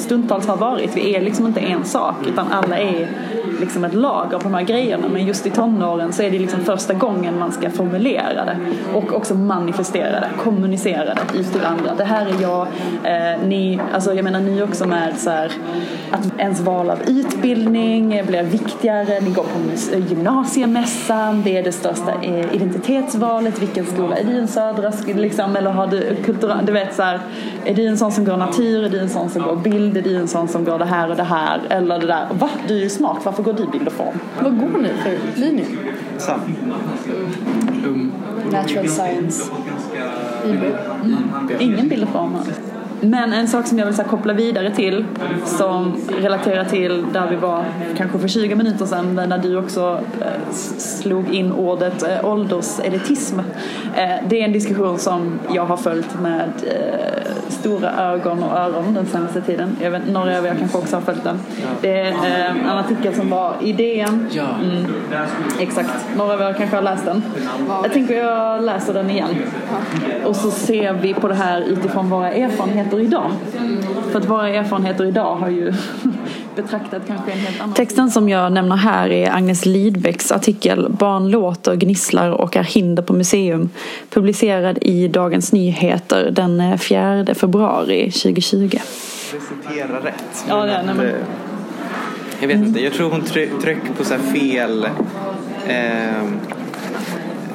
stundtals 0.00 0.46
har 0.46 0.56
varit. 0.56 0.96
Vi 0.96 1.16
är 1.16 1.20
liksom 1.20 1.46
inte 1.46 1.60
en 1.60 1.84
sak 1.84 2.14
utan 2.28 2.46
alla 2.52 2.78
är 2.78 3.08
liksom 3.60 3.84
ett 3.84 3.94
lag 3.94 4.34
av 4.34 4.42
de 4.42 4.54
här 4.54 4.62
grejerna. 4.62 5.08
Men 5.12 5.26
just 5.26 5.46
i 5.46 5.50
tonåren 5.50 6.12
så 6.12 6.22
är 6.22 6.30
det 6.30 6.38
liksom 6.38 6.60
första 6.60 6.94
gången 6.94 7.38
man 7.38 7.52
ska 7.52 7.70
formulera 7.70 8.44
det 8.44 8.56
och 8.94 9.12
också 9.16 9.34
manifestera 9.34 10.20
det, 10.20 10.28
kommunicera 10.38 11.04
det 11.04 11.38
ut 11.38 11.52
till 11.52 11.64
andra. 11.64 11.94
Det 11.94 12.04
här 12.04 12.26
är 12.26 12.42
jag, 12.42 12.66
eh, 13.04 13.40
ni, 13.46 13.80
alltså 13.94 14.14
jag 14.14 14.24
menar 14.24 14.40
ni 14.40 14.62
också 14.62 14.86
med 14.86 15.18
så 15.18 15.30
här, 15.30 15.52
att 16.10 16.38
ens 16.38 16.60
val 16.60 16.90
av 16.90 16.98
utbildning 17.06 18.22
blir 18.26 18.42
viktigare, 18.42 19.20
ni 19.20 19.30
går 19.30 19.42
på 19.42 19.98
gymnasiemässan, 19.98 21.42
det 21.42 21.56
är 21.58 21.62
det 21.62 21.72
största 21.72 22.12
eh, 22.22 22.54
identitetsvalet, 22.54 23.62
vilken 23.62 23.86
skola. 23.86 24.16
Är 24.16 24.24
du 24.24 24.38
en 24.38 24.48
södra 24.48 24.90
sk- 24.90 25.18
liksom, 25.18 25.56
eller 25.56 25.70
har 25.70 25.86
du 25.86 26.16
kulturell, 26.24 26.66
du 26.66 26.72
vet 26.72 26.94
så 26.94 27.02
här, 27.02 27.20
är 27.64 27.74
du 27.74 27.86
en 27.86 27.98
sån 27.98 28.12
som 28.12 28.24
går 28.24 28.36
natur, 28.36 28.84
är 28.84 28.88
du 28.88 28.98
en 29.00 29.08
sån 29.08 29.30
som 29.30 29.42
går 29.42 29.56
bild, 29.56 29.89
en 29.96 30.28
sån 30.28 30.48
som 30.48 30.64
går 30.64 30.78
det 30.78 30.84
här 30.84 31.10
och 31.10 31.16
det 31.16 31.22
här 31.22 31.60
eller 31.70 31.98
det 31.98 32.06
där, 32.06 32.26
va? 32.32 32.50
Du 32.68 32.76
är 32.76 32.80
ju 32.80 32.90
smart, 32.90 33.18
varför 33.24 33.42
går 33.42 33.52
du 33.52 33.66
bild 33.66 33.86
och 33.86 33.92
form? 33.92 34.18
vad 34.40 34.58
går 34.58 34.78
ni 34.78 34.88
för 34.88 35.40
linje? 35.40 35.66
Sam. 36.18 36.40
Natural 38.52 38.88
science. 38.88 39.50
Ingen 41.58 41.88
bild 41.88 42.02
och 42.02 42.08
form 42.08 42.34
alls. 42.34 42.60
Men 43.00 43.32
en 43.32 43.48
sak 43.48 43.66
som 43.66 43.78
jag 43.78 43.86
vill 43.86 43.94
så 43.94 44.04
koppla 44.04 44.32
vidare 44.32 44.70
till 44.74 45.04
som 45.44 45.96
relaterar 46.18 46.64
till 46.64 47.04
där 47.12 47.30
vi 47.30 47.36
var 47.36 47.64
kanske 47.96 48.18
för 48.18 48.28
20 48.28 48.54
minuter 48.54 48.86
sedan 48.86 49.14
när 49.14 49.38
du 49.38 49.56
också 49.56 50.00
eh, 50.20 50.54
slog 50.78 51.34
in 51.34 51.52
ordet 51.52 52.02
eh, 52.02 52.24
ålderselitism. 52.24 53.38
Eh, 53.96 54.10
det 54.28 54.40
är 54.40 54.44
en 54.44 54.52
diskussion 54.52 54.98
som 54.98 55.38
jag 55.54 55.66
har 55.66 55.76
följt 55.76 56.20
med 56.20 56.50
eh, 56.66 57.29
stora 57.50 57.90
ögon 57.90 58.42
och 58.42 58.52
öron 58.58 58.94
den 58.94 59.06
senaste 59.06 59.40
tiden. 59.40 59.76
Jag 59.82 59.90
vet, 59.90 60.08
några 60.08 60.38
av 60.38 60.46
er 60.46 60.54
kanske 60.58 60.78
också 60.78 60.96
har 60.96 61.00
följt 61.00 61.24
den. 61.24 61.40
Det 61.80 62.00
är 62.00 62.10
eh, 62.10 62.50
en 62.50 62.78
artikel 62.78 63.14
som 63.14 63.30
var 63.30 63.54
i 63.60 63.72
DN. 63.72 64.28
Mm, 64.62 64.86
exakt. 65.60 65.90
Några 66.16 66.34
av 66.34 66.40
er 66.40 66.52
kanske 66.52 66.76
har 66.76 66.82
läst 66.82 67.04
den. 67.04 67.22
Jag 67.82 67.92
tänker 67.92 68.14
jag 68.14 68.64
läser 68.64 68.94
den 68.94 69.10
igen. 69.10 69.36
Och 70.24 70.36
så 70.36 70.50
ser 70.50 70.92
vi 70.92 71.14
på 71.14 71.28
det 71.28 71.34
här 71.34 71.60
utifrån 71.60 72.10
våra 72.10 72.32
erfarenheter 72.32 73.00
idag. 73.00 73.30
För 74.10 74.18
att 74.18 74.28
våra 74.28 74.48
erfarenheter 74.48 75.04
idag 75.04 75.36
har 75.36 75.48
ju 75.48 75.72
betraktat 76.56 77.02
kanske 77.06 77.32
en 77.32 77.38
helt 77.38 77.60
annan... 77.60 77.74
Texten 77.74 78.10
som 78.10 78.28
jag 78.28 78.52
nämner 78.52 78.76
här 78.76 79.10
är 79.10 79.30
Agnes 79.30 79.66
Lidbecks 79.66 80.32
artikel 80.32 80.86
Barn 80.90 81.28
låter, 81.30 81.76
gnisslar 81.76 82.30
och 82.30 82.56
är 82.56 82.62
hinder 82.62 83.02
på 83.02 83.12
museum. 83.12 83.70
Publicerad 84.10 84.78
i 84.82 85.08
Dagens 85.08 85.52
Nyheter 85.52 86.30
den 86.30 86.78
4 86.78 87.26
februari 87.34 88.10
2020. 88.10 88.68
Det 88.68 88.78
citerar 89.70 90.00
rätt. 90.00 90.44
Ja, 90.48 90.56
det 90.64 90.82
nej, 90.86 90.94
men- 90.94 91.06
eh, 91.06 91.12
Jag 92.40 92.48
vet 92.48 92.56
inte, 92.56 92.84
jag 92.84 92.92
tror 92.92 93.10
hon 93.10 93.20
try- 93.22 93.50
tryck 93.62 93.78
på 93.98 94.04
så 94.04 94.14
här 94.14 94.20
fel 94.20 94.88
ehm, 95.68 96.38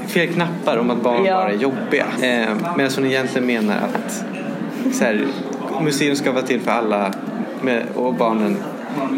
fel 0.07 0.27
knappar 0.27 0.77
om 0.77 0.89
att 0.89 1.01
barn 1.03 1.25
Ja. 1.25 1.33
bara 1.33 1.51
är 1.51 1.57
jobbiga. 1.57 2.05
Eh, 2.21 2.47
Medan 2.77 2.91
hon 2.95 3.05
egentligen 3.05 3.47
menar 3.47 3.75
att 3.75 4.23
så 4.95 5.03
här, 5.03 5.25
museum 5.83 6.15
ska 6.15 6.31
vara 6.31 6.43
till 6.43 6.61
för 6.61 6.71
alla 6.71 7.13
med, 7.61 7.83
och 7.95 8.13
barnen, 8.13 8.57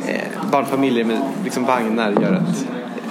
eh, 0.07 0.51
barnfamiljer 0.51 1.05
med 1.05 1.17
liksom 1.43 1.65
vagnar 1.65 2.11
gör 2.11 2.33
att 2.33 2.65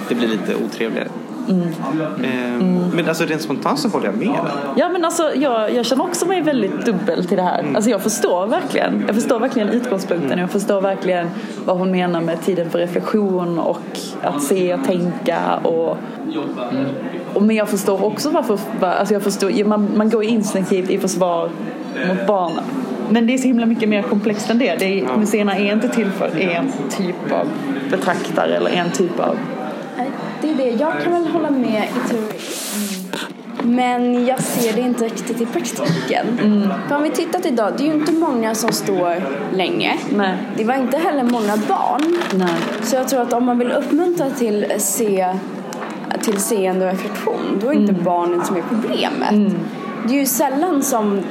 det 0.09 0.15
blir 0.15 0.27
lite 0.27 0.55
otrevligare. 0.65 1.07
Eh, 1.49 2.63
Men 2.93 3.07
alltså 3.07 3.25
rent 3.25 3.41
spontant 3.41 3.79
så 3.79 3.89
håller 3.89 4.05
jag 4.05 4.17
med. 4.17 4.39
Ja 4.75 4.89
men 4.89 5.05
alltså 5.05 5.31
jag, 5.35 5.73
jag 5.73 5.85
känner 5.85 6.03
också 6.03 6.25
mig 6.25 6.41
väldigt 6.41 6.85
dubbel 6.85 7.25
till 7.27 7.37
det 7.37 7.43
här. 7.43 7.65
Alltså 7.75 7.89
jag 7.89 8.01
förstår 8.01 8.47
verkligen. 8.47 9.03
Jag 9.07 9.15
förstår 9.15 9.39
verkligen 9.39 9.69
utgångspunkten. 9.69 10.39
Jag 10.39 10.49
förstår 10.49 10.81
verkligen 10.81 11.29
vad 11.65 11.77
hon 11.77 11.91
menar 11.91 12.21
med 12.21 12.41
tiden 12.41 12.69
för 12.69 12.79
reflektion 12.79 13.59
och 13.59 13.79
att 14.21 14.43
se 14.43 14.73
och 14.73 14.83
tänka 14.85 15.39
och, 15.63 15.97
och 17.33 17.43
men 17.43 17.55
jag 17.55 17.69
förstår 17.69 18.05
också 18.05 18.29
varför, 18.29 18.59
var- 18.79 18.87
alltså 18.89 19.13
jag 19.13 19.23
förstår, 19.23 19.63
man, 19.63 19.87
man 19.95 20.09
går 20.09 20.23
instinktivt 20.23 20.89
i 20.89 20.97
försvar 20.97 21.49
mot 22.07 22.27
barnen. 22.27 22.63
Men 23.09 23.27
det 23.27 23.33
är 23.33 23.37
så 23.37 23.47
himla 23.47 23.65
mycket 23.65 23.89
mer 23.89 24.01
komplext 24.01 24.49
än 24.49 24.57
det. 24.57 24.75
det 24.75 24.99
är, 24.99 25.17
museerna 25.17 25.55
är 25.57 25.73
inte 25.73 25.89
till 25.89 26.11
för 26.11 26.39
en 26.39 26.71
typ 26.89 27.31
av 27.31 27.47
betraktare 27.89 28.55
eller 28.55 28.71
en 28.71 28.91
typ 28.91 29.19
av 29.19 29.37
Nej, 29.97 30.11
Det 30.41 30.51
är 30.51 30.55
det. 30.55 30.69
Jag 30.69 31.03
kan 31.03 31.13
väl 31.13 31.27
hålla 31.27 31.49
med 31.49 31.83
i 31.83 32.09
teorin. 32.09 32.39
Men 33.63 34.25
jag 34.25 34.39
ser 34.39 34.73
det 34.73 34.81
inte 34.81 35.05
riktigt 35.05 35.41
i 35.41 35.45
praktiken. 35.45 36.25
För 36.87 36.95
om 36.95 37.03
vi 37.03 37.09
tittar 37.09 37.47
idag, 37.47 37.73
det 37.77 37.83
är 37.83 37.87
ju 37.87 37.93
inte 37.93 38.11
många 38.11 38.55
som 38.55 38.71
står 38.71 39.15
länge. 39.55 39.93
Nej. 40.15 40.37
Det 40.57 40.63
var 40.63 40.75
inte 40.75 40.97
heller 40.97 41.23
många 41.23 41.57
barn. 41.57 42.17
Nej. 42.33 42.49
Så 42.83 42.95
jag 42.95 43.07
tror 43.07 43.21
att 43.21 43.33
om 43.33 43.45
man 43.45 43.59
vill 43.59 43.71
uppmuntra 43.71 44.29
till, 44.29 44.65
se, 44.77 45.35
till 46.21 46.41
seende 46.41 46.85
och 46.85 46.91
reflektion, 46.91 47.59
då 47.61 47.67
är 47.67 47.73
inte 47.73 47.93
barnen 47.93 48.45
som 48.45 48.55
är 48.55 48.61
problemet. 48.61 49.53
Det 50.07 50.13
är 50.13 50.19
ju 50.19 50.25
sällan 50.25 50.83
som, 50.83 51.21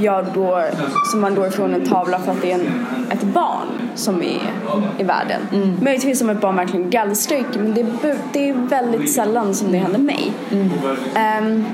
jag 0.00 0.26
då, 0.34 0.64
som 1.10 1.20
man 1.20 1.34
går 1.34 1.46
ifrån 1.46 1.74
en 1.74 1.88
tavla 1.88 2.18
för 2.18 2.32
att 2.32 2.42
det 2.42 2.52
är 2.52 2.54
en, 2.54 2.86
ett 3.10 3.22
barn 3.22 3.66
som 3.94 4.22
är 4.22 4.40
i 4.98 5.04
världen. 5.04 5.40
Möjligtvis 5.82 6.18
som 6.18 6.30
ett 6.30 6.40
barn 6.40 6.56
verkligen 6.56 6.90
gallstryker 6.90 7.60
men 7.60 7.74
det, 7.74 8.16
det 8.32 8.48
är 8.48 8.54
väldigt 8.54 9.12
sällan 9.14 9.54
som 9.54 9.72
det 9.72 9.78
händer 9.78 9.98
mig. 9.98 10.32
Ehm, 11.14 11.64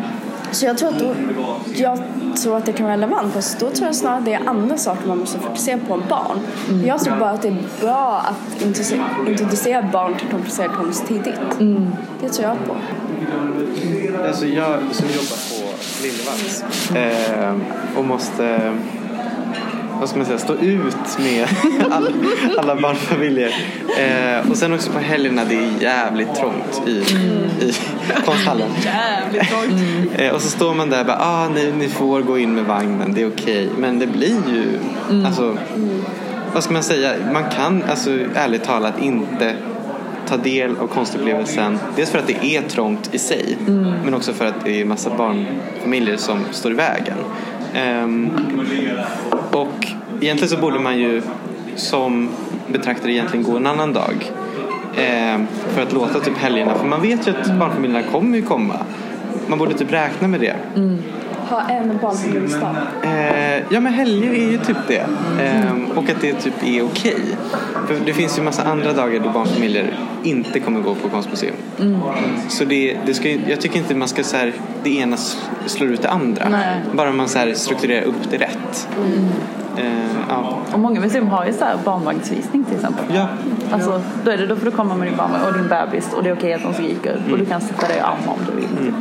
så 0.52 0.66
jag 0.66 0.78
tror 0.78 0.88
att 0.88 0.98
då, 0.98 1.14
jag 1.74 1.98
tror 2.42 2.56
att 2.56 2.66
det 2.66 2.72
kan 2.72 2.86
vara 2.86 2.96
relevant. 2.96 3.34
Fast 3.34 3.60
då 3.60 3.70
tror 3.70 3.86
jag 3.86 3.96
snarare 3.96 4.20
det 4.20 4.34
är 4.34 4.48
andra 4.48 4.78
saker 4.78 5.08
man 5.08 5.18
måste 5.18 5.38
fokusera 5.38 5.78
på 5.88 5.94
än 5.94 6.02
barn. 6.08 6.38
Jag 6.86 7.00
tror 7.00 7.16
bara 7.16 7.30
att 7.30 7.42
det 7.42 7.48
är 7.48 7.56
bra 7.80 8.24
att 8.26 8.62
introducera, 8.62 9.82
barn 9.92 10.14
till 10.14 10.28
komplicerad 10.28 10.72
konst 10.72 11.06
tidigt. 11.06 11.40
Det 12.20 12.28
tror 12.28 12.48
jag 12.48 12.66
på. 12.66 12.76
Alltså 14.26 14.46
jag 14.46 14.78
som 14.92 15.06
jobbar 15.08 15.38
på 15.50 15.74
Liljevalchs 16.02 16.64
eh, 16.94 17.56
och 17.96 18.04
måste 18.04 18.72
vad 20.00 20.08
ska 20.08 20.18
man 20.18 20.26
säga, 20.26 20.38
stå 20.38 20.54
ut 20.54 21.18
med 21.18 21.48
all, 21.90 22.14
alla 22.58 22.76
barnfamiljer. 22.76 23.54
Eh, 23.98 24.50
och 24.50 24.56
sen 24.56 24.72
också 24.72 24.90
på 24.90 24.98
helgerna, 24.98 25.44
det 25.44 25.54
är 25.54 25.82
jävligt 25.82 26.34
trångt 26.34 26.82
i, 26.86 26.90
i 26.90 27.74
konsthallen. 28.24 28.70
Jävligt 28.84 29.48
trångt. 29.48 29.82
Eh, 30.16 30.34
och 30.34 30.42
så 30.42 30.50
står 30.50 30.74
man 30.74 30.90
där 30.90 31.00
och 31.00 31.06
bara, 31.06 31.18
ah, 31.20 31.48
ni, 31.48 31.72
ni 31.72 31.88
får 31.88 32.20
gå 32.20 32.38
in 32.38 32.54
med 32.54 32.64
vagnen, 32.64 33.14
det 33.14 33.22
är 33.22 33.28
okej. 33.28 33.68
Men 33.78 33.98
det 33.98 34.06
blir 34.06 34.36
ju, 34.54 34.78
alltså, 35.26 35.56
vad 36.54 36.64
ska 36.64 36.72
man 36.72 36.82
säga, 36.82 37.14
man 37.32 37.44
kan 37.50 37.82
alltså 37.90 38.10
ärligt 38.34 38.64
talat 38.64 39.02
inte 39.02 39.56
ta 40.30 40.36
del 40.36 40.76
av 40.76 40.86
konstupplevelsen. 40.86 41.78
Dels 41.96 42.10
för 42.10 42.18
att 42.18 42.26
det 42.26 42.56
är 42.56 42.62
trångt 42.62 43.14
i 43.14 43.18
sig, 43.18 43.56
men 44.04 44.14
också 44.14 44.32
för 44.32 44.46
att 44.46 44.64
det 44.64 44.80
är 44.80 44.84
massa 44.84 45.16
barnfamiljer 45.16 46.16
som 46.16 46.44
står 46.50 46.72
i 46.72 46.74
vägen. 46.74 47.16
Ehm, 47.74 48.30
och 49.52 49.86
egentligen 50.20 50.48
så 50.48 50.56
borde 50.56 50.78
man 50.78 50.98
ju 50.98 51.22
som 51.76 52.28
betraktare 52.66 53.12
egentligen 53.12 53.44
gå 53.44 53.56
en 53.56 53.66
annan 53.66 53.92
dag. 53.92 54.30
Ehm, 54.96 55.46
för 55.68 55.82
att 55.82 55.92
låta 55.92 56.20
typ 56.20 56.36
helgerna, 56.36 56.74
för 56.74 56.86
man 56.86 57.02
vet 57.02 57.28
ju 57.28 57.30
att 57.30 57.58
barnfamiljerna 57.58 58.02
kommer 58.12 58.36
ju 58.36 58.42
komma. 58.42 58.76
Man 59.46 59.58
borde 59.58 59.74
typ 59.74 59.92
räkna 59.92 60.28
med 60.28 60.40
det. 60.40 60.56
Ha 61.50 61.60
en 61.68 61.98
barnfamiljsdag. 62.02 62.76
Eh, 63.02 63.62
ja 63.70 63.80
men 63.80 63.92
helger 63.92 64.30
är 64.30 64.50
ju 64.50 64.58
typ 64.58 64.76
det. 64.88 65.06
Eh, 65.40 65.98
och 65.98 66.10
att 66.10 66.20
det 66.20 66.32
typ 66.32 66.64
är 66.64 66.82
okej. 66.82 67.20
För 67.86 67.96
det 68.06 68.12
finns 68.12 68.38
ju 68.38 68.42
massa 68.42 68.62
andra 68.64 68.92
dagar 68.92 69.20
då 69.20 69.30
barnfamiljer 69.30 69.98
inte 70.22 70.60
kommer 70.60 70.80
gå 70.80 70.94
på 70.94 71.08
konstmuseum. 71.08 71.54
Så 72.48 72.64
det, 72.64 72.96
det 73.06 73.14
ska, 73.14 73.28
jag 73.28 73.60
tycker 73.60 73.78
inte 73.78 73.94
man 73.94 74.08
ska 74.08 74.22
så 74.24 74.36
här, 74.36 74.52
det 74.82 74.90
ena 74.90 75.16
slår 75.66 75.88
ut 75.88 76.02
det 76.02 76.10
andra. 76.10 76.48
Nej. 76.48 76.80
Bara 76.92 77.12
man 77.12 77.28
så 77.28 77.38
här 77.38 77.54
strukturerar 77.54 78.04
upp 78.04 78.30
det 78.30 78.36
rätt. 78.36 78.88
Eh, 79.76 79.84
ja. 80.28 80.58
Och 80.72 80.78
många 80.78 81.00
museum 81.00 81.28
har 81.28 81.46
ju 81.46 81.52
så 81.52 81.64
här 81.64 81.76
barnvagnsvisning 81.84 82.64
till 82.64 82.74
exempel. 82.74 83.04
ja. 83.14 83.28
Alltså, 83.72 84.02
då 84.24 84.30
är 84.30 84.36
det 84.36 84.46
då 84.46 84.56
får 84.56 84.64
du 84.64 84.70
komma 84.70 84.94
med 84.94 85.08
din 85.08 85.16
barnvagn 85.16 85.44
och 85.44 85.52
din 85.52 85.68
bebis 85.68 86.12
och 86.12 86.22
det 86.22 86.30
är 86.30 86.34
okej 86.34 86.52
att 86.54 86.62
de 86.62 86.74
skriker 86.74 87.22
och 87.32 87.38
du 87.38 87.46
kan 87.46 87.60
sätta 87.60 87.86
dig 87.86 87.96
i 87.96 88.00
armen 88.00 88.28
om 88.28 88.38
du 88.50 88.56
vill. 88.56 88.68
Men 88.74 88.94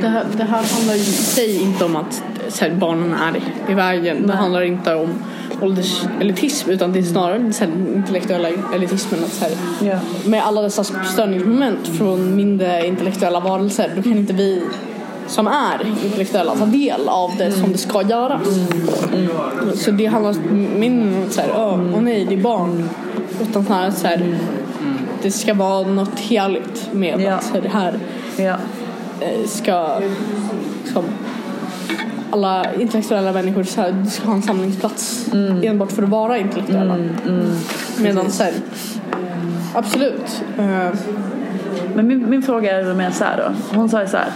det, 0.00 0.08
här, 0.08 0.24
det 0.36 0.44
här 0.44 0.64
handlar 0.74 0.94
ju 0.94 1.00
i 1.00 1.04
sig 1.04 1.62
inte 1.62 1.84
om 1.84 1.96
att 1.96 2.22
så 2.48 2.64
här, 2.64 2.74
barnen 2.74 3.14
är 3.14 3.40
i 3.70 3.74
vägen. 3.74 4.26
Det 4.26 4.32
handlar 4.32 4.62
inte 4.62 4.94
om 4.94 5.08
ålderselitism 5.62 6.70
utan 6.70 6.92
det 6.92 6.98
är 6.98 7.02
snarare 7.02 7.52
så 7.52 7.64
här, 7.64 7.72
intellektuella 7.94 8.48
elitismen. 8.74 9.24
Att, 9.24 9.32
så 9.32 9.44
här, 9.44 9.54
Ja. 9.90 9.98
Med 10.24 10.44
alla 10.46 10.62
dessa 10.62 10.84
störningsmoment 10.84 11.88
från 11.88 12.36
mindre 12.36 12.86
intellektuella 12.86 13.40
varelser 13.40 13.92
då 13.96 14.02
kan 14.02 14.12
inte 14.12 14.32
vi 14.32 14.62
som 15.28 15.46
är 15.46 15.86
intellektuella 16.04 16.54
ta 16.54 16.66
del 16.66 17.08
av 17.08 17.30
det 17.38 17.52
som 17.52 17.72
det 17.72 17.78
ska 17.78 18.02
göras. 18.02 18.42
Så 19.74 19.90
det 19.90 20.06
handlar 20.06 20.34
mindre 20.78 21.18
om 21.18 21.24
att 21.26 21.32
så 21.32 21.40
här, 21.40 21.50
åh, 21.56 21.80
åh 21.94 22.00
nej 22.02 22.26
det 22.28 22.34
är 22.34 22.40
barn. 22.40 22.88
Utan 23.42 23.64
snarare 23.64 23.92
så 23.92 24.06
här, 24.06 24.38
det 25.22 25.30
ska 25.30 25.54
vara 25.54 25.88
något 25.88 26.18
heligt 26.18 26.88
med 26.92 27.20
Ja. 27.20 27.34
att 27.34 27.44
så 27.44 27.60
det 27.60 27.68
här 27.68 27.98
Ja. 28.36 28.56
Eh, 29.20 29.46
ska 29.46 30.00
liksom, 30.84 31.04
alla 32.30 32.74
intellektuella 32.74 33.32
människor 33.32 33.62
så 33.62 33.80
här, 33.80 34.04
ska 34.10 34.26
ha 34.26 34.34
en 34.34 34.42
samlingsplats 34.42 35.28
enbart 35.62 35.92
för 35.92 36.02
att 36.02 36.08
vara 36.08 36.38
intellektuella. 36.38 36.96
Medan 37.98 38.30
så 38.30 38.42
här, 38.42 38.52
absolut. 39.74 40.44
Eh, 40.58 40.88
Men 41.94 42.06
min, 42.06 42.30
min 42.30 42.42
fråga 42.42 42.80
är 42.80 42.94
mer 42.94 43.10
så 43.10 43.24
här 43.24 43.36
då. 43.36 43.76
Hon 43.76 43.88
sa 43.88 44.02
ju 44.02 44.08
så 44.08 44.16
här. 44.16 44.30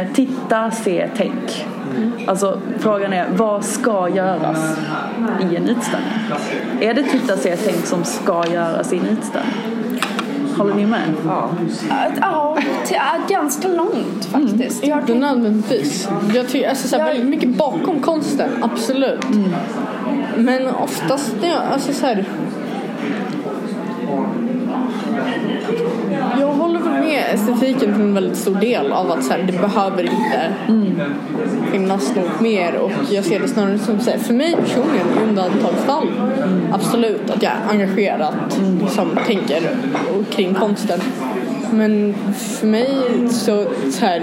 Eh, 0.00 0.12
titta, 0.14 0.70
se, 0.70 1.08
tänk. 1.16 1.66
Alltså 2.26 2.60
frågan 2.78 3.12
är 3.12 3.26
vad 3.36 3.64
ska 3.64 4.08
göras 4.08 4.78
i 5.40 5.56
en 5.56 5.68
utställning? 5.68 6.12
Är 6.80 6.94
det 6.94 7.02
titta, 7.02 7.36
se, 7.36 7.56
tänk 7.56 7.86
som 7.86 8.04
ska 8.04 8.44
göras 8.52 8.92
i 8.92 8.98
en 8.98 9.06
utställning? 9.06 9.75
Håller 10.58 10.74
ni 10.74 10.86
med? 10.86 11.00
Ja, 11.26 11.50
ja, 12.20 12.58
till- 12.86 12.96
ganska 13.28 13.68
långt 13.68 14.24
faktiskt. 14.32 14.86
Jag 14.86 14.98
inte 14.98 15.14
nödvändigtvis. 15.14 16.08
Jag 16.34 16.48
tycker 16.48 16.68
alltså, 16.68 16.88
så 16.88 16.96
här, 16.96 17.02
Jag- 17.06 17.08
väldigt 17.14 17.28
mycket 17.30 17.48
bakom 17.48 18.00
konsten, 18.00 18.50
absolut. 18.62 19.24
Men 20.36 20.66
oftast, 20.68 21.34
när 21.40 21.48
jag, 21.48 21.62
alltså 21.72 21.92
så 21.92 22.06
här, 22.06 22.24
jag 26.40 26.46
håller 26.46 26.80
väl 26.80 26.92
med 26.92 27.24
estetiken 27.34 27.92
till 27.92 28.02
en 28.02 28.14
väldigt 28.14 28.36
stor 28.36 28.54
del 28.54 28.92
av 28.92 29.10
att 29.10 29.24
så 29.24 29.32
här, 29.32 29.42
det 29.42 29.52
behöver 29.52 30.02
inte 30.02 30.54
finnas 31.72 32.14
något 32.16 32.40
mer. 32.40 32.76
Och 32.76 32.92
jag 33.10 33.24
ser 33.24 33.40
det 33.40 33.48
snarare 33.48 33.78
som 33.78 34.00
så 34.00 34.10
här, 34.10 34.18
för 34.18 34.34
mig 34.34 34.56
personligen 34.56 35.06
i 35.18 35.28
undantagsfall 35.28 36.08
absolut 36.72 37.30
att 37.30 37.42
jag 37.42 37.52
är 37.52 37.70
engagerat 37.70 38.34
som 38.48 38.78
liksom, 38.78 39.18
tänker 39.26 39.62
och 40.18 40.34
kring 40.34 40.54
konsten. 40.54 41.00
Men 41.72 42.14
för 42.36 42.66
mig 42.66 42.88
så, 43.30 43.64
så 43.92 44.06
här, 44.06 44.22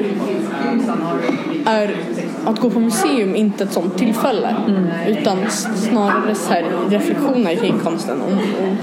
är 1.66 1.96
att 2.46 2.60
gå 2.60 2.70
på 2.70 2.80
museum 2.80 3.36
inte 3.36 3.64
ett 3.64 3.74
sånt 3.74 3.98
tillfälle. 3.98 4.56
Utan 5.08 5.38
snarare 5.76 6.36
så 6.36 6.54
här, 6.54 6.66
reflektioner 6.90 7.56
kring 7.56 7.80
konsten. 7.80 8.22
och, 8.22 8.32
och 8.32 8.76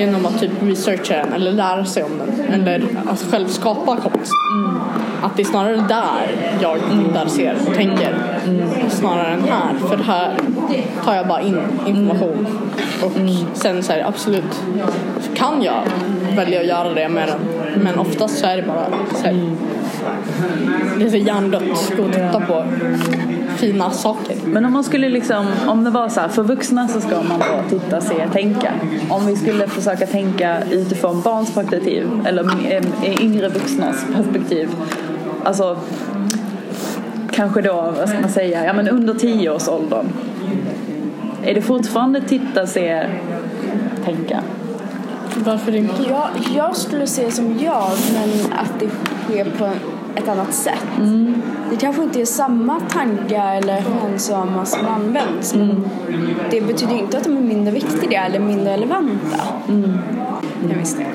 genom 0.00 0.26
att 0.26 0.40
typ 0.40 0.50
researcha 0.62 1.16
den 1.16 1.32
eller 1.32 1.52
lära 1.52 1.84
sig 1.84 2.02
om 2.02 2.10
den. 2.18 2.54
Eller 2.54 2.82
att 3.06 3.26
själv 3.30 3.48
skapa 3.48 3.96
konst. 3.96 4.32
Att 5.22 5.36
det 5.36 5.42
är 5.42 5.46
snarare 5.46 5.76
där 5.76 6.36
jag 6.60 6.76
tittar, 6.76 7.26
ser 7.26 7.54
och 7.68 7.74
tänker. 7.74 8.14
Snarare 8.88 9.32
än 9.32 9.44
här. 9.44 9.88
För 9.88 9.96
här 9.96 10.36
tar 11.04 11.14
jag 11.14 11.28
bara 11.28 11.40
in 11.40 11.60
information. 11.86 12.46
Och 13.02 13.12
sen 13.52 13.82
så 13.82 13.92
här, 13.92 14.04
absolut 14.08 14.62
så 15.20 15.34
kan 15.34 15.62
jag 15.62 15.82
välja 16.36 16.60
att 16.60 16.66
göra 16.66 16.94
det 16.94 17.08
med 17.08 17.28
den. 17.28 17.40
Men 17.82 17.98
oftast 17.98 18.38
så 18.38 18.46
är 18.46 18.56
det 18.56 18.62
bara 18.62 18.86
så 19.14 19.24
här, 19.24 19.50
det 20.98 21.04
är 21.04 21.10
så 21.10 21.16
hjärndött 21.16 21.62
och 21.98 22.12
titta 22.12 22.40
på 22.40 22.64
fina 23.60 23.90
saker. 23.90 24.36
Men 24.46 24.64
om 24.64 24.72
man 24.72 24.84
skulle 24.84 25.08
liksom, 25.08 25.46
om 25.66 25.84
det 25.84 25.90
var 25.90 26.08
så 26.08 26.20
här, 26.20 26.28
för 26.28 26.42
vuxna 26.42 26.88
så 26.88 27.00
ska 27.00 27.22
man 27.22 27.38
då 27.38 27.78
titta, 27.78 28.00
se, 28.00 28.28
tänka. 28.32 28.72
Om 29.10 29.26
vi 29.26 29.36
skulle 29.36 29.66
försöka 29.66 30.06
tänka 30.06 30.62
utifrån 30.70 31.22
barns 31.22 31.54
perspektiv 31.54 32.08
eller 32.26 32.44
eh, 32.68 33.22
yngre 33.22 33.48
vuxnas 33.48 34.04
perspektiv. 34.14 34.68
alltså 35.44 35.78
kanske 37.30 37.60
då, 37.60 37.94
vad 37.98 38.08
ska 38.08 38.20
man 38.20 38.30
säga, 38.30 38.64
ja 38.64 38.72
men 38.72 38.88
under 38.88 39.14
tioårsåldern. 39.14 40.06
Är 41.42 41.54
det 41.54 41.62
fortfarande 41.62 42.20
titta, 42.20 42.66
se, 42.66 43.06
tänka? 44.04 44.42
Varför 45.36 45.74
inte? 45.74 45.94
Jag, 46.08 46.28
jag 46.56 46.76
skulle 46.76 47.06
se 47.06 47.30
som 47.30 47.58
jag, 47.58 47.90
men 48.12 48.52
att 48.58 48.80
det 48.80 48.88
sker 49.24 49.44
på 49.58 49.68
ett 50.16 50.28
annat 50.28 50.54
sätt. 50.54 50.86
Det 51.70 51.76
kanske 51.76 52.02
inte 52.02 52.20
är 52.20 52.24
samma 52.24 52.80
tankar 52.80 53.56
eller 53.56 53.84
ensamma 54.12 54.64
som 54.64 54.86
används. 54.86 55.54
Men 55.54 55.84
det 56.50 56.60
betyder 56.60 56.94
inte 56.98 57.18
att 57.18 57.24
de 57.24 57.36
är 57.36 57.40
mindre 57.40 57.72
viktiga 57.74 58.24
eller 58.24 58.40
mindre 58.40 58.72
relevanta. 58.72 59.40
Jag 60.68 60.78
visste. 60.78 61.06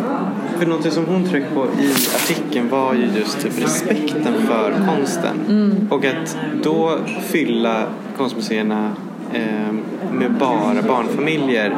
För 0.60 0.66
någonting 0.66 0.92
som 0.92 1.06
hon 1.06 1.30
tryckte 1.30 1.54
på 1.54 1.66
i 1.66 1.92
artikeln 2.16 2.70
var 2.70 2.94
ju 2.94 3.06
just 3.20 3.42
typ 3.42 3.64
respekten 3.64 4.34
för 4.48 4.74
konsten. 4.96 5.88
Och 5.92 6.06
att 6.06 6.38
då 6.64 6.98
fylla 7.22 7.84
konstmuseerna 8.18 8.92
eh, 9.34 9.74
med 10.12 10.32
bara 10.40 10.82
barnfamiljer. 10.88 11.78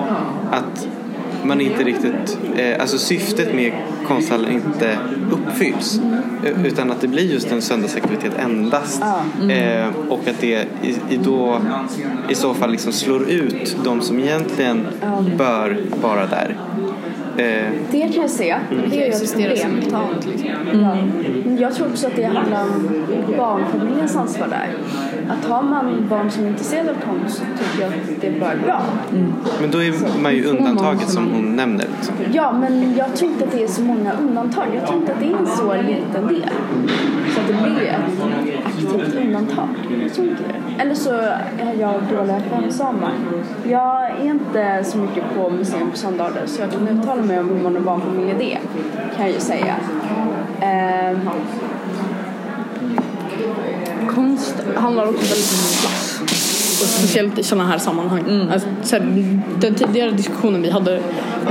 Att 0.51 0.87
man 1.43 1.61
inte 1.61 1.83
riktigt, 1.83 2.37
eh, 2.55 2.81
alltså 2.81 2.97
syftet 2.97 3.53
med 3.55 3.73
konsthallen 4.07 4.51
inte 4.51 4.97
uppfylls. 5.31 5.99
Eh, 6.43 6.65
Utan 6.65 6.91
att 6.91 7.01
det 7.01 7.07
blir 7.07 7.33
just 7.33 7.51
en 7.51 7.61
söndagsaktivitet 7.61 8.33
endast. 8.37 9.01
Eh, 9.49 9.87
och 10.09 10.27
att 10.27 10.41
det 10.41 10.67
i, 10.83 10.95
i, 11.09 11.17
då, 11.23 11.61
i 12.29 12.35
så 12.35 12.53
fall 12.53 12.71
liksom 12.71 12.93
slår 12.93 13.29
ut 13.29 13.77
de 13.83 14.01
som 14.01 14.19
egentligen 14.19 14.87
bör 15.37 15.77
vara 16.01 16.27
där. 16.27 16.57
Eh, 17.37 17.71
Det 17.91 17.99
kan 18.13 18.21
jag 18.21 18.29
se. 18.29 18.55
Det 18.69 19.01
är 19.01 19.05
ju 19.05 19.11
ett 19.11 19.33
problem. 19.33 19.57
simultant 19.57 20.25
liksom. 20.25 20.49
Men 20.73 21.57
jag 21.59 21.73
tror 21.75 21.87
också 21.87 22.07
att 22.07 22.15
det 22.15 22.23
handlar 22.23 22.61
om 22.63 22.99
barnfamiljens 23.37 24.15
ansvar 24.15 24.47
där. 24.47 24.69
Att 25.29 25.45
har 25.49 25.63
man 25.63 26.07
barn 26.09 26.31
som 26.31 26.43
är 26.43 26.47
intresserade 26.47 26.89
av 26.89 26.95
konst 26.95 27.37
så 27.37 27.43
tycker 27.43 27.83
jag 27.83 27.93
att 27.93 28.21
det 28.21 28.27
är 28.27 28.39
bara 28.39 28.55
bra. 28.65 28.81
Men 29.61 29.71
då 29.71 29.83
är 29.83 30.21
man 30.21 30.35
ju 30.35 30.45
undantaget 30.45 31.09
som 31.09 31.31
hon 31.31 31.55
nämner. 31.55 31.85
Liksom. 31.97 32.15
Ja, 32.33 32.51
men 32.51 32.95
jag 32.97 33.15
tror 33.15 33.31
inte 33.31 33.43
att 33.45 33.51
det 33.51 33.63
är 33.63 33.67
så 33.67 33.81
många 33.81 34.11
undantag. 34.13 34.65
Jag 34.75 34.87
tror 34.87 34.99
inte 34.99 35.13
att 35.13 35.19
det 35.19 35.25
är 35.25 35.37
en 35.37 35.47
så 35.47 35.73
liten 35.73 36.27
del. 36.27 36.49
Så 37.35 37.41
att 37.41 37.47
det 37.47 37.53
blir 37.53 37.87
ett 37.87 38.65
aktivt 38.65 39.15
undantag. 39.25 39.67
Jag 40.03 40.13
tror 40.13 40.27
inte 40.27 40.43
det. 40.43 40.81
Eller 40.81 40.95
så 40.95 41.13
är 41.59 41.73
jag 41.79 41.93
dåliga 42.17 42.41
skämtsamma. 42.51 43.11
Jag 43.69 44.03
är 44.05 44.25
inte 44.25 44.83
så 44.83 44.97
mycket 44.97 45.23
på 45.35 45.49
museum 45.49 45.91
på 45.91 45.97
söndagar 45.97 46.41
så 46.45 46.61
jag 46.61 46.71
kan 46.71 46.87
uttala 46.87 47.21
mig 47.21 47.26
om 47.29 47.49
hur 47.49 47.63
många 47.63 47.79
barnfamiljer 47.79 48.35
det 48.39 48.53
är. 48.53 48.59
Kan 49.15 49.25
jag 49.25 49.33
ju 49.33 49.39
säga. 49.39 49.75
Ehm, 50.61 51.29
Konst 54.15 54.55
handlar 54.75 55.03
också 55.03 55.19
väldigt 55.19 55.51
mycket 55.51 55.65
om 55.65 55.81
klass. 55.81 56.19
Och 56.81 56.87
speciellt 56.87 57.39
i 57.39 57.43
sådana 57.43 57.69
här 57.69 57.77
sammanhang. 57.77 58.49
Alltså, 58.51 58.67
så 58.83 58.95
här, 58.95 59.05
den 59.59 59.75
tidigare 59.75 60.11
diskussionen 60.11 60.61
vi 60.61 60.69
hade 60.69 60.99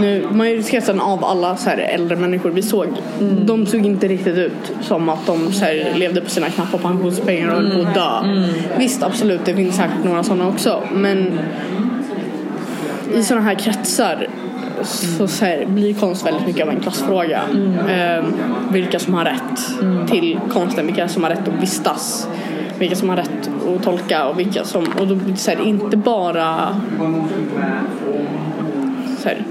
nu, 0.00 0.26
majoriteten 0.32 1.00
av 1.00 1.24
alla 1.24 1.56
så 1.56 1.70
här, 1.70 1.78
äldre 1.78 2.16
människor 2.16 2.50
vi 2.50 2.62
såg, 2.62 2.86
de 3.44 3.66
såg 3.66 3.86
inte 3.86 4.08
riktigt 4.08 4.36
ut 4.36 4.72
som 4.82 5.08
att 5.08 5.26
de 5.26 5.52
så 5.52 5.64
här, 5.64 5.92
levde 5.94 6.20
på 6.20 6.30
sina 6.30 6.50
knappa 6.50 6.78
pensionspengar 6.78 7.48
och 7.48 7.54
höll 7.54 7.84
på 7.84 7.88
att 7.88 7.94
dö. 7.94 8.44
Visst, 8.78 9.02
absolut, 9.02 9.40
det 9.44 9.54
finns 9.54 9.76
säkert 9.76 10.04
några 10.04 10.22
sådana 10.22 10.48
också. 10.48 10.82
Men 10.94 11.38
i 13.14 13.22
sådana 13.22 13.44
här 13.44 13.54
kretsar 13.54 14.28
så, 14.82 15.28
så 15.28 15.44
här, 15.44 15.66
blir 15.66 15.94
konst 15.94 16.26
väldigt 16.26 16.46
mycket 16.46 16.62
av 16.62 16.68
en 16.68 16.80
klassfråga. 16.80 17.42
Eh, 17.88 18.24
vilka 18.72 18.98
som 18.98 19.14
har 19.14 19.24
rätt 19.24 20.10
till 20.10 20.38
konsten, 20.52 20.86
vilka 20.86 21.08
som 21.08 21.22
har 21.22 21.30
rätt 21.30 21.48
att 21.48 21.62
vistas, 21.62 22.28
vilka 22.78 22.96
som 22.96 23.08
har 23.08 23.16
rätt 23.16 23.50
att 23.76 23.82
tolka 23.82 24.26
och 24.26 24.38
vilka 24.38 24.64
som, 24.64 24.86
och 25.00 25.06
då 25.06 25.14
blir 25.14 25.32
det 25.32 25.38
så 25.38 25.50
här, 25.50 25.66
inte 25.66 25.96
bara 25.96 26.80
så 29.18 29.28
här, 29.28 29.42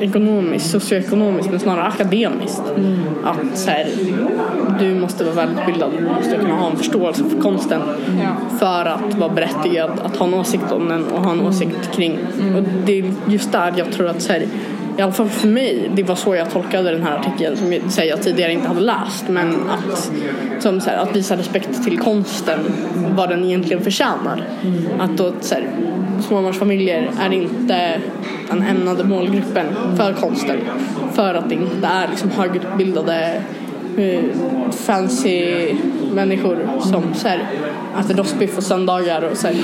ekonomiskt, 0.00 0.70
socioekonomiskt 0.70 1.50
men 1.50 1.60
snarare 1.60 1.84
akademiskt. 1.84 2.62
Att 3.24 3.58
så 3.58 3.70
här, 3.70 3.86
du 4.78 4.94
måste 4.94 5.24
vara 5.24 5.34
välutbildad, 5.34 5.90
du 5.98 6.04
måste 6.04 6.36
kunna 6.36 6.54
ha 6.54 6.70
en 6.70 6.76
förståelse 6.76 7.24
för 7.24 7.40
konsten 7.40 7.80
för 8.58 8.86
att 8.86 9.14
vara 9.14 9.32
berättigad 9.32 9.90
att 10.04 10.16
ha 10.16 10.26
en 10.26 10.34
åsikt 10.34 10.72
om 10.72 10.88
den 10.88 11.04
och 11.04 11.24
ha 11.24 11.32
en 11.32 11.40
åsikt 11.40 11.96
kring. 11.96 12.18
Och 12.56 12.62
det 12.86 12.98
är 12.98 13.12
just 13.28 13.52
där 13.52 13.72
jag 13.76 13.92
tror 13.92 14.08
att 14.08 14.22
så 14.22 14.32
här, 14.32 14.42
i 14.98 15.02
alla 15.02 15.12
fall 15.12 15.28
för 15.28 15.48
mig, 15.48 15.90
det 15.94 16.02
var 16.02 16.14
så 16.14 16.34
jag 16.34 16.50
tolkade 16.50 16.90
den 16.90 17.02
här 17.02 17.18
artikeln 17.18 17.56
som 17.56 17.72
jag, 17.72 18.06
jag 18.06 18.22
tidigare 18.22 18.52
inte 18.52 18.68
hade 18.68 18.80
läst. 18.80 19.28
Men 19.28 19.70
att, 19.70 20.12
som 20.62 20.80
så 20.80 20.90
här, 20.90 20.96
att 20.96 21.16
visa 21.16 21.36
respekt 21.36 21.84
till 21.84 21.98
konsten, 21.98 22.60
vad 23.16 23.28
den 23.28 23.44
egentligen 23.44 23.82
förtjänar. 23.82 24.44
Att 24.98 25.16
då 25.16 25.32
så 25.40 25.54
här, 25.54 25.68
småbarnsfamiljer 26.20 27.10
är 27.20 27.32
inte 27.32 28.00
den 28.50 28.62
ämnade 28.62 29.04
målgruppen 29.04 29.66
för 29.96 30.12
konsten. 30.12 30.56
För 31.12 31.34
att 31.34 31.48
det 31.48 31.54
inte 31.54 31.86
är 31.86 32.08
liksom 32.08 32.30
högutbildade 32.30 33.42
eh, 33.98 34.20
fancy 34.70 35.66
människor 36.14 36.68
som 36.80 37.14
så 37.14 37.28
här, 37.28 37.48
äter 38.00 38.14
rostbiff 38.14 38.54
på 38.54 38.62
söndagar 38.62 39.22
och 39.22 39.36
så 39.36 39.46
här, 39.46 39.56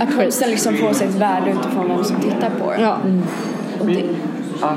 att 0.00 0.16
konsten 0.16 0.50
liksom 0.50 0.76
får 0.76 0.92
sig 0.92 1.08
ett 1.08 1.14
värde 1.14 1.50
utifrån 1.50 1.88
vem 1.88 2.04
som 2.04 2.20
tittar 2.20 2.50
på 2.60 2.70
den. 2.70 2.82
ja. 2.82 2.98
Och 3.57 3.57
Ja, 4.60 4.76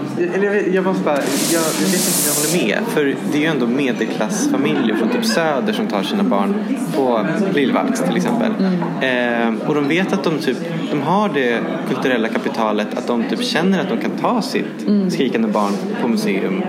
jag, 0.73 0.85
måste 0.85 1.03
bara, 1.03 1.15
jag, 1.17 1.63
jag 1.81 1.87
vet 1.87 2.07
inte 2.07 2.11
om 2.17 2.25
jag 2.27 2.33
håller 2.33 2.67
med. 2.67 2.87
För 2.87 3.15
det 3.31 3.37
är 3.37 3.41
ju 3.41 3.47
ändå 3.47 3.67
medelklassfamiljer 3.67 4.95
från 4.95 5.09
typ 5.09 5.25
söder 5.25 5.73
som 5.73 5.87
tar 5.87 6.03
sina 6.03 6.23
barn 6.23 6.53
på 6.95 7.25
Lillvalchs 7.53 8.01
till 8.01 8.15
exempel. 8.15 8.51
Eh, 9.01 9.67
och 9.67 9.75
de 9.75 9.87
vet 9.87 10.13
att 10.13 10.23
de, 10.23 10.39
typ, 10.39 10.57
de 10.91 11.01
har 11.01 11.29
det 11.29 11.59
kulturella 11.89 12.27
kapitalet 12.27 12.97
att 12.97 13.07
de 13.07 13.23
typ 13.23 13.43
känner 13.43 13.79
att 13.79 13.89
de 13.89 13.97
kan 13.97 14.11
ta 14.11 14.41
sitt 14.41 14.85
skrikande 15.09 15.47
barn 15.47 15.73
på 16.01 16.07
museum. 16.07 16.63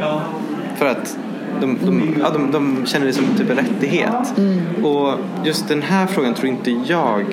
För 0.77 0.87
att 0.87 1.17
de, 1.61 1.79
de, 1.85 2.17
ja, 2.21 2.31
de, 2.31 2.51
de 2.51 2.87
känner 2.87 3.07
det 3.07 3.13
som 3.13 3.25
typ 3.39 3.51
en 3.51 3.57
rättighet. 3.57 4.35
Och 4.83 5.15
just 5.45 5.69
den 5.69 5.83
här 5.83 6.07
frågan 6.07 6.35
tror 6.35 6.49
inte 6.49 6.71
jag 6.71 7.25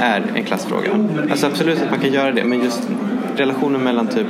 är 0.00 0.22
en 0.34 0.44
klassfråga. 0.44 1.08
Alltså 1.30 1.46
absolut 1.46 1.82
att 1.82 1.90
man 1.90 2.00
kan 2.00 2.12
göra 2.12 2.32
det 2.32 2.44
men 2.44 2.64
just 2.64 2.88
relationen 3.36 3.82
mellan 3.82 4.06
typ 4.06 4.26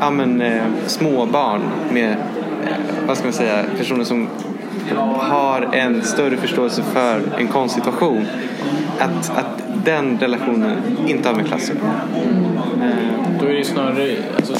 ja, 0.00 0.10
men, 0.10 0.40
eh, 0.40 0.62
småbarn 0.86 1.60
med 1.92 2.10
eh, 2.10 2.16
vad 3.06 3.16
ska 3.16 3.26
man 3.26 3.32
säga, 3.32 3.64
personer 3.78 4.04
som 4.04 4.28
har 5.16 5.68
en 5.72 6.02
större 6.02 6.36
förståelse 6.36 6.82
för 6.82 7.20
en 7.38 7.48
konstsituation. 7.48 8.26
Att, 8.98 9.30
att 9.38 9.62
den 9.84 10.18
relationen 10.18 10.76
inte 11.06 11.28
har 11.28 11.36
med 11.36 11.46
klass 11.46 11.70
att 11.70 11.76
göra. 11.76 12.00
Då 13.40 13.46
är 13.46 13.52
det 13.52 13.64
snarare, 13.64 14.16
alltså, 14.36 14.54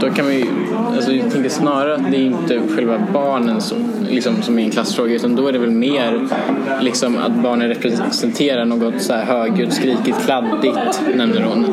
då 0.00 0.10
kan 0.10 0.26
vi 0.26 0.44
alltså, 0.94 1.12
jag 1.12 1.30
tänker 1.30 1.48
snarare 1.50 1.94
att 1.94 2.10
det 2.10 2.16
är 2.16 2.22
inte 2.22 2.60
själva 2.74 2.98
barnen 3.12 3.60
som, 3.60 3.78
liksom, 4.10 4.42
som 4.42 4.58
är 4.58 4.62
en 4.62 4.70
klassfråga 4.70 5.14
utan 5.14 5.36
då 5.36 5.48
är 5.48 5.52
det 5.52 5.58
väl 5.58 5.70
mer 5.70 6.28
liksom, 6.80 7.16
att 7.16 7.42
barnen 7.42 7.68
representerar 7.68 8.64
något 8.64 9.02
så 9.02 9.12
här 9.12 9.24
högljutt, 9.24 9.72
skrikigt, 9.72 10.24
kladdigt 10.24 11.00
nämner 11.14 11.42
hon. 11.42 11.64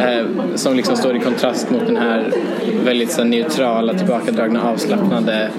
Eh, 0.00 0.54
som 0.54 0.76
liksom 0.76 0.96
står 0.96 1.16
i 1.16 1.20
kontrast 1.20 1.70
mot 1.70 1.86
den 1.86 1.96
här 1.96 2.32
väldigt 2.84 3.10
så 3.10 3.22
här, 3.22 3.28
neutrala, 3.28 3.94
tillbakadragna, 3.94 4.62
avslappnade 4.62 5.50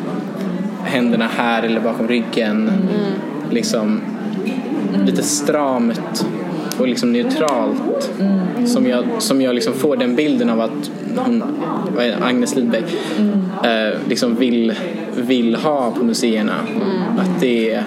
händerna 0.84 1.28
här 1.38 1.64
eller 1.64 1.80
bakom 1.80 2.08
ryggen. 2.08 2.72
Liksom 3.52 4.02
lite 5.06 5.24
stramt 5.24 6.26
och 6.80 6.88
liksom 6.88 7.12
neutralt. 7.12 8.12
Som 8.66 8.88
jag, 8.88 9.04
som 9.18 9.42
jag 9.42 9.56
liksom 9.56 9.74
får 9.74 9.98
den 9.98 10.16
bilden 10.16 10.50
av 10.50 10.62
att 10.62 10.92
det, 11.98 12.18
Agnes 12.22 12.56
Lidberg 12.56 12.84
eh, 13.64 14.00
liksom 14.08 14.36
vill, 14.36 14.74
vill 15.16 15.56
ha 15.56 15.92
på 15.92 16.04
museerna. 16.04 16.56
Att 17.18 17.40
det 17.40 17.74
är... 17.74 17.84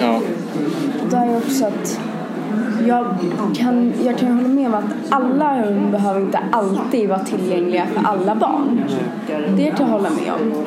Ja. 0.00 0.20
då 1.10 1.16
är 1.16 1.36
också 1.36 1.64
att 1.66 2.00
jag 2.86 3.04
kan, 3.56 3.92
jag 4.04 4.18
kan 4.18 4.32
hålla 4.32 4.48
med 4.48 4.66
om 4.66 4.74
att 4.74 4.84
alla 5.08 5.62
rum 5.62 5.90
behöver 5.90 6.20
inte 6.20 6.40
alltid 6.50 7.08
vara 7.08 7.18
tillgängliga 7.18 7.86
för 7.86 8.02
alla 8.04 8.34
barn. 8.34 8.84
Det 9.56 9.70
kan 9.70 9.86
jag 9.86 9.92
hålla 9.92 10.10
med 10.10 10.32
om. 10.32 10.64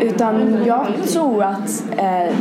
Utan 0.00 0.58
jag 0.66 0.86
tror 1.12 1.42
att 1.42 1.84
eh, 1.96 2.34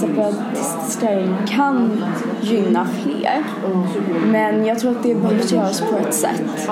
separatistställning 0.00 1.34
kan 1.46 2.04
gynna 2.40 2.86
fler. 2.86 3.44
Men 4.26 4.66
jag 4.66 4.78
tror 4.78 4.90
att 4.90 5.02
det 5.02 5.14
behöver 5.14 5.54
göras 5.54 5.80
på 5.80 5.96
ett 5.96 6.14
sätt. 6.14 6.68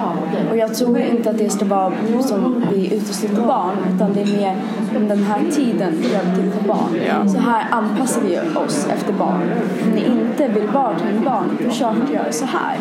Och 0.50 0.56
jag 0.56 0.74
tror 0.74 0.98
inte 0.98 1.30
att 1.30 1.38
det 1.38 1.50
ska 1.50 1.64
vara 1.64 1.92
som 2.20 2.64
vi 2.72 2.94
utesluter 2.94 3.42
barn 3.46 3.76
utan 3.94 4.12
det 4.12 4.20
är 4.20 4.36
mer 4.36 4.56
om 4.96 5.08
den 5.08 5.22
här 5.22 5.40
tiden 5.50 5.92
till 6.36 6.50
för 6.50 6.68
barn. 6.68 7.28
Så 7.28 7.38
här 7.38 7.66
anpassar 7.70 8.20
vi 8.20 8.38
oss 8.66 8.86
efter 8.92 9.12
barn. 9.12 9.40
Om 9.84 9.90
ni 9.90 10.04
inte 10.04 10.48
vill 10.48 10.68
vara 10.68 10.98
till 10.98 11.20
barn, 11.24 11.58
försök 11.58 12.10
göra 12.12 12.32
så 12.32 12.44
här. 12.44 12.76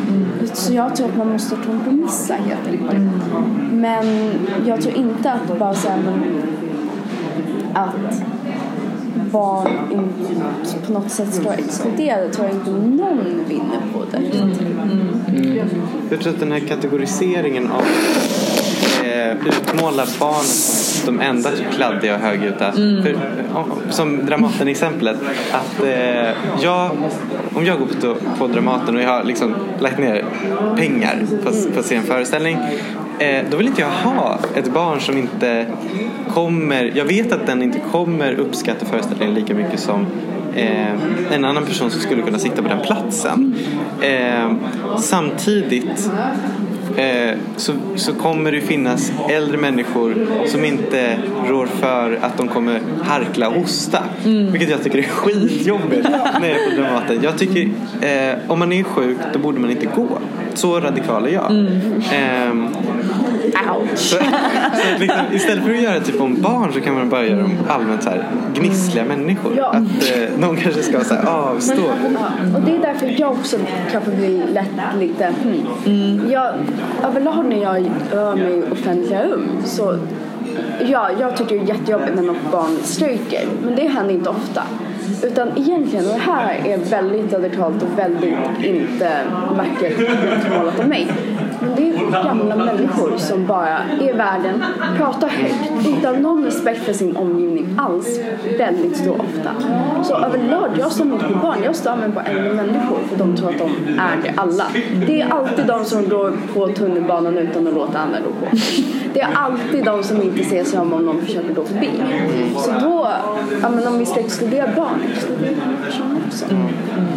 Så 0.54 0.74
jag 0.74 0.96
tror 0.96 1.08
att 1.08 1.18
man 1.18 1.32
måste 1.32 1.56
kompromissa 1.56 2.34
helt 2.34 2.68
enkelt. 2.68 3.04
Men 3.72 4.32
jag 4.66 4.82
tror 4.82 4.96
inte 4.96 5.32
att 5.32 5.60
bara 5.60 5.74
säga 5.74 5.96
att 7.74 8.24
barn 9.34 9.68
på 10.88 10.94
något 10.94 11.12
sätt 11.12 11.34
ska 11.34 11.44
vara 11.46 11.56
exkluderade 11.56 12.30
tror 12.34 12.48
jag 12.48 12.56
inte 12.56 12.72
någon 12.72 13.20
vinner 13.48 13.82
på 13.94 14.04
det. 14.12 14.22
Jag 16.10 16.20
tror 16.22 16.34
att 16.34 16.40
den 16.40 16.52
här 16.52 16.60
kategoriseringen 16.60 17.72
av 17.72 17.82
eh, 19.06 19.32
utmåla 19.48 20.06
barn 20.20 20.44
som 20.44 21.16
de 21.16 21.22
enda 21.26 21.50
typ 21.52 21.72
kladdiga 21.76 22.16
och 22.16 22.22
högljudda. 22.22 22.72
För, 22.72 23.16
om- 23.54 23.72
som 23.92 24.26
Dramaten-exemplet. 24.26 25.18
Att 25.52 25.84
eh, 25.84 26.30
jag, 26.62 26.92
om 27.56 27.66
jag 27.66 27.80
går 27.80 27.86
på, 28.02 28.16
på 28.38 28.48
Dramaten 28.48 28.96
och 28.96 29.02
jag 29.02 29.10
har 29.10 29.24
liksom 29.24 29.56
lagt 29.80 30.00
ner 30.00 30.26
pengar 30.78 31.26
på, 31.44 31.52
på 31.74 31.80
att 31.80 31.86
se 31.86 31.96
en 31.96 32.04
föreställning. 32.04 32.58
Eh, 33.20 33.46
då 33.52 33.58
vill 33.58 33.68
inte 33.68 33.82
jag 33.82 33.90
ha 33.90 34.40
ett 34.56 34.74
barn 34.74 35.02
som 35.02 35.18
inte 35.18 35.66
kommer, 36.34 36.92
jag 36.96 37.06
vet 37.06 37.32
att 37.32 37.46
den 37.46 37.62
inte 37.62 37.80
kommer 37.92 38.34
uppskatta 38.34 38.86
föreställningen 38.86 39.36
lika 39.36 39.54
mycket 39.54 39.80
som 39.80 40.06
eh, 40.56 40.94
en 41.32 41.46
annan 41.46 41.66
person 41.66 41.92
som 41.92 42.02
skulle 42.02 42.22
kunna 42.22 42.40
sitta 42.40 42.62
på 42.62 42.68
den 42.68 42.80
platsen. 42.80 43.56
Eh, 44.02 44.52
samtidigt 44.98 46.12
eh, 46.98 47.38
så, 47.58 47.74
så 47.96 48.14
kommer 48.14 48.52
det 48.52 48.62
finnas 48.62 49.12
äldre 49.30 49.58
människor 49.58 50.28
som 50.46 50.66
inte 50.66 51.18
rår 51.48 51.66
för 51.66 52.20
att 52.22 52.38
de 52.38 52.48
kommer 52.48 52.80
harkla 53.04 53.48
och 53.50 53.56
hosta. 53.56 54.04
Vilket 54.24 54.70
jag 54.70 54.84
tycker 54.84 54.98
är 54.98 55.04
skitjobbigt 55.04 56.10
när 56.42 56.50
jag 56.50 56.60
är 56.60 56.70
på 56.70 56.82
Dramaten. 56.82 57.20
Jag 57.24 57.38
tycker 57.38 57.70
eh, 58.02 58.36
om 58.48 58.60
man 58.60 58.74
är 58.74 58.84
sjuk 58.84 59.18
då 59.34 59.40
borde 59.40 59.60
man 59.60 59.72
inte 59.72 59.86
gå. 59.86 60.08
Så 60.54 60.80
radikal 60.80 61.26
är 61.26 61.30
jag. 61.30 61.52
Ehm, 62.14 62.68
så, 63.96 64.16
så 64.16 64.24
liksom, 65.00 65.22
istället 65.34 65.64
för 65.64 65.72
att 65.72 65.82
göra 65.82 66.00
typ 66.00 66.22
om 66.22 66.42
barn 66.42 66.74
så 66.74 66.82
kan 66.82 66.94
man 66.94 67.10
bara 67.10 67.26
göra 67.26 67.42
dem 67.42 67.58
allmänt 67.68 68.04
så 68.04 68.10
här 68.10 68.26
gnissliga 68.54 69.06
människor. 69.06 69.54
Ja. 69.58 69.68
Att 69.68 70.16
eh, 70.16 70.40
någon 70.40 70.58
kanske 70.58 70.84
ska 70.84 71.04
så 71.04 71.14
här, 71.14 71.26
avstå. 71.26 71.84
Och 72.56 72.62
det 72.66 72.76
är 72.76 72.80
därför 72.82 73.16
jag 73.18 73.32
också 73.32 73.58
kanske 73.92 74.12
blir 74.12 74.48
lätt 74.48 74.70
lite 75.00 75.34
hmm. 75.86 76.32
jag, 76.32 76.54
Överlag 77.04 77.46
när 77.46 77.62
jag 77.62 77.92
rör 78.12 78.36
mig 78.36 78.60
i 78.60 78.64
offentliga 78.72 79.24
rum 79.24 79.48
så 79.66 79.98
Ja, 80.86 81.10
jag 81.20 81.38
tycker 81.38 81.56
det 81.56 81.62
är 81.62 81.68
jättejobbigt 81.68 82.16
när 82.16 82.24
något 82.24 82.52
barn 82.52 82.78
stryker 82.84 83.48
men 83.66 83.76
det 83.76 83.88
händer 83.88 84.14
inte 84.14 84.30
ofta. 84.30 84.64
Utan 85.24 85.58
egentligen, 85.58 86.06
och 86.06 86.14
det 86.14 86.32
här 86.32 86.54
är 86.66 86.78
väldigt 86.78 87.34
radikalt 87.34 87.84
och 87.84 88.00
väldigt 88.00 88.38
inte 88.64 89.22
vackert 89.58 90.00
målat 90.58 90.80
av 90.80 90.88
mig. 90.88 91.08
Men 91.64 91.76
det 91.76 91.90
är 91.90 92.24
gamla 92.24 92.56
människor 92.56 93.18
som 93.18 93.46
bara 93.46 93.68
är 93.68 94.10
i 94.10 94.12
världen, 94.12 94.64
pratar 94.98 95.28
högt, 95.28 95.88
utan 95.88 96.22
någon 96.22 96.44
respekt 96.46 96.84
för 96.84 96.94
sin 96.94 97.16
omgivning 97.16 97.68
alls, 97.78 98.20
väldigt 98.58 98.98
stor 98.98 99.16
ofta. 99.22 99.52
Så 100.04 100.16
överlag, 100.16 100.70
jag 100.78 100.92
står 100.92 101.06
inte 101.06 101.26
på 101.26 101.40
barn, 101.40 101.58
jag 101.64 101.76
stör 101.76 101.96
mig 101.96 102.12
på 102.12 102.20
äldre 102.20 102.54
människor 102.54 102.98
för 103.10 103.18
de 103.18 103.36
tror 103.36 103.50
att 103.50 103.58
de 103.58 103.70
är 104.00 104.18
det 104.24 104.34
alla. 104.36 104.66
Det 105.08 105.22
är 105.22 105.30
alltid 105.30 105.66
de 105.66 105.86
som 105.86 106.10
går 106.10 106.34
på 106.54 106.68
tunnelbanan 106.68 107.38
utan 107.38 107.68
att 107.68 107.74
låta 107.74 108.00
andra 108.00 108.20
gå 108.20 108.46
på. 108.46 108.56
Det 109.14 109.22
är 109.22 109.30
alltid 109.34 109.86
de 109.86 110.04
som 110.04 110.22
inte 110.22 110.44
ser 110.44 110.64
sig 110.64 110.80
om 110.80 110.94
om 110.94 111.06
någon 111.06 111.22
försöker 111.22 111.54
gå 111.54 111.64
förbi. 111.64 111.90
Så 112.58 112.72
då, 112.72 113.08
ja 113.62 113.70
men 113.70 113.88
om 113.88 114.00
vi 114.00 114.06
ska 114.06 114.20
exkludera 114.20 114.68
barn, 114.76 115.00
exkludera 115.14 115.50
den 115.50 115.78
personen 115.86 116.24
också. 116.28 116.46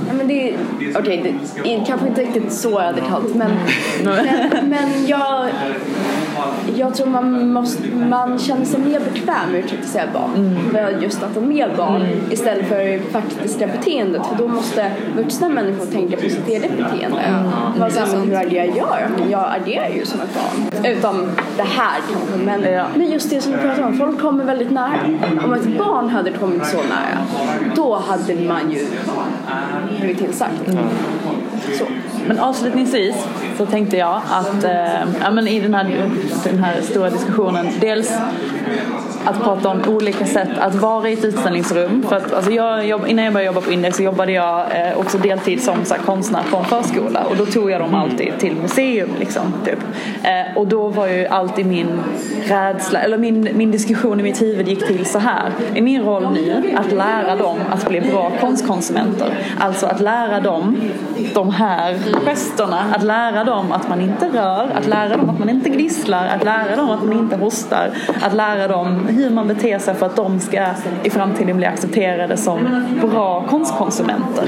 Ja, 0.09 0.13
men 0.15 0.29
det 0.29 0.51
är, 0.51 0.57
okej, 0.99 1.35
det 1.63 1.75
är 1.75 1.85
kanske 1.85 2.09
inte 2.09 2.21
riktigt 2.21 2.53
så 2.53 2.79
radikalt 2.79 3.35
men, 3.35 3.51
men, 4.05 4.15
men 4.63 5.07
jag, 5.07 5.49
jag 6.77 6.95
tror 6.95 7.07
man, 7.07 7.53
måste, 7.53 7.89
man 8.11 8.39
känner 8.39 8.65
sig 8.65 8.81
mer 8.81 9.01
bekväm 9.01 9.51
med 9.53 9.65
att 9.65 9.71
kritisera 9.71 10.07
barn. 10.13 10.59
För 10.73 11.03
just 11.03 11.23
att 11.23 11.35
de 11.35 11.53
är 11.53 11.77
barn 11.77 12.07
istället 12.31 12.69
för 12.69 12.79
det 12.79 12.99
faktiska 12.99 13.67
beteendet. 13.67 14.27
För 14.27 14.37
då 14.37 14.49
måste 14.49 14.91
vuxna 15.17 15.49
människor 15.49 15.87
tänka 15.87 16.17
på 16.17 16.23
sitt 16.23 16.49
eget 16.49 16.77
beteende. 16.77 17.45
Vad 17.79 17.93
så 17.93 18.01
här, 18.01 18.17
men 18.17 18.29
hur 18.29 18.37
agerar 18.37 18.77
jag? 18.77 18.97
Men 19.19 19.31
jag 19.31 19.55
agerar 19.63 19.89
ju 19.89 20.07
som 20.07 20.21
ett 20.21 20.35
barn. 20.35 20.85
Utom 20.93 21.29
det 21.57 21.63
här 21.63 22.01
kanske. 22.13 22.37
Men, 22.45 22.61
men 22.97 23.11
just 23.11 23.31
det 23.31 23.41
som 23.41 23.53
du 23.53 23.59
pratar 23.59 23.83
om, 23.83 23.99
folk 23.99 24.21
kommer 24.21 24.45
väldigt 24.45 24.71
nära. 24.71 25.01
Om 25.45 25.53
ett 25.53 25.79
barn 25.79 26.09
hade 26.09 26.31
kommit 26.31 26.67
så 26.67 26.77
nära, 26.77 27.19
då 27.77 27.97
hade 27.97 28.35
man 28.35 28.71
ju 28.71 28.87
blivit 30.01 30.19
tillsagd. 30.19 30.79
Så. 31.79 31.85
Men 32.27 32.39
avslutningsvis 32.39 33.27
så 33.59 33.67
tänkte 33.67 33.97
jag 33.97 34.21
att 34.31 34.65
eh, 34.65 35.01
ja, 35.23 35.31
men 35.31 35.49
i 35.49 35.61
den 35.61 35.75
här, 35.75 36.11
den 36.45 36.59
här 36.59 36.81
stora 36.81 37.11
diskussionen 37.11 37.67
dels 37.81 38.13
att 39.25 39.43
prata 39.43 39.69
om 39.69 39.83
olika 39.89 40.27
sätt 40.27 40.49
att 40.59 40.75
vara 40.75 41.09
i 41.11 41.13
ett 41.13 41.25
utställningsrum. 41.25 42.03
För 42.09 42.17
att, 42.17 42.33
alltså 42.33 42.51
jag 42.51 43.09
innan 43.09 43.25
jag 43.25 43.35
började 43.35 43.47
jobba 43.47 43.61
på 43.61 43.73
Index 43.73 43.97
så 43.97 44.03
jobbade 44.03 44.33
jag 44.33 44.61
eh, 44.61 44.99
också 44.99 45.19
deltid 45.19 45.63
som 45.63 45.85
så 45.85 45.95
här, 45.95 46.03
konstnär 46.03 46.43
en 46.59 46.65
förskola 46.65 47.25
och 47.25 47.37
då 47.37 47.47
tog 47.47 47.71
jag 47.71 47.81
dem 47.81 47.95
alltid 47.95 48.39
till 48.39 48.55
museum. 48.55 49.11
Liksom, 49.19 49.55
typ. 49.65 49.79
eh, 50.23 50.57
och 50.59 50.67
då 50.67 50.89
var 50.89 51.07
ju 51.07 51.27
alltid 51.27 51.67
min 51.67 52.01
rädsla, 52.49 53.01
eller 53.01 53.19
min, 53.19 53.49
min 53.55 53.71
diskussion 53.71 54.21
i 54.21 54.23
mitt 54.23 54.43
huvud 54.43 54.69
gick 54.69 54.87
till 54.87 55.07
så 55.07 55.19
här. 55.19 55.51
Är 55.75 55.83
min 55.83 56.03
roll 56.03 56.33
nu 56.33 56.75
att 56.77 56.93
lära 56.93 57.37
dem 57.37 57.59
att 57.71 57.89
bli 57.89 58.01
bra 58.01 58.33
konstkonsumenter? 58.41 59.29
Alltså 59.59 59.87
att 59.87 60.01
lära 60.01 60.41
dem 60.41 60.77
de 61.35 61.51
här 61.51 61.97
gesterna, 62.25 62.85
att 62.95 63.03
lära 63.03 63.45
dem 63.45 63.73
att 63.73 63.89
man 63.89 64.01
inte 64.01 64.29
rör, 64.29 64.71
att 64.75 64.87
lära 64.87 65.17
dem 65.17 65.31
att 65.31 65.39
man 65.39 65.49
inte 65.49 65.69
gnisslar, 65.69 66.27
att 66.27 66.45
lära 66.45 66.77
dem 66.77 66.91
att 66.91 67.05
man 67.05 67.19
inte 67.19 67.37
hostar, 67.37 67.91
att 68.23 68.35
lära 68.35 68.69
dem 68.69 69.07
hur 69.09 69.31
man 69.31 69.49
beter 69.49 69.79
sig 69.79 69.95
för 69.95 70.07
att 70.07 70.17
de 70.17 70.41
ska 70.41 70.67
i 71.03 71.11
framtiden 71.11 71.57
bli 71.57 71.67
accepterade 71.67 72.37
som 72.37 72.87
bra 73.01 73.45
konstkonsumenter. 73.49 74.45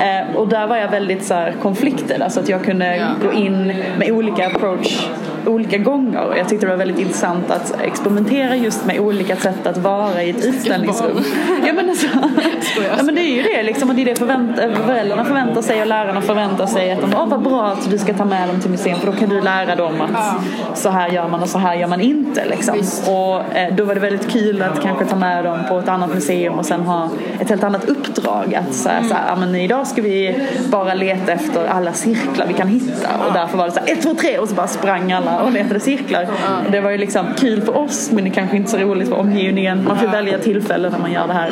Eh, 0.00 0.36
och 0.36 0.48
där 0.48 0.66
var 0.66 0.76
jag 0.76 0.90
väldigt 0.90 1.24
så 1.24 1.34
här, 1.34 1.54
konfliktad, 1.62 2.24
alltså 2.24 2.40
att 2.40 2.48
jag 2.48 2.64
kunde 2.64 3.06
gå 3.22 3.32
in 3.32 3.66
med 3.98 4.10
olika 4.12 4.46
approach 4.46 5.08
olika 5.46 5.78
gånger 5.78 6.34
jag 6.36 6.48
tyckte 6.48 6.66
det 6.66 6.70
var 6.70 6.78
väldigt 6.78 6.98
intressant 6.98 7.50
att 7.50 7.80
experimentera 7.80 8.56
just 8.56 8.86
med 8.86 9.00
olika 9.00 9.36
sätt 9.36 9.66
att 9.66 9.78
vara 9.78 10.22
i 10.22 10.30
ett 10.30 10.44
utställningsrum. 10.44 11.22
Ja 11.66 11.72
men, 11.72 11.90
alltså, 11.90 12.06
ja, 12.96 13.02
men 13.02 13.14
det 13.14 13.20
är 13.20 13.36
ju 13.36 13.42
det 13.42 13.62
liksom 13.62 13.90
och 13.90 13.94
det 13.94 14.02
är 14.02 14.06
det 14.06 14.16
förvänt, 14.16 14.56
föräldrarna 14.86 15.24
förväntar 15.24 15.62
sig 15.62 15.80
och 15.80 15.86
lärarna 15.86 16.20
förväntar 16.20 16.66
sig 16.66 16.92
att 16.92 17.07
de, 17.10 17.16
åh 17.16 17.28
vad 17.28 17.42
bra 17.42 17.66
att 17.66 17.90
du 17.90 17.98
ska 17.98 18.14
ta 18.14 18.24
med 18.24 18.48
dem 18.48 18.60
till 18.60 18.70
museum 18.70 18.98
för 18.98 19.06
då 19.06 19.12
kan 19.12 19.28
du 19.28 19.40
lära 19.40 19.76
dem 19.76 20.00
att 20.00 20.78
så 20.78 20.90
här 20.90 21.08
gör 21.08 21.28
man 21.28 21.42
och 21.42 21.48
så 21.48 21.58
här 21.58 21.74
gör 21.74 21.88
man 21.88 22.00
inte 22.00 22.44
liksom. 22.44 22.78
Och 23.06 23.56
eh, 23.56 23.74
då 23.74 23.84
var 23.84 23.94
det 23.94 24.00
väldigt 24.00 24.30
kul 24.30 24.62
att 24.62 24.82
kanske 24.82 25.04
ta 25.04 25.16
med 25.16 25.44
dem 25.44 25.58
på 25.68 25.78
ett 25.78 25.88
annat 25.88 26.14
museum 26.14 26.58
och 26.58 26.66
sen 26.66 26.80
ha 26.80 27.10
ett 27.40 27.48
helt 27.48 27.64
annat 27.64 27.84
uppdrag 27.84 28.54
att 28.54 28.74
så 28.74 28.88
här, 28.88 29.02
så 29.02 29.14
här, 29.14 29.28
ja, 29.28 29.36
men 29.36 29.54
idag 29.54 29.86
ska 29.86 30.02
vi 30.02 30.48
bara 30.70 30.94
leta 30.94 31.32
efter 31.32 31.66
alla 31.66 31.92
cirklar 31.92 32.46
vi 32.46 32.54
kan 32.54 32.68
hitta 32.68 33.08
och 33.26 33.32
därför 33.32 33.58
var 33.58 33.64
det 33.64 33.70
så 33.70 33.80
här, 33.80 33.92
ett, 33.92 34.02
två, 34.02 34.14
tre 34.14 34.38
och 34.38 34.48
så 34.48 34.54
bara 34.54 34.66
sprang 34.66 35.12
alla 35.12 35.40
och 35.40 35.52
letade 35.52 35.80
cirklar. 35.80 36.26
Det 36.70 36.80
var 36.80 36.90
ju 36.90 36.98
liksom 36.98 37.26
kul 37.38 37.62
för 37.62 37.76
oss 37.76 38.10
men 38.12 38.24
det 38.24 38.30
kanske 38.30 38.56
inte 38.56 38.70
så 38.70 38.76
roligt 38.76 39.08
för 39.08 39.16
omgivningen. 39.16 39.84
Man 39.84 39.98
får 39.98 40.06
välja 40.06 40.38
tillfällen 40.38 40.92
när 40.92 40.98
man 40.98 41.12
gör 41.12 41.26
det 41.26 41.32
här. 41.32 41.50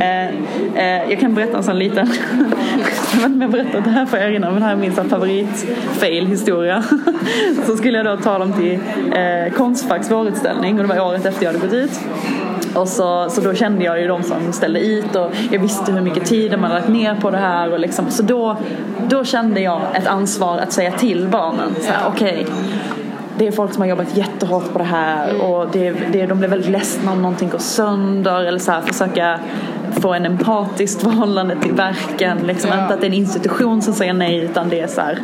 Eh, 0.00 0.28
eh, 0.84 1.10
jag 1.10 1.20
kan 1.20 1.34
berätta 1.34 1.56
en 1.56 1.62
sån 1.64 1.78
liten, 1.78 2.06
jag 3.12 3.20
vet 3.20 3.26
inte 3.26 3.34
om 3.34 3.42
jag 3.42 3.50
berättat 3.50 3.84
det 3.84 3.90
här 3.90 4.06
för 4.06 4.16
er 4.16 4.30
innan 4.30 4.54
men 4.54 4.62
här 4.62 4.72
är 4.72 4.76
min 4.76 4.87
min 4.88 5.10
favoritfail-historia. 5.10 6.82
så 7.66 7.76
skulle 7.76 7.98
jag 7.98 8.06
då 8.06 8.16
ta 8.16 8.38
dem 8.38 8.52
till 8.52 8.78
eh, 9.12 9.52
Konstfacks 9.52 10.10
vårutställning 10.10 10.80
och 10.80 10.88
det 10.88 10.94
var 10.94 11.06
året 11.06 11.26
efter 11.26 11.44
jag 11.44 11.52
hade 11.52 11.66
gått 11.66 11.74
ut. 11.74 12.00
Och 12.74 12.88
så, 12.88 13.30
så 13.30 13.40
då 13.40 13.54
kände 13.54 13.84
jag 13.84 14.00
ju 14.00 14.06
de 14.06 14.22
som 14.22 14.52
ställde 14.52 14.80
ut 14.80 15.16
och 15.16 15.30
jag 15.50 15.60
visste 15.60 15.92
hur 15.92 16.00
mycket 16.00 16.24
tid 16.24 16.50
de 16.50 16.62
hade 16.62 16.74
lagt 16.74 16.88
ner 16.88 17.14
på 17.14 17.30
det 17.30 17.38
här. 17.38 17.72
Och 17.72 17.80
liksom, 17.80 18.10
så 18.10 18.22
då, 18.22 18.56
då 19.08 19.24
kände 19.24 19.60
jag 19.60 19.80
ett 19.94 20.06
ansvar 20.06 20.58
att 20.58 20.72
säga 20.72 20.92
till 20.92 21.28
barnen. 21.28 21.70
Okej, 21.76 21.96
okay, 22.12 22.44
Okej, 22.44 22.46
det 23.38 23.46
är 23.46 23.52
folk 23.52 23.72
som 23.72 23.82
har 23.82 23.88
jobbat 23.88 24.16
jättehårt 24.16 24.72
på 24.72 24.78
det 24.78 24.84
här 24.84 25.42
och 25.42 25.66
det, 25.72 25.90
det, 26.12 26.26
de 26.26 26.38
blir 26.38 26.48
väldigt 26.48 26.70
ledsna 26.70 27.12
om 27.12 27.22
någonting 27.22 27.48
går 27.48 27.58
sönder 27.58 28.44
eller 28.44 28.58
så 28.58 28.72
här, 28.72 28.80
försöka 28.80 29.40
få 29.92 30.14
en 30.14 30.26
empatiskt 30.26 31.02
förhållande 31.02 31.56
till 31.56 31.72
verken. 31.72 32.38
Liksom. 32.38 32.70
Inte 32.72 32.94
att 32.94 33.00
det 33.00 33.06
är 33.06 33.10
en 33.10 33.14
institution 33.14 33.82
som 33.82 33.94
säger 33.94 34.12
nej 34.12 34.38
utan 34.38 34.68
det 34.68 34.80
är 34.80 34.86
så 34.86 35.00
här, 35.00 35.18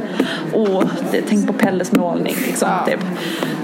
åh, 0.53 0.85
det, 1.11 1.23
tänk 1.29 1.47
på 1.47 1.53
Pelles 1.53 1.93
målning. 1.93 2.35
Liksom, 2.47 2.69
typ. 2.87 3.01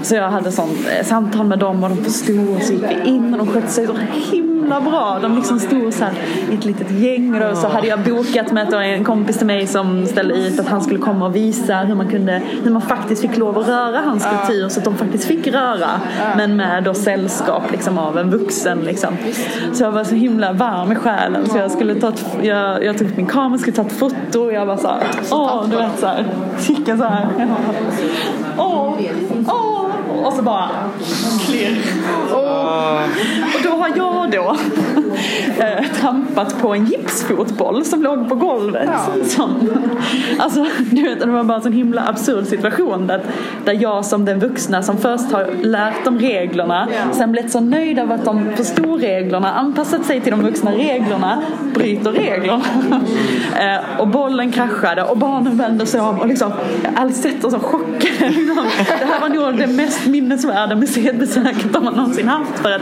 Så 0.03 0.15
jag 0.15 0.29
hade 0.29 0.51
sånt 0.51 0.79
eh, 0.99 1.05
samtal 1.05 1.45
med 1.45 1.59
dem 1.59 1.83
och 1.83 1.89
de 1.89 1.97
förstod 1.97 2.55
och 2.55 2.61
så 2.61 2.73
gick 2.73 2.83
vi 2.83 3.09
in 3.09 3.33
och 3.33 3.37
de 3.37 3.47
skötte 3.47 3.67
sig 3.67 3.87
så 3.87 3.93
himla 4.31 4.81
bra. 4.81 5.19
De 5.21 5.35
liksom 5.35 5.59
stod 5.59 5.93
så 5.93 6.05
här 6.05 6.13
i 6.51 6.55
ett 6.55 6.65
litet 6.65 6.91
gäng 6.91 7.41
och 7.41 7.57
så 7.57 7.67
hade 7.67 7.87
jag 7.87 7.99
bokat 7.99 8.51
med 8.51 8.73
en 8.73 9.03
kompis 9.03 9.37
till 9.37 9.47
mig 9.47 9.67
som 9.67 10.05
ställde 10.05 10.33
ut 10.33 10.59
att 10.59 10.67
han 10.67 10.81
skulle 10.81 10.99
komma 10.99 11.25
och 11.25 11.35
visa 11.35 11.75
hur 11.77 11.95
man 11.95 12.07
kunde, 12.09 12.41
hur 12.63 12.71
man 12.71 12.81
faktiskt 12.81 13.21
fick 13.21 13.37
lov 13.37 13.57
att 13.57 13.67
röra 13.67 14.01
hans 14.05 14.23
skulptur 14.23 14.69
så 14.69 14.79
att 14.79 14.85
de 14.85 14.97
faktiskt 14.97 15.23
fick 15.23 15.47
röra. 15.47 15.89
Men 16.37 16.55
med 16.55 16.83
då 16.83 16.93
sällskap 16.93 17.71
liksom 17.71 17.97
av 17.97 18.17
en 18.17 18.29
vuxen 18.29 18.79
liksom. 18.79 19.17
Så 19.73 19.83
jag 19.83 19.91
var 19.91 20.03
så 20.03 20.15
himla 20.15 20.53
varm 20.53 20.90
med 20.93 21.01
själen 21.01 21.49
så 21.49 21.57
jag 21.57 21.71
skulle 21.71 21.95
ta 21.95 22.09
ett, 22.09 22.25
jag, 22.41 22.83
jag 22.83 22.97
tog 22.97 23.07
upp 23.07 23.17
min 23.17 23.25
kamera 23.25 23.53
och 23.53 23.59
skulle 23.59 23.75
ta 23.75 23.81
ett 23.81 23.91
foto 23.91 24.39
och 24.39 24.53
jag 24.53 24.67
bara 24.67 24.77
såhär, 24.77 25.03
åh 25.31 25.65
du 25.69 25.75
vet 25.75 25.99
såhär, 25.99 26.25
kika 26.59 26.97
såhär. 26.97 27.27
Åh, 28.57 28.97
åh. 29.47 29.70
Och 30.25 30.33
så 30.33 30.41
bara 30.41 30.69
klirr. 31.45 31.77
Och 33.55 33.61
då 33.63 33.69
har 33.69 33.91
jag 33.95 34.31
då 34.31 34.57
eh, 35.59 35.85
trampat 36.01 36.61
på 36.61 36.73
en 36.73 36.85
gipsfotboll 36.85 37.85
som 37.85 38.03
låg 38.03 38.29
på 38.29 38.35
golvet. 38.35 38.89
Som, 39.23 39.69
alltså, 40.39 40.65
du 40.91 41.03
vet, 41.03 41.19
det 41.19 41.25
var 41.25 41.43
bara 41.43 41.57
en 41.57 41.63
sån 41.63 41.73
himla 41.73 42.07
absurd 42.07 42.45
situation 42.45 43.07
där, 43.07 43.21
där 43.65 43.77
jag 43.81 44.05
som 44.05 44.25
den 44.25 44.39
vuxna 44.39 44.83
som 44.83 44.97
först 44.97 45.31
har 45.31 45.47
lärt 45.61 46.05
dem 46.05 46.19
reglerna, 46.19 46.87
sen 47.11 47.31
blivit 47.31 47.51
så 47.51 47.59
nöjd 47.59 47.99
av 47.99 48.11
att 48.11 48.25
de 48.25 48.55
förstod 48.55 49.01
reglerna, 49.01 49.53
anpassat 49.53 50.05
sig 50.05 50.21
till 50.21 50.31
de 50.31 50.41
vuxna 50.41 50.71
reglerna, 50.71 51.43
bryter 51.73 52.11
reglerna. 52.11 52.61
eh, 53.59 53.99
och 53.99 54.07
bollen 54.07 54.51
kraschade 54.51 55.03
och 55.03 55.17
barnen 55.17 55.57
vände 55.57 55.85
sig 55.85 56.01
om 56.01 56.19
och 56.19 56.27
liksom, 56.27 56.51
sett 57.13 57.41
dem 57.41 57.51
så 57.51 57.59
chockade. 57.59 58.29
Liksom. 58.29 58.65
Det 58.99 59.05
här 59.05 59.19
var 59.21 59.29
nog 59.29 59.57
det 59.57 59.67
mest 59.67 60.07
minnesvärda 60.11 60.75
museibesöket 60.75 61.73
de 61.73 61.85
har 61.87 61.95
någonsin 61.95 62.27
haft 62.27 62.59
för 62.59 62.71
att 62.71 62.81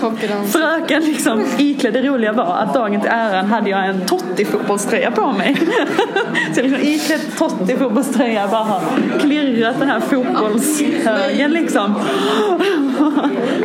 chockade 0.00 0.46
Fröken 0.46 1.02
liksom 1.04 1.44
iklädd, 1.58 1.94
det 1.94 2.02
roliga 2.02 2.32
var 2.32 2.56
att 2.56 2.74
dagen 2.74 3.00
till 3.00 3.10
äran 3.10 3.46
hade 3.46 3.70
jag 3.70 3.86
en 3.86 4.00
Totti-fotbollströja 4.00 5.10
på 5.10 5.32
mig. 5.32 5.56
Så 6.54 6.60
jag 6.60 6.64
liksom 6.64 6.88
iklädd 6.88 7.20
Totti-fotbollströja 7.38 8.48
bara 8.50 8.64
har 8.64 8.80
klirrat 9.20 9.78
den 9.78 9.88
här 9.88 10.00
fotbollshögen 10.00 11.50
liksom. 11.50 11.94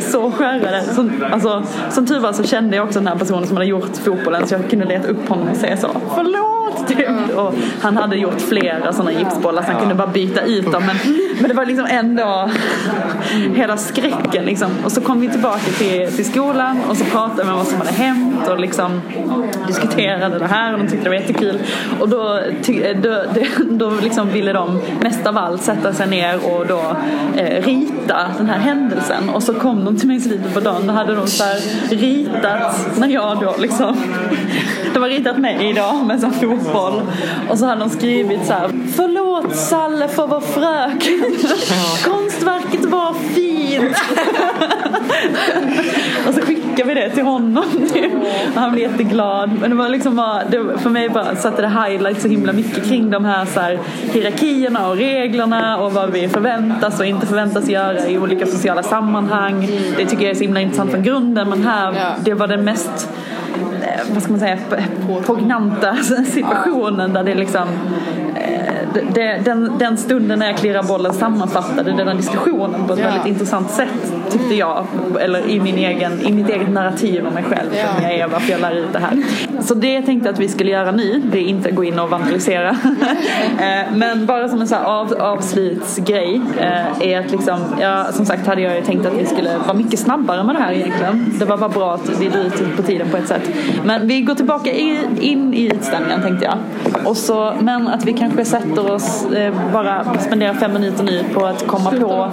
Så 0.00 0.30
skärrade. 0.30 0.82
Som, 0.82 1.24
alltså, 1.32 1.62
som 1.90 2.06
tur 2.06 2.20
var 2.20 2.32
så 2.32 2.44
kände 2.44 2.76
jag 2.76 2.86
också 2.86 2.98
den 2.98 3.08
här 3.08 3.16
personen 3.16 3.46
som 3.46 3.56
hade 3.56 3.68
gjort 3.68 3.96
fotbollen 3.96 4.46
så 4.46 4.54
jag 4.54 4.70
kunde 4.70 4.84
leta 4.84 5.08
upp 5.08 5.28
honom 5.28 5.48
och 5.48 5.56
säga 5.56 5.76
så 5.76 5.88
förlåt 6.14 6.88
typ. 6.88 7.36
Och 7.36 7.54
han 7.82 7.96
hade 7.96 8.16
gjort 8.16 8.40
flera 8.40 8.92
sådana 8.92 9.12
gipsbollar 9.12 9.62
så 9.62 9.70
han 9.72 9.80
kunde 9.80 9.94
bara 9.94 10.06
byta 10.06 10.40
ut 10.40 10.72
dem. 10.72 10.82
Men, 10.86 10.96
men 11.40 11.48
det 11.48 11.54
var 11.54 11.66
liksom 11.66 11.86
ändå 11.86 12.50
hela 13.54 13.76
skräcken 13.76 14.44
liksom. 14.44 14.70
Och 14.84 14.92
så 14.92 15.00
kom 15.00 15.20
vi 15.20 15.28
tillbaka 15.28 15.70
till, 15.78 16.12
till 16.12 16.24
skolan 16.24 16.80
och 16.88 16.96
så 16.96 17.04
pratade 17.04 17.44
vi 17.44 17.50
om 17.50 17.56
vad 17.56 17.66
som 17.66 17.78
hade 17.78 17.92
hänt 17.92 18.48
och 18.48 18.60
liksom 18.60 19.00
diskuterade 19.66 20.38
det 20.38 20.46
här 20.46 20.72
och 20.72 20.78
de 20.78 20.88
tyckte 20.88 21.04
det 21.04 21.08
var 21.08 21.16
jättekul. 21.16 21.58
Och 22.00 22.08
då, 22.08 22.40
då, 23.02 23.24
då 23.70 23.90
liksom 24.02 24.28
ville 24.28 24.52
de 24.52 24.80
mest 25.00 25.26
av 25.26 25.38
allt 25.38 25.62
sätta 25.62 25.92
sig 25.92 26.06
ner 26.06 26.54
och 26.54 26.66
då 26.66 26.96
eh, 27.36 27.62
rita 27.62 28.26
den 28.38 28.46
här 28.46 28.58
händelsen. 28.58 29.28
Och 29.30 29.42
så 29.42 29.54
kom 29.54 29.84
de 29.84 29.96
till 29.96 30.08
mig 30.08 30.16
i 30.16 30.20
slutet 30.20 30.54
på 30.54 30.60
dagen. 30.60 30.86
Då 30.86 30.92
hade 30.92 31.14
de 31.14 31.26
så 31.26 31.44
här 31.44 31.60
ritat 31.90 32.98
när 32.98 33.08
jag 33.08 33.40
då 33.40 33.54
liksom 33.58 33.96
de 34.94 35.02
har 35.02 35.08
ritat 35.08 35.38
mig 35.38 35.70
idag 35.70 36.06
med 36.06 36.24
en 36.24 36.32
fotboll 36.32 37.02
och 37.50 37.58
så 37.58 37.66
hade 37.66 37.80
de 37.80 37.90
skrivit 37.90 38.46
så 38.46 38.52
här 38.52 38.70
Förlåt 38.96 39.56
Salle 39.56 40.08
för 40.08 40.26
vår 40.26 40.40
fröken 40.40 41.29
Konstverket 42.04 42.84
var 42.84 43.14
fint. 43.14 43.96
Och 46.28 46.34
så 46.34 46.40
skickade 46.40 46.84
vi 46.84 46.94
det 46.94 47.10
till 47.10 47.24
honom 47.24 47.64
och 48.54 48.60
han 48.60 48.72
blev 48.72 48.90
jätteglad. 48.90 49.50
Men 49.60 49.70
det 49.70 49.76
var 49.76 49.88
liksom 49.88 50.16
bara, 50.16 50.44
det, 50.44 50.78
för 50.78 50.90
mig 50.90 51.08
bara 51.08 51.36
satte 51.36 51.62
det 51.62 51.68
highlight 51.68 52.22
så 52.22 52.28
himla 52.28 52.52
mycket 52.52 52.88
kring 52.88 53.10
de 53.10 53.24
här, 53.24 53.44
så 53.44 53.60
här 53.60 53.78
hierarkierna 54.12 54.88
och 54.88 54.96
reglerna 54.96 55.78
och 55.78 55.92
vad 55.92 56.10
vi 56.10 56.28
förväntas 56.28 57.00
och 57.00 57.06
inte 57.06 57.26
förväntas 57.26 57.68
göra 57.68 58.08
i 58.08 58.18
olika 58.18 58.46
sociala 58.46 58.82
sammanhang. 58.82 59.68
Det 59.96 60.06
tycker 60.06 60.22
jag 60.22 60.30
är 60.30 60.34
så 60.34 60.42
himla 60.42 60.60
intressant 60.60 60.90
från 60.90 61.02
grunden 61.02 61.48
men 61.48 61.64
här, 61.66 62.14
det 62.24 62.34
var 62.34 62.46
den 62.46 62.64
mest 62.64 63.08
eh, 63.82 64.12
vad 64.12 64.22
ska 64.22 64.32
man 64.32 64.40
säga, 64.40 64.58
pognanta 65.26 65.96
situationen 66.26 67.12
där 67.12 67.24
det 67.24 67.34
liksom 67.34 67.68
eh, 68.34 68.69
det, 69.14 69.40
den, 69.44 69.78
den 69.78 69.96
stunden 69.96 70.38
när 70.38 70.46
jag 70.46 70.56
klirrar 70.56 70.82
bollen 70.82 71.12
sammanfattade 71.12 71.92
den 71.92 72.08
här 72.08 72.14
diskussionen 72.14 72.86
på 72.86 72.92
ett 72.92 72.98
väldigt 72.98 73.26
intressant 73.26 73.70
sätt 73.70 74.12
tyckte 74.30 74.54
jag. 74.54 74.86
Eller 75.20 75.48
i, 75.48 75.60
min 75.60 75.78
egen, 75.78 76.20
i 76.20 76.32
mitt 76.32 76.48
eget 76.48 76.70
narrativ 76.70 77.26
om 77.26 77.34
mig 77.34 77.42
själv 77.42 77.70
som 77.70 78.02
jag 78.02 78.12
är, 78.14 78.28
varför 78.28 78.52
jag 78.52 78.60
lär 78.60 78.72
ut 78.72 78.92
det 78.92 78.98
här. 78.98 79.22
Så 79.62 79.74
det 79.74 79.92
jag 79.92 80.06
tänkte 80.06 80.30
att 80.30 80.38
vi 80.38 80.48
skulle 80.48 80.70
göra 80.70 80.90
nu, 80.90 81.22
det 81.32 81.38
är 81.38 81.42
inte 81.42 81.70
gå 81.70 81.84
in 81.84 81.98
och 81.98 82.10
vandalisera. 82.10 82.76
Eh, 83.60 83.92
Men 83.94 84.26
bara 84.26 84.48
som 84.48 84.60
en 84.60 84.68
så 84.68 84.74
här 84.74 84.84
av, 84.84 85.14
avslutsgrej 85.20 86.40
eh, 86.60 87.08
är 87.08 87.20
att 87.20 87.30
liksom, 87.30 87.58
ja, 87.80 88.06
som 88.12 88.26
sagt 88.26 88.46
hade 88.46 88.60
jag 88.60 88.76
ju 88.76 88.82
tänkt 88.82 89.06
att 89.06 89.18
vi 89.18 89.26
skulle 89.26 89.58
vara 89.58 89.74
mycket 89.74 90.00
snabbare 90.00 90.44
med 90.44 90.54
det 90.54 90.58
här 90.58 90.72
egentligen. 90.72 91.34
Det 91.38 91.44
var 91.44 91.56
bara 91.56 91.68
bra 91.68 91.94
att 91.94 92.20
vi 92.20 92.28
drog 92.28 92.44
ut 92.44 92.76
på 92.76 92.82
tiden 92.82 93.10
på 93.10 93.16
ett 93.16 93.28
sätt. 93.28 93.50
Men 93.84 94.08
vi 94.08 94.20
går 94.20 94.34
tillbaka 94.34 94.70
i, 94.70 94.98
in 95.20 95.54
i 95.54 95.66
utställningen 95.74 96.22
tänkte 96.22 96.44
jag. 96.44 96.58
Och 97.04 97.16
så, 97.16 97.52
men 97.60 97.88
att 97.88 98.04
vi 98.04 98.12
kanske 98.12 98.44
sätter 98.44 98.92
oss, 98.92 99.26
eh, 99.26 99.54
bara 99.72 100.06
spenderar 100.20 100.54
fem 100.54 100.72
minuter 100.72 101.04
nu 101.04 101.24
på 101.34 101.46
att 101.46 101.66
komma 101.66 101.90
på... 101.90 102.30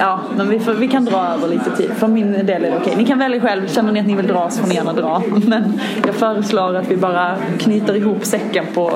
Ja, 0.00 0.20
men 0.36 0.48
vi, 0.48 0.60
får, 0.60 0.72
vi 0.72 0.88
kan 0.88 1.04
dra 1.04 1.26
över 1.34 1.48
lite 1.48 1.76
tid. 1.76 1.90
För 1.96 2.08
min 2.08 2.32
del 2.32 2.64
är 2.64 2.70
det 2.70 2.76
okej. 2.76 2.94
Ni 2.96 3.04
kan 3.04 3.18
välja 3.18 3.40
själv. 3.40 3.68
Känner 3.68 3.92
ni 3.92 4.00
att 4.00 4.06
ni 4.06 4.14
vill 4.14 4.26
dra 4.26 4.50
så 4.50 4.60
får 4.60 4.68
ni 4.68 4.74
gärna 4.74 4.92
dra. 4.92 5.22
Men 5.46 5.80
jag 6.06 6.14
föreslår 6.14 6.53
att 6.62 6.90
vi 6.90 6.96
bara 6.96 7.36
knyter 7.58 7.96
ihop 7.96 8.24
säcken 8.24 8.64
på 8.74 8.90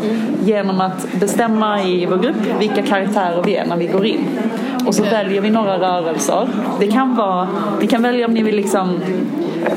genom 0.44 0.80
att 0.80 1.06
bestämma 1.20 1.82
i 1.82 2.06
vår 2.06 2.16
grupp 2.16 2.36
vilka 2.58 2.82
karaktärer 2.82 3.42
vi 3.42 3.56
är 3.56 3.66
när 3.66 3.76
vi 3.76 3.86
går 3.86 4.06
in. 4.06 4.28
Och 4.86 4.94
så 4.94 5.02
väljer 5.02 5.40
vi 5.40 5.50
några 5.50 5.78
rörelser. 5.78 6.48
Det 6.80 6.86
kan 6.86 7.16
vara, 7.16 7.48
ni 7.80 7.86
kan 7.86 8.02
välja 8.02 8.26
om 8.26 8.34
ni 8.34 8.42
vill 8.42 8.56
liksom 8.56 9.00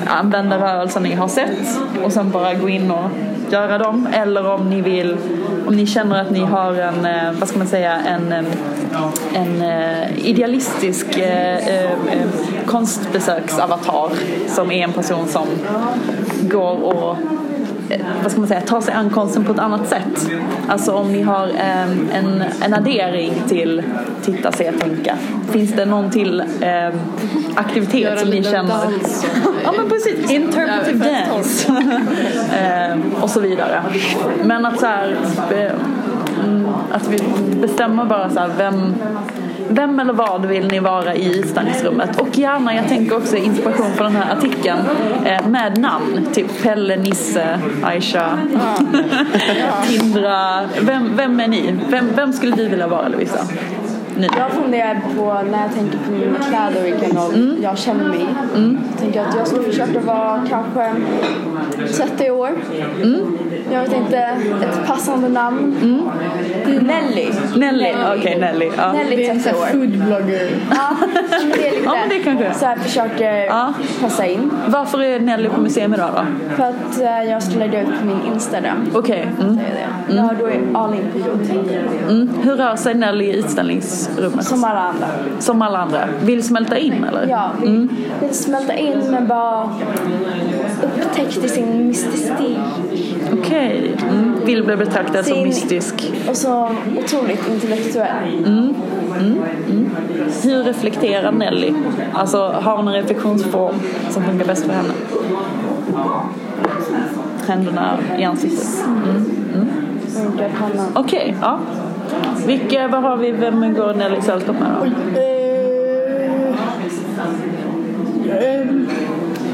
använda 0.07 0.57
rörelser 0.57 0.99
ni 0.99 1.15
har 1.15 1.27
sett 1.27 1.79
och 2.03 2.13
sen 2.13 2.31
bara 2.31 2.53
gå 2.53 2.69
in 2.69 2.91
och 2.91 3.09
göra 3.51 3.77
dem. 3.77 4.07
Eller 4.13 4.47
om 4.47 4.69
ni 4.69 4.81
vill, 4.81 5.17
om 5.67 5.75
ni 5.75 5.87
känner 5.87 6.21
att 6.21 6.31
ni 6.31 6.39
har 6.39 6.73
en, 6.73 7.05
eh, 7.05 7.31
vad 7.39 7.49
ska 7.49 7.57
man 7.57 7.67
säga, 7.67 7.97
en, 8.07 8.31
eh, 8.31 8.43
en 9.33 9.61
eh, 9.61 10.27
idealistisk 10.27 11.17
eh, 11.17 11.57
eh, 11.57 11.83
eh, 11.83 12.27
konstbesöksavatar 12.65 14.11
som 14.47 14.71
är 14.71 14.83
en 14.83 14.93
person 14.93 15.27
som 15.27 15.47
går 16.41 16.83
och 16.83 17.17
vad 18.23 18.31
ska 18.31 18.41
man 18.41 18.47
säga, 18.47 18.61
tar 18.61 18.81
sig 18.81 18.93
an 18.93 19.09
konsten 19.09 19.45
på 19.45 19.53
ett 19.53 19.59
annat 19.59 19.87
sätt. 19.87 20.31
Alltså 20.67 20.93
om 20.93 21.11
ni 21.11 21.21
har 21.21 21.47
en, 21.47 22.09
en, 22.11 22.43
en 22.61 22.73
addering 22.73 23.33
till 23.47 23.83
titta, 24.21 24.51
se, 24.51 24.71
tänka. 24.71 25.17
Finns 25.51 25.73
det 25.73 25.85
någon 25.85 26.11
till 26.11 26.39
eh, 26.39 26.89
aktivitet 27.55 28.01
Göra 28.01 28.17
som 28.17 28.29
ni 28.29 28.43
känner? 28.43 28.73
ja 29.63 29.73
men 29.77 29.89
precis, 29.89 30.31
interpretive 30.31 31.25
dance. 31.27 31.73
eh, 32.61 33.23
och 33.23 33.29
så 33.29 33.39
vidare. 33.39 33.83
Men 34.43 34.65
att 34.65 34.79
så 34.79 34.85
här, 34.85 35.15
be, 35.49 35.71
mm, 36.43 36.67
att 36.91 37.07
vi 37.07 37.19
bestämmer 37.61 38.05
bara 38.05 38.29
så 38.29 38.39
här, 38.39 38.49
vem 38.57 38.95
vem 39.71 39.99
eller 39.99 40.13
vad 40.13 40.45
vill 40.45 40.67
ni 40.67 40.79
vara 40.79 41.15
i 41.15 41.39
utställningsrummet? 41.39 42.21
Och 42.21 42.37
gärna, 42.37 42.75
jag 42.75 42.87
tänker 42.87 43.17
också 43.17 43.35
inspiration 43.35 43.91
från 43.93 44.13
den 44.13 44.21
här 44.21 44.37
artikeln 44.37 44.79
eh, 45.25 45.47
med 45.47 45.77
namn. 45.77 46.27
Typ 46.33 46.63
Pelle, 46.63 46.95
Nisse, 46.95 47.59
Aisha, 47.83 48.39
Tindra. 49.87 50.61
Vem, 50.81 51.15
vem 51.15 51.39
är 51.39 51.47
ni? 51.47 51.75
Vem, 51.89 52.05
vem 52.15 52.33
skulle 52.33 52.55
du 52.55 52.67
vilja 52.67 52.87
vara 52.87 53.07
Lovisa? 53.07 53.39
Nu. 54.17 54.27
Jag 54.37 54.51
funderar 54.51 55.01
på 55.17 55.41
när 55.51 55.61
jag 55.61 55.73
tänker 55.75 55.97
på 55.97 56.11
mina 56.11 56.39
kläder 56.39 56.79
och 56.81 56.85
vilken 56.85 57.17
roll 57.17 57.33
Mm. 57.35 57.57
jag 57.63 57.77
känner 57.77 58.07
mig 58.09 58.19
i. 58.19 58.25
Jag 58.91 58.99
tänker 58.99 59.21
att 59.21 59.35
jag 59.37 59.47
skulle 59.47 59.63
försöka 59.63 59.99
vara 59.99 60.41
kanske 60.49 60.91
30 61.97 62.31
år. 62.31 62.49
Mm. 63.03 63.37
Jag 63.73 63.81
vet 63.81 63.93
inte, 63.93 64.17
ett 64.17 64.87
passande 64.87 65.29
namn. 65.29 65.75
Nelly. 66.65 67.29
Nelly, 67.55 67.93
okej 68.17 68.39
Nelly. 68.39 68.71
Ja. 68.77 68.93
Nelly 68.93 69.15
Det 69.15 69.27
är 69.27 69.31
en 69.31 69.43
30 69.43 69.57
år. 69.59 69.65
foodblogger. 69.65 70.49
Ja, 70.71 70.95
men 71.41 71.49
det 71.49 71.67
är 71.67 71.71
lite 71.71 71.83
Ja, 71.85 71.95
men 71.99 72.09
det 72.09 72.19
kanske. 72.23 72.53
så 72.53 72.65
jag 72.65 72.79
försöker 72.79 73.33
Ja. 73.45 73.73
passa 74.01 74.25
in. 74.25 74.51
Varför 74.67 75.03
är 75.03 75.19
Nelly 75.19 75.49
på 75.49 75.61
museum 75.61 75.93
idag 75.93 76.09
då? 76.15 76.25
För 76.55 76.63
att 76.63 76.99
eh, 77.01 77.31
jag 77.31 77.43
ska 77.43 77.59
lägga 77.59 77.81
ut 77.81 77.99
på 77.99 78.05
min 78.05 78.19
Instagram. 78.33 78.89
Okej. 78.93 79.27
Mm. 79.41 79.55
Det 79.55 79.61
är 79.63 79.73
det. 80.09 80.15
Ja, 80.15 80.29
då 80.39 80.45
är 80.45 80.59
all 80.73 80.93
in 80.93 81.05
på 81.13 81.17
Youtube. 81.19 81.79
Mm. 82.09 82.29
Hur 82.43 82.55
rör 82.55 82.75
sig 82.75 82.93
Nelly 82.95 83.25
i 83.25 83.33
utställningsrummet? 84.09 84.45
Som 84.45 84.63
alla 84.63 84.79
andra. 84.79 85.07
Som 85.39 85.61
alla 85.61 85.77
andra? 85.79 86.07
Vill 86.23 86.43
smälta 86.43 86.77
in 86.77 87.03
eller? 87.03 87.27
Ja, 87.27 87.51
vill, 87.61 87.87
vill 88.21 88.33
smälta 88.35 88.73
in 88.73 89.11
men 89.11 89.27
bara 89.27 89.69
upptäckte 90.97 91.47
sin 91.47 91.87
mystistik. 91.87 92.57
Okej. 93.33 93.95
Mm. 94.09 94.35
Vill 94.45 94.63
bli 94.63 94.75
betraktad 94.75 95.25
som 95.25 95.33
Sin- 95.35 95.43
mystisk. 95.43 96.11
Och 96.29 96.37
så 96.37 96.69
otroligt 97.05 97.49
intellektuell. 97.49 98.73
Hur 100.43 100.63
reflekterar 100.63 101.31
Nelly? 101.31 101.73
Alltså 102.13 102.37
har 102.61 102.77
hon 102.77 102.87
en 102.87 102.93
reflektionsform 102.93 103.75
som 104.09 104.23
funkar 104.23 104.45
bäst 104.45 104.65
för 104.65 104.73
henne? 104.73 104.93
Händerna 107.47 107.97
i 108.17 108.23
ansiktet. 108.23 108.67
Mm. 108.87 109.25
Mm. 109.55 109.67
Okej, 110.93 111.35
ja. 111.41 111.59
Vilka, 112.45 112.87
vad 112.87 113.01
har 113.01 113.17
vi, 113.17 113.31
vem 113.31 113.73
går 113.73 113.93
Nelly 113.93 114.21
sällskap 114.21 114.55
med 114.59 114.69
då? 114.79 114.87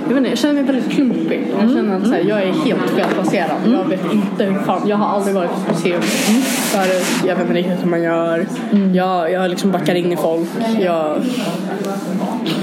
Jag, 0.09 0.15
vet 0.15 0.17
inte, 0.17 0.29
jag 0.29 0.38
känner 0.38 0.53
mig 0.53 0.63
väldigt 0.63 0.91
klumpig. 0.91 1.47
Jag 1.59 1.69
känner 1.69 1.97
att 1.97 2.11
här, 2.11 2.19
jag 2.19 2.43
är 2.43 2.51
helt 2.51 2.89
felplacerad. 2.89 3.57
Jag 3.65 3.85
vet 3.85 4.13
inte 4.13 4.43
hur 4.43 4.59
fan, 4.59 4.88
jag 4.88 4.97
har 4.97 5.15
aldrig 5.15 5.35
varit 5.35 5.49
på 5.49 5.73
museum 5.73 6.01
förut. 6.01 7.05
Jag 7.27 7.35
vet 7.35 7.43
inte 7.43 7.53
riktigt 7.53 7.84
hur 7.84 7.89
man 7.89 8.03
gör. 8.03 8.45
Jag, 8.93 9.31
jag 9.31 9.49
liksom 9.49 9.71
backar 9.71 9.95
in 9.95 10.11
i 10.11 10.17
folk. 10.17 10.49
Jag 10.79 11.17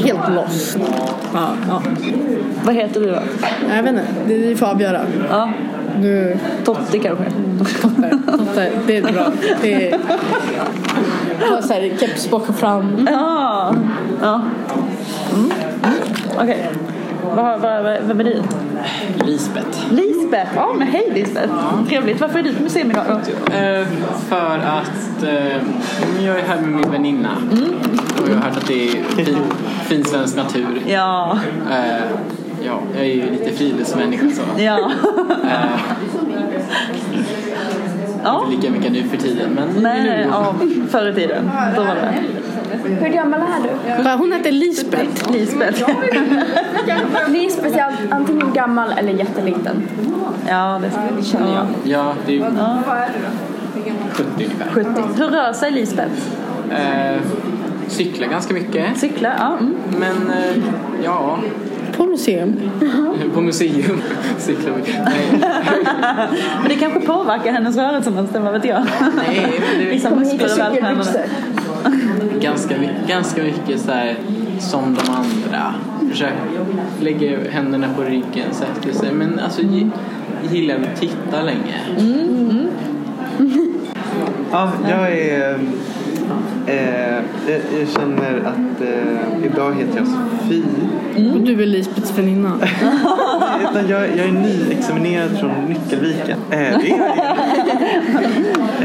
helt 0.05 0.35
lost. 0.35 0.79
Ja, 1.35 1.49
ja. 1.69 1.83
Vad 2.65 2.75
heter 2.75 3.01
du 3.01 3.07
då? 3.07 3.19
Jag 3.75 3.83
vet 3.83 3.93
inte, 3.93 4.05
det 4.27 4.57
får 4.57 4.67
avgöra. 4.67 5.01
Ja, 5.31 5.53
Du, 6.03 6.37
Totti 6.65 6.99
kanske? 6.99 7.25
Totte, 7.83 8.19
Totte, 8.39 8.71
det 8.87 8.97
är 8.97 9.13
bra. 9.13 9.27
Det 9.63 9.91
är, 9.91 9.99
ha 11.51 11.63
så 11.63 11.73
här 11.75 11.97
keps 12.01 12.31
bak 12.31 12.49
och 12.49 12.55
fram. 12.57 13.09
Ja. 13.11 13.75
ja. 14.23 14.43
Mm. 15.35 15.51
Mm. 15.85 15.95
Okej. 16.39 16.69
Vad- 17.37 17.61
vad- 17.61 17.83
vad- 17.85 17.99
Vem 18.03 18.21
är 18.21 18.25
du? 18.25 18.43
Lisbeth. 19.27 19.93
Lisbeth. 19.93 20.51
Ja, 20.57 20.75
men 20.79 20.89
hej 20.89 21.11
Lisbeth. 21.15 21.53
Trevligt. 21.89 22.21
Varför 22.21 22.39
är 22.39 22.43
du 22.43 22.55
på 22.55 22.63
museum 22.63 22.91
idag 22.91 23.05
då? 23.09 23.15
Eh, 23.57 23.87
för 24.29 24.59
att 24.59 25.23
eh, 25.23 25.57
jag 26.27 26.39
är 26.39 26.43
här 26.43 26.61
med 26.61 26.69
min 26.69 26.91
väninna. 26.91 27.31
Och 28.23 28.29
jag 28.31 28.35
har 28.35 28.43
hört 28.43 28.57
att 28.57 28.67
det 28.67 28.89
är 28.89 29.25
fin, 29.25 29.37
fin 29.85 30.05
svensk 30.05 30.37
natur. 30.37 30.83
Ja. 30.87 31.39
Ja, 32.67 32.81
jag 32.95 33.03
är 33.07 33.15
ju 33.15 33.31
lite 33.31 33.53
friluftsmänniska 33.53 34.31
så. 34.31 34.43
Ja. 34.63 34.91
Eh, 35.45 35.81
ja. 38.25 38.45
inte 38.45 38.57
lika 38.57 38.71
mycket 38.73 38.93
nu 38.93 39.03
för 39.09 39.17
tiden 39.17 39.51
men 39.51 39.83
Nej, 39.83 40.27
ja. 40.31 40.55
Förr 40.89 41.09
i 41.09 41.15
tiden. 41.15 41.51
Då 41.77 41.83
var 41.83 41.95
det. 41.95 42.15
Hur 42.89 43.09
gammal 43.09 43.41
är 43.41 44.03
du? 44.03 44.11
Hon 44.11 44.33
heter 44.33 44.53
Lisbeth. 44.53 45.33
Lisbeth. 45.33 45.91
Lisbeth 47.29 47.79
är 47.79 47.93
antingen 48.11 48.53
gammal 48.53 48.93
eller 48.99 49.13
jätteliten. 49.13 49.89
Ja, 50.49 50.81
det 50.83 51.25
känner 51.25 51.55
jag. 51.55 51.67
Ja, 51.85 52.15
det 52.27 52.33
är 52.33 52.37
ju 52.37 52.45
70 54.13 54.27
ungefär. 54.39 54.71
70. 54.71 54.89
Hur 55.17 55.29
rör 55.29 55.53
sig 55.53 55.71
Lisbeth? 55.71 56.13
Eh, 56.71 57.21
cyklar 57.89 58.29
ganska 58.29 58.55
mycket. 58.55 58.99
Cyklar? 58.99 59.35
Ja. 59.39 59.57
Mm. 59.61 59.75
Men 59.99 60.31
eh, 60.31 60.63
ja, 61.05 61.39
På 61.97 62.05
museum. 62.07 62.53
på 63.35 63.41
museum 63.41 64.03
cyklar 64.39 64.77
mycket. 64.77 64.95
Nej, 65.05 65.29
Men 66.61 66.69
det 66.69 66.75
kanske 66.75 67.01
påverkar 67.01 67.53
hennes 67.53 67.77
rörelsemönster, 67.77 68.41
vad 68.41 68.53
vet 68.53 68.65
jag? 68.65 68.83
nej 69.17 69.53
men 69.61 69.79
det 69.79 69.87
är 69.87 69.91
Vissa 69.95 70.11
muskler 70.15 70.45
är 70.45 70.57
vältränade. 70.57 71.25
ganska, 72.41 72.75
ganska 73.09 73.43
mycket 73.43 73.81
så 73.81 73.93
här 73.93 74.17
som 74.61 74.95
de 74.95 75.13
andra. 75.13 75.75
Försöker 76.11 76.35
lägga 77.01 77.51
händerna 77.51 77.87
på 77.97 78.03
ryggen, 78.03 78.47
sätter 78.53 78.93
sig. 78.99 79.13
Men 79.13 79.39
alltså 79.39 79.63
gi- 79.63 79.91
gillar 80.53 80.75
att 80.77 81.01
titta 81.01 81.43
länge. 81.43 81.81
Ja, 84.53 84.73
jag 84.89 85.13
är... 85.19 85.59
Eh, 86.67 87.15
jag, 87.49 87.61
jag 87.81 87.89
känner 87.89 88.39
att 88.39 88.81
eh, 88.81 89.47
idag 89.47 89.75
heter 89.75 89.97
jag 89.99 90.07
Sofie. 90.07 90.65
Och 91.35 91.41
du 91.41 91.63
är 91.63 91.67
Lisbeths 91.67 92.19
väninna. 92.19 92.53
Jag, 93.89 93.91
jag 94.17 94.27
är 94.29 94.33
nyexaminerad 94.33 95.39
från 95.41 95.51
Nyckelviken. 95.69 96.39
Eh, 96.51 96.59
det 96.59 96.91
är 96.91 96.99
jag. 96.99 97.17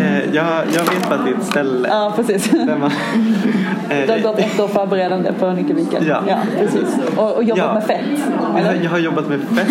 eh, 0.06 0.36
jag. 0.36 0.46
Jag 0.76 0.84
vet 0.84 1.12
att 1.12 1.26
det 1.26 1.32
är 1.32 1.36
ett 1.36 1.44
ställe 1.44 1.88
Ja, 1.92 2.14
precis. 2.16 2.52
man... 2.54 2.92
Du 4.08 4.12
har 4.12 4.20
gått 4.20 4.40
ett 4.40 4.60
år 4.60 4.68
förberedande 4.68 5.32
på 5.40 5.50
Nyckelviken. 5.52 6.04
Ja. 6.08 6.24
ja 6.28 6.38
precis. 6.60 6.98
Och, 7.18 7.36
och 7.36 7.44
jobbat 7.44 7.66
Ja. 7.66 7.74
med 7.74 7.84
fett. 7.84 8.00
jag, 8.58 8.64
har- 8.66 8.74
jag 8.84 8.90
har 8.92 9.00
jobbat 9.00 9.30
med 9.30 9.40
fett 9.42 9.70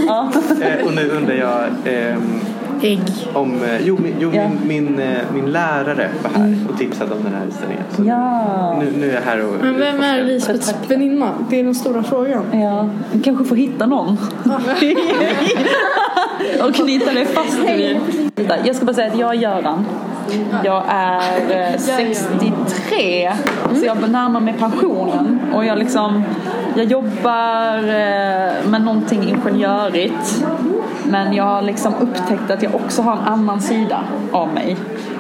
eh, 0.63 0.87
och 0.87 0.95
nu 0.95 1.09
undrar 1.11 1.35
jag 1.35 1.65
ehm, 1.95 2.41
Ägg. 2.83 3.01
om... 3.35 3.63
Eh, 3.63 3.81
jo, 3.87 3.99
min, 4.03 4.15
jo 4.21 4.31
Ja. 4.35 4.43
Mm. 4.43 4.59
min, 4.67 4.85
min, 4.85 5.01
eh, 5.01 5.19
min 5.35 5.53
lärare 5.53 6.09
var 6.23 6.31
här 6.41 6.57
och 6.71 6.79
tipsade 6.79 7.15
om 7.15 7.23
den 7.25 7.35
här 7.35 7.47
utställningen. 7.49 7.85
Så 7.91 8.03
Ja. 8.05 8.79
nu, 8.83 8.93
nu 8.97 9.11
är 9.11 9.15
jag 9.15 9.21
här 9.23 9.45
och... 9.45 9.53
Men 9.63 9.79
vem 9.79 10.01
är 10.01 10.23
Lisbeths 10.25 10.75
väninna? 10.89 11.31
Det 11.51 11.61
är 11.61 11.65
den 11.65 11.75
stora 11.75 12.03
frågan. 12.03 12.45
Ja, 12.61 12.89
vi 13.13 13.21
kanske 13.21 13.45
får 13.45 13.57
hitta 13.57 13.87
någon. 13.87 14.19
och 16.69 16.75
knyta 16.75 17.13
det 17.13 17.25
fast 17.25 17.59
vid. 17.59 17.99
Jag 18.65 18.77
ska 18.77 18.85
bara 18.85 18.95
säga 18.95 19.13
att 19.13 19.19
jag 19.19 19.31
är 19.31 19.39
Göran. 19.39 19.87
Jag 20.65 20.85
är 20.89 21.73
eh, 21.73 21.79
63 21.79 23.33
så 23.75 23.85
jag 23.87 24.11
närmar 24.11 24.41
mig 24.41 24.55
pensionen 24.59 25.41
och 25.55 25.65
jag 25.65 25.79
liksom 25.79 26.23
jag 26.77 26.87
jobbar 26.87 27.77
eh, 27.79 28.69
med 28.71 28.83
någonting 28.85 29.23
ingenjörigt 29.29 30.45
men 31.11 31.33
jag 31.33 31.45
har 31.45 31.63
liksom 31.63 31.95
upptäckt 31.95 32.51
att 32.51 32.63
jag 32.63 32.75
också 32.75 33.03
har 33.03 33.13
en 33.13 33.19
annan 33.19 33.61
sida 33.61 34.05
av 34.33 34.49
mig 34.49 34.77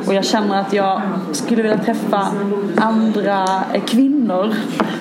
och 0.06 0.14
jag 0.14 0.24
känner 0.24 0.60
att 0.60 0.72
jag 0.72 1.02
skulle 1.32 1.62
vilja 1.62 1.78
träffa 1.78 2.28
andra 2.76 3.46
kvinnor 3.86 4.54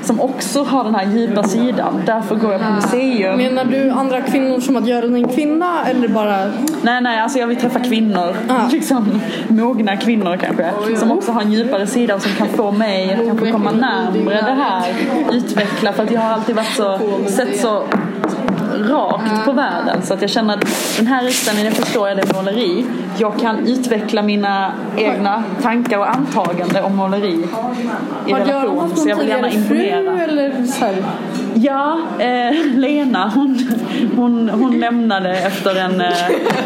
som 0.03 0.21
också 0.21 0.63
har 0.63 0.83
den 0.83 0.95
här 0.95 1.05
djupa 1.05 1.43
sidan. 1.43 2.01
Därför 2.05 2.35
går 2.35 2.51
jag 2.51 2.61
på 2.61 2.71
museum. 2.71 3.37
Menar 3.37 3.65
du 3.65 3.89
andra 3.89 4.21
kvinnor 4.21 4.59
som 4.59 4.75
att 4.75 4.87
göra 4.87 5.05
en 5.05 5.27
kvinna 5.27 5.85
eller 5.85 6.07
bara... 6.07 6.37
Nej, 6.81 7.01
nej, 7.01 7.19
alltså 7.19 7.39
jag 7.39 7.47
vill 7.47 7.57
träffa 7.57 7.79
kvinnor. 7.79 8.35
Ah. 8.49 8.67
Liksom, 8.71 9.21
mogna 9.47 9.97
kvinnor 9.97 10.37
kanske. 10.37 10.71
Som 10.97 11.11
också 11.11 11.31
har 11.31 11.41
en 11.41 11.51
djupare 11.51 11.87
sida 11.87 12.15
och 12.15 12.21
som 12.21 12.31
kan 12.31 12.47
få 12.47 12.71
mig 12.71 13.13
att 13.13 13.27
kanske 13.27 13.51
komma 13.51 13.71
närmare 13.71 14.41
det 14.41 14.63
här. 14.63 14.93
Utveckla, 15.31 15.93
för 15.93 16.03
att 16.03 16.11
jag 16.11 16.21
har 16.21 16.33
alltid 16.33 16.55
varit 16.55 16.75
så, 16.75 16.99
sett 17.27 17.59
så 17.59 17.83
rakt 18.83 19.45
på 19.45 19.51
världen. 19.51 20.01
Så 20.03 20.13
att 20.13 20.21
jag 20.21 20.29
känner 20.29 20.53
att 20.53 20.65
den 20.97 21.07
här 21.07 21.27
utställningen, 21.27 21.73
jag 21.73 21.85
förstår 21.85 22.07
jag 22.07 22.17
det 22.17 22.29
är 22.29 22.33
måleri. 22.33 22.85
Jag 23.17 23.39
kan 23.39 23.67
utveckla 23.67 24.21
mina 24.21 24.71
egna 24.97 25.43
tankar 25.61 25.97
och 25.97 26.09
antagande 26.09 26.81
om 26.81 26.95
måleri 26.95 27.45
i 28.27 28.31
Har 28.31 28.39
relation. 28.39 28.95
Så 28.95 29.09
jag 29.09 29.15
vill 29.15 29.27
gärna 29.27 29.49
imponera. 29.49 30.17
fru 30.17 30.23
eller 30.23 30.65
så 30.65 30.85
här? 30.85 30.95
Ja, 31.53 31.99
eh, 32.19 32.65
Lena 32.75 33.31
hon, 33.35 33.69
hon, 34.15 34.49
hon 34.49 34.79
lämnade 34.79 35.37
efter 35.37 35.75
en 35.75 36.01
eh, 36.01 36.13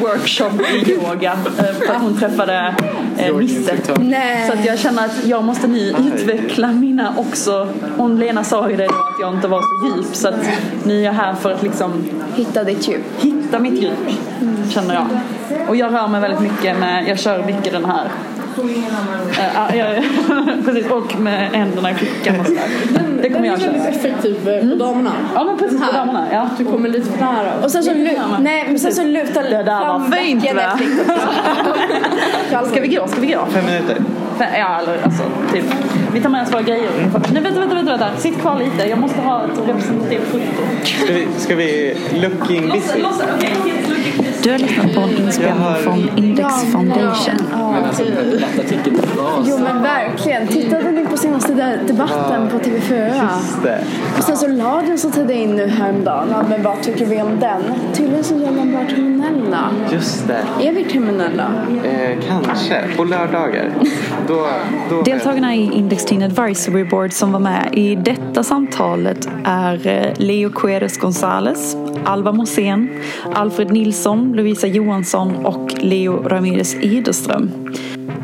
workshop 0.02 0.62
i 0.74 0.92
yoga 0.92 1.32
eh, 1.32 1.66
för 1.88 1.94
att 1.94 2.02
hon 2.02 2.18
träffade 2.20 2.76
eh. 3.22 4.00
Nej. 4.00 4.48
Så 4.48 4.54
att 4.54 4.66
jag 4.66 4.80
känner 4.80 5.06
att 5.06 5.26
jag 5.26 5.44
måste 5.44 5.68
nu 5.68 5.96
utveckla 6.00 6.68
mina 6.68 7.14
också. 7.18 7.68
Hon 7.98 8.20
Lena 8.20 8.44
sa 8.44 8.70
ju 8.70 8.76
det 8.76 8.88
då 8.88 8.94
att 8.94 9.20
jag 9.22 9.34
inte 9.34 9.48
var 9.48 9.62
så 9.62 9.88
djup 9.88 10.16
så 10.16 10.28
att 10.28 10.50
nu 10.84 11.00
är 11.00 11.04
jag 11.06 11.14
här 11.14 11.34
för 11.34 11.52
att 11.52 11.64
liksom 11.64 12.04
Hitta 12.36 12.64
ditt 12.64 12.88
djup. 12.88 13.02
hitta 13.20 13.60
mitt 13.60 13.84
djup 13.84 14.10
känner 14.70 14.94
jag. 14.94 15.08
Och 15.70 15.76
jag 15.76 15.94
rör 15.94 16.08
mig 16.08 16.22
väldigt 16.22 16.40
mycket 16.40 16.80
med, 16.80 17.08
jag 17.08 17.20
kör 17.20 17.46
mycket 17.46 17.74
den 17.74 17.86
här 17.86 18.08
Eh, 19.40 19.46
ja, 19.56 19.76
jag, 19.76 20.04
precis, 20.66 20.92
och 20.92 21.20
med 21.20 21.50
händerna 21.52 21.92
i 21.92 21.94
fickan 21.94 22.40
och 22.40 22.46
sådär. 22.46 22.62
Det 23.22 23.30
kommer 23.30 23.42
Den 23.42 23.46
jag 23.46 23.62
är 23.62 23.66
väldigt 23.66 23.84
köra. 23.84 23.92
effektiv 24.12 24.50
eh, 24.50 24.70
på 24.70 24.76
damerna. 24.76 25.12
Ja 25.36 25.44
men 25.44 25.58
precis 25.58 25.80
på 25.82 25.92
damerna. 25.92 26.28
Ja. 26.32 26.50
Du 26.58 26.66
kommer 26.66 26.90
lite 26.90 27.12
för 27.12 27.20
nära. 27.20 27.52
Och 27.64 27.72
sen 27.72 27.84
så, 27.84 27.92
lu- 27.94 28.18
nej, 28.40 28.66
men 28.68 28.80
sen 28.80 28.94
så 28.94 29.04
lutar 29.04 29.44
Det 29.44 29.50
där 29.50 29.80
var 29.80 30.00
fram 30.00 30.12
fint, 30.12 30.46
va? 30.56 30.80
Ska 32.72 32.82
vi 32.82 32.88
gå? 32.88 33.08
Ska 33.08 33.22
vi 33.22 33.28
gå? 33.28 33.46
Fem 33.54 33.66
minuter. 33.66 33.98
Ja, 34.40 34.80
eller 34.82 35.04
alltså 35.04 35.24
typ. 35.54 35.64
Vi 36.14 36.22
tar 36.22 36.30
med 36.30 36.44
oss 36.44 36.54
våra 36.54 36.62
grejer. 36.62 36.90
Nej, 37.34 37.42
vänta, 37.44 37.60
vänta, 37.60 37.76
vänta, 37.76 37.92
vänta. 37.92 38.10
Sitt 38.18 38.40
kvar 38.42 38.60
lite. 38.60 38.90
Jag 38.90 39.00
måste 39.00 39.22
ha 39.22 39.44
ett 39.44 39.70
representativt 39.70 40.24
foto. 40.32 40.44
Ska 40.84 41.14
vi, 41.14 41.28
ska 41.38 41.56
vi 41.56 41.98
looking 42.14 42.70
busy? 42.70 43.04
Du 44.44 44.52
har 44.52 44.58
lyssnat 44.58 44.94
på 44.96 45.02
en 45.02 45.18
inspelning 45.18 45.76
från 45.84 46.10
Index 46.18 46.72
Foundation. 46.72 47.36
Men 47.52 47.84
alltså 47.84 48.04
debattartikeln 48.04 48.98
Jo 49.46 49.58
men 49.58 49.82
verkligen. 49.84 50.48
Tittade 50.48 50.92
ni 50.92 51.06
på 51.06 51.18
senaste 51.18 51.54
de- 51.54 51.88
debatten 51.94 52.50
på 52.50 52.58
TV4? 52.58 53.08
Just 53.08 53.64
det. 53.64 53.84
Och 54.18 54.24
sen 54.24 54.38
så 54.38 54.48
radion 54.48 54.98
som 54.98 55.12
trädde 55.12 55.34
in 55.34 55.56
nu 55.56 55.68
häromdagen. 55.68 56.28
Ja, 56.32 56.44
men 56.50 56.64
vad 56.64 56.82
tycker 56.82 57.06
vi 57.06 57.22
om 57.22 57.40
den? 57.40 57.62
Tydligen 57.94 58.24
så 58.24 58.36
är 58.36 58.52
man 58.52 58.72
bara 58.74 58.86
kriminella. 58.86 59.70
Just 59.92 60.28
det. 60.28 60.68
Är 60.68 60.74
vi 60.74 60.84
kriminella? 60.84 61.52
Eh, 61.84 62.18
kanske. 62.28 62.82
På 62.98 63.04
lördagar. 63.04 63.70
Då, 64.28 64.48
då 64.90 65.02
Deltagarna 65.02 65.56
i 65.56 65.72
Index 65.74 66.06
Teen 66.06 66.24
Advisory 66.24 66.84
Board 66.84 67.14
som 67.14 67.32
var 67.32 67.40
med 67.40 67.70
i 67.74 67.96
detta 67.96 68.44
samtalet 68.44 69.30
är 69.44 69.88
eh, 69.88 70.14
Leo 70.18 70.50
Queres 70.50 70.98
Gonzales, 71.00 71.76
Alva 72.06 72.32
Mosén, 72.32 72.90
Alfred 73.34 73.72
Nilsson, 73.72 74.31
Lovisa 74.34 74.68
Johansson 74.68 75.46
och 75.46 75.74
Leo 75.84 76.28
Ramirez 76.28 76.76
Iderström. 76.76 77.52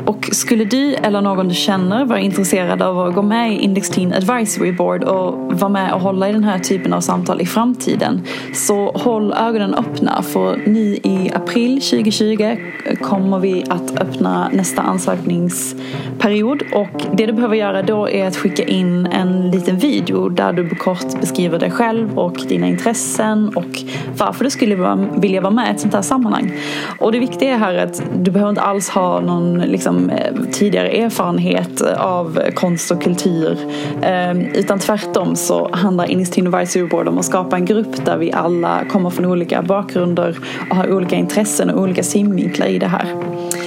Och 0.08 0.28
skulle 0.32 0.64
du 0.64 0.94
eller 0.94 1.20
någon 1.20 1.48
du 1.48 1.54
känner 1.54 2.04
vara 2.04 2.20
intresserad 2.20 2.82
av 2.82 2.98
att 2.98 3.14
gå 3.14 3.22
med 3.22 3.52
i 3.52 3.56
Index 3.56 3.90
Teen 3.90 4.12
Advisory 4.12 4.72
Board 4.72 5.04
och 5.04 5.58
vara 5.60 5.68
med 5.68 5.92
och 5.92 6.00
hålla 6.00 6.28
i 6.28 6.32
den 6.32 6.44
här 6.44 6.58
typen 6.58 6.92
av 6.92 7.00
samtal 7.00 7.40
i 7.40 7.46
framtiden 7.46 8.22
så 8.54 8.92
håll 8.92 9.32
ögonen 9.32 9.74
öppna 9.74 10.22
för 10.22 10.56
nu 10.66 10.94
i 10.94 11.30
april 11.34 11.80
2020 11.80 12.56
kommer 13.02 13.38
vi 13.38 13.64
att 13.68 14.00
öppna 14.00 14.48
nästa 14.52 14.82
ansökningsperiod 14.82 16.62
och 16.72 17.06
det 17.12 17.26
du 17.26 17.32
behöver 17.32 17.56
göra 17.56 17.82
då 17.82 18.08
är 18.08 18.26
att 18.26 18.36
skicka 18.36 18.64
in 18.64 19.06
en 19.06 19.50
liten 19.50 19.78
video 19.78 20.28
där 20.28 20.52
du 20.52 20.68
kort 20.68 21.20
beskriver 21.20 21.58
dig 21.58 21.70
själv 21.70 22.18
och 22.18 22.36
dina 22.48 22.66
intressen 22.66 23.48
och 23.48 23.82
varför 24.18 24.44
du 24.44 24.50
skulle 24.50 24.96
vilja 25.16 25.40
vara 25.40 25.52
med 25.52 25.68
i 25.68 25.70
ett 25.70 25.80
sånt 25.80 25.94
här 25.94 26.02
sammanhang. 26.02 26.52
Och 26.98 27.12
det 27.12 27.18
viktiga 27.18 27.56
här 27.56 27.74
är 27.74 27.84
att 27.84 28.02
du 28.18 28.30
behöver 28.30 28.50
inte 28.50 28.62
alls 28.62 28.88
ha 28.88 29.20
någon 29.20 29.58
liksom, 29.58 29.97
Liksom, 29.98 30.10
eh, 30.10 30.52
tidigare 30.52 30.88
erfarenhet 30.88 31.80
av 31.98 32.40
konst 32.54 32.90
och 32.90 33.02
kultur 33.02 33.58
ehm, 34.02 34.40
utan 34.40 34.78
tvärtom 34.78 35.36
så 35.36 35.70
handlar 35.72 36.10
Inistino 36.10 36.58
Vice 36.58 36.84
Board 36.84 37.08
om 37.08 37.18
att 37.18 37.24
skapa 37.24 37.56
en 37.56 37.64
grupp 37.64 38.04
där 38.04 38.16
vi 38.16 38.32
alla 38.32 38.84
kommer 38.90 39.10
från 39.10 39.26
olika 39.26 39.62
bakgrunder 39.62 40.38
och 40.70 40.76
har 40.76 40.92
olika 40.92 41.16
intressen 41.16 41.70
och 41.70 41.82
olika 41.82 42.02
synvinklar 42.02 42.66
i 42.66 42.78
det 42.78 42.86
här. 42.86 43.14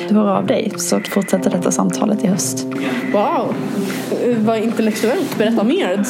Du 0.10 0.16
hör 0.16 0.38
av 0.38 0.46
dig 0.46 0.72
så 0.78 1.00
fortsätter 1.00 1.50
detta 1.50 1.72
samtalet 1.72 2.24
i 2.24 2.28
höst. 2.28 2.66
Wow, 3.14 3.56
eh, 4.26 4.38
vad 4.38 4.58
intellektuellt. 4.58 5.38
Berätta 5.38 5.64
mer. 5.64 6.06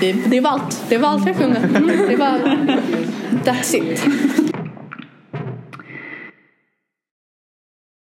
Det, 0.00 0.12
det 0.12 0.40
var 0.40 0.50
allt. 0.50 0.84
Det 0.88 0.98
var 0.98 1.08
allt 1.08 1.26
jag 1.26 1.36
kunde. 1.36 1.60
Det 2.08 2.16
var... 2.16 2.38
That's 3.44 3.76
it. 3.76 4.49